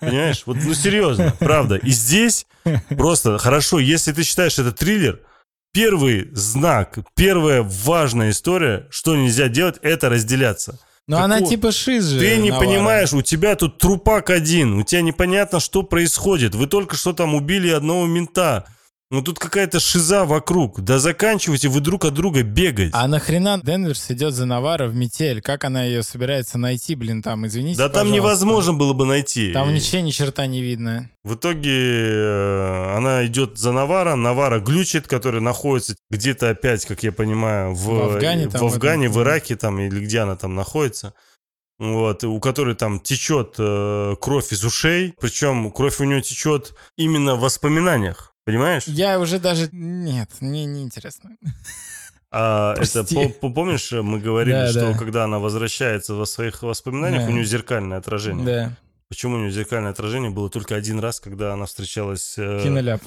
Понимаешь? 0.00 0.42
Вот, 0.46 0.58
ну, 0.62 0.74
серьезно, 0.74 1.34
правда. 1.38 1.76
И 1.76 1.90
здесь 1.90 2.46
просто 2.90 3.38
хорошо, 3.38 3.78
если 3.78 4.12
ты 4.12 4.22
считаешь 4.22 4.58
это 4.58 4.72
триллер, 4.72 5.20
первый 5.72 6.28
знак, 6.32 6.98
первая 7.16 7.62
важная 7.62 8.30
история, 8.30 8.86
что 8.90 9.16
нельзя 9.16 9.48
делать, 9.48 9.78
это 9.82 10.10
разделяться. 10.10 10.78
Но 11.08 11.16
Какого? 11.16 11.36
она 11.36 11.46
типа 11.46 11.72
шиз 11.72 12.04
же. 12.04 12.20
Ты 12.20 12.36
не 12.36 12.50
Навара. 12.50 12.66
понимаешь, 12.66 13.12
у 13.12 13.22
тебя 13.22 13.56
тут 13.56 13.78
трупак 13.78 14.30
один, 14.30 14.74
у 14.74 14.82
тебя 14.82 15.02
непонятно, 15.02 15.58
что 15.58 15.82
происходит. 15.82 16.54
Вы 16.54 16.66
только 16.66 16.96
что 16.96 17.12
там 17.12 17.34
убили 17.34 17.70
одного 17.70 18.06
мента. 18.06 18.66
Ну 19.12 19.20
тут 19.20 19.38
какая-то 19.38 19.78
шиза 19.78 20.24
вокруг. 20.24 20.80
Да 20.80 20.98
заканчивайте 20.98 21.68
вы 21.68 21.80
друг 21.80 22.06
от 22.06 22.14
друга 22.14 22.42
бегать. 22.42 22.92
А 22.94 23.06
нахрена 23.06 23.60
Денверс 23.62 24.10
идет 24.10 24.32
за 24.32 24.46
Навара 24.46 24.86
в 24.86 24.94
метель? 24.94 25.42
Как 25.42 25.64
она 25.64 25.84
ее 25.84 26.02
собирается 26.02 26.56
найти, 26.56 26.94
блин, 26.94 27.20
там, 27.20 27.46
извините, 27.46 27.76
Да 27.76 27.90
там 27.90 28.10
невозможно 28.10 28.72
было 28.72 28.94
бы 28.94 29.04
найти. 29.04 29.52
Там 29.52 29.74
ничего, 29.74 30.00
ни 30.00 30.12
черта 30.12 30.46
не 30.46 30.62
видно. 30.62 31.10
В 31.24 31.34
итоге 31.34 31.72
э, 31.74 32.96
она 32.96 33.26
идет 33.26 33.58
за 33.58 33.72
Навара, 33.72 34.14
Навара 34.14 34.60
глючит, 34.60 35.06
который 35.08 35.42
находится 35.42 35.94
где-то 36.10 36.48
опять, 36.48 36.86
как 36.86 37.02
я 37.02 37.12
понимаю, 37.12 37.74
в, 37.74 37.84
в 37.84 38.14
Афгане, 38.14 38.48
там, 38.48 38.62
в, 38.62 38.64
Афгане, 38.64 39.10
в, 39.10 39.12
в 39.12 39.20
Ираке 39.20 39.56
там, 39.56 39.78
или 39.78 40.00
где 40.00 40.20
она 40.20 40.36
там 40.36 40.54
находится 40.54 41.12
вот, 41.78 42.22
у 42.24 42.38
которой 42.40 42.76
там 42.76 43.00
течет 43.00 43.56
э, 43.58 44.14
кровь 44.20 44.52
из 44.52 44.64
ушей, 44.64 45.14
причем 45.20 45.70
кровь 45.70 46.00
у 46.00 46.04
нее 46.04 46.22
течет 46.22 46.74
именно 46.96 47.34
в 47.34 47.40
воспоминаниях. 47.40 48.31
Понимаешь? 48.44 48.84
Я 48.86 49.20
уже 49.20 49.38
даже... 49.38 49.68
Нет, 49.72 50.30
мне 50.40 50.64
не 50.64 50.82
интересно. 50.82 51.36
А 52.34 52.74
это 52.78 53.04
помнишь, 53.42 53.92
мы 53.92 54.18
говорили, 54.18 54.54
да, 54.54 54.70
что 54.70 54.92
да. 54.92 54.98
когда 54.98 55.24
она 55.24 55.38
возвращается 55.38 56.14
во 56.14 56.24
своих 56.24 56.62
воспоминаниях, 56.62 57.24
да. 57.24 57.28
у 57.28 57.32
нее 57.32 57.44
зеркальное 57.44 57.98
отражение. 57.98 58.46
Да. 58.46 58.76
Почему 59.10 59.36
у 59.36 59.38
нее 59.40 59.50
зеркальное 59.50 59.90
отражение 59.90 60.30
было 60.30 60.48
только 60.48 60.74
один 60.74 60.98
раз, 60.98 61.20
когда 61.20 61.52
она 61.52 61.66
встречалась... 61.66 62.36
Э... 62.38 62.62
Киноляп. 62.62 63.02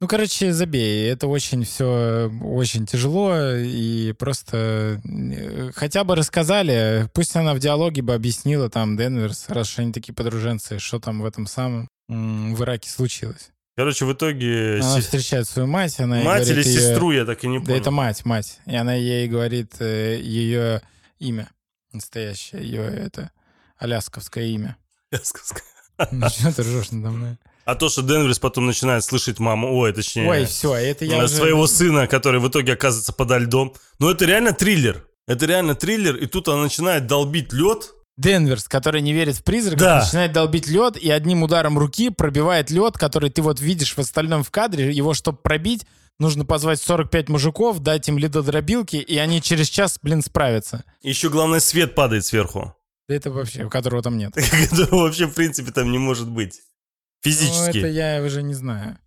Ну, 0.00 0.08
короче, 0.08 0.54
забей. 0.54 1.10
Это 1.10 1.26
очень 1.26 1.64
все 1.64 2.32
очень 2.42 2.86
тяжело, 2.86 3.36
и 3.54 4.12
просто 4.12 5.02
э, 5.04 5.72
хотя 5.74 6.02
бы 6.04 6.16
рассказали, 6.16 7.10
пусть 7.12 7.36
она 7.36 7.52
в 7.52 7.58
диалоге 7.58 8.00
бы 8.00 8.14
объяснила 8.14 8.70
там 8.70 8.96
Денверс, 8.96 9.50
раз 9.50 9.78
они 9.78 9.92
такие 9.92 10.14
подруженцы, 10.14 10.78
что 10.78 11.00
там 11.00 11.20
в 11.20 11.26
этом 11.26 11.46
самом 11.46 11.86
в 12.08 12.62
Ираке 12.62 12.88
случилось. 12.88 13.50
Короче, 13.76 14.04
в 14.04 14.12
итоге... 14.12 14.80
Она 14.80 14.96
си... 14.96 15.00
встречает 15.00 15.48
свою 15.48 15.68
мать, 15.68 15.98
она 16.00 16.16
Мать 16.22 16.44
говорит, 16.44 16.66
или 16.66 16.74
сестру, 16.76 17.12
я 17.12 17.24
так 17.24 17.42
и 17.44 17.48
не 17.48 17.58
понял. 17.58 17.68
Да 17.68 17.76
это 17.76 17.90
мать, 17.90 18.24
мать. 18.24 18.58
И 18.66 18.74
она 18.74 18.94
ей 18.94 19.28
говорит 19.28 19.74
э, 19.80 20.18
ее 20.20 20.82
имя 21.18 21.48
настоящее, 21.92 22.62
ее 22.62 22.82
это 22.82 23.30
алясковское 23.78 24.44
имя. 24.44 24.76
Алясковское. 25.10 25.62
Ну 26.10 26.28
что 26.28 26.52
ты 26.54 26.62
ржешь 26.62 26.90
надо 26.90 27.10
мной? 27.10 27.38
А 27.64 27.74
то, 27.74 27.88
что 27.88 28.02
Денверс 28.02 28.38
потом 28.38 28.66
начинает 28.66 29.04
слышать 29.04 29.38
маму, 29.38 29.76
ой, 29.76 29.92
точнее... 29.92 30.28
Ой, 30.28 30.44
все, 30.46 30.74
это 30.74 31.04
я 31.04 31.28
Своего 31.28 31.62
уже... 31.62 31.72
сына, 31.72 32.06
который 32.06 32.40
в 32.40 32.48
итоге 32.48 32.72
оказывается 32.72 33.12
подо 33.12 33.38
льдом. 33.38 33.74
Ну, 33.98 34.10
это 34.10 34.24
реально 34.24 34.52
триллер. 34.52 35.06
Это 35.26 35.46
реально 35.46 35.74
триллер, 35.74 36.16
и 36.16 36.26
тут 36.26 36.48
она 36.48 36.62
начинает 36.62 37.06
долбить 37.06 37.52
лед, 37.52 37.92
Денверс, 38.20 38.68
который 38.68 39.00
не 39.00 39.12
верит 39.12 39.36
в 39.36 39.42
призраков, 39.42 39.80
да. 39.80 40.00
начинает 40.00 40.32
долбить 40.32 40.68
лед 40.68 40.96
и 40.96 41.10
одним 41.10 41.42
ударом 41.42 41.78
руки 41.78 42.10
пробивает 42.10 42.70
лед, 42.70 42.98
который 42.98 43.30
ты 43.30 43.40
вот 43.40 43.60
видишь 43.60 43.94
в 43.94 43.98
остальном 43.98 44.42
в 44.42 44.50
кадре. 44.50 44.92
Его, 44.92 45.14
чтобы 45.14 45.38
пробить, 45.38 45.86
нужно 46.18 46.44
позвать 46.44 46.80
45 46.80 47.30
мужиков, 47.30 47.78
дать 47.80 48.08
им 48.08 48.18
ледодробилки, 48.18 48.96
и 48.96 49.16
они 49.16 49.40
через 49.40 49.68
час, 49.68 49.98
блин, 50.02 50.22
справятся. 50.22 50.84
Еще 51.02 51.30
главное, 51.30 51.60
свет 51.60 51.94
падает 51.94 52.26
сверху. 52.26 52.74
Да 53.08 53.14
это 53.14 53.30
вообще, 53.30 53.68
которого 53.68 54.02
там 54.02 54.18
нет. 54.18 54.34
Которого 54.70 55.04
вообще, 55.04 55.26
в 55.26 55.34
принципе, 55.34 55.72
там 55.72 55.90
не 55.90 55.98
может 55.98 56.28
быть. 56.28 56.60
Физически. 57.22 57.78
Ну, 57.78 57.86
это 57.86 57.88
я 57.88 58.22
уже 58.22 58.42
не 58.42 58.54
знаю. 58.54 58.98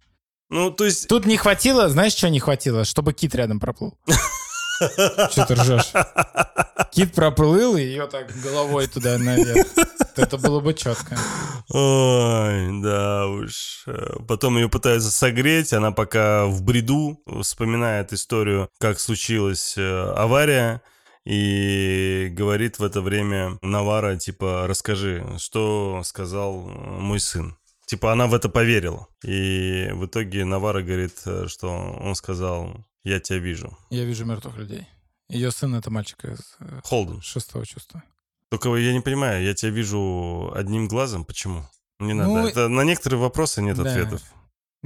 Ну, 0.50 0.72
то 0.72 0.86
есть... 0.86 1.08
Тут 1.08 1.26
не 1.26 1.38
хватило, 1.38 1.88
знаешь, 1.88 2.14
что 2.14 2.30
не 2.30 2.40
хватило? 2.40 2.84
Чтобы 2.84 3.14
кит 3.14 3.34
рядом 3.34 3.60
проплыл. 3.60 3.98
Что 5.32 5.46
ты 5.48 5.56
ржешь? 5.56 5.92
Кит 6.92 7.14
проплыл, 7.14 7.76
и 7.76 7.82
ее 7.82 8.08
так 8.08 8.32
головой 8.42 8.88
туда 8.88 9.18
наверх. 9.18 9.68
Это 10.16 10.38
было 10.38 10.60
бы 10.60 10.74
четко. 10.74 11.18
Ой, 11.70 12.82
да 12.82 13.28
уж. 13.28 13.86
Потом 14.28 14.58
ее 14.58 14.70
пытаются 14.70 15.10
согреть, 15.12 15.74
она 15.74 15.92
пока 15.92 16.46
в 16.46 16.62
бреду 16.62 17.20
вспоминает 17.42 18.14
историю, 18.14 18.70
как 18.80 19.00
случилась 19.00 19.76
э, 19.78 20.14
авария, 20.16 20.82
и 21.26 22.30
говорит 22.32 22.80
в 22.80 22.84
это 22.84 23.02
время 23.02 23.58
Навара, 23.62 24.18
типа, 24.18 24.66
расскажи, 24.68 25.26
что 25.38 26.02
сказал 26.04 26.62
мой 26.62 27.20
сын. 27.20 27.56
Типа, 27.86 28.12
она 28.12 28.28
в 28.28 28.34
это 28.34 28.50
поверила. 28.50 29.08
И 29.24 29.90
в 29.94 30.06
итоге 30.06 30.46
Навара 30.46 30.82
говорит, 30.82 31.16
э, 31.26 31.46
что 31.48 31.70
он 31.70 32.16
сказал, 32.16 32.86
я 33.04 33.20
тебя 33.20 33.40
вижу. 33.40 33.78
Я 33.90 34.06
вижу 34.06 34.26
мертвых 34.26 34.58
людей. 34.58 34.88
Ее 35.30 35.52
сын— 35.52 35.74
это 35.76 35.90
мальчик 35.90 36.26
из 36.26 36.56
э, 36.60 36.82
Холден. 36.84 37.22
шестого 37.22 37.66
чувства. 37.66 38.04
Только 38.50 38.74
я 38.76 38.94
не 38.94 39.00
понимаю, 39.00 39.44
я 39.44 39.54
тебя 39.54 39.72
вижу 39.72 40.52
одним 40.54 40.88
глазом, 40.88 41.26
почему? 41.26 41.66
Не 42.00 42.14
надо. 42.14 42.30
Ну, 42.30 42.48
Это 42.48 42.68
на 42.68 42.82
некоторые 42.82 43.20
вопросы 43.20 43.62
нет 43.62 43.78
да. 43.78 43.90
ответов. 43.90 44.22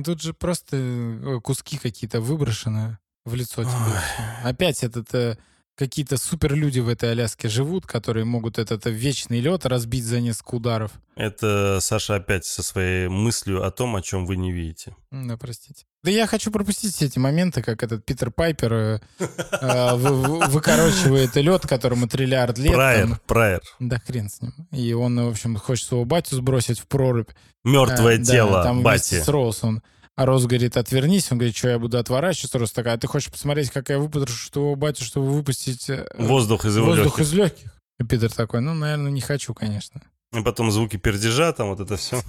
Тут 0.03 0.21
же 0.21 0.33
просто 0.33 0.77
э, 0.77 1.39
куски 1.41 1.77
какие-то 1.77 2.21
выброшены 2.21 2.97
в 3.25 3.33
лицо 3.35 3.63
тебе. 3.63 4.01
Опять 4.43 4.83
этот 4.83 5.13
э, 5.13 5.37
какие-то 5.77 6.17
суперлюди 6.17 6.79
в 6.79 6.89
этой 6.89 7.11
Аляске 7.11 7.47
живут, 7.47 7.85
которые 7.85 8.25
могут 8.25 8.57
этот 8.57 8.85
вечный 8.87 9.39
лед 9.39 9.65
разбить 9.65 10.03
за 10.03 10.19
несколько 10.19 10.55
ударов. 10.55 10.91
Это 11.15 11.79
Саша 11.81 12.15
опять 12.15 12.45
со 12.45 12.63
своей 12.63 13.07
мыслью 13.07 13.63
о 13.63 13.71
том, 13.71 13.95
о 13.95 14.01
чем 14.01 14.25
вы 14.25 14.37
не 14.37 14.51
видите. 14.51 14.95
Да, 15.11 15.37
простите. 15.37 15.85
Да 16.03 16.11
я 16.11 16.25
хочу 16.25 16.51
пропустить 16.51 16.93
все 16.93 17.05
эти 17.05 17.19
моменты, 17.19 17.61
как 17.61 17.83
этот 17.83 18.05
Питер 18.05 18.31
Пайпер 18.31 18.73
э, 18.73 18.99
э, 19.19 19.95
выкорочивает 19.95 21.35
лед, 21.35 21.67
которому 21.67 22.07
триллиард 22.07 22.57
лет. 22.57 22.73
Прайер, 22.73 23.19
прайер. 23.27 23.61
Да 23.79 23.99
хрен 23.99 24.29
с 24.29 24.41
ним. 24.41 24.53
И 24.71 24.93
он, 24.93 25.19
в 25.19 25.29
общем, 25.29 25.57
хочет 25.57 25.87
своего 25.87 26.05
батю 26.05 26.35
сбросить 26.35 26.79
в 26.79 26.87
прорубь. 26.87 27.29
Мертвое 27.63 28.19
э, 28.19 28.23
тело 28.23 28.73
бати. 28.81 29.21
с 29.21 29.27
Роуз 29.27 29.63
он 29.63 29.81
а 30.17 30.25
Рос 30.25 30.47
говорит, 30.47 30.75
отвернись. 30.77 31.31
Он 31.31 31.37
говорит, 31.37 31.55
что 31.55 31.69
я 31.69 31.77
буду 31.77 31.99
отворачиваться. 31.99 32.57
Рос 32.57 32.71
такая, 32.71 32.95
а 32.95 32.97
ты 32.97 33.05
хочешь 33.07 33.31
посмотреть, 33.31 33.69
как 33.69 33.89
я 33.89 33.99
выпущу 33.99 34.33
что 34.33 34.75
батю, 34.75 35.05
чтобы 35.05 35.29
выпустить... 35.31 35.89
Э, 35.91 36.07
воздух 36.17 36.65
из 36.65 36.75
его 36.75 36.87
Воздух 36.87 37.19
легких. 37.19 37.21
из 37.21 37.33
легких. 37.33 37.79
И 37.99 38.03
Питер 38.03 38.33
такой, 38.33 38.61
ну, 38.61 38.73
наверное, 38.73 39.11
не 39.11 39.21
хочу, 39.21 39.53
конечно. 39.53 40.01
И 40.35 40.41
потом 40.41 40.71
звуки 40.71 40.97
пердежа, 40.97 41.53
там 41.53 41.69
вот 41.69 41.79
это 41.81 41.97
все. 41.97 42.19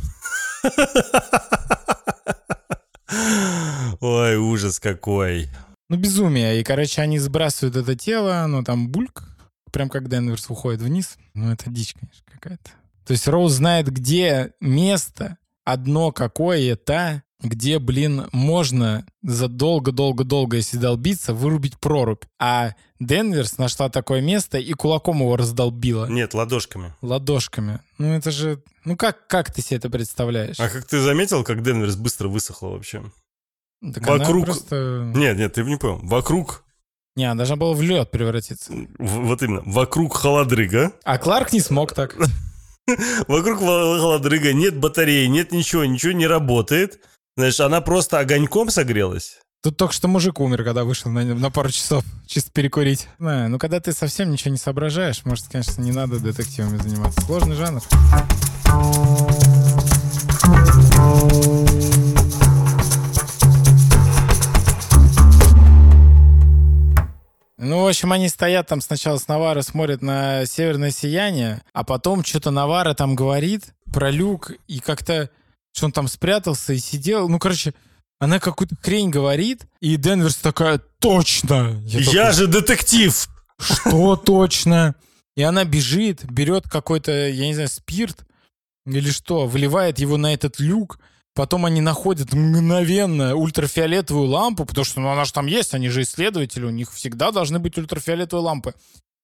Ой, 4.00 4.36
ужас 4.36 4.78
какой. 4.78 5.48
Ну, 5.88 5.96
безумие. 5.96 6.60
И, 6.60 6.64
короче, 6.64 7.00
они 7.00 7.18
сбрасывают 7.18 7.76
это 7.76 7.96
тело, 7.96 8.40
оно 8.40 8.62
там 8.62 8.90
бульк, 8.90 9.24
прям 9.72 9.88
как 9.88 10.08
Денверс 10.10 10.50
уходит 10.50 10.82
вниз. 10.82 11.16
Ну, 11.32 11.50
это 11.50 11.70
дичь, 11.70 11.94
конечно, 11.98 12.22
какая-то. 12.30 12.70
То 13.06 13.12
есть 13.12 13.26
Роуз 13.26 13.52
знает, 13.52 13.90
где 13.90 14.52
место, 14.60 15.38
одно 15.64 16.12
какое-то, 16.12 17.22
где, 17.40 17.78
блин, 17.78 18.26
можно 18.32 19.06
за 19.22 19.48
долго-долго-долго, 19.48 20.56
если 20.56 20.76
долбиться, 20.76 21.34
вырубить 21.34 21.78
прорубь. 21.78 22.24
А 22.40 22.72
Денверс 22.98 23.58
нашла 23.58 23.88
такое 23.88 24.20
место 24.20 24.58
и 24.58 24.72
кулаком 24.72 25.20
его 25.20 25.36
раздолбила. 25.36 26.06
Нет, 26.06 26.34
ладошками. 26.34 26.94
Ладошками. 27.00 27.80
Ну 27.98 28.12
это 28.12 28.30
же... 28.30 28.62
Ну 28.84 28.96
как, 28.96 29.26
как 29.28 29.52
ты 29.52 29.62
себе 29.62 29.76
это 29.76 29.88
представляешь? 29.88 30.58
А 30.58 30.68
как 30.68 30.86
ты 30.86 31.00
заметил, 31.00 31.44
как 31.44 31.62
Денверс 31.62 31.96
быстро 31.96 32.28
высохла 32.28 32.68
вообще? 32.68 33.04
Так 33.80 34.06
Вокруг... 34.06 34.46
Просто... 34.46 35.12
Нет, 35.14 35.38
нет, 35.38 35.52
ты 35.52 35.62
не 35.62 35.76
понял. 35.76 36.00
Вокруг 36.02 36.64
Не, 37.14 37.26
она 37.26 37.36
должна 37.36 37.54
была 37.54 37.74
в 37.74 37.82
лед 37.82 38.10
превратиться. 38.10 38.72
В, 38.72 39.26
вот 39.26 39.42
именно, 39.42 39.62
вокруг 39.64 40.16
холодрыга. 40.16 40.92
А 41.04 41.18
Кларк 41.18 41.52
не 41.52 41.60
смог 41.60 41.94
так. 41.94 42.16
Вокруг 43.28 43.58
холодрыга 43.58 44.52
нет 44.52 44.76
батареи, 44.78 45.26
нет 45.26 45.52
ничего, 45.52 45.84
ничего 45.84 46.12
не 46.12 46.26
работает. 46.26 46.98
Знаешь, 47.38 47.60
она 47.60 47.80
просто 47.80 48.18
огоньком 48.18 48.68
согрелась. 48.68 49.38
Тут 49.62 49.76
только 49.76 49.94
что 49.94 50.08
мужик 50.08 50.40
умер, 50.40 50.64
когда 50.64 50.82
вышел 50.82 51.08
на, 51.08 51.22
на 51.22 51.52
пару 51.52 51.70
часов 51.70 52.02
чисто 52.26 52.50
перекурить. 52.50 53.06
Знаю, 53.20 53.48
ну 53.48 53.60
когда 53.60 53.78
ты 53.78 53.92
совсем 53.92 54.32
ничего 54.32 54.50
не 54.50 54.58
соображаешь, 54.58 55.24
может, 55.24 55.46
конечно, 55.46 55.80
не 55.80 55.92
надо 55.92 56.18
детективами 56.18 56.78
заниматься. 56.78 57.20
Сложный 57.20 57.54
жанр. 57.54 57.80
Ну, 67.56 67.84
в 67.84 67.86
общем, 67.86 68.10
они 68.12 68.28
стоят 68.28 68.66
там 68.66 68.80
сначала 68.80 69.16
с 69.18 69.28
Навара, 69.28 69.62
смотрят 69.62 70.02
на 70.02 70.44
северное 70.44 70.90
сияние, 70.90 71.62
а 71.72 71.84
потом 71.84 72.24
что-то 72.24 72.50
Навара 72.50 72.94
там 72.94 73.14
говорит 73.14 73.74
про 73.92 74.10
люк, 74.10 74.52
и 74.66 74.80
как-то, 74.80 75.30
что 75.78 75.86
он 75.86 75.92
там 75.92 76.08
спрятался 76.08 76.74
и 76.74 76.78
сидел. 76.78 77.28
Ну, 77.28 77.38
короче, 77.38 77.72
она 78.18 78.40
какую-то 78.40 78.76
хрень 78.82 79.10
говорит, 79.10 79.66
и 79.80 79.96
Денверс 79.96 80.36
такая, 80.36 80.80
точно! 80.98 81.80
Я, 81.84 82.00
Я 82.00 82.06
такой, 82.06 82.32
же 82.34 82.46
детектив! 82.48 83.28
Что 83.58 84.16
точно? 84.16 84.94
И 85.36 85.42
она 85.42 85.64
бежит, 85.64 86.24
берет 86.24 86.68
какой-то, 86.68 87.12
я 87.12 87.46
не 87.46 87.54
знаю, 87.54 87.68
спирт 87.68 88.26
или 88.86 89.10
что, 89.10 89.46
выливает 89.46 89.98
его 89.98 90.16
на 90.16 90.34
этот 90.34 90.60
люк, 90.60 90.98
Потом 91.38 91.66
они 91.66 91.80
находят 91.80 92.32
мгновенно 92.32 93.36
ультрафиолетовую 93.36 94.26
лампу, 94.26 94.64
потому 94.64 94.84
что 94.84 94.98
ну, 94.98 95.08
она 95.08 95.24
же 95.24 95.32
там 95.32 95.46
есть, 95.46 95.72
они 95.72 95.88
же 95.88 96.02
исследователи, 96.02 96.64
у 96.64 96.70
них 96.70 96.92
всегда 96.92 97.30
должны 97.30 97.60
быть 97.60 97.78
ультрафиолетовые 97.78 98.44
лампы. 98.44 98.74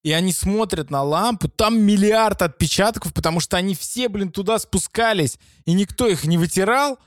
И 0.05 0.13
они 0.13 0.33
смотрят 0.33 0.91
на 0.91 1.03
лампу, 1.03 1.49
там 1.49 1.81
миллиард 1.81 2.43
отпечатков, 2.43 3.13
потому 3.13 3.41
что 3.41 3.57
они 3.57 3.75
все, 3.75 4.09
блин, 4.09 4.31
туда 4.31 4.61
спускались, 4.61 5.39
и 5.65 5.73
никто 5.73 6.07
их 6.07 6.25
не 6.25 6.39
вытирал, 6.39 6.99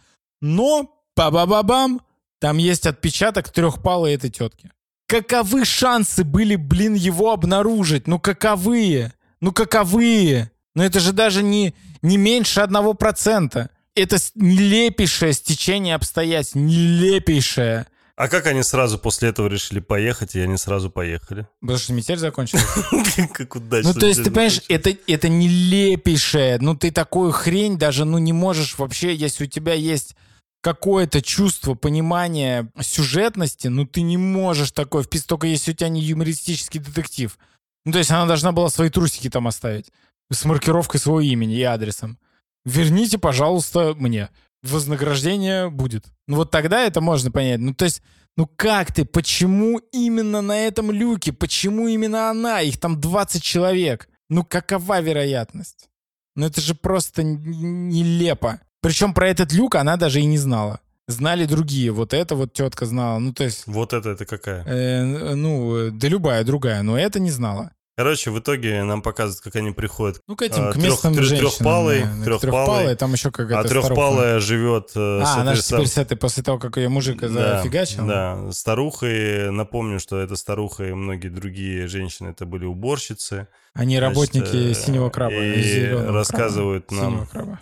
но 0.41 0.93
Ба-ба-ба-бам! 1.17 2.01
Там 2.39 2.57
есть 2.57 2.85
отпечаток 2.85 3.49
трехпалой 3.49 4.13
этой 4.13 4.29
тетки. 4.29 4.71
Каковы 5.07 5.65
шансы 5.65 6.23
были, 6.23 6.55
блин, 6.55 6.93
его 6.93 7.31
обнаружить? 7.31 8.05
Ну 8.05 8.19
каковые? 8.19 9.13
Ну 9.41 9.51
каковые? 9.51 10.51
Ну 10.75 10.83
это 10.83 10.99
же 10.99 11.13
даже 11.13 11.41
не, 11.41 11.73
не 12.03 12.17
меньше 12.17 12.61
одного 12.61 12.93
процента. 12.93 13.71
Это 13.95 14.17
нелепейшее 14.35 15.33
стечение 15.33 15.95
обстоятельств. 15.95 16.55
Нелепейшее. 16.55 17.87
А 18.17 18.29
как 18.29 18.47
они 18.47 18.63
сразу 18.63 18.97
после 18.97 19.29
этого 19.29 19.47
решили 19.47 19.79
поехать, 19.79 20.35
и 20.35 20.39
они 20.39 20.57
сразу 20.57 20.89
поехали? 20.89 21.47
Потому 21.61 21.77
что 21.77 21.93
метель 21.93 22.17
закончилась. 22.17 22.65
Как 23.33 23.55
удачно. 23.55 23.93
Ну, 23.93 23.99
то 23.99 24.07
есть, 24.07 24.23
ты 24.23 24.31
понимаешь, 24.31 24.61
это, 24.69 24.89
это 25.05 25.29
нелепейшее. 25.29 26.57
Ну, 26.59 26.75
ты 26.75 26.89
такую 26.89 27.31
хрень 27.31 27.77
даже, 27.77 28.05
ну, 28.05 28.17
не 28.17 28.33
можешь 28.33 28.79
вообще, 28.79 29.13
если 29.13 29.43
у 29.43 29.47
тебя 29.47 29.73
есть 29.73 30.15
какое-то 30.61 31.21
чувство, 31.21 31.75
понимание 31.75 32.71
сюжетности, 32.81 33.67
ну 33.67 33.85
ты 33.85 34.01
не 34.01 34.17
можешь 34.17 34.71
такое 34.71 35.03
вписать, 35.03 35.27
только 35.27 35.47
если 35.47 35.71
у 35.71 35.73
тебя 35.75 35.89
не 35.89 36.01
юмористический 36.01 36.79
детектив. 36.79 37.37
Ну 37.85 37.91
то 37.91 37.99
есть 37.99 38.11
она 38.11 38.25
должна 38.25 38.51
была 38.51 38.69
свои 38.69 38.89
трусики 38.89 39.29
там 39.29 39.47
оставить 39.47 39.91
с 40.31 40.43
маркировкой 40.43 40.99
своего 40.99 41.21
имени 41.21 41.55
и 41.55 41.63
адресом. 41.63 42.17
Верните, 42.65 43.17
пожалуйста, 43.17 43.93
мне. 43.95 44.29
Вознаграждение 44.63 45.69
будет. 45.69 46.05
Ну 46.27 46.37
вот 46.37 46.51
тогда 46.51 46.83
это 46.83 47.01
можно 47.01 47.31
понять. 47.31 47.59
Ну 47.59 47.73
то 47.73 47.85
есть, 47.85 48.01
ну 48.35 48.49
как 48.55 48.91
ты, 48.91 49.05
почему 49.05 49.79
именно 49.91 50.41
на 50.41 50.59
этом 50.59 50.91
люке? 50.91 51.33
Почему 51.33 51.87
именно 51.87 52.29
она? 52.29 52.61
Их 52.61 52.79
там 52.79 52.99
20 52.99 53.41
человек. 53.43 54.09
Ну 54.29 54.43
какова 54.43 54.99
вероятность? 54.99 55.89
Ну 56.35 56.45
это 56.45 56.61
же 56.61 56.75
просто 56.75 57.23
нелепо. 57.23 58.59
Причем 58.81 59.13
про 59.13 59.29
этот 59.29 59.53
люк 59.53 59.75
она 59.75 59.97
даже 59.97 60.21
и 60.21 60.25
не 60.25 60.37
знала. 60.37 60.79
Знали 61.07 61.45
другие. 61.45 61.91
Вот 61.91 62.13
эта 62.13 62.35
вот 62.35 62.53
тетка 62.53 62.85
знала. 62.85 63.19
Ну, 63.19 63.33
то 63.33 63.45
есть... 63.45 63.65
Вот 63.65 63.93
это, 63.93 64.09
это 64.09 64.25
какая? 64.25 64.65
Э, 64.65 65.35
ну, 65.35 65.89
да 65.91 66.07
любая 66.09 66.43
другая, 66.43 66.83
но 66.83 66.99
это 66.99 67.19
не 67.19 67.31
знала. 67.31 67.71
Короче, 67.97 68.29
в 68.29 68.37
итоге 68.37 68.83
нам 68.83 69.01
показывают, 69.01 69.41
как 69.41 69.55
они 69.55 69.71
приходят. 69.71 70.21
Ну, 70.27 70.35
к 70.35 70.43
этим, 70.43 70.65
а, 70.65 70.71
к 70.71 70.75
местным 70.75 71.15
трех, 71.15 71.25
женщинам. 71.25 71.49
Трехпалой, 71.49 72.01
да, 72.01 72.07
трехпалой, 72.25 72.39
трехпалой, 72.39 72.95
там 72.95 73.13
еще 73.13 73.31
какая-то 73.31 73.59
А 73.59 73.63
трехпалая 73.63 74.39
живет... 74.39 74.91
Э, 74.95 75.21
а, 75.23 75.41
она 75.41 75.55
же 75.55 75.63
теперь 75.63 75.87
с 75.87 75.97
этой, 75.97 76.15
после 76.15 76.43
того, 76.43 76.59
как 76.59 76.77
ее 76.77 76.89
мужик 76.89 77.19
да, 77.21 77.57
зафигачил. 77.57 78.05
Да, 78.05 78.51
старухой, 78.51 79.49
напомню, 79.49 79.99
что 79.99 80.19
эта 80.19 80.35
старуха 80.35 80.87
и 80.87 80.93
многие 80.93 81.29
другие 81.29 81.87
женщины, 81.87 82.27
это 82.27 82.45
были 82.45 82.65
уборщицы. 82.65 83.47
Они 83.73 83.97
Значит, 83.97 84.09
работники 84.09 84.71
э, 84.71 84.73
синего 84.75 85.09
краба. 85.09 85.33
И 85.33 85.89
рассказывают 85.89 86.85
краба. 86.85 87.01
нам... 87.01 87.11
Синего 87.13 87.25
краба. 87.25 87.59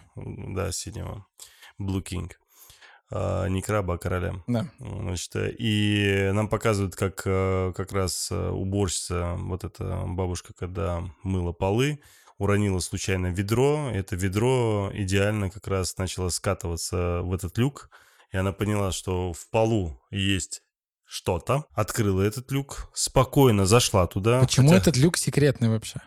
Да, 0.53 0.71
синего. 0.73 1.25
Blue 1.79 2.03
King. 2.03 2.29
А, 3.11 3.47
не 3.47 3.61
краба, 3.61 3.95
а 3.95 3.97
короля. 3.97 4.35
Да. 4.47 4.69
Значит, 4.79 5.31
и 5.35 6.31
нам 6.33 6.47
показывают, 6.49 6.95
как 6.95 7.21
э, 7.25 7.73
как 7.75 7.91
раз 7.91 8.29
э, 8.31 8.49
уборщица, 8.49 9.35
вот 9.37 9.63
эта 9.63 10.03
бабушка, 10.05 10.53
когда 10.57 11.03
мыла 11.23 11.51
полы, 11.51 11.99
уронила 12.37 12.79
случайно 12.79 13.27
ведро. 13.27 13.89
Это 13.93 14.15
ведро 14.15 14.89
идеально 14.93 15.49
как 15.49 15.67
раз 15.67 15.97
начало 15.97 16.29
скатываться 16.29 17.21
в 17.21 17.33
этот 17.33 17.57
люк. 17.57 17.89
И 18.31 18.37
она 18.37 18.51
поняла, 18.51 18.91
что 18.91 19.33
в 19.33 19.49
полу 19.49 20.01
есть 20.09 20.61
что-то. 21.05 21.65
Открыла 21.73 22.21
этот 22.21 22.51
люк, 22.51 22.89
спокойно 22.93 23.65
зашла 23.65 24.07
туда. 24.07 24.41
Почему 24.41 24.69
хотя... 24.69 24.81
этот 24.81 24.97
люк 24.97 25.17
секретный 25.17 25.69
вообще? 25.69 26.01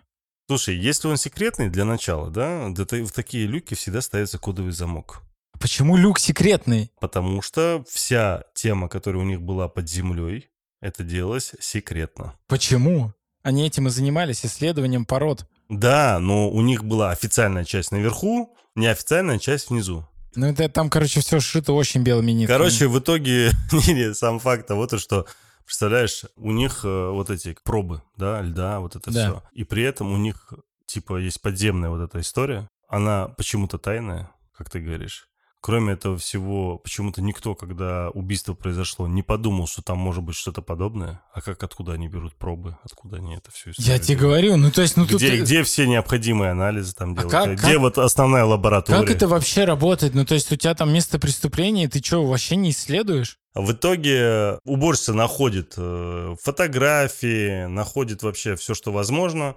Слушай, 0.49 0.77
если 0.77 1.09
он 1.09 1.17
секретный 1.17 1.69
для 1.69 1.85
начала, 1.85 2.31
да, 2.31 2.69
в 2.69 3.13
такие 3.13 3.47
люки 3.47 3.75
всегда 3.75 4.01
ставится 4.01 4.39
кодовый 4.39 4.73
замок. 4.73 5.23
Почему 5.61 5.97
люк 5.97 6.19
секретный? 6.19 6.91
Потому 7.01 7.43
что 7.43 7.85
вся 7.89 8.45
тема, 8.55 8.89
которая 8.89 9.23
у 9.23 9.27
них 9.27 9.41
была 9.43 9.69
под 9.69 9.89
землей, 9.89 10.51
это 10.81 11.03
делалось 11.03 11.55
секретно. 11.61 12.35
Почему? 12.47 13.13
Они 13.43 13.67
этим 13.67 13.89
и 13.89 13.91
занимались, 13.91 14.45
исследованием 14.45 15.05
пород. 15.05 15.47
Да, 15.69 16.19
но 16.21 16.51
у 16.51 16.61
них 16.63 16.85
была 16.85 17.11
официальная 17.11 17.65
часть 17.65 17.93
наверху, 17.93 18.57
неофициальная 18.75 19.39
часть 19.39 19.71
внизу. 19.71 20.07
Ну, 20.35 20.47
это 20.47 20.69
там, 20.69 20.91
короче, 20.91 21.21
все 21.21 21.41
сшито 21.41 21.73
очень 21.73 22.03
белыми 22.03 22.33
нитками. 22.33 22.57
Короче, 22.57 22.87
в 22.87 22.99
итоге, 22.99 23.51
сам 24.15 24.39
факт 24.39 24.67
того, 24.67 24.87
то, 24.87 24.99
что, 24.99 25.27
представляешь, 25.65 26.25
у 26.37 26.53
них 26.53 26.85
э, 26.85 27.11
вот 27.11 27.31
эти 27.31 27.57
пробы, 27.65 28.03
да, 28.17 28.41
льда, 28.43 28.81
вот 28.81 28.97
это 28.97 29.11
да. 29.11 29.25
все. 29.25 29.43
И 29.53 29.65
при 29.65 29.83
этом 29.83 30.13
у 30.13 30.17
них, 30.17 30.53
типа, 30.87 31.19
есть 31.19 31.41
подземная 31.43 31.91
вот 31.91 32.01
эта 32.01 32.21
история. 32.21 32.69
Она 32.89 33.29
почему-то 33.29 33.79
тайная, 33.79 34.31
как 34.57 34.71
ты 34.71 34.81
говоришь. 34.81 35.28
Кроме 35.61 35.95
этого 35.95 36.17
всего, 36.17 36.79
почему-то 36.79 37.21
никто, 37.21 37.57
когда 37.57 38.11
убийство 38.11 38.55
произошло, 38.55 39.09
не 39.09 39.23
подумал, 39.23 39.67
что 39.67 39.83
там 39.83 39.99
может 39.99 40.23
быть 40.23 40.37
что-то 40.37 40.63
подобное. 40.63 41.21
А 41.35 41.41
как, 41.41 41.61
откуда 41.63 41.95
они 41.95 42.07
берут 42.07 42.37
пробы? 42.37 42.77
Откуда 42.85 43.17
они 43.17 43.35
это 43.35 43.51
все 43.51 43.73
Я 43.77 43.99
тебе 43.99 44.17
говорю, 44.17 44.57
ну 44.57 44.71
то 44.71 44.83
есть... 44.83 44.97
Ну, 44.97 45.05
где, 45.05 45.31
тут... 45.31 45.41
где 45.41 45.65
все 45.65 45.89
необходимые 45.89 46.53
анализы 46.53 46.95
там 46.95 47.15
делают? 47.15 47.35
А 47.35 47.45
как, 47.45 47.59
где 47.59 47.73
как... 47.73 47.81
вот 47.81 47.99
основная 47.99 48.45
лаборатория? 48.45 49.01
Как 49.01 49.11
это 49.11 49.27
вообще 49.27 49.65
работает? 49.65 50.15
Ну 50.15 50.25
то 50.25 50.35
есть 50.35 50.51
у 50.53 50.57
тебя 50.57 50.75
там 50.77 50.93
место 50.93 51.19
преступления, 51.19 51.89
ты 51.89 51.99
что, 51.99 52.25
вообще 52.25 52.55
не 52.55 52.71
исследуешь? 52.71 53.39
В 53.55 53.73
итоге 53.73 54.59
уборщица 54.65 55.13
находит 55.13 55.75
э, 55.77 56.37
фотографии, 56.41 57.67
находит 57.67 58.23
вообще 58.23 58.55
все, 58.55 58.75
что 58.75 58.93
возможно 58.93 59.57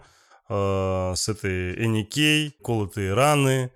э, 0.49 1.14
с 1.15 1.30
этой 1.30 1.76
Энни 1.76 2.02
Кей, 2.02 2.56
колотые 2.64 3.14
раны, 3.14 3.72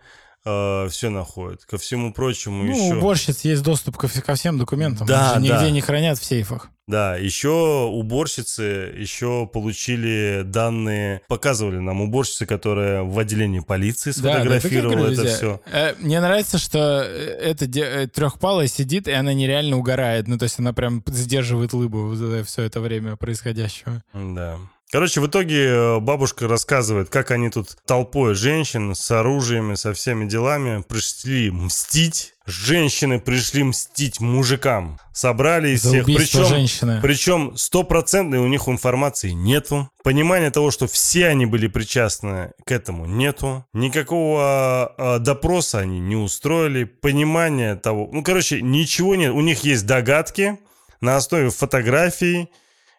э, 0.46 0.88
все 0.90 1.10
находит. 1.10 1.66
Ко 1.66 1.78
всему 1.78 2.14
прочему 2.14 2.64
ну, 2.64 2.72
еще... 2.72 2.96
у 2.96 2.98
уборщиц 3.00 3.42
есть 3.42 3.64
доступ 3.64 3.98
ко, 3.98 4.08
ко 4.08 4.36
всем 4.36 4.58
документам. 4.58 5.08
Да, 5.08 5.34
Они 5.34 5.50
да. 5.50 5.58
нигде 5.58 5.72
не 5.72 5.82
хранят 5.82 6.20
в 6.20 6.24
сейфах. 6.24 6.70
Да, 6.88 7.16
еще 7.16 7.90
уборщицы 7.92 8.94
еще 8.96 9.50
получили 9.52 10.44
данные, 10.46 11.22
показывали 11.28 11.80
нам 11.80 12.02
уборщицы, 12.02 12.46
которая 12.46 13.02
в 13.02 13.18
отделении 13.18 13.60
полиции 13.60 14.12
сфотографировала 14.12 15.10
да, 15.10 15.16
да, 15.16 15.24
это 15.24 15.26
все. 15.26 15.62
Э, 15.66 15.96
мне 15.98 16.22
нравится, 16.22 16.60
что 16.60 17.04
э, 17.04 17.08
эта 17.08 17.66
э, 17.66 18.08
трехпалая 18.08 18.68
сидит, 18.68 19.08
и 19.08 19.12
она 19.12 19.34
нереально 19.34 19.78
угорает. 19.78 20.28
Ну, 20.28 20.38
то 20.38 20.44
есть 20.44 20.60
она 20.60 20.74
прям 20.74 21.04
сдерживает 21.08 21.74
лыбу 21.74 22.14
все 22.46 22.62
это 22.62 22.80
время 22.80 23.16
происходящего. 23.16 24.04
Да. 24.14 24.60
Короче, 24.91 25.20
в 25.20 25.28
итоге 25.28 25.66
э, 25.66 25.99
бабушка 25.99 26.48
рассказывает, 26.48 27.10
как 27.10 27.32
они 27.32 27.49
тут 27.49 27.76
толпой 27.86 28.36
женщин 28.36 28.94
с 28.94 29.10
оружиями, 29.12 29.76
со 29.76 29.94
всеми 29.94 30.26
делами 30.26 30.84
пришли 30.84 31.49
мстить. 31.52 32.34
Женщины 32.45 33.20
пришли 33.20 33.64
мстить 33.64 34.20
мужикам. 34.20 34.99
Собрали 35.12 35.70
из 35.70 35.84
всех. 35.84 36.06
Причем, 36.06 36.45
женщины. 36.45 36.99
причем 37.02 37.57
стопроцентной 37.57 38.38
у 38.38 38.48
них 38.48 38.68
информации 38.68 39.32
нету. 39.32 39.90
Понимания 40.03 40.52
того, 40.52 40.70
что 40.70 40.86
все 40.86 41.28
они 41.28 41.48
были 41.48 41.68
причастны 41.68 42.52
к 42.64 42.72
этому, 42.72 43.07
нету. 43.07 43.66
Никакого 43.74 44.94
э, 44.95 45.20
допроса 45.20 45.80
они 45.80 45.99
не 45.99 46.16
устроили. 46.16 46.84
Понимания 46.84 47.76
того... 47.76 48.07
Ну, 48.12 48.24
короче, 48.24 48.62
ничего 48.62 49.16
нет. 49.16 49.34
У 49.34 49.41
них 49.41 49.64
есть 49.64 49.88
догадки 49.88 50.60
на 51.02 51.16
основе 51.16 51.49
фотографий. 51.49 52.49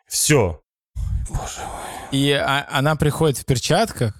Все. 0.09 0.61
Боже 1.29 1.61
мой. 1.61 1.87
И 2.13 2.31
а, 2.33 2.67
она 2.71 2.97
приходит 2.97 3.39
в 3.39 3.45
перчатках, 3.45 4.15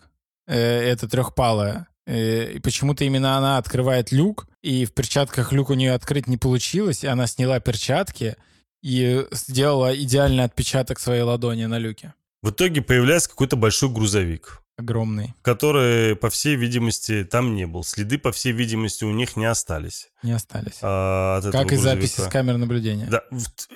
э, 0.47 0.57
эта 0.59 1.09
трехпалая, 1.09 1.89
э, 2.07 2.53
и 2.53 2.59
почему-то 2.61 3.05
именно 3.05 3.37
она 3.37 3.59
открывает 3.59 4.13
люк, 4.13 4.49
и 4.63 4.85
в 4.85 4.93
перчатках 4.93 5.53
люк 5.53 5.71
у 5.71 5.75
нее 5.75 5.93
открыть 5.93 6.27
не 6.27 6.37
получилось, 6.37 7.05
и 7.05 7.07
она 7.07 7.27
сняла 7.27 7.61
перчатки 7.61 8.37
и 8.83 9.27
сделала 9.33 9.97
идеальный 9.97 10.45
отпечаток 10.45 11.01
своей 11.01 11.23
ладони 11.23 11.65
на 11.67 11.79
люке. 11.79 12.15
В 12.43 12.51
итоге 12.51 12.83
появляется 12.83 13.31
какой-то 13.31 13.57
большой 13.57 13.89
грузовик. 13.89 14.63
Огромный. 14.79 15.35
Который, 15.41 16.17
по 16.17 16.29
всей 16.29 16.55
видимости, 16.55 17.25
там 17.25 17.55
не 17.55 17.67
был. 17.67 17.83
Следы, 17.83 18.19
по 18.19 18.31
всей 18.31 18.53
видимости, 18.53 19.05
у 19.05 19.11
них 19.11 19.35
не 19.35 19.47
остались. 19.47 20.09
Не 20.23 20.33
остались. 20.33 20.79
А, 20.83 21.39
от 21.39 21.51
как 21.51 21.73
и 21.73 21.77
записи 21.77 22.21
с 22.21 22.29
камер 22.29 22.59
наблюдения. 22.59 23.07
Да. 23.11 23.23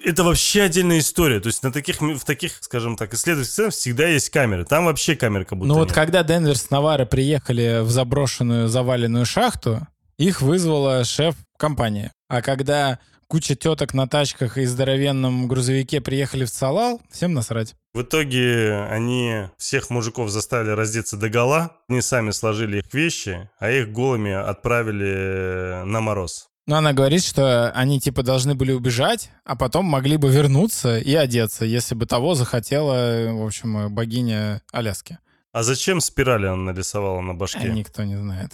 Это 0.04 0.24
вообще 0.24 0.62
отдельная 0.62 0.98
история. 0.98 1.40
То 1.40 1.46
есть 1.46 1.62
на 1.62 1.72
таких, 1.72 2.02
в 2.02 2.24
таких, 2.24 2.58
скажем 2.60 2.96
так, 2.96 3.14
исследовательских 3.14 3.70
всегда 3.70 4.08
есть 4.08 4.28
камеры. 4.28 4.66
Там 4.66 4.84
вообще 4.84 5.16
камеры 5.16 5.46
как 5.46 5.58
будто 5.58 5.68
Ну 5.68 5.74
нет. 5.78 5.84
вот 5.88 5.94
когда 5.94 6.22
Денвер 6.22 6.58
с 6.58 6.68
Навара 6.68 7.06
приехали 7.06 7.80
в 7.82 7.90
заброшенную 7.90 8.68
заваленную 8.68 9.24
шахту, 9.24 9.86
их 10.18 10.42
вызвала 10.42 11.02
шеф 11.04 11.34
компании. 11.56 12.12
А 12.28 12.42
когда 12.42 12.98
куча 13.26 13.54
теток 13.54 13.94
на 13.94 14.06
тачках 14.06 14.58
и 14.58 14.66
здоровенном 14.66 15.48
грузовике 15.48 16.02
приехали 16.02 16.44
в 16.44 16.50
Салал, 16.50 17.00
всем 17.10 17.32
насрать. 17.32 17.74
В 17.92 18.02
итоге 18.02 18.86
они 18.88 19.46
всех 19.58 19.90
мужиков 19.90 20.30
заставили 20.30 20.70
раздеться 20.70 21.16
до 21.16 21.28
гола, 21.28 21.76
они 21.88 22.02
сами 22.02 22.30
сложили 22.30 22.78
их 22.78 22.94
вещи, 22.94 23.50
а 23.58 23.70
их 23.70 23.90
голыми 23.90 24.32
отправили 24.32 25.82
на 25.84 26.00
мороз. 26.00 26.50
Но 26.66 26.76
она 26.76 26.92
говорит, 26.92 27.24
что 27.24 27.72
они 27.72 27.98
типа 27.98 28.22
должны 28.22 28.54
были 28.54 28.70
убежать, 28.70 29.30
а 29.44 29.56
потом 29.56 29.86
могли 29.86 30.18
бы 30.18 30.28
вернуться 30.28 30.98
и 30.98 31.14
одеться, 31.16 31.64
если 31.64 31.96
бы 31.96 32.06
того 32.06 32.36
захотела, 32.36 33.32
в 33.32 33.44
общем, 33.44 33.92
богиня 33.92 34.62
Аляски. 34.70 35.18
А 35.52 35.64
зачем 35.64 36.00
спирали 36.00 36.46
она 36.46 36.72
нарисовала 36.72 37.20
на 37.20 37.34
башке? 37.34 37.58
А 37.58 37.68
никто 37.68 38.04
не 38.04 38.16
знает. 38.16 38.52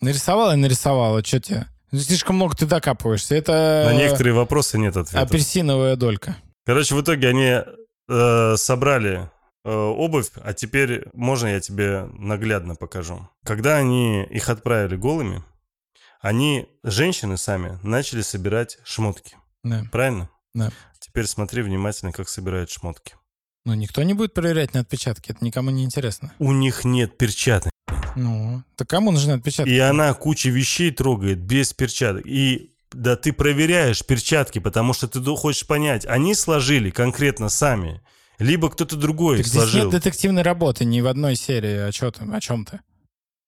Нарисовала 0.00 0.54
и 0.54 0.56
нарисовала, 0.56 1.22
что 1.22 1.40
тебе? 1.40 1.66
Ну, 1.90 1.98
слишком 1.98 2.36
много 2.36 2.56
ты 2.56 2.64
докапываешься. 2.64 3.34
Это... 3.34 3.90
На 3.92 3.94
некоторые 3.94 4.32
вопросы 4.32 4.78
нет 4.78 4.96
ответа. 4.96 5.20
Апельсиновая 5.20 5.96
долька. 5.96 6.36
Короче, 6.64 6.94
в 6.94 7.02
итоге 7.02 7.28
они 7.28 7.60
э, 8.08 8.56
собрали 8.56 9.30
э, 9.64 9.70
обувь, 9.72 10.30
а 10.42 10.52
теперь 10.52 11.06
можно 11.12 11.48
я 11.48 11.60
тебе 11.60 12.08
наглядно 12.14 12.74
покажу. 12.74 13.28
Когда 13.44 13.76
они 13.76 14.24
их 14.24 14.48
отправили 14.48 14.96
голыми, 14.96 15.42
они, 16.20 16.68
женщины 16.82 17.36
сами, 17.36 17.78
начали 17.82 18.22
собирать 18.22 18.78
шмотки. 18.84 19.36
Да. 19.62 19.84
Правильно? 19.92 20.30
Да. 20.54 20.72
Теперь 20.98 21.26
смотри 21.26 21.62
внимательно, 21.62 22.12
как 22.12 22.28
собирают 22.28 22.70
шмотки. 22.70 23.14
Но 23.64 23.74
никто 23.74 24.02
не 24.02 24.14
будет 24.14 24.32
проверять 24.32 24.74
на 24.74 24.80
отпечатки, 24.80 25.32
это 25.32 25.44
никому 25.44 25.70
не 25.70 25.84
интересно. 25.84 26.32
У 26.38 26.52
них 26.52 26.84
нет 26.84 27.18
перчаток. 27.18 27.72
Ну, 28.14 28.62
так 28.76 28.88
кому 28.88 29.10
нужны 29.10 29.32
отпечатки? 29.32 29.68
И 29.68 29.78
она 29.78 30.14
кучу 30.14 30.50
вещей 30.50 30.90
трогает 30.90 31.38
без 31.38 31.72
перчаток. 31.74 32.24
И 32.26 32.75
да 32.96 33.14
ты 33.16 33.32
проверяешь 33.32 34.04
перчатки, 34.04 34.58
потому 34.58 34.92
что 34.92 35.06
ты 35.06 35.22
хочешь 35.36 35.66
понять, 35.66 36.06
они 36.06 36.34
сложили 36.34 36.90
конкретно 36.90 37.48
сами, 37.48 38.00
либо 38.38 38.70
кто-то 38.70 38.96
другой 38.96 39.38
так 39.38 39.46
сложил. 39.46 39.68
Здесь 39.68 39.82
нет 39.82 39.90
детективной 39.90 40.42
работы 40.42 40.84
ни 40.84 41.00
в 41.00 41.06
одной 41.06 41.36
серии. 41.36 41.88
О, 41.88 42.10
ты, 42.10 42.24
о 42.24 42.40
чем? 42.40 42.66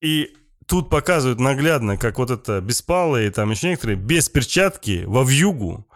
И 0.03 0.35
тут 0.67 0.91
показывают 0.91 1.41
наглядно, 1.41 1.97
как 1.97 2.19
вот 2.19 2.31
это 2.31 2.61
беспалые, 2.61 3.31
там 3.31 3.51
еще 3.51 3.69
некоторые, 3.69 3.97
без 3.97 4.29
перчатки 4.29 5.05
во 5.07 5.25
вьюгу, 5.25 5.87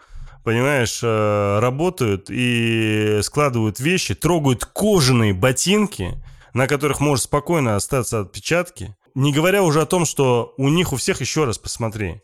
понимаешь, 0.43 0.99
э, 1.03 1.59
работают 1.59 2.25
и 2.29 3.19
складывают 3.21 3.79
вещи, 3.79 4.15
трогают 4.15 4.65
кожаные 4.65 5.33
ботинки, 5.33 6.21
на 6.53 6.67
которых 6.67 6.99
может 6.99 7.25
спокойно 7.25 7.75
остаться 7.75 8.21
отпечатки. 8.21 8.95
Не 9.15 9.31
говоря 9.31 9.61
уже 9.61 9.81
о 9.81 9.85
том, 9.85 10.05
что 10.05 10.55
у 10.57 10.69
них 10.69 10.91
у 10.91 10.95
всех, 10.95 11.21
еще 11.21 11.45
раз 11.45 11.59
посмотри, 11.59 12.23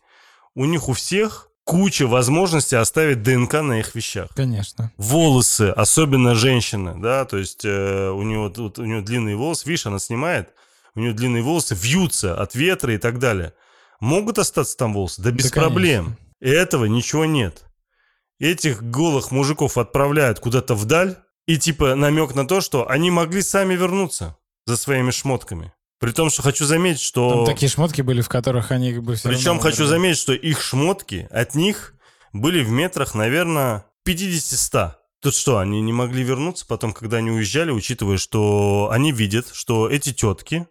у 0.56 0.66
них 0.66 0.90
у 0.90 0.94
всех 0.94 1.50
куча 1.64 2.08
возможностей 2.08 2.76
оставить 2.76 3.22
ДНК 3.22 3.62
на 3.62 3.80
их 3.80 3.94
вещах. 3.94 4.30
Конечно. 4.36 4.92
Волосы, 4.98 5.70
особенно 5.70 6.34
женщины, 6.34 6.96
да, 6.98 7.26
то 7.26 7.38
есть 7.38 7.64
э, 7.64 8.10
у 8.10 8.24
нее 8.24 8.50
тут 8.50 8.80
у 8.80 8.86
нее 8.86 9.02
длинные 9.02 9.36
волосы, 9.36 9.68
видишь, 9.68 9.86
она 9.86 10.00
снимает, 10.00 10.50
у 10.96 11.00
нее 11.00 11.14
длинные 11.14 11.44
волосы 11.44 11.76
вьются 11.76 12.42
от 12.42 12.56
ветра 12.56 12.94
и 12.96 12.98
так 12.98 13.20
далее. 13.20 13.54
Могут 14.00 14.40
остаться 14.40 14.76
там 14.78 14.94
волосы? 14.94 15.22
Да 15.22 15.32
без 15.32 15.52
да, 15.52 15.62
проблем. 15.62 16.06
Конечно. 16.06 16.26
И 16.40 16.50
этого 16.50 16.86
ничего 16.86 17.26
нет. 17.26 17.64
Этих 18.40 18.82
голых 18.82 19.32
мужиков 19.32 19.78
отправляют 19.78 20.40
куда-то 20.40 20.74
вдаль, 20.74 21.18
и 21.46 21.58
типа 21.58 21.96
намек 21.96 22.34
на 22.34 22.48
то, 22.48 22.62
что 22.62 22.90
они 22.90 23.12
могли 23.12 23.42
сами 23.42 23.76
вернуться 23.76 24.38
за 24.66 24.78
своими 24.78 25.12
шмотками. 25.12 25.74
При 26.00 26.12
том, 26.12 26.30
что 26.30 26.42
хочу 26.42 26.66
заметить, 26.66 27.02
что... 27.02 27.46
Там 27.46 27.46
такие 27.46 27.70
шмотки 27.70 28.02
были, 28.02 28.22
в 28.22 28.30
которых 28.30 28.72
они 28.72 28.94
как 28.94 29.04
бы 29.04 29.16
все 29.16 29.30
Причем 29.30 29.60
хочу 29.60 29.86
заметить, 29.86 30.20
что 30.20 30.34
их 30.34 30.62
шмотки 30.62 31.28
от 31.30 31.56
них 31.56 31.94
были 32.32 32.64
в 32.64 32.70
метрах, 32.70 33.16
наверное, 33.16 33.86
50-100. 34.08 34.94
Тут 35.22 35.36
что, 35.36 35.58
они 35.58 35.82
не 35.82 35.92
могли 35.92 36.24
вернуться 36.24 36.66
потом, 36.66 36.94
когда 36.94 37.18
они 37.18 37.32
уезжали, 37.32 37.72
учитывая, 37.72 38.18
что 38.18 38.90
они 38.92 39.12
видят, 39.12 39.50
что 39.52 39.90
эти 39.90 40.14
тетки 40.14 40.66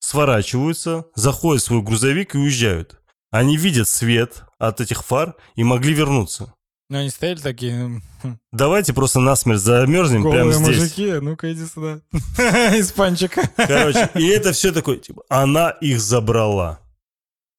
сворачиваются, 0.00 1.06
заходят 1.14 1.62
в 1.62 1.66
свой 1.66 1.80
грузовик 1.80 2.34
и 2.34 2.38
уезжают. 2.38 3.00
Они 3.30 3.56
видят 3.56 3.88
свет 3.88 4.42
от 4.58 4.80
этих 4.80 5.04
фар 5.04 5.36
и 5.54 5.62
могли 5.62 5.94
вернуться. 5.94 6.52
Ну, 6.90 6.98
они 6.98 7.08
стояли 7.08 7.38
такие... 7.38 8.02
Хм. 8.22 8.38
Давайте 8.52 8.92
просто 8.92 9.18
насмерть 9.18 9.60
замерзнем 9.60 10.22
Голые 10.22 10.40
прямо 10.40 10.52
здесь. 10.52 10.78
мужики, 10.78 11.12
ну-ка 11.20 11.52
иди 11.52 11.64
сюда. 11.66 12.00
Испанчика. 12.78 13.48
Короче, 13.56 14.10
и 14.14 14.26
это 14.26 14.52
все 14.52 14.70
такое, 14.70 14.98
типа, 14.98 15.22
она 15.30 15.70
их 15.70 16.00
забрала. 16.00 16.80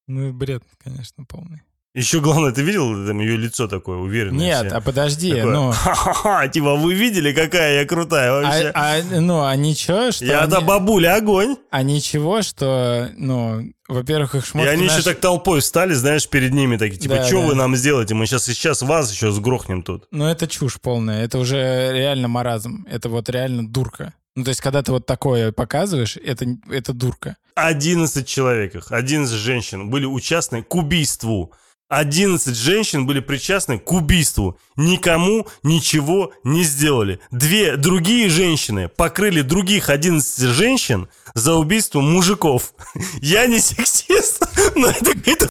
Ну, 0.07 0.31
бред, 0.31 0.63
конечно, 0.83 1.25
полный. 1.25 1.63
Еще 1.95 2.19
главное, 2.19 2.51
ты 2.51 2.61
видел 2.61 3.07
там 3.07 3.19
ее 3.19 3.37
лицо 3.37 3.67
такое 3.67 3.97
уверенное? 3.97 4.37
Нет, 4.37 4.67
все? 4.67 4.75
а 4.75 4.81
подожди, 4.81 5.33
такое, 5.33 5.53
ну... 5.53 5.71
Ха-ха-ха, 5.71 6.47
типа, 6.49 6.75
вы 6.75 6.93
видели, 6.93 7.31
какая 7.31 7.79
я 7.79 7.85
крутая 7.85 8.31
вообще? 8.31 8.71
А, 8.75 8.97
а, 8.97 9.21
ну, 9.21 9.43
а 9.43 9.55
ничего, 9.55 10.11
что... 10.11 10.25
Я-то 10.25 10.57
они... 10.57 10.65
бабуля 10.65 11.15
огонь. 11.15 11.55
А 11.71 11.83
ничего, 11.83 12.41
что, 12.41 13.09
ну, 13.15 13.71
во-первых, 13.87 14.35
их 14.35 14.45
шмотки... 14.45 14.67
И 14.67 14.69
они 14.69 14.83
наши... 14.83 14.99
еще 14.99 15.03
так 15.03 15.19
толпой 15.19 15.61
встали, 15.61 15.93
знаешь, 15.93 16.27
перед 16.27 16.53
ними, 16.53 16.77
такие, 16.77 16.99
типа, 16.99 17.15
да, 17.15 17.23
что 17.25 17.41
да. 17.41 17.47
вы 17.47 17.55
нам 17.55 17.75
сделаете? 17.75 18.15
Мы 18.15 18.25
сейчас, 18.25 18.45
сейчас 18.45 18.81
вас 18.81 19.11
еще 19.11 19.31
сгрохнем 19.31 19.83
тут. 19.83 20.07
Ну, 20.11 20.25
это 20.25 20.47
чушь 20.47 20.79
полная, 20.81 21.23
это 21.23 21.37
уже 21.37 21.91
реально 21.93 22.27
маразм, 22.27 22.85
это 22.89 23.09
вот 23.09 23.29
реально 23.29 23.67
дурка. 23.67 24.13
Ну, 24.35 24.43
то 24.43 24.49
есть, 24.49 24.61
когда 24.61 24.81
ты 24.81 24.91
вот 24.91 25.05
такое 25.05 25.51
показываешь, 25.51 26.17
это, 26.17 26.45
это 26.69 26.93
дурка. 26.93 27.37
11 27.55 28.27
человек, 28.27 28.75
11 28.89 29.33
женщин 29.33 29.89
были 29.89 30.05
участны 30.05 30.61
к 30.61 30.75
убийству 30.75 31.53
11 31.89 32.55
женщин 32.55 33.05
были 33.05 33.19
причастны 33.19 33.77
к 33.77 33.91
убийству. 33.91 34.57
Никому 34.75 35.47
ничего 35.63 36.33
не 36.43 36.63
сделали. 36.63 37.19
Две 37.31 37.77
другие 37.77 38.29
женщины 38.29 38.89
покрыли 38.89 39.41
других 39.41 39.89
11 39.89 40.49
женщин 40.49 41.07
за 41.33 41.55
убийство 41.55 42.01
мужиков. 42.01 42.73
Я 43.21 43.45
не 43.45 43.59
сексист, 43.59 44.47
но 44.75 44.87
это 44.87 45.13
какая-то. 45.13 45.49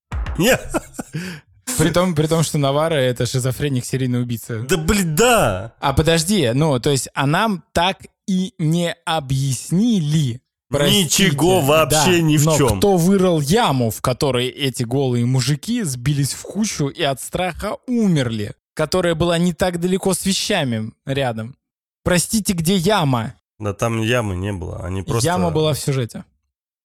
При 1.78 1.90
том, 1.90 2.14
при 2.14 2.26
том, 2.26 2.42
что 2.42 2.58
Навара 2.58 2.94
это 2.94 3.26
шизофреник, 3.26 3.84
серийный 3.84 4.22
убийца. 4.22 4.60
Да 4.60 4.76
блин, 4.76 5.14
да. 5.14 5.74
А 5.80 5.92
подожди, 5.92 6.50
ну, 6.54 6.78
то 6.78 6.90
есть, 6.90 7.08
а 7.14 7.26
нам 7.26 7.64
так 7.72 7.98
и 8.26 8.54
не 8.58 8.94
объяснили, 9.04 10.40
Простите, 10.70 11.26
Ничего 11.26 11.60
вообще 11.60 12.12
да, 12.12 12.20
ни 12.20 12.36
в 12.36 12.44
но 12.44 12.56
чем. 12.56 12.78
кто 12.78 12.96
вырыл 12.96 13.40
яму, 13.40 13.90
в 13.90 14.00
которой 14.00 14.48
эти 14.48 14.82
голые 14.82 15.26
мужики 15.26 15.82
сбились 15.82 16.32
в 16.32 16.42
кучу 16.42 16.88
и 16.88 17.02
от 17.02 17.20
страха 17.20 17.76
умерли, 17.86 18.54
которая 18.74 19.14
была 19.14 19.38
не 19.38 19.52
так 19.52 19.78
далеко 19.78 20.14
с 20.14 20.24
вещами 20.24 20.92
рядом. 21.06 21.56
Простите, 22.02 22.54
где 22.54 22.76
яма? 22.76 23.34
Да 23.58 23.72
там 23.72 24.00
ямы 24.00 24.36
не 24.36 24.52
было, 24.52 24.84
они 24.84 25.02
просто... 25.02 25.26
Яма 25.26 25.50
была 25.50 25.74
в 25.74 25.78
сюжете. 25.78 26.24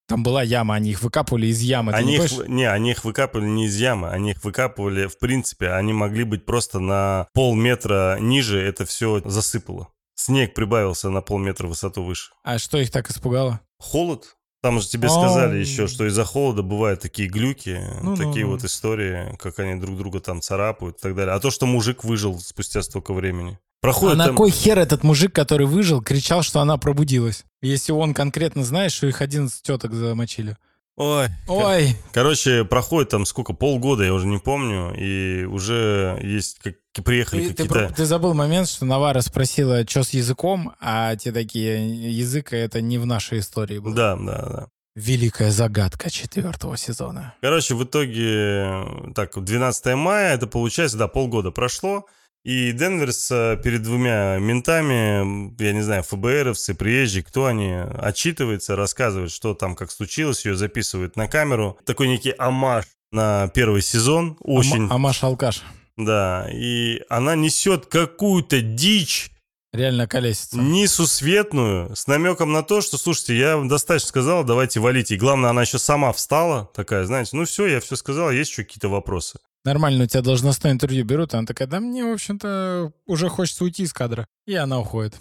Там 0.07 0.23
была 0.23 0.41
яма, 0.41 0.73
они 0.75 0.89
их 0.89 1.03
выкапывали 1.03 1.47
из 1.47 1.61
ямы. 1.61 1.93
Они 1.93 2.17
не, 2.17 2.25
их, 2.25 2.47
не, 2.47 2.63
они 2.63 2.91
их 2.91 3.05
выкапывали 3.05 3.47
не 3.47 3.65
из 3.65 3.77
ямы, 3.77 4.09
они 4.09 4.31
их 4.31 4.43
выкапывали, 4.43 5.05
в 5.05 5.19
принципе, 5.19 5.69
они 5.69 5.93
могли 5.93 6.23
быть 6.23 6.45
просто 6.45 6.79
на 6.79 7.27
полметра 7.33 8.17
ниже, 8.19 8.59
это 8.59 8.85
все 8.85 9.21
засыпало. 9.23 9.89
Снег 10.19 10.53
прибавился 10.53 11.09
на 11.09 11.21
полметра 11.21 11.65
высоту 11.65 12.03
выше. 12.03 12.31
А 12.43 12.59
что 12.59 12.77
их 12.77 12.91
так 12.91 13.09
испугало? 13.09 13.61
Холод. 13.79 14.35
Там 14.61 14.81
же 14.81 14.87
тебе 14.89 15.07
сказали 15.07 15.57
еще, 15.57 15.87
что 15.87 16.05
из-за 16.07 16.25
холода 16.25 16.61
бывают 16.61 16.99
такие 16.99 17.29
глюки, 17.29 17.79
ну, 18.01 18.17
такие 18.17 18.45
ну, 18.45 18.51
вот 18.51 18.65
истории, 18.65 19.37
как 19.37 19.59
они 19.59 19.79
друг 19.79 19.97
друга 19.97 20.19
там 20.19 20.41
царапают 20.41 20.97
и 20.97 21.01
так 21.01 21.15
далее. 21.15 21.33
А 21.33 21.39
то, 21.39 21.49
что 21.51 21.65
мужик 21.65 22.03
выжил 22.03 22.37
спустя 22.37 22.81
столько 22.81 23.13
времени. 23.13 23.57
Проходит 23.79 24.19
а 24.19 24.25
там... 24.25 24.31
на 24.31 24.37
кой 24.37 24.51
хер 24.51 24.77
этот 24.77 25.03
мужик, 25.03 25.33
который 25.33 25.67
выжил, 25.67 26.01
кричал, 26.01 26.43
что 26.43 26.59
она 26.59 26.75
пробудилась? 26.75 27.45
Если 27.61 27.93
он 27.93 28.13
конкретно 28.13 28.65
знает, 28.65 28.91
что 28.91 29.07
их 29.07 29.21
11 29.21 29.61
теток 29.61 29.93
замочили. 29.93 30.57
Ой. 30.99 31.29
Ой. 31.47 31.95
Короче, 32.11 32.65
проходит 32.65 33.09
там 33.09 33.25
сколько, 33.25 33.53
полгода, 33.53 34.03
я 34.03 34.13
уже 34.13 34.27
не 34.27 34.37
помню, 34.37 34.93
и 34.97 35.45
уже 35.45 36.19
есть 36.21 36.59
как 36.59 36.75
приехали 37.05 37.47
ты, 37.47 37.49
какие-то... 37.51 37.87
Ты, 37.87 37.93
ты 37.93 38.05
забыл 38.05 38.33
момент, 38.33 38.67
что 38.67 38.83
Навара 38.83 39.21
спросила, 39.21 39.87
что 39.87 40.03
с 40.03 40.09
языком, 40.09 40.73
а 40.81 41.15
те 41.15 41.31
такие, 41.31 42.11
язык 42.11 42.51
это 42.51 42.81
не 42.81 42.97
в 42.97 43.05
нашей 43.05 43.39
истории 43.39 43.79
был. 43.79 43.93
Да, 43.93 44.17
да, 44.17 44.45
да. 44.45 44.67
Великая 44.93 45.51
загадка 45.51 46.09
четвертого 46.09 46.75
сезона. 46.75 47.33
Короче, 47.39 47.75
в 47.75 47.83
итоге, 47.85 48.83
так, 49.15 49.41
12 49.41 49.95
мая, 49.95 50.35
это 50.35 50.47
получается, 50.47 50.97
да, 50.97 51.07
полгода 51.07 51.51
прошло, 51.51 52.07
и 52.43 52.71
Денверс 52.71 53.29
э, 53.31 53.59
перед 53.63 53.83
двумя 53.83 54.37
ментами, 54.39 55.53
я 55.61 55.73
не 55.73 55.81
знаю, 55.81 56.03
ФБРовцы, 56.03 56.73
приезжие, 56.73 57.23
кто 57.23 57.45
они, 57.45 57.73
отчитывается, 57.73 58.75
рассказывает, 58.75 59.31
что 59.31 59.53
там, 59.53 59.75
как 59.75 59.91
случилось, 59.91 60.45
ее 60.45 60.55
записывают 60.55 61.15
на 61.15 61.27
камеру. 61.27 61.77
Такой 61.85 62.07
некий 62.07 62.33
амаш 62.37 62.85
на 63.11 63.49
первый 63.49 63.81
сезон. 63.81 64.37
Очень... 64.39 64.85
Ама- 64.85 64.95
амаш-алкаш. 64.95 65.63
Да, 65.97 66.47
и 66.51 67.01
она 67.09 67.35
несет 67.35 67.87
какую-то 67.87 68.61
дичь, 68.61 69.31
Реально 69.71 70.07
колесится. 70.07 70.57
Несусветную, 70.57 71.95
с 71.95 72.07
намеком 72.07 72.51
на 72.51 72.63
то, 72.63 72.81
что, 72.81 72.97
слушайте, 72.97 73.37
я 73.37 73.55
вам 73.55 73.67
достаточно 73.67 74.07
сказал, 74.07 74.43
давайте 74.43 74.79
валите. 74.79 75.13
И 75.13 75.17
главное, 75.17 75.51
она 75.51 75.61
еще 75.61 75.77
сама 75.77 76.11
встала, 76.11 76.71
такая, 76.73 77.05
знаете, 77.05 77.31
ну 77.33 77.45
все, 77.45 77.67
я 77.67 77.79
все 77.79 77.95
сказал, 77.95 78.31
есть 78.31 78.49
еще 78.49 78.63
какие-то 78.63 78.89
вопросы. 78.89 79.39
Нормально, 79.65 80.05
у 80.05 80.07
тебя 80.07 80.21
должностное 80.21 80.71
интервью 80.71 81.03
берут, 81.05 81.33
она 81.33 81.45
такая, 81.45 81.67
да 81.67 81.79
мне, 81.79 82.05
в 82.05 82.13
общем-то, 82.13 82.93
уже 83.05 83.29
хочется 83.29 83.63
уйти 83.63 83.83
из 83.83 83.93
кадра. 83.93 84.25
И 84.45 84.55
она 84.55 84.79
уходит. 84.79 85.15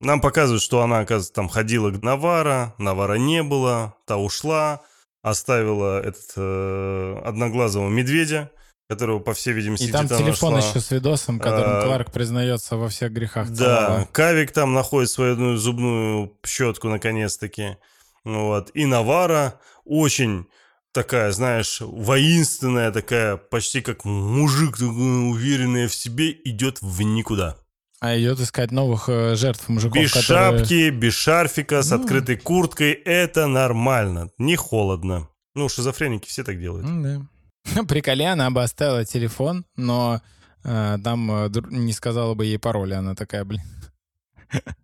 Нам 0.00 0.20
показывают, 0.20 0.62
что 0.62 0.82
она, 0.82 1.00
оказывается, 1.00 1.32
там 1.32 1.48
ходила 1.48 1.90
к 1.90 2.02
Навара, 2.02 2.74
Навара 2.78 3.14
не 3.14 3.42
было, 3.42 3.94
та 4.04 4.16
ушла, 4.16 4.82
оставила 5.22 6.00
этот 6.00 6.32
э, 6.36 7.20
одноглазого 7.24 7.88
медведя, 7.88 8.50
которого, 8.88 9.20
по 9.20 9.32
всей 9.32 9.52
видимости, 9.54 9.84
И 9.84 9.92
там 9.92 10.08
телефон 10.08 10.54
нашла. 10.54 10.70
еще 10.70 10.80
с 10.80 10.90
видосом, 10.90 11.38
которым 11.38 11.78
а, 11.78 11.82
Кларк 11.82 12.12
признается 12.12 12.76
во 12.76 12.88
всех 12.88 13.12
грехах. 13.12 13.48
Да, 13.50 13.54
целого. 13.86 14.08
Кавик 14.12 14.52
там 14.52 14.74
находит 14.74 15.10
свою 15.10 15.56
зубную 15.56 16.36
щетку, 16.44 16.88
наконец-таки. 16.88 17.76
Вот. 18.24 18.70
И 18.74 18.84
Навара 18.86 19.60
очень 19.84 20.46
такая, 20.92 21.32
знаешь, 21.32 21.80
воинственная 21.80 22.92
такая, 22.92 23.36
почти 23.36 23.80
как 23.80 24.04
мужик, 24.04 24.78
уверенная 24.78 25.88
в 25.88 25.94
себе, 25.94 26.30
идет 26.44 26.80
в 26.80 27.02
никуда. 27.02 27.56
А 28.00 28.18
идет 28.18 28.40
искать 28.40 28.72
новых 28.72 29.08
э, 29.08 29.36
жертв 29.36 29.68
мужиков, 29.68 30.02
Без 30.02 30.12
которые... 30.12 30.58
шапки, 30.58 30.90
без 30.90 31.14
шарфика, 31.14 31.82
с 31.82 31.90
ну... 31.90 32.00
открытой 32.00 32.36
курткой. 32.36 32.92
Это 32.92 33.46
нормально, 33.46 34.30
не 34.38 34.56
холодно. 34.56 35.28
Ну, 35.54 35.68
шизофреники 35.68 36.28
все 36.28 36.42
так 36.42 36.58
делают. 36.58 36.84
Ну, 36.84 37.02
да. 37.64 37.84
Приколи, 37.88 38.24
она 38.24 38.50
бы 38.50 38.62
оставила 38.62 39.04
телефон, 39.04 39.64
но 39.76 40.20
э, 40.64 40.98
там 41.04 41.30
э, 41.30 41.50
не 41.70 41.92
сказала 41.92 42.34
бы 42.34 42.44
ей 42.44 42.58
пароль. 42.58 42.94
Она 42.94 43.14
такая, 43.14 43.44
блин. 43.44 43.62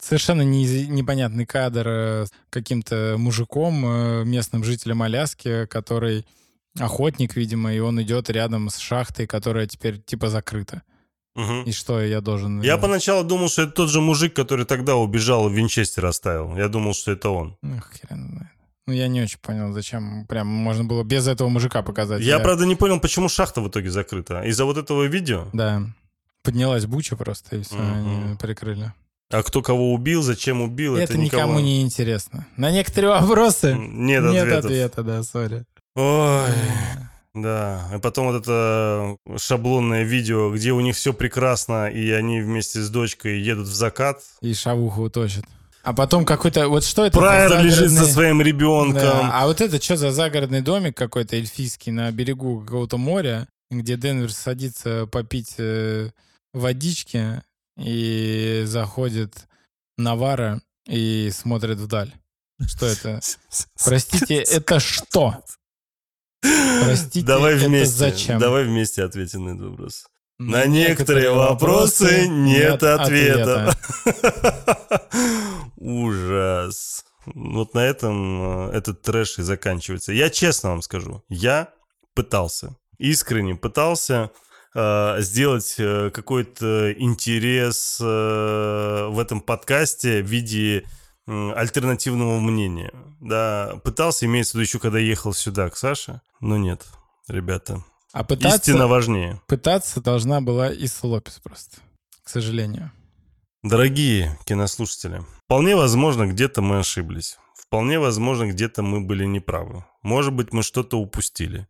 Совершенно 0.00 0.42
не, 0.42 0.86
непонятный 0.86 1.44
кадр 1.44 1.88
э, 1.88 2.26
с 2.26 2.30
каким-то 2.50 3.16
мужиком, 3.18 3.84
э, 3.84 4.24
местным 4.24 4.62
жителем 4.62 5.02
Аляски, 5.02 5.66
который 5.66 6.24
охотник, 6.78 7.34
видимо, 7.34 7.72
и 7.74 7.80
он 7.80 8.00
идет 8.02 8.30
рядом 8.30 8.70
с 8.70 8.78
шахтой, 8.78 9.26
которая 9.26 9.66
теперь 9.66 10.00
типа 10.00 10.28
закрыта. 10.28 10.82
Угу. 11.34 11.62
И 11.66 11.72
что 11.72 12.00
я 12.00 12.20
должен... 12.20 12.62
Я 12.62 12.78
поначалу 12.78 13.24
думал, 13.24 13.48
что 13.48 13.62
это 13.62 13.72
тот 13.72 13.90
же 13.90 14.00
мужик, 14.00 14.34
который 14.34 14.64
тогда 14.64 14.96
убежал 14.96 15.48
в 15.48 15.52
Винчестер 15.52 16.06
оставил. 16.06 16.56
Я 16.56 16.68
думал, 16.68 16.94
что 16.94 17.12
это 17.12 17.30
он. 17.30 17.56
Ох, 17.62 17.90
хрен 17.90 18.48
Ну, 18.86 18.92
я 18.92 19.08
не 19.08 19.22
очень 19.22 19.38
понял, 19.38 19.72
зачем 19.72 20.26
прям 20.26 20.48
можно 20.48 20.84
было 20.84 21.04
без 21.04 21.28
этого 21.28 21.48
мужика 21.48 21.82
показать. 21.82 22.22
Я, 22.22 22.36
я... 22.36 22.38
правда, 22.40 22.66
не 22.66 22.74
понял, 22.74 23.00
почему 23.00 23.28
шахта 23.28 23.60
в 23.60 23.68
итоге 23.68 23.90
закрыта. 23.90 24.42
Из-за 24.42 24.64
вот 24.64 24.78
этого 24.78 25.04
видео? 25.04 25.48
Да. 25.52 25.82
Поднялась 26.42 26.86
буча 26.86 27.16
просто, 27.16 27.56
и 27.56 27.62
все, 27.62 27.76
угу. 27.76 27.82
они 27.84 28.36
прикрыли. 28.36 28.92
А 29.30 29.42
кто 29.42 29.60
кого 29.60 29.92
убил, 29.92 30.22
зачем 30.22 30.62
убил, 30.62 30.96
это, 30.96 31.12
это 31.12 31.18
никому... 31.18 31.42
никому 31.42 31.60
не 31.60 31.82
интересно. 31.82 32.46
На 32.56 32.70
некоторые 32.70 33.10
вопросы 33.10 33.74
нет, 33.74 34.24
нет 34.24 34.50
ответа, 34.52 35.02
да, 35.02 35.22
сори. 35.22 35.64
Ой, 35.94 36.48
да. 37.34 37.90
И 37.94 37.98
потом 37.98 38.28
вот 38.32 38.42
это 38.42 39.16
шаблонное 39.36 40.04
видео, 40.04 40.50
где 40.50 40.72
у 40.72 40.80
них 40.80 40.96
все 40.96 41.12
прекрасно, 41.12 41.88
и 41.88 42.10
они 42.10 42.40
вместе 42.40 42.80
с 42.80 42.88
дочкой 42.88 43.40
едут 43.40 43.68
в 43.68 43.74
закат. 43.74 44.20
И 44.40 44.54
шавуху 44.54 45.02
уточат. 45.02 45.44
А 45.82 45.92
потом 45.92 46.24
какой-то... 46.24 46.68
Вот 46.68 46.84
что 46.84 47.04
это? 47.04 47.18
Прайер 47.18 47.48
загородный... 47.48 47.70
лежит 47.70 47.90
со 47.92 48.06
своим 48.06 48.42
ребенком. 48.42 49.00
Да. 49.00 49.30
А 49.32 49.46
вот 49.46 49.60
это 49.60 49.82
что 49.82 49.96
за 49.96 50.10
загородный 50.10 50.60
домик 50.60 50.96
какой-то 50.96 51.36
эльфийский 51.36 51.92
на 51.92 52.10
берегу 52.10 52.60
какого-то 52.60 52.98
моря, 52.98 53.46
где 53.70 53.96
Денвер 53.96 54.32
садится 54.32 55.06
попить 55.06 55.54
э, 55.58 56.10
водички, 56.52 57.42
и 57.78 58.62
заходит 58.66 59.48
Навара 59.96 60.60
и 60.86 61.30
смотрит 61.30 61.78
вдаль. 61.78 62.12
Что 62.66 62.86
это? 62.86 63.20
Простите, 63.84 64.36
это 64.36 64.80
что? 64.80 65.36
Простите, 66.40 67.26
давай 67.26 67.56
вместе, 67.56 67.94
зачем? 67.94 68.38
Давай 68.38 68.64
вместе 68.64 69.04
ответим 69.04 69.44
на 69.44 69.50
этот 69.50 69.70
вопрос. 69.70 70.06
На, 70.38 70.66
некоторые, 70.66 71.32
вопросы 71.32 72.28
нет, 72.28 72.82
ответа. 72.84 73.76
Ужас. 75.76 77.04
Вот 77.34 77.74
на 77.74 77.80
этом 77.80 78.68
э, 78.68 78.76
этот 78.76 79.02
трэш 79.02 79.40
и 79.40 79.42
заканчивается. 79.42 80.12
Я 80.12 80.30
честно 80.30 80.70
вам 80.70 80.82
скажу, 80.82 81.24
я 81.28 81.72
пытался, 82.14 82.76
искренне 82.98 83.56
пытался 83.56 84.30
сделать 85.20 85.74
э, 85.78 86.10
какой-то 86.10 86.92
интерес 86.92 87.98
э, 88.00 89.08
в 89.10 89.18
этом 89.18 89.40
подкасте 89.40 90.22
в 90.22 90.26
виде 90.26 90.84
альтернативного 91.26 92.40
мнения. 92.40 92.92
Да, 93.20 93.80
пытался, 93.84 94.26
имеется 94.26 94.52
в 94.52 94.54
виду 94.54 94.62
еще, 94.62 94.78
когда 94.78 94.98
ехал 94.98 95.32
сюда 95.34 95.68
к 95.68 95.76
Саше, 95.76 96.22
но 96.40 96.56
нет, 96.56 96.86
ребята. 97.28 97.84
А 98.12 98.24
пытаться, 98.24 98.56
Истина 98.56 98.86
важнее. 98.86 99.40
Пытаться 99.46 100.00
должна 100.00 100.40
была 100.40 100.72
Ис 100.72 101.02
Лопес 101.02 101.38
просто, 101.42 101.78
к 102.24 102.28
сожалению. 102.28 102.90
Дорогие 103.62 104.38
кинослушатели, 104.46 105.22
вполне 105.44 105.76
возможно, 105.76 106.26
где-то 106.26 106.62
мы 106.62 106.78
ошиблись. 106.78 107.38
Вполне 107.54 107.98
возможно, 107.98 108.48
где-то 108.48 108.82
мы 108.82 109.02
были 109.02 109.26
неправы. 109.26 109.84
Может 110.02 110.32
быть, 110.32 110.54
мы 110.54 110.62
что-то 110.62 110.98
упустили. 110.98 111.68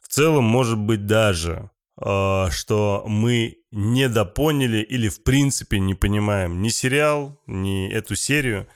В 0.00 0.06
целом, 0.06 0.44
может 0.44 0.78
быть, 0.78 1.06
даже 1.06 1.71
Э, 1.71 1.71
что 2.02 3.04
мы 3.06 3.58
недопоняли 3.70 4.78
или 4.78 5.08
в 5.08 5.22
принципе 5.22 5.78
не 5.80 5.94
понимаем 5.94 6.60
ни 6.60 6.68
сериал, 6.68 7.40
ни 7.46 7.88
эту 7.90 8.16
серию. 8.16 8.66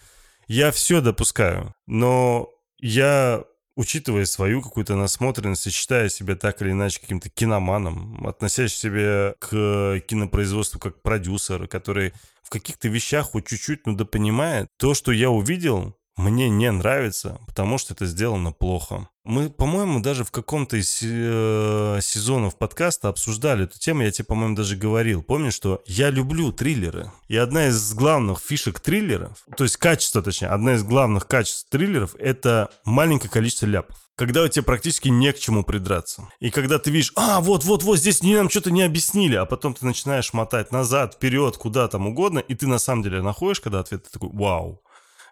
Я 0.48 0.70
все 0.70 1.00
допускаю, 1.00 1.74
но 1.86 2.48
я, 2.78 3.44
учитывая 3.74 4.26
свою 4.26 4.62
какую-то 4.62 4.94
насмотренность 4.94 5.66
и 5.66 5.70
считая 5.70 6.08
себя 6.08 6.36
так 6.36 6.62
или 6.62 6.70
иначе 6.70 7.00
каким-то 7.00 7.28
киноманом, 7.28 8.26
относящий 8.26 8.76
себя 8.76 9.34
к 9.40 10.00
кинопроизводству 10.06 10.78
как 10.78 11.02
продюсер, 11.02 11.66
который 11.66 12.12
в 12.42 12.50
каких-то 12.50 12.88
вещах 12.88 13.30
хоть 13.32 13.48
чуть-чуть, 13.48 13.86
но 13.86 13.94
да 13.94 14.04
понимает, 14.04 14.68
то, 14.78 14.94
что 14.94 15.10
я 15.10 15.30
увидел, 15.30 15.96
мне 16.16 16.48
не 16.48 16.70
нравится, 16.70 17.40
потому 17.46 17.78
что 17.78 17.94
это 17.94 18.06
сделано 18.06 18.52
плохо. 18.52 19.08
Мы, 19.24 19.50
по-моему, 19.50 20.00
даже 20.00 20.24
в 20.24 20.30
каком-то 20.30 20.76
из 20.76 21.00
э, 21.02 21.98
сезонов 22.00 22.56
подкаста 22.56 23.08
обсуждали 23.08 23.64
эту 23.64 23.78
тему, 23.78 24.02
я 24.02 24.10
тебе, 24.10 24.24
по-моему, 24.24 24.54
даже 24.54 24.76
говорил. 24.76 25.22
Помнишь, 25.22 25.54
что 25.54 25.82
я 25.86 26.10
люблю 26.10 26.52
триллеры. 26.52 27.10
И 27.28 27.36
одна 27.36 27.66
из 27.66 27.92
главных 27.92 28.38
фишек 28.40 28.80
триллеров, 28.80 29.44
то 29.56 29.64
есть 29.64 29.76
качество, 29.76 30.22
точнее, 30.22 30.48
одна 30.48 30.74
из 30.74 30.84
главных 30.84 31.26
качеств 31.26 31.68
триллеров— 31.68 32.14
это 32.18 32.70
маленькое 32.84 33.30
количество 33.30 33.66
ляпов 33.66 33.96
когда 34.18 34.42
у 34.42 34.48
тебя 34.48 34.62
практически 34.62 35.08
не 35.08 35.30
к 35.30 35.38
чему 35.38 35.62
придраться. 35.62 36.30
И 36.40 36.50
когда 36.50 36.78
ты 36.78 36.90
видишь, 36.90 37.12
а, 37.16 37.40
вот-вот-вот, 37.42 37.98
здесь 37.98 38.22
нам 38.22 38.48
что-то 38.48 38.70
не 38.70 38.82
объяснили, 38.82 39.34
а 39.34 39.44
потом 39.44 39.74
ты 39.74 39.84
начинаешь 39.84 40.32
мотать 40.32 40.72
назад, 40.72 41.14
вперед, 41.14 41.58
куда 41.58 41.86
там 41.86 42.06
угодно, 42.06 42.38
и 42.38 42.54
ты 42.54 42.66
на 42.66 42.78
самом 42.78 43.02
деле 43.02 43.20
находишь, 43.20 43.60
когда 43.60 43.80
ответ 43.80 44.04
ты 44.04 44.10
такой, 44.10 44.30
вау, 44.32 44.82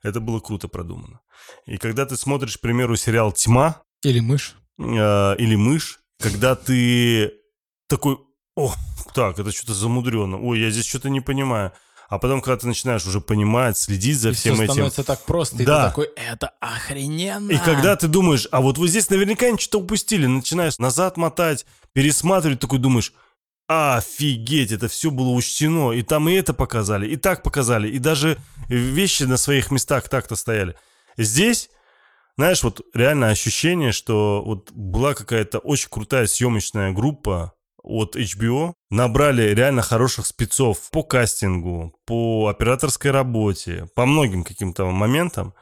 это 0.04 0.20
было 0.20 0.38
круто 0.38 0.68
продумано. 0.68 1.20
И 1.66 1.78
когда 1.78 2.06
ты 2.06 2.16
смотришь, 2.16 2.58
к 2.58 2.60
примеру, 2.60 2.94
сериал 2.96 3.32
«Тьма», 3.32 3.82
или 4.02 4.20
мышь. 4.20 4.54
Э, 4.78 5.34
или 5.36 5.56
мышь, 5.56 6.00
когда 6.20 6.54
ты 6.54 7.32
такой, 7.88 8.18
о, 8.54 8.72
так, 9.14 9.38
это 9.38 9.50
что-то 9.50 9.74
замудрено, 9.74 10.38
ой, 10.38 10.60
я 10.60 10.70
здесь 10.70 10.86
что-то 10.86 11.08
не 11.08 11.20
понимаю. 11.20 11.72
А 12.08 12.18
потом, 12.18 12.42
когда 12.42 12.58
ты 12.58 12.66
начинаешь 12.66 13.06
уже 13.06 13.22
понимать, 13.22 13.78
следить 13.78 14.18
за 14.18 14.30
и 14.30 14.32
всем 14.34 14.54
все 14.54 14.64
этим... 14.64 14.72
становится 14.74 15.04
так 15.04 15.24
просто, 15.24 15.62
и 15.62 15.64
да. 15.64 15.84
ты 15.84 15.88
такой, 15.88 16.06
это 16.16 16.52
охрененно! 16.60 17.50
И 17.50 17.56
когда 17.56 17.96
ты 17.96 18.08
думаешь, 18.08 18.46
а 18.52 18.60
вот 18.60 18.76
вы 18.76 18.88
здесь 18.88 19.08
наверняка 19.08 19.46
что-то 19.58 19.80
упустили, 19.80 20.26
начинаешь 20.26 20.78
назад 20.78 21.16
мотать, 21.16 21.64
пересматривать, 21.94 22.60
такой 22.60 22.78
думаешь, 22.78 23.14
офигеть, 23.66 24.72
это 24.72 24.88
все 24.88 25.10
было 25.10 25.30
учтено, 25.30 25.92
и 25.92 26.02
там 26.02 26.28
и 26.28 26.34
это 26.34 26.54
показали, 26.54 27.08
и 27.08 27.16
так 27.16 27.42
показали, 27.42 27.88
и 27.88 27.98
даже 27.98 28.38
вещи 28.68 29.22
на 29.24 29.36
своих 29.36 29.70
местах 29.70 30.08
так-то 30.08 30.36
стояли. 30.36 30.76
Здесь 31.16 31.70
знаешь, 32.36 32.64
вот 32.64 32.80
реально 32.94 33.28
ощущение, 33.28 33.92
что 33.92 34.42
вот 34.44 34.72
была 34.72 35.14
какая-то 35.14 35.60
очень 35.60 35.88
крутая 35.88 36.26
съемочная 36.26 36.90
группа 36.92 37.52
от 37.80 38.16
HBO, 38.16 38.74
набрали 38.90 39.54
реально 39.54 39.82
хороших 39.82 40.26
спецов 40.26 40.90
по 40.90 41.04
кастингу, 41.04 41.94
по 42.06 42.48
операторской 42.48 43.12
работе, 43.12 43.88
по 43.94 44.04
многим 44.04 44.42
каким-то 44.42 44.86
моментам, 44.86 45.54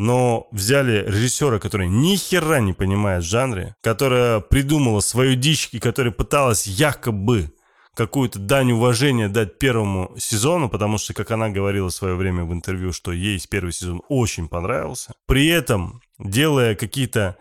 но 0.00 0.48
взяли 0.50 1.04
режиссера, 1.06 1.58
который 1.58 1.86
ни 1.86 2.16
хера 2.16 2.60
не 2.60 2.72
понимает 2.72 3.22
жанре, 3.22 3.76
которая 3.82 4.40
придумала 4.40 5.00
свою 5.00 5.34
дичь 5.34 5.68
и 5.72 5.78
которая 5.78 6.10
пыталась 6.10 6.66
якобы 6.66 7.52
какую-то 7.94 8.38
дань 8.38 8.72
уважения 8.72 9.28
дать 9.28 9.58
первому 9.58 10.14
сезону, 10.16 10.70
потому 10.70 10.96
что, 10.96 11.12
как 11.12 11.30
она 11.32 11.50
говорила 11.50 11.90
в 11.90 11.94
свое 11.94 12.14
время 12.14 12.44
в 12.44 12.52
интервью, 12.54 12.94
что 12.94 13.12
ей 13.12 13.38
первый 13.50 13.72
сезон 13.72 14.00
очень 14.08 14.48
понравился. 14.48 15.12
При 15.26 15.48
этом, 15.48 16.00
делая 16.18 16.74
какие-то 16.74 17.36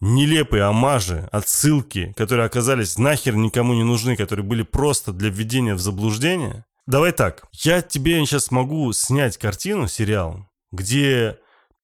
нелепые 0.00 0.64
омажи, 0.64 1.30
отсылки, 1.32 2.12
которые 2.14 2.44
оказались 2.44 2.98
нахер 2.98 3.36
никому 3.36 3.72
не 3.72 3.84
нужны, 3.84 4.16
которые 4.16 4.44
были 4.44 4.64
просто 4.64 5.12
для 5.12 5.30
введения 5.30 5.74
в 5.74 5.80
заблуждение. 5.80 6.66
Давай 6.86 7.12
так, 7.12 7.46
я 7.52 7.80
тебе 7.80 8.22
сейчас 8.26 8.50
могу 8.50 8.92
снять 8.92 9.38
картину, 9.38 9.88
сериал, 9.88 10.46
где 10.72 11.38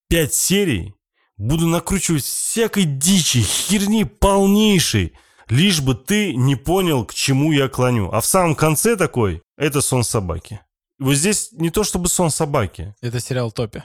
пять 0.09 0.35
серий 0.35 0.94
буду 1.36 1.66
накручивать 1.66 2.24
всякой 2.24 2.85
дичи, 2.85 3.43
херни 3.43 4.05
полнейшей, 4.05 5.12
лишь 5.48 5.80
бы 5.80 5.94
ты 5.94 6.35
не 6.35 6.56
понял, 6.56 7.05
к 7.05 7.14
чему 7.14 7.52
я 7.52 7.68
клоню. 7.68 8.10
А 8.10 8.20
в 8.20 8.26
самом 8.26 8.55
конце 8.55 8.97
такой, 8.97 9.43
это 9.56 9.80
сон 9.80 10.05
собаки. 10.05 10.60
Вот 10.98 11.14
здесь 11.14 11.52
не 11.52 11.70
то 11.70 11.85
чтобы 11.85 12.09
сон 12.09 12.30
собаки. 12.30 12.94
Это 13.01 13.20
сериал 13.20 13.52
Топи. 13.52 13.85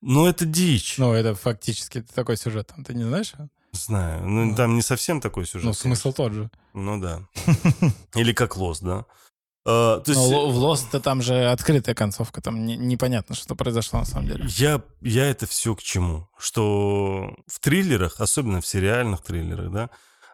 Но 0.00 0.28
это 0.28 0.44
дичь. 0.44 0.98
Ну, 0.98 1.12
это 1.12 1.36
фактически 1.36 2.02
такой 2.02 2.36
сюжет. 2.36 2.72
Ты 2.84 2.92
не 2.92 3.04
знаешь? 3.04 3.34
Знаю. 3.70 4.24
Ну, 4.24 4.46
ну, 4.46 4.56
там 4.56 4.74
не 4.74 4.82
совсем 4.82 5.20
такой 5.20 5.46
сюжет. 5.46 5.64
Ну, 5.64 5.72
смысл 5.72 6.12
тот 6.12 6.32
же. 6.32 6.50
Ну, 6.74 7.00
да. 7.00 7.22
Или 8.16 8.32
как 8.32 8.56
Лос, 8.56 8.80
да? 8.80 9.06
А, 9.64 10.00
то 10.00 10.10
есть... 10.10 10.20
Но 10.20 10.50
в 10.50 10.56
Lost 10.58 10.98
там 11.00 11.22
же 11.22 11.50
открытая 11.50 11.94
концовка, 11.94 12.40
там 12.40 12.66
не, 12.66 12.76
непонятно, 12.76 13.34
что 13.34 13.54
произошло 13.54 14.00
на 14.00 14.04
самом 14.04 14.26
деле. 14.26 14.44
Я, 14.48 14.82
я 15.00 15.26
это 15.26 15.46
все 15.46 15.74
к 15.74 15.82
чему? 15.82 16.28
Что 16.38 17.34
в 17.46 17.60
триллерах, 17.60 18.20
особенно 18.20 18.60
в 18.60 18.66
сериальных 18.66 19.22
триллерах, 19.22 19.72
да, 19.72 19.90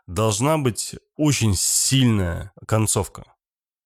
должна 0.06 0.56
быть 0.56 0.94
очень 1.16 1.54
сильная 1.54 2.52
концовка. 2.66 3.24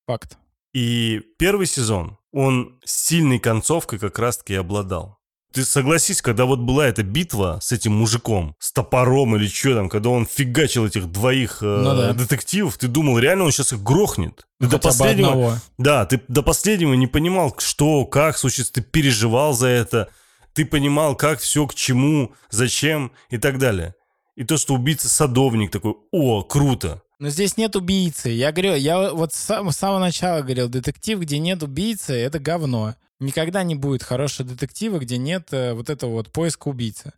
Факт. 0.07 0.39
И 0.73 1.21
первый 1.39 1.67
сезон, 1.67 2.19
он 2.33 2.81
сильной 2.85 3.39
концовкой 3.39 3.99
как 3.99 4.19
раз-таки 4.19 4.55
обладал. 4.55 5.19
Ты 5.53 5.65
согласись, 5.65 6.23
когда 6.23 6.47
вот 6.47 6.61
была 6.61 6.87
эта 6.87 7.03
битва 7.03 7.59
с 7.61 7.73
этим 7.73 7.93
мужиком, 7.93 8.57
с 8.59 8.73
топором 8.73 9.37
или 9.37 9.47
что 9.47 9.75
там, 9.75 9.89
когда 9.89 10.09
он 10.09 10.27
фигачил 10.27 10.87
этих 10.87 11.11
двоих 11.11 11.59
э, 11.63 11.67
ну, 11.67 11.97
да. 11.97 12.13
детективов, 12.15 12.79
ты 12.79 12.89
думал, 12.89 13.19
реально 13.19 13.45
он 13.45 13.53
сейчас 13.53 13.73
их 13.73 13.83
грохнет. 13.83 14.47
Ты 14.61 14.69
до 14.69 14.79
последнего, 14.79 15.29
одного. 15.29 15.55
Да, 15.77 16.07
ты 16.07 16.21
до 16.29 16.43
последнего 16.43 16.95
не 16.95 17.07
понимал, 17.07 17.55
что, 17.59 18.07
как 18.07 18.39
случится, 18.39 18.73
ты 18.73 18.81
переживал 18.81 19.53
за 19.53 19.67
это, 19.69 20.09
ты 20.55 20.65
понимал, 20.65 21.17
как 21.17 21.41
все, 21.41 21.67
к 21.67 21.75
чему, 21.75 22.33
зачем 22.51 23.13
и 23.31 23.39
так 23.39 23.59
далее. 23.59 23.95
И 24.37 24.45
то, 24.45 24.57
что 24.57 24.75
убийца 24.75 25.09
садовник 25.09 25.71
такой, 25.71 25.95
о, 26.11 26.43
круто. 26.43 27.03
Но 27.19 27.29
здесь 27.29 27.57
нет 27.57 27.77
убийцы. 27.77 28.31
Я 28.31 28.51
говорю, 28.51 28.75
я 28.75 29.13
вот 29.13 29.33
с 29.33 29.55
самого 29.71 29.99
начала 29.99 30.41
говорил, 30.41 30.69
детектив, 30.69 31.21
где 31.21 31.39
нет 31.39 31.63
убийцы, 31.63 32.15
это 32.15 32.39
говно. 32.39 32.95
Никогда 33.23 33.63
не 33.63 33.75
будет 33.75 34.03
хорошего 34.03 34.49
детектива, 34.49 34.99
где 34.99 35.17
нет 35.17 35.49
э, 35.53 35.75
вот 35.75 35.91
этого 35.91 36.13
вот 36.13 36.31
поиска 36.31 36.69
убийцы. 36.69 37.13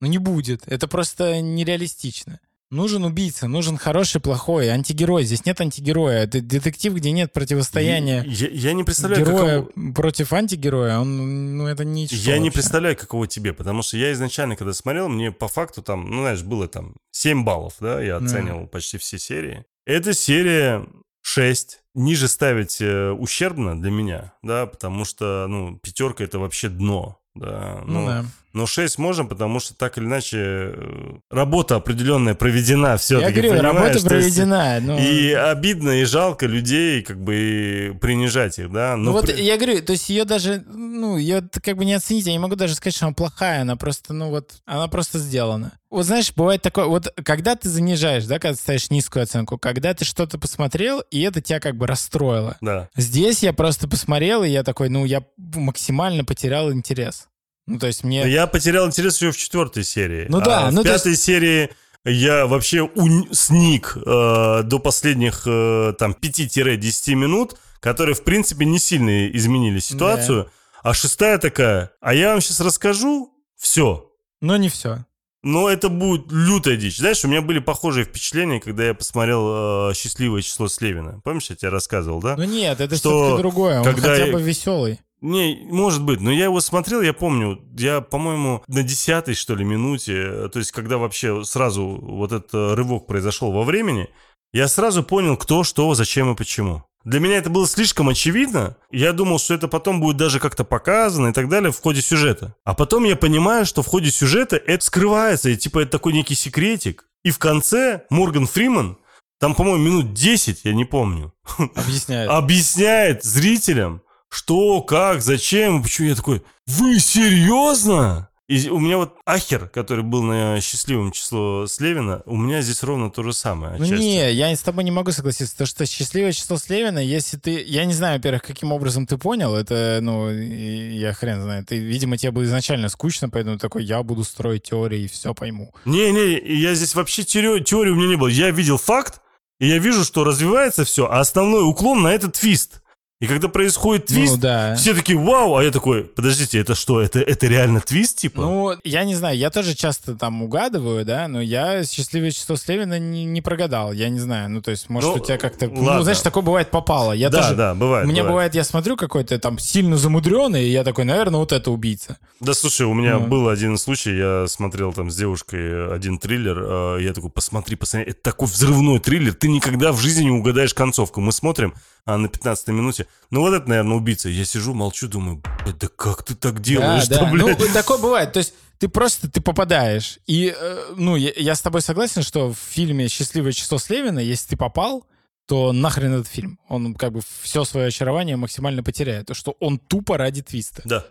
Ну 0.00 0.08
не 0.08 0.18
будет. 0.18 0.62
Это 0.66 0.88
просто 0.88 1.40
нереалистично. 1.40 2.40
Нужен 2.68 3.04
убийца, 3.04 3.46
нужен 3.46 3.76
хороший, 3.76 4.20
плохой, 4.20 4.68
антигерой. 4.70 5.22
Здесь 5.22 5.46
нет 5.46 5.60
антигероя. 5.60 6.24
Это 6.24 6.40
детектив, 6.40 6.94
где 6.94 7.12
нет 7.12 7.32
противостояния. 7.32 8.24
Я, 8.26 8.48
я 8.48 8.72
не 8.72 8.82
представляю, 8.82 9.24
героя 9.24 9.62
какого... 9.62 9.92
против 9.92 10.32
антигероя. 10.32 10.98
Он, 10.98 11.56
ну 11.58 11.68
это 11.68 11.84
не. 11.84 12.06
Я 12.06 12.08
вообще. 12.08 12.38
не 12.40 12.50
представляю, 12.50 12.96
какого 12.96 13.28
тебе, 13.28 13.52
потому 13.52 13.82
что 13.82 13.96
я 13.96 14.12
изначально, 14.12 14.56
когда 14.56 14.72
смотрел, 14.72 15.08
мне 15.08 15.30
по 15.30 15.46
факту 15.46 15.80
там, 15.80 16.10
ну 16.10 16.22
знаешь, 16.22 16.42
было 16.42 16.66
там 16.66 16.96
7 17.12 17.44
баллов, 17.44 17.74
да, 17.78 18.02
я 18.02 18.16
оценивал 18.16 18.64
mm. 18.64 18.68
почти 18.68 18.98
все 18.98 19.16
серии. 19.16 19.64
Эта 19.84 20.12
серия 20.12 20.84
6. 21.22 21.82
Ниже 21.98 22.28
ставить 22.28 22.82
э, 22.82 23.10
ущербно 23.10 23.80
для 23.80 23.90
меня, 23.90 24.34
да, 24.42 24.66
потому 24.66 25.06
что, 25.06 25.46
ну, 25.48 25.78
пятерка 25.78 26.24
это 26.24 26.38
вообще 26.38 26.68
дно, 26.68 27.18
да. 27.34 27.82
Ну, 27.86 28.00
ну 28.00 28.06
да. 28.06 28.24
Но 28.56 28.64
6 28.64 28.96
можем, 28.96 29.28
потому 29.28 29.60
что 29.60 29.74
так 29.74 29.98
или 29.98 30.06
иначе 30.06 30.38
э, 30.38 31.18
работа 31.30 31.76
определенная 31.76 32.34
проведена 32.34 32.96
все-таки. 32.96 33.38
Я 33.38 33.42
говорю, 33.42 33.62
работа 33.62 34.02
проведена. 34.02 34.80
но... 34.80 34.98
И 34.98 35.30
обидно, 35.30 35.90
и 35.90 36.04
жалко 36.04 36.46
людей 36.46 37.02
как 37.02 37.22
бы 37.22 37.98
принижать 38.00 38.58
их, 38.58 38.72
да. 38.72 38.96
Но 38.96 39.10
ну 39.10 39.12
вот 39.12 39.26
при... 39.26 39.42
я 39.42 39.56
говорю, 39.58 39.82
то 39.82 39.92
есть 39.92 40.08
ее 40.08 40.24
даже, 40.24 40.64
ну, 40.68 41.18
ее 41.18 41.46
как 41.62 41.76
бы 41.76 41.84
не 41.84 41.92
оценить, 41.92 42.24
я 42.24 42.32
не 42.32 42.38
могу 42.38 42.56
даже 42.56 42.74
сказать, 42.74 42.96
что 42.96 43.04
она 43.04 43.14
плохая, 43.14 43.60
она 43.60 43.76
просто, 43.76 44.14
ну 44.14 44.30
вот, 44.30 44.52
она 44.64 44.88
просто 44.88 45.18
сделана. 45.18 45.72
Вот 45.90 46.06
знаешь, 46.06 46.32
бывает 46.34 46.62
такое, 46.62 46.86
вот 46.86 47.12
когда 47.24 47.56
ты 47.56 47.68
занижаешь, 47.68 48.24
да, 48.24 48.38
когда 48.38 48.54
ты 48.54 48.60
ставишь 48.62 48.88
низкую 48.88 49.24
оценку, 49.24 49.58
когда 49.58 49.92
ты 49.92 50.06
что-то 50.06 50.38
посмотрел, 50.38 51.00
и 51.10 51.20
это 51.20 51.42
тебя 51.42 51.60
как 51.60 51.76
бы 51.76 51.86
расстроило. 51.86 52.56
Да. 52.62 52.88
Здесь 52.96 53.42
я 53.42 53.52
просто 53.52 53.86
посмотрел, 53.86 54.44
и 54.44 54.48
я 54.48 54.64
такой, 54.64 54.88
ну, 54.88 55.04
я 55.04 55.22
максимально 55.36 56.24
потерял 56.24 56.72
интерес. 56.72 57.28
Ну, 57.66 57.78
то 57.78 57.86
есть 57.86 58.04
мне... 58.04 58.28
Я 58.30 58.46
потерял 58.46 58.86
интерес 58.86 59.16
еще 59.16 59.32
в 59.32 59.36
четвертой 59.36 59.84
серии. 59.84 60.26
Ну 60.28 60.40
да. 60.40 60.68
А 60.68 60.70
ну, 60.70 60.82
в 60.82 60.84
пятой 60.84 61.12
есть... 61.12 61.22
серии 61.22 61.70
я 62.04 62.46
вообще 62.46 62.82
ун... 62.82 63.28
сник 63.32 63.96
э, 63.96 64.62
до 64.62 64.78
последних 64.78 65.42
э, 65.46 65.92
там 65.98 66.16
5-10 66.20 67.14
минут, 67.14 67.56
которые, 67.80 68.14
в 68.14 68.22
принципе, 68.22 68.64
не 68.64 68.78
сильно 68.78 69.28
изменили 69.28 69.80
ситуацию. 69.80 70.44
Да. 70.44 70.50
А 70.90 70.94
шестая 70.94 71.38
такая, 71.38 71.90
а 72.00 72.14
я 72.14 72.30
вам 72.30 72.40
сейчас 72.40 72.60
расскажу 72.60 73.32
все. 73.56 74.08
Но 74.40 74.56
не 74.56 74.68
все. 74.68 75.04
Но 75.42 75.68
это 75.68 75.88
будет 75.88 76.30
лютая 76.30 76.76
дичь. 76.76 76.98
Знаешь, 76.98 77.24
у 77.24 77.28
меня 77.28 77.42
были 77.42 77.58
похожие 77.58 78.04
впечатления, 78.04 78.60
когда 78.60 78.84
я 78.84 78.94
посмотрел 78.94 79.90
э, 79.90 79.94
«Счастливое 79.94 80.42
число 80.42 80.68
Слевина». 80.68 81.20
Помнишь, 81.24 81.50
я 81.50 81.56
тебе 81.56 81.70
рассказывал, 81.70 82.20
да? 82.20 82.36
Ну 82.36 82.44
нет, 82.44 82.80
это 82.80 82.96
что 82.96 83.10
все-таки 83.10 83.42
другое. 83.42 83.78
Он 83.78 83.84
когда 83.84 84.08
хотя 84.08 84.32
бы 84.32 84.42
веселый. 84.42 85.00
Не, 85.20 85.66
может 85.70 86.02
быть, 86.02 86.20
но 86.20 86.30
я 86.30 86.44
его 86.44 86.60
смотрел, 86.60 87.00
я 87.00 87.12
помню, 87.12 87.60
я, 87.76 88.00
по-моему, 88.00 88.62
на 88.68 88.82
десятой, 88.82 89.34
что 89.34 89.54
ли, 89.54 89.64
минуте, 89.64 90.48
то 90.48 90.58
есть 90.58 90.72
когда 90.72 90.98
вообще 90.98 91.42
сразу 91.44 91.86
вот 92.02 92.32
этот 92.32 92.76
рывок 92.76 93.06
произошел 93.06 93.50
во 93.50 93.64
времени, 93.64 94.08
я 94.52 94.68
сразу 94.68 95.02
понял, 95.02 95.36
кто, 95.36 95.64
что, 95.64 95.94
зачем 95.94 96.32
и 96.32 96.36
почему. 96.36 96.84
Для 97.06 97.20
меня 97.20 97.36
это 97.36 97.50
было 97.50 97.68
слишком 97.68 98.08
очевидно. 98.08 98.76
Я 98.90 99.12
думал, 99.12 99.38
что 99.38 99.54
это 99.54 99.68
потом 99.68 100.00
будет 100.00 100.16
даже 100.16 100.40
как-то 100.40 100.64
показано 100.64 101.28
и 101.28 101.32
так 101.32 101.48
далее 101.48 101.70
в 101.70 101.80
ходе 101.80 102.02
сюжета. 102.02 102.56
А 102.64 102.74
потом 102.74 103.04
я 103.04 103.14
понимаю, 103.14 103.64
что 103.64 103.82
в 103.82 103.86
ходе 103.86 104.10
сюжета 104.10 104.56
это 104.56 104.84
скрывается, 104.84 105.50
и 105.50 105.56
типа 105.56 105.80
это 105.80 105.92
такой 105.92 106.14
некий 106.14 106.34
секретик. 106.34 107.04
И 107.22 107.30
в 107.30 107.38
конце 107.38 108.06
Морган 108.10 108.46
Фриман, 108.46 108.98
там, 109.38 109.54
по-моему, 109.54 109.84
минут 109.84 110.14
10, 110.14 110.64
я 110.64 110.74
не 110.74 110.84
помню, 110.84 111.32
объясняет, 111.76 112.28
объясняет 112.28 113.22
зрителям, 113.22 114.02
что, 114.36 114.82
как, 114.82 115.22
зачем, 115.22 115.82
почему 115.82 116.08
я 116.08 116.14
такой, 116.14 116.42
вы 116.66 117.00
серьезно? 117.00 118.28
И 118.48 118.68
у 118.68 118.78
меня 118.78 118.98
вот 118.98 119.16
Ахер, 119.24 119.66
который 119.68 120.04
был 120.04 120.22
на 120.22 120.60
счастливом 120.60 121.10
число 121.10 121.66
Слевина, 121.66 122.22
у 122.26 122.36
меня 122.36 122.60
здесь 122.60 122.82
ровно 122.82 123.10
то 123.10 123.22
же 123.22 123.32
самое. 123.32 123.76
Ну 123.78 123.86
не, 123.86 124.30
я 124.32 124.54
с 124.54 124.60
тобой 124.60 124.84
не 124.84 124.92
могу 124.92 125.10
согласиться. 125.10 125.56
То, 125.56 125.66
что 125.66 125.84
счастливое 125.86 126.32
число 126.32 126.58
Слевина, 126.58 126.98
если 126.98 127.38
ты... 127.38 127.64
Я 127.66 127.86
не 127.86 127.94
знаю, 127.94 128.18
во-первых, 128.18 128.42
каким 128.42 128.72
образом 128.72 129.06
ты 129.06 129.16
понял, 129.16 129.56
это, 129.56 130.00
ну, 130.02 130.30
я 130.30 131.12
хрен 131.14 131.42
знаю. 131.42 131.64
Ты, 131.64 131.78
видимо, 131.78 132.18
тебе 132.18 132.30
было 132.30 132.44
изначально 132.44 132.88
скучно, 132.88 133.30
поэтому 133.30 133.58
такой, 133.58 133.84
я 133.84 134.02
буду 134.02 134.22
строить 134.22 134.64
теории 134.64 135.04
и 135.04 135.08
все 135.08 135.34
пойму. 135.34 135.74
Не-не, 135.86 136.38
я 136.60 136.74
здесь 136.74 136.94
вообще 136.94 137.24
теории, 137.24 137.64
теории 137.64 137.90
у 137.90 137.96
меня 137.96 138.08
не 138.08 138.16
было. 138.16 138.28
Я 138.28 138.50
видел 138.50 138.76
факт, 138.76 139.22
и 139.58 139.66
я 139.66 139.78
вижу, 139.78 140.04
что 140.04 140.22
развивается 140.22 140.84
все, 140.84 141.06
а 141.06 141.20
основной 141.20 141.68
уклон 141.68 142.02
на 142.02 142.08
этот 142.08 142.34
твист. 142.34 142.82
И 143.18 143.26
когда 143.26 143.48
происходит 143.48 144.10
ну 144.10 144.16
твист, 144.16 144.34
ну, 144.34 144.40
да. 144.40 144.74
все 144.74 144.92
такие 144.92 145.18
вау, 145.18 145.56
а 145.56 145.64
я 145.64 145.70
такой, 145.70 146.04
подождите, 146.04 146.58
это 146.58 146.74
что, 146.74 147.00
это, 147.00 147.18
это 147.18 147.46
реально 147.46 147.80
твист, 147.80 148.18
типа? 148.18 148.42
Ну, 148.42 148.74
я 148.84 149.04
не 149.04 149.14
знаю, 149.14 149.38
я 149.38 149.48
тоже 149.48 149.74
часто 149.74 150.16
там 150.16 150.42
угадываю, 150.42 151.02
да, 151.06 151.26
но 151.26 151.40
я 151.40 151.82
«Счастливое 151.82 152.30
число 152.30 152.56
Слевина» 152.56 152.98
не, 152.98 153.24
не 153.24 153.40
прогадал, 153.40 153.92
я 153.92 154.10
не 154.10 154.18
знаю, 154.18 154.50
ну, 154.50 154.60
то 154.60 154.70
есть, 154.70 154.90
может, 154.90 155.08
ну, 155.08 155.16
у 155.16 155.24
тебя 155.24 155.38
как-то, 155.38 155.66
ну, 155.68 156.02
знаешь, 156.02 156.20
такое 156.20 156.42
бывает 156.42 156.70
попало. 156.70 157.12
Я 157.12 157.30
да, 157.30 157.40
тоже, 157.40 157.54
да, 157.54 157.74
бывает. 157.74 158.04
Меня 158.04 158.16
бывает. 158.16 158.28
бывает, 158.28 158.54
я 158.54 158.64
смотрю 158.64 158.96
какой-то 158.98 159.38
там 159.38 159.58
сильно 159.58 159.96
замудренный, 159.96 160.66
и 160.66 160.70
я 160.70 160.84
такой, 160.84 161.06
наверное, 161.06 161.40
вот 161.40 161.52
это 161.52 161.70
убийца. 161.70 162.18
Да, 162.40 162.52
слушай, 162.52 162.84
у 162.84 162.92
меня 162.92 163.18
ну. 163.18 163.28
был 163.28 163.48
один 163.48 163.78
случай, 163.78 164.14
я 164.14 164.46
смотрел 164.46 164.92
там 164.92 165.10
с 165.10 165.16
девушкой 165.16 165.90
один 165.90 166.18
триллер, 166.18 166.58
а, 166.60 166.98
я 166.98 167.14
такой, 167.14 167.30
посмотри, 167.30 167.76
посмотри, 167.76 168.10
это 168.10 168.20
такой 168.20 168.46
взрывной 168.46 168.98
триллер, 168.98 169.32
ты 169.32 169.48
никогда 169.48 169.92
в 169.92 170.00
жизни 170.02 170.24
не 170.24 170.32
угадаешь 170.32 170.74
концовку. 170.74 171.22
Мы 171.22 171.32
смотрим, 171.32 171.72
а 172.06 172.16
на 172.18 172.28
15 172.28 172.68
минуте. 172.68 173.05
Ну 173.30 173.40
вот 173.40 173.54
это, 173.54 173.68
наверное, 173.68 173.96
убийца. 173.96 174.28
Я 174.28 174.44
сижу, 174.44 174.74
молчу, 174.74 175.08
думаю, 175.08 175.42
да 175.64 175.88
как 175.88 176.22
ты 176.22 176.34
так 176.34 176.60
делаешь? 176.60 177.08
Да, 177.08 177.24
да. 177.24 177.30
Ну, 177.30 177.56
такое 177.72 177.98
бывает. 177.98 178.32
То 178.32 178.38
есть 178.38 178.54
ты 178.78 178.88
просто, 178.88 179.30
ты 179.30 179.40
попадаешь. 179.40 180.18
И, 180.26 180.54
э, 180.56 180.94
ну, 180.96 181.16
я, 181.16 181.32
я 181.36 181.54
с 181.54 181.60
тобой 181.60 181.80
согласен, 181.80 182.22
что 182.22 182.52
в 182.52 182.58
фильме 182.58 183.08
«Счастливое 183.08 183.52
число 183.52 183.78
Слевина», 183.78 184.18
если 184.18 184.50
ты 184.50 184.56
попал, 184.56 185.06
то 185.46 185.72
нахрен 185.72 186.12
этот 186.12 186.26
фильм. 186.26 186.58
Он 186.68 186.94
как 186.94 187.12
бы 187.12 187.20
все 187.40 187.64
свое 187.64 187.88
очарование 187.88 188.36
максимально 188.36 188.82
потеряет. 188.82 189.26
То, 189.26 189.34
что 189.34 189.56
он 189.60 189.78
тупо 189.78 190.18
ради 190.18 190.42
твиста. 190.42 190.82
Да. 190.84 191.06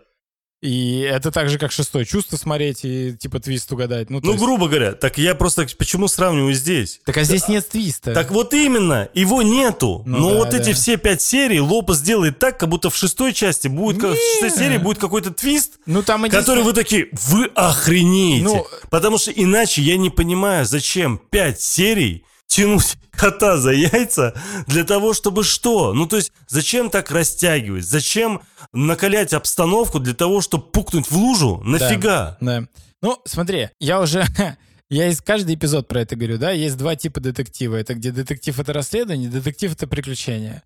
И 0.62 1.00
это 1.00 1.30
так 1.30 1.50
же, 1.50 1.58
как 1.58 1.70
шестое 1.70 2.06
чувство 2.06 2.36
смотреть 2.36 2.80
и 2.84 3.12
типа 3.12 3.40
твист 3.40 3.70
угадать. 3.72 4.08
Ну, 4.08 4.20
ну 4.22 4.32
есть... 4.32 4.42
грубо 4.42 4.68
говоря, 4.68 4.92
так 4.92 5.18
я 5.18 5.34
просто 5.34 5.66
почему 5.76 6.08
сравниваю 6.08 6.54
здесь? 6.54 7.00
Так 7.04 7.18
а 7.18 7.24
здесь 7.24 7.46
нет 7.48 7.68
твиста. 7.68 8.14
Так 8.14 8.30
вот 8.30 8.54
именно, 8.54 9.08
его 9.12 9.42
нету. 9.42 10.02
Ну, 10.06 10.18
Но 10.18 10.30
да, 10.30 10.36
вот 10.38 10.50
да. 10.50 10.58
эти 10.58 10.72
все 10.72 10.96
пять 10.96 11.20
серий 11.20 11.60
Лопес 11.60 12.00
делает 12.00 12.38
так, 12.38 12.58
как 12.58 12.70
будто 12.70 12.88
в 12.88 12.96
шестой 12.96 13.34
части 13.34 13.68
будет, 13.68 14.00
как, 14.00 14.12
в 14.12 14.16
шестой 14.16 14.50
серии 14.50 14.78
будет 14.78 14.98
какой-то 14.98 15.30
твист, 15.30 15.74
ну, 15.84 16.02
там 16.02 16.28
который 16.30 16.62
вы 16.62 16.72
такие, 16.72 17.08
вы 17.12 17.46
охренеете. 17.54 18.44
Ну... 18.44 18.66
Потому 18.88 19.18
что 19.18 19.30
иначе 19.30 19.82
я 19.82 19.98
не 19.98 20.08
понимаю, 20.08 20.64
зачем 20.64 21.20
пять 21.30 21.60
серий 21.60 22.24
тянуть 22.46 22.96
кота 23.10 23.58
за 23.58 23.72
яйца 23.72 24.34
для 24.66 24.84
того, 24.84 25.14
чтобы 25.14 25.44
что? 25.44 25.92
Ну, 25.92 26.06
то 26.06 26.16
есть, 26.16 26.32
зачем 26.46 26.90
так 26.90 27.10
растягивать? 27.10 27.84
Зачем 27.84 28.42
накалять 28.72 29.32
обстановку 29.32 29.98
для 29.98 30.14
того, 30.14 30.40
чтобы 30.40 30.64
пукнуть 30.64 31.10
в 31.10 31.16
лужу? 31.16 31.60
Нафига? 31.64 32.36
Да, 32.40 32.60
да. 32.60 32.68
Ну, 33.02 33.20
смотри, 33.24 33.70
я 33.80 34.00
уже... 34.00 34.24
Я 34.88 35.08
из 35.08 35.20
каждый 35.20 35.56
эпизод 35.56 35.88
про 35.88 36.02
это 36.02 36.14
говорю, 36.14 36.38
да? 36.38 36.52
Есть 36.52 36.76
два 36.76 36.94
типа 36.94 37.18
детектива. 37.18 37.74
Это 37.74 37.94
где 37.94 38.12
детектив— 38.12 38.56
это 38.60 38.72
расследование, 38.72 39.28
детектив— 39.28 39.72
это 39.74 39.88
приключение. 39.88 40.62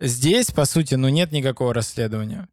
Здесь, 0.00 0.52
по 0.52 0.64
сути, 0.64 0.94
ну, 0.94 1.08
нет 1.08 1.32
никакого 1.32 1.74
расследования. 1.74 2.48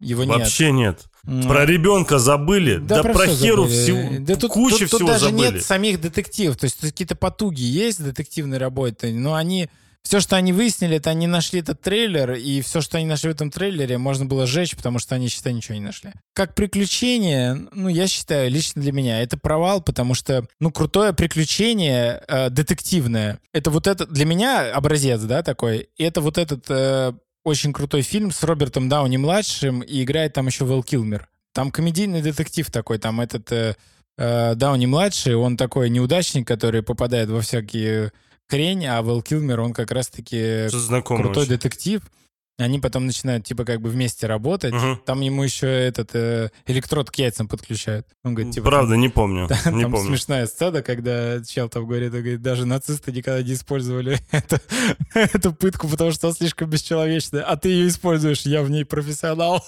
Его 0.00 0.24
Вообще 0.24 0.70
нет. 0.70 0.98
нет. 0.98 1.09
Про 1.24 1.66
ребенка 1.66 2.18
забыли, 2.18 2.76
да, 2.76 2.96
да 2.96 3.02
про, 3.02 3.14
про 3.14 3.26
херу 3.26 3.66
всю, 3.66 4.20
да 4.20 4.36
тут, 4.36 4.52
кучу 4.52 4.78
тут, 4.78 4.88
всего 4.88 4.98
тут 4.98 5.08
даже 5.08 5.24
забыли. 5.26 5.52
нет 5.52 5.64
самих 5.64 6.00
детективов, 6.00 6.56
то 6.56 6.64
есть 6.64 6.80
какие-то 6.80 7.16
потуги 7.16 7.62
есть 7.62 8.02
детективной 8.02 8.58
работы, 8.58 9.12
но 9.12 9.34
они 9.34 9.68
все, 10.02 10.20
что 10.20 10.36
они 10.36 10.52
выяснили, 10.52 10.96
это 10.96 11.10
они 11.10 11.26
нашли 11.26 11.60
этот 11.60 11.80
трейлер, 11.80 12.32
и 12.32 12.62
все, 12.62 12.80
что 12.80 12.98
они 12.98 13.06
нашли 13.06 13.30
в 13.30 13.34
этом 13.34 13.50
трейлере, 13.50 13.98
можно 13.98 14.24
было 14.24 14.46
сжечь, 14.46 14.74
потому 14.74 14.98
что 14.98 15.14
они, 15.14 15.28
считай, 15.28 15.52
ничего 15.52 15.74
не 15.74 15.84
нашли. 15.84 16.12
Как 16.32 16.54
приключение, 16.54 17.68
ну, 17.72 17.88
я 17.88 18.06
считаю, 18.06 18.50
лично 18.50 18.80
для 18.80 18.92
меня, 18.92 19.22
это 19.22 19.36
провал, 19.36 19.82
потому 19.82 20.14
что, 20.14 20.46
ну, 20.58 20.72
крутое 20.72 21.12
приключение 21.12 22.22
э, 22.26 22.48
детективное. 22.50 23.40
Это 23.52 23.70
вот 23.70 23.86
это, 23.86 24.06
для 24.06 24.24
меня 24.24 24.72
образец, 24.72 25.20
да, 25.20 25.42
такой, 25.42 25.88
и 25.96 26.02
это 26.02 26.22
вот 26.22 26.38
этот 26.38 26.64
э, 26.68 27.12
очень 27.44 27.72
крутой 27.72 28.02
фильм 28.02 28.30
с 28.30 28.42
Робертом 28.42 28.88
Дауни-младшим, 28.88 29.80
и 29.80 30.02
играет 30.02 30.32
там 30.34 30.46
еще 30.46 30.64
Вэл 30.64 30.82
Килмер. 30.82 31.28
Там 31.52 31.70
комедийный 31.70 32.22
детектив 32.22 32.70
такой, 32.70 32.98
там 32.98 33.20
этот 33.20 33.50
э, 33.52 33.76
э, 34.18 34.54
Дауни-младший, 34.54 35.34
он 35.34 35.56
такой 35.56 35.90
неудачник, 35.90 36.46
который 36.46 36.82
попадает 36.82 37.28
во 37.28 37.40
всякие 37.40 38.12
хрень, 38.48 38.86
а 38.86 39.02
Вэл 39.02 39.22
Килмер, 39.22 39.60
он 39.60 39.72
как 39.72 39.90
раз-таки 39.90 40.68
крутой 41.22 41.42
очень. 41.42 41.48
детектив. 41.48 42.02
Они 42.60 42.78
потом 42.78 43.06
начинают, 43.06 43.44
типа, 43.44 43.64
как 43.64 43.80
бы 43.80 43.88
вместе 43.88 44.26
работать. 44.26 44.74
Угу. 44.74 45.00
Там 45.06 45.20
ему 45.20 45.42
еще 45.42 45.66
этот 45.66 46.10
э, 46.14 46.50
электрод 46.66 47.10
к 47.10 47.14
яйцам 47.16 47.48
подключают. 47.48 48.06
Он 48.22 48.34
говорит, 48.34 48.54
типа... 48.54 48.66
Правда, 48.66 48.92
там, 48.92 49.00
не 49.00 49.08
помню. 49.08 49.48
Там, 49.64 49.76
не 49.76 49.82
там 49.82 49.92
помню. 49.92 50.08
смешная 50.08 50.46
сцена, 50.46 50.82
когда 50.82 51.42
чел 51.42 51.68
там 51.68 51.86
говорит, 51.86 52.12
говорит, 52.12 52.42
даже 52.42 52.66
нацисты 52.66 53.12
никогда 53.12 53.42
не 53.42 53.54
использовали 53.54 54.18
это, 54.30 54.60
эту 55.14 55.52
пытку, 55.52 55.88
потому 55.88 56.12
что 56.12 56.28
она 56.28 56.34
слишком 56.34 56.68
бесчеловечная, 56.68 57.42
а 57.42 57.56
ты 57.56 57.70
ее 57.70 57.88
используешь, 57.88 58.42
я 58.42 58.62
в 58.62 58.70
ней 58.70 58.84
профессионал. 58.84 59.64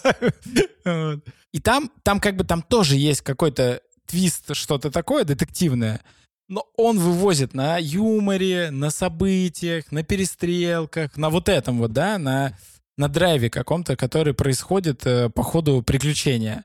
И 1.53 1.61
там, 1.61 1.91
там 2.03 2.21
как 2.21 2.37
бы 2.37 2.45
там 2.45 2.63
тоже 2.63 2.97
есть 2.97 3.23
какой-то 3.23 3.81
твист, 4.07 4.55
что-то 4.55 4.91
такое 4.91 5.25
детективное, 5.25 6.01
но 6.49 6.67
он 6.77 6.99
вывозит 6.99 7.55
на 7.55 7.79
юморе, 7.79 8.71
на 8.71 8.91
событиях, 8.91 9.91
на 9.91 10.03
перестрелках, 10.03 11.17
на 11.17 11.31
вот 11.31 11.49
этом 11.49 11.79
вот, 11.79 11.93
да, 11.93 12.19
на 12.19 12.57
на 13.03 13.09
драйве 13.09 13.51
каком-то, 13.51 13.97
который 13.97 14.33
происходит 14.33 15.05
э, 15.07 15.29
по 15.29 15.43
ходу 15.43 15.83
приключения. 15.83 16.65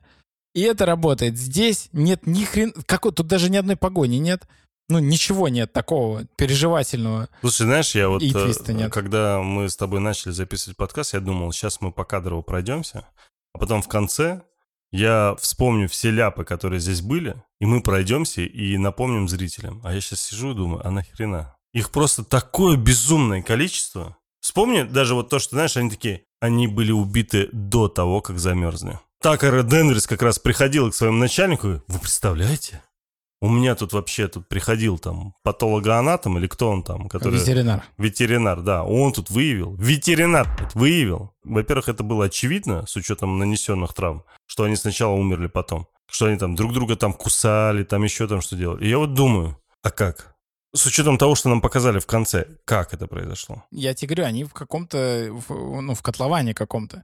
И 0.53 0.61
это 0.61 0.85
работает. 0.85 1.35
Здесь 1.35 1.89
нет 1.93 2.27
ни 2.27 2.43
хрен... 2.43 2.73
Как, 2.85 3.01
тут 3.01 3.25
даже 3.25 3.49
ни 3.49 3.57
одной 3.57 3.75
погони 3.75 4.17
нет. 4.17 4.47
Ну, 4.87 4.99
ничего 4.99 5.49
нет 5.49 5.73
такого 5.73 6.25
переживательного. 6.37 7.27
Слушай, 7.41 7.63
знаешь, 7.63 7.95
я 7.95 8.07
вот, 8.07 8.21
э, 8.21 8.53
нет. 8.73 8.93
когда 8.93 9.41
мы 9.41 9.67
с 9.67 9.75
тобой 9.75 9.99
начали 9.99 10.31
записывать 10.31 10.77
подкаст, 10.77 11.15
я 11.15 11.21
думал, 11.21 11.51
сейчас 11.51 11.81
мы 11.81 11.91
по 11.91 12.05
кадрово 12.05 12.43
пройдемся, 12.43 13.07
а 13.53 13.57
потом 13.57 13.81
в 13.81 13.87
конце 13.87 14.43
я 14.91 15.35
вспомню 15.39 15.89
все 15.89 16.11
ляпы, 16.11 16.45
которые 16.45 16.79
здесь 16.79 17.01
были, 17.01 17.35
и 17.59 17.65
мы 17.65 17.81
пройдемся 17.81 18.41
и 18.41 18.77
напомним 18.77 19.27
зрителям. 19.27 19.81
А 19.83 19.91
я 19.91 20.01
сейчас 20.01 20.21
сижу 20.21 20.51
и 20.51 20.55
думаю, 20.55 20.85
а 20.85 20.91
нахрена? 20.91 21.55
Их 21.73 21.89
просто 21.89 22.23
такое 22.23 22.77
безумное 22.77 23.41
количество, 23.41 24.17
Вспомни 24.47 24.83
даже 24.83 25.13
вот 25.13 25.29
то, 25.29 25.39
что, 25.39 25.55
знаешь, 25.55 25.75
они 25.75 25.89
такие, 25.89 26.23
они 26.39 26.67
были 26.67 26.91
убиты 26.91 27.49
до 27.51 27.87
того, 27.87 28.21
как 28.21 28.39
замерзли. 28.39 28.99
Такара 29.21 29.63
Денверс 29.63 30.05
как 30.05 30.21
раз 30.21 30.39
приходил 30.39 30.91
к 30.91 30.95
своему 30.95 31.17
начальнику, 31.17 31.81
вы 31.87 31.99
представляете? 31.99 32.81
У 33.39 33.49
меня 33.49 33.75
тут 33.75 33.93
вообще 33.93 34.27
тут 34.27 34.47
приходил 34.47 34.97
там 34.97 35.35
патологоанатом 35.43 36.39
или 36.39 36.47
кто 36.47 36.71
он 36.71 36.81
там? 36.81 37.07
Который... 37.07 37.39
Ветеринар. 37.39 37.83
Ветеринар, 37.97 38.61
да. 38.61 38.83
Он 38.83 39.13
тут 39.13 39.29
выявил. 39.29 39.75
Ветеринар 39.75 40.47
выявил. 40.73 41.33
Во-первых, 41.43 41.87
это 41.87 42.03
было 42.03 42.25
очевидно 42.25 42.87
с 42.87 42.95
учетом 42.95 43.37
нанесенных 43.37 43.93
травм, 43.93 44.23
что 44.47 44.63
они 44.63 44.75
сначала 44.75 45.13
умерли 45.13 45.47
потом. 45.47 45.87
Что 46.09 46.25
они 46.27 46.37
там 46.37 46.55
друг 46.55 46.73
друга 46.73 46.95
там 46.95 47.13
кусали, 47.13 47.83
там 47.83 48.03
еще 48.03 48.27
там 48.27 48.41
что 48.41 48.55
делали. 48.55 48.85
И 48.85 48.89
я 48.89 48.97
вот 48.97 49.13
думаю, 49.13 49.57
а 49.83 49.91
как? 49.91 50.35
С 50.77 50.85
учетом 50.85 51.17
того, 51.17 51.35
что 51.35 51.49
нам 51.49 51.61
показали 51.61 51.99
в 51.99 52.05
конце, 52.05 52.47
как 52.65 52.93
это 52.93 53.07
произошло? 53.07 53.63
Я 53.71 53.93
тебе 53.93 54.09
говорю, 54.09 54.25
они 54.25 54.43
в 54.43 54.53
каком-то, 54.53 55.33
ну, 55.49 55.95
в 55.95 56.01
котловане 56.01 56.53
каком-то. 56.53 57.03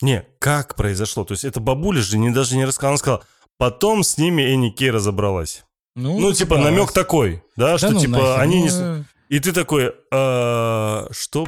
Не, 0.00 0.26
как 0.40 0.74
произошло? 0.74 1.24
То 1.24 1.32
есть 1.32 1.44
это 1.44 1.60
бабуля 1.60 2.02
же 2.02 2.18
не, 2.18 2.30
даже 2.30 2.56
не 2.56 2.64
рассказала. 2.64 2.90
Она 2.90 2.98
сказала, 2.98 3.24
потом 3.58 4.02
с 4.02 4.18
ними 4.18 4.42
Энни 4.42 4.70
Кей 4.70 4.90
разобралась. 4.90 5.64
Ну, 5.94 6.18
ну 6.18 6.32
типа, 6.32 6.58
намек 6.58 6.90
такой, 6.92 7.44
да, 7.56 7.72
да 7.72 7.78
что, 7.78 7.90
ну, 7.90 8.00
типа, 8.00 8.18
нахер, 8.18 8.40
они 8.40 8.68
ну... 8.68 8.96
не... 8.96 9.04
И 9.28 9.40
ты 9.40 9.52
такой, 9.52 9.94
а, 10.10 11.06
что? 11.12 11.46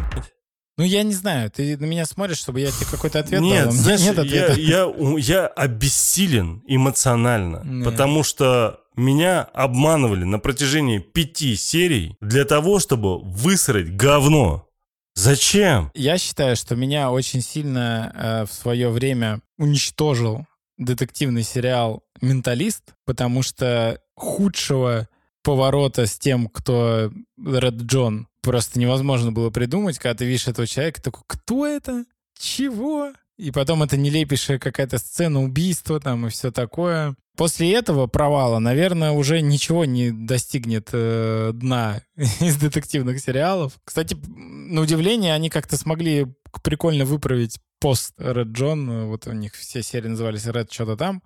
Ну, 0.77 0.85
я 0.85 1.03
не 1.03 1.15
знаю, 1.15 1.51
ты 1.51 1.77
на 1.77 1.85
меня 1.85 2.05
смотришь, 2.05 2.39
чтобы 2.39 2.61
я 2.61 2.71
тебе 2.71 2.87
какой-то 2.91 3.21
ответ 3.21 3.41
нет, 3.41 3.65
дал. 3.65 3.73
Знаешь, 3.73 4.01
нет 4.01 4.19
ответа. 4.19 4.53
Я, 4.55 4.85
я, 4.85 5.19
я 5.19 5.47
обессилен 5.47 6.63
эмоционально, 6.67 7.63
нет. 7.65 7.85
потому 7.85 8.23
что 8.23 8.81
меня 8.97 9.43
обманывали 9.43 10.25
на 10.25 10.39
протяжении 10.39 10.99
пяти 10.99 11.57
серий 11.57 12.17
для 12.21 12.45
того, 12.45 12.79
чтобы 12.79 13.21
высрать 13.21 13.95
говно. 13.97 14.69
Зачем? 15.15 15.91
Я 15.95 16.19
считаю, 16.19 16.57
что 16.57 16.75
меня 16.75 17.11
очень 17.11 17.41
сильно 17.41 18.13
э, 18.15 18.47
в 18.47 18.53
свое 18.53 18.91
время 18.91 19.41
уничтожил 19.59 20.47
детективный 20.77 21.45
сериал 21.45 22.03
«Менталист», 22.21 22.95
потому 23.05 23.43
что 23.43 24.01
худшего 24.17 25.09
поворота 25.45 26.07
с 26.07 26.19
тем, 26.19 26.49
кто 26.49 27.13
Ред 27.39 27.75
Джон, 27.83 28.27
просто 28.43 28.81
невозможно 28.81 29.31
было 29.31 29.51
придумать, 29.51 29.99
когда 29.99 30.19
ты 30.19 30.25
видишь 30.25 30.49
этого 30.49 30.67
человека, 30.67 31.03
такой, 31.03 31.23
кто 31.27 31.67
это? 31.67 32.05
Чего? 32.37 33.13
И 33.37 33.51
потом 33.51 33.83
это 33.83 33.97
нелепейшая 33.97 34.59
какая-то 34.59 34.99
сцена 34.99 35.43
убийства 35.43 35.99
там 36.01 36.27
и 36.27 36.31
все 36.31 36.53
такое. 36.53 37.17
После 37.37 37.73
этого 37.75 38.07
провала, 38.07 38.61
наверное, 38.61 39.11
уже 39.11 39.41
ничего 39.41 39.85
не 39.85 40.13
достигнет 40.13 40.91
э, 40.93 41.51
дна 41.53 42.01
из 42.17 42.57
детективных 42.57 43.21
сериалов. 43.21 43.73
Кстати, 43.85 44.17
на 44.37 44.81
удивление, 44.81 45.35
они 45.35 45.51
как-то 45.51 45.77
смогли 45.77 46.27
прикольно 46.63 47.05
выправить 47.05 47.59
пост 47.81 48.15
Red 48.19 48.53
John. 48.53 49.07
Вот 49.07 49.27
у 49.27 49.33
них 49.33 49.55
все 49.55 49.83
серии 49.83 50.09
назывались 50.09 50.47
Red 50.47 50.69
что-то 50.71 50.97
там. 50.97 51.23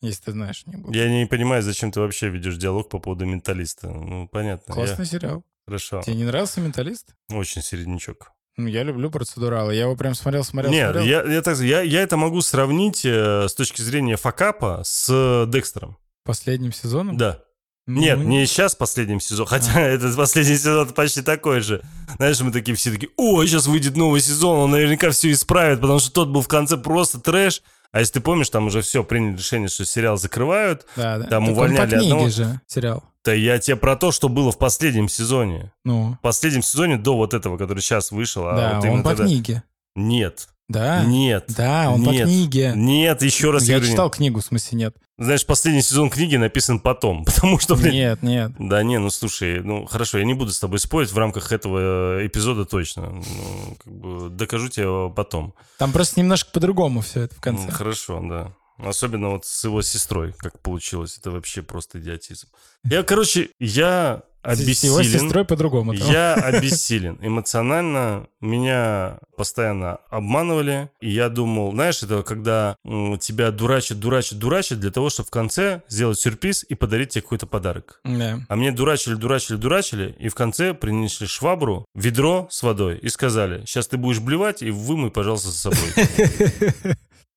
Если 0.00 0.24
ты 0.24 0.32
знаешь, 0.32 0.64
не 0.66 0.76
буду. 0.76 0.96
Я 0.96 1.10
не 1.10 1.26
понимаю, 1.26 1.62
зачем 1.62 1.92
ты 1.92 2.00
вообще 2.00 2.28
ведешь 2.28 2.56
диалог 2.56 2.88
по 2.88 2.98
поводу 2.98 3.26
менталиста. 3.26 3.88
Ну, 3.88 4.28
понятно. 4.28 4.74
Классный 4.74 5.04
я... 5.04 5.10
сериал. 5.10 5.44
Хорошо. 5.66 6.02
Тебе 6.02 6.16
не 6.16 6.24
нравился 6.24 6.60
менталист? 6.60 7.14
Очень 7.30 7.62
середнячок. 7.62 8.33
Ну, 8.56 8.68
я 8.68 8.84
люблю 8.84 9.10
процедуралы. 9.10 9.74
Я 9.74 9.82
его 9.82 9.96
прям 9.96 10.14
смотрел, 10.14 10.44
смотрел, 10.44 10.72
Нет, 10.72 10.92
смотрел. 10.92 11.04
Я, 11.04 11.34
я, 11.34 11.42
так, 11.42 11.58
я, 11.58 11.80
я 11.80 12.02
это 12.02 12.16
могу 12.16 12.40
сравнить 12.40 13.04
э, 13.04 13.48
с 13.48 13.54
точки 13.54 13.82
зрения 13.82 14.16
факапа 14.16 14.82
с 14.84 15.08
э, 15.10 15.50
Декстером. 15.50 15.96
Последним 16.24 16.72
сезоном? 16.72 17.16
Да. 17.16 17.40
Ну, 17.86 18.00
Нет, 18.00 18.18
не 18.18 18.46
сейчас 18.46 18.74
последним 18.74 19.20
сезоном, 19.20 19.48
хотя 19.48 19.72
а. 19.74 19.80
этот 19.80 20.16
последний 20.16 20.56
сезон 20.56 20.88
почти 20.90 21.20
такой 21.20 21.60
же. 21.60 21.82
Знаешь, 22.16 22.40
мы 22.40 22.50
такие 22.52 22.76
все 22.76 22.92
такие, 22.92 23.10
о, 23.16 23.44
сейчас 23.44 23.66
выйдет 23.66 23.96
новый 23.96 24.20
сезон, 24.20 24.58
он 24.58 24.70
наверняка 24.70 25.10
все 25.10 25.32
исправит, 25.32 25.80
потому 25.80 25.98
что 25.98 26.12
тот 26.12 26.28
был 26.28 26.40
в 26.40 26.48
конце 26.48 26.76
просто 26.76 27.20
трэш, 27.20 27.60
А 27.94 28.00
если 28.00 28.14
ты 28.14 28.20
помнишь, 28.20 28.50
там 28.50 28.66
уже 28.66 28.82
все, 28.82 29.04
приняли 29.04 29.36
решение, 29.36 29.68
что 29.68 29.84
сериал 29.84 30.16
закрывают, 30.16 30.84
да, 30.96 31.18
да. 31.18 31.26
там 31.28 31.44
так 31.44 31.52
увольняли 31.52 31.82
он 31.82 31.90
по 31.90 31.96
одного... 31.96 32.28
же 32.28 32.60
сериал. 32.66 33.04
Да 33.24 33.32
я 33.32 33.60
тебе 33.60 33.76
про 33.76 33.94
то, 33.94 34.10
что 34.10 34.28
было 34.28 34.50
в 34.50 34.58
последнем 34.58 35.08
сезоне. 35.08 35.72
Ну. 35.84 36.14
В 36.14 36.20
последнем 36.20 36.64
сезоне 36.64 36.96
до 36.96 37.16
вот 37.16 37.34
этого, 37.34 37.56
который 37.56 37.78
сейчас 37.78 38.10
вышел. 38.10 38.48
А 38.48 38.56
да, 38.56 38.80
вот 38.80 38.88
он 38.88 39.02
по 39.04 39.10
тогда... 39.10 39.26
книге. 39.26 39.62
Нет. 39.94 40.48
Да? 40.68 41.04
Нет. 41.04 41.44
Да, 41.48 41.90
он 41.90 42.00
нет, 42.00 42.22
по 42.22 42.28
книге. 42.28 42.72
Нет, 42.74 43.22
еще 43.22 43.50
раз 43.50 43.64
я 43.64 43.76
говорю. 43.76 43.90
читал 43.90 44.10
книгу, 44.10 44.40
в 44.40 44.44
смысле 44.44 44.78
нет. 44.78 44.96
Знаешь, 45.18 45.44
последний 45.44 45.82
сезон 45.82 46.08
книги 46.08 46.36
написан 46.36 46.80
потом, 46.80 47.24
потому 47.26 47.58
что... 47.58 47.76
Блин, 47.76 47.92
нет, 47.92 48.22
нет. 48.22 48.52
Да 48.58 48.82
не, 48.82 48.98
ну 48.98 49.10
слушай, 49.10 49.60
ну 49.62 49.84
хорошо, 49.84 50.18
я 50.18 50.24
не 50.24 50.34
буду 50.34 50.52
с 50.52 50.58
тобой 50.58 50.78
спорить 50.78 51.12
в 51.12 51.18
рамках 51.18 51.52
этого 51.52 52.20
э, 52.20 52.26
эпизода 52.26 52.64
точно. 52.64 53.10
Ну, 53.10 53.76
как 53.82 53.92
бы 53.92 54.30
докажу 54.30 54.68
тебе 54.68 55.12
потом. 55.14 55.54
Там 55.78 55.92
просто 55.92 56.20
немножко 56.20 56.50
по-другому 56.50 57.02
все 57.02 57.22
это 57.22 57.34
в 57.34 57.40
конце. 57.40 57.70
Хорошо, 57.70 58.20
да. 58.22 58.52
Особенно 58.78 59.30
вот 59.30 59.44
с 59.44 59.64
его 59.64 59.82
сестрой, 59.82 60.32
как 60.32 60.60
получилось. 60.60 61.16
Это 61.18 61.30
вообще 61.30 61.62
просто 61.62 62.00
идиотизм. 62.00 62.48
Я, 62.84 63.02
короче, 63.02 63.50
я 63.60 64.22
обессилен. 64.44 64.74
С 64.74 64.84
его 64.84 65.02
сестрой 65.02 65.44
по-другому. 65.44 65.92
Я 65.92 66.34
обессилен. 66.34 67.18
Эмоционально 67.20 68.28
меня 68.40 69.18
постоянно 69.36 69.96
обманывали. 70.10 70.90
И 71.00 71.10
я 71.10 71.28
думал, 71.28 71.72
знаешь, 71.72 72.02
это 72.02 72.22
когда 72.22 72.76
тебя 72.84 73.50
дурачат, 73.50 73.98
дурачат, 73.98 74.38
дурачат 74.38 74.80
для 74.80 74.90
того, 74.90 75.10
чтобы 75.10 75.26
в 75.28 75.30
конце 75.30 75.82
сделать 75.88 76.18
сюрприз 76.18 76.64
и 76.68 76.74
подарить 76.74 77.10
тебе 77.10 77.22
какой-то 77.22 77.46
подарок. 77.46 78.00
Да. 78.04 78.40
А 78.48 78.56
мне 78.56 78.72
дурачили, 78.72 79.14
дурачили, 79.14 79.56
дурачили. 79.56 80.14
И 80.18 80.28
в 80.28 80.34
конце 80.34 80.74
принесли 80.74 81.26
швабру, 81.26 81.86
ведро 81.94 82.46
с 82.50 82.62
водой 82.62 82.98
и 82.98 83.08
сказали, 83.08 83.64
сейчас 83.66 83.88
ты 83.88 83.96
будешь 83.96 84.20
блевать 84.20 84.62
и 84.62 84.70
вымой, 84.70 85.10
пожалуйста, 85.10 85.48
за 85.48 85.58
собой. 85.58 86.96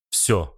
Все. 0.09 0.53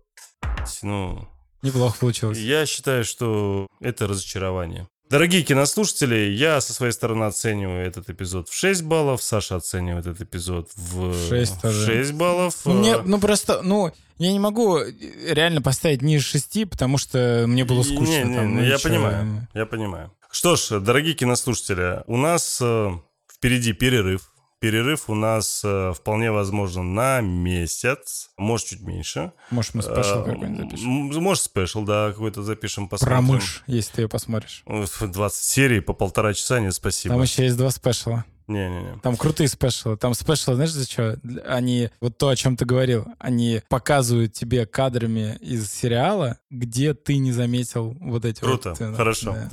Ну, 0.82 1.28
Неплохо 1.62 1.98
получилось. 2.00 2.38
Я 2.38 2.66
считаю, 2.66 3.04
что 3.04 3.68
это 3.82 4.08
разочарование. 4.08 4.88
Дорогие 5.10 5.42
кинослушатели, 5.42 6.30
я 6.30 6.62
со 6.62 6.72
своей 6.72 6.92
стороны 6.92 7.24
оцениваю 7.24 7.84
этот 7.84 8.12
эпизод 8.12 8.48
в 8.48 8.54
6 8.54 8.84
баллов, 8.84 9.24
Саша 9.24 9.56
оценивает 9.56 10.06
этот 10.06 10.22
эпизод 10.22 10.70
в 10.76 11.30
6, 11.30 11.64
в 11.64 11.86
6 11.86 12.12
баллов. 12.14 12.56
Ну, 12.66 12.74
мне, 12.76 12.98
ну 12.98 13.20
просто, 13.20 13.64
ну, 13.64 13.92
я 14.20 14.32
не 14.32 14.38
могу 14.38 14.78
реально 14.78 15.64
поставить 15.64 16.04
ниже 16.04 16.26
6, 16.26 16.70
потому 16.70 17.00
что 17.00 17.46
мне 17.48 17.66
было 17.66 17.82
скучно. 17.82 18.04
Не, 18.04 18.24
не, 18.24 18.36
там, 18.36 18.58
не, 18.58 18.68
я 18.68 18.76
ничего. 18.76 18.90
понимаю, 18.90 19.48
я 19.56 19.66
понимаю. 19.66 20.12
Что 20.30 20.56
ж, 20.56 20.80
дорогие 20.80 21.16
кинослушатели, 21.16 22.04
у 22.06 22.16
нас 22.16 22.60
э, 22.62 22.92
впереди 23.34 23.74
перерыв 23.74 24.29
Перерыв 24.60 25.10
у 25.10 25.16
нас 25.16 25.62
э, 25.64 25.94
вполне 25.96 26.32
возможно 26.32 26.84
на 26.84 27.22
месяц, 27.22 28.32
может 28.38 28.68
чуть 28.68 28.82
меньше. 28.82 29.32
Может 29.52 29.74
мы 29.74 29.82
special 29.82 30.20
э, 30.20 30.26
какой-нибудь 30.26 30.58
запишем. 30.58 30.90
Может 30.90 31.44
special, 31.44 31.84
да, 31.84 32.12
какой-то 32.12 32.44
запишем, 32.44 32.90
посмотрим. 32.90 33.16
Про 33.16 33.22
мышь, 33.22 33.64
если 33.68 33.94
ты 33.94 34.02
ее 34.02 34.10
посмотришь. 34.10 34.64
20 34.66 35.44
серий 35.44 35.80
по 35.80 35.94
полтора 35.94 36.34
часа, 36.34 36.60
не 36.60 36.72
спасибо. 36.74 37.16
Там 37.16 37.24
еще 37.24 37.44
есть 37.44 37.56
два 37.56 37.72
special 37.72 38.14
а. 38.14 38.26
Не-не-не. 38.50 39.00
Там 39.04 39.16
крутые 39.16 39.48
special 39.48 39.85
ы. 39.85 39.96
Там 39.96 40.16
special 40.16 40.47
ы, 40.47 40.56
знаешь, 40.56 40.72
за 40.72 40.84
что? 40.84 41.20
Они, 41.46 41.90
вот 42.02 42.18
то, 42.18 42.30
о 42.30 42.36
чем 42.36 42.58
ты 42.58 42.66
говорил, 42.66 43.06
они 43.20 43.62
показывают 43.70 44.34
тебе 44.34 44.66
кадрами 44.66 45.38
из 45.40 45.72
сериала, 45.72 46.40
где 46.50 46.96
ты 46.96 47.18
не 47.18 47.32
заметил 47.32 47.96
вот 48.02 48.26
эти 48.26 48.40
Круто, 48.40 48.76
вот... 48.78 48.96
хорошо. 48.98 49.34
Да. 49.34 49.50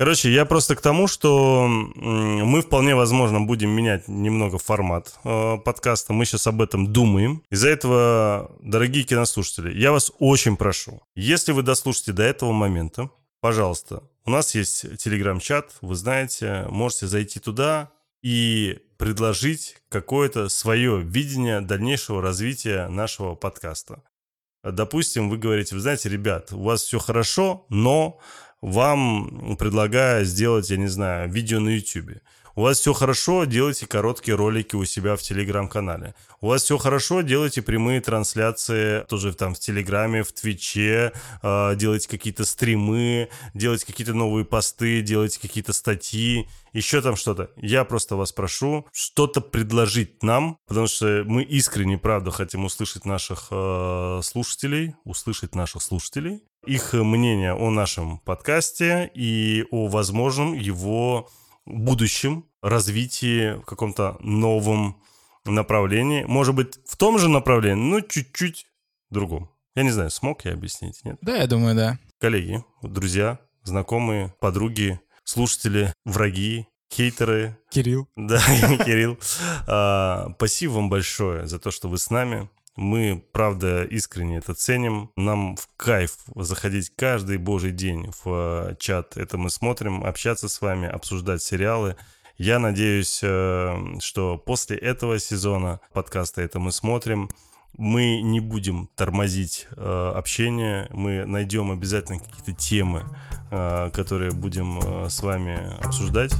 Короче, 0.00 0.32
я 0.32 0.46
просто 0.46 0.76
к 0.76 0.80
тому, 0.80 1.08
что 1.08 1.68
мы 1.68 2.62
вполне 2.62 2.94
возможно 2.94 3.42
будем 3.42 3.68
менять 3.68 4.08
немного 4.08 4.56
формат 4.56 5.12
э, 5.24 5.58
подкаста. 5.62 6.14
Мы 6.14 6.24
сейчас 6.24 6.46
об 6.46 6.62
этом 6.62 6.90
думаем. 6.90 7.42
Из-за 7.50 7.68
этого, 7.68 8.50
дорогие 8.62 9.04
кинослушатели, 9.04 9.78
я 9.78 9.92
вас 9.92 10.10
очень 10.18 10.56
прошу, 10.56 11.02
если 11.14 11.52
вы 11.52 11.62
дослушаете 11.62 12.12
до 12.12 12.22
этого 12.22 12.52
момента, 12.52 13.10
пожалуйста, 13.42 14.02
у 14.24 14.30
нас 14.30 14.54
есть 14.54 14.86
телеграм-чат, 14.96 15.72
вы 15.82 15.94
знаете, 15.94 16.64
можете 16.70 17.06
зайти 17.06 17.38
туда 17.38 17.90
и 18.22 18.78
предложить 18.96 19.76
какое-то 19.90 20.48
свое 20.48 21.02
видение 21.02 21.60
дальнейшего 21.60 22.22
развития 22.22 22.88
нашего 22.88 23.34
подкаста. 23.34 24.02
Допустим, 24.62 25.28
вы 25.28 25.36
говорите, 25.36 25.74
вы 25.74 25.82
знаете, 25.82 26.08
ребят, 26.08 26.52
у 26.52 26.62
вас 26.62 26.82
все 26.82 26.98
хорошо, 26.98 27.66
но 27.68 28.18
вам 28.60 29.56
предлагаю 29.58 30.24
сделать, 30.24 30.70
я 30.70 30.76
не 30.76 30.88
знаю, 30.88 31.30
видео 31.30 31.60
на 31.60 31.70
YouTube. 31.70 32.20
У 32.56 32.62
вас 32.62 32.80
все 32.80 32.92
хорошо, 32.92 33.44
делайте 33.44 33.86
короткие 33.86 34.34
ролики 34.34 34.74
у 34.74 34.84
себя 34.84 35.16
в 35.16 35.22
Телеграм-канале. 35.22 36.14
У 36.40 36.48
вас 36.48 36.64
все 36.64 36.78
хорошо, 36.78 37.22
делайте 37.22 37.62
прямые 37.62 38.00
трансляции 38.00 39.04
тоже 39.08 39.32
там 39.34 39.54
в 39.54 39.60
Телеграме, 39.60 40.22
в 40.22 40.32
Твиче, 40.32 41.12
э, 41.42 41.76
делайте 41.76 42.08
какие-то 42.08 42.44
стримы, 42.44 43.28
делайте 43.54 43.86
какие-то 43.86 44.14
новые 44.14 44.44
посты, 44.44 45.00
делайте 45.00 45.40
какие-то 45.40 45.72
статьи, 45.72 46.48
еще 46.72 47.00
там 47.00 47.16
что-то. 47.16 47.50
Я 47.56 47.84
просто 47.84 48.16
вас 48.16 48.32
прошу 48.32 48.86
что-то 48.92 49.40
предложить 49.40 50.22
нам, 50.22 50.58
потому 50.66 50.86
что 50.88 51.22
мы 51.26 51.44
искренне, 51.44 51.98
правда, 51.98 52.30
хотим 52.30 52.64
услышать 52.64 53.04
наших 53.04 53.48
э, 53.50 54.20
слушателей, 54.22 54.96
услышать 55.04 55.54
наших 55.54 55.82
слушателей, 55.82 56.42
их 56.70 56.92
мнение 56.92 57.52
о 57.52 57.68
нашем 57.70 58.18
подкасте 58.18 59.10
и 59.12 59.64
о 59.72 59.88
возможном 59.88 60.54
его 60.54 61.28
будущем 61.66 62.44
развитии 62.62 63.54
в 63.54 63.62
каком-то 63.62 64.16
новом 64.20 65.02
направлении. 65.44 66.22
Может 66.22 66.54
быть, 66.54 66.78
в 66.86 66.96
том 66.96 67.18
же 67.18 67.28
направлении, 67.28 67.82
но 67.82 68.00
чуть-чуть 68.00 68.66
другом. 69.10 69.50
Я 69.74 69.82
не 69.82 69.90
знаю, 69.90 70.10
смог 70.10 70.44
я 70.44 70.52
объяснить, 70.52 71.00
нет? 71.04 71.18
Да, 71.22 71.38
я 71.38 71.48
думаю, 71.48 71.74
да. 71.74 71.98
Коллеги, 72.20 72.64
друзья, 72.82 73.40
знакомые, 73.64 74.32
подруги, 74.38 75.00
слушатели, 75.24 75.92
враги, 76.04 76.68
хейтеры. 76.92 77.58
Кирилл. 77.70 78.08
Да, 78.14 78.38
Кирилл. 78.84 79.18
А, 79.66 80.32
спасибо 80.36 80.72
вам 80.72 80.88
большое 80.88 81.48
за 81.48 81.58
то, 81.58 81.72
что 81.72 81.88
вы 81.88 81.98
с 81.98 82.10
нами. 82.10 82.48
Мы, 82.80 83.22
правда, 83.32 83.84
искренне 83.84 84.38
это 84.38 84.54
ценим. 84.54 85.10
Нам 85.14 85.54
в 85.56 85.68
кайф 85.76 86.16
заходить 86.34 86.90
каждый 86.96 87.36
божий 87.36 87.72
день 87.72 88.10
в 88.24 88.70
э, 88.70 88.76
чат. 88.78 89.18
Это 89.18 89.36
мы 89.36 89.50
смотрим, 89.50 90.02
общаться 90.02 90.48
с 90.48 90.62
вами, 90.62 90.88
обсуждать 90.88 91.42
сериалы. 91.42 91.96
Я 92.38 92.58
надеюсь, 92.58 93.20
э, 93.22 93.98
что 94.00 94.38
после 94.38 94.78
этого 94.78 95.18
сезона 95.18 95.80
подкаста 95.92 96.40
«Это 96.40 96.58
мы 96.58 96.72
смотрим» 96.72 97.28
мы 97.76 98.20
не 98.20 98.40
будем 98.40 98.88
тормозить 98.94 99.66
э, 99.76 100.12
общение, 100.14 100.88
мы 100.90 101.24
найдем 101.24 101.70
обязательно 101.70 102.18
какие-то 102.18 102.52
темы, 102.52 103.04
э, 103.50 103.90
которые 103.92 104.32
будем 104.32 104.78
э, 104.78 105.08
с 105.08 105.22
вами 105.22 105.58
обсуждать, 105.82 106.34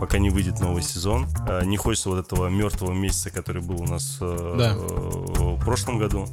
пока 0.00 0.18
не 0.18 0.30
выйдет 0.30 0.60
новый 0.60 0.82
сезон. 0.82 1.26
Э, 1.48 1.64
не 1.64 1.76
хочется 1.76 2.10
вот 2.10 2.24
этого 2.24 2.48
мертвого 2.48 2.92
месяца, 2.92 3.30
который 3.30 3.62
был 3.62 3.80
у 3.80 3.86
нас 3.86 4.18
э, 4.20 4.54
да. 4.58 4.74
э, 4.74 4.78
в 4.78 5.64
прошлом 5.64 5.98
году. 5.98 6.26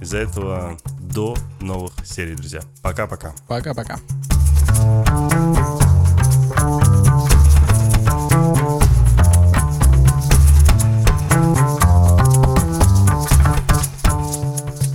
Из-за 0.00 0.18
этого 0.18 0.78
до 1.00 1.34
новых 1.60 1.92
серий, 2.04 2.34
друзья. 2.34 2.60
Пока-пока. 2.82 3.34
Пока-пока. 3.48 3.98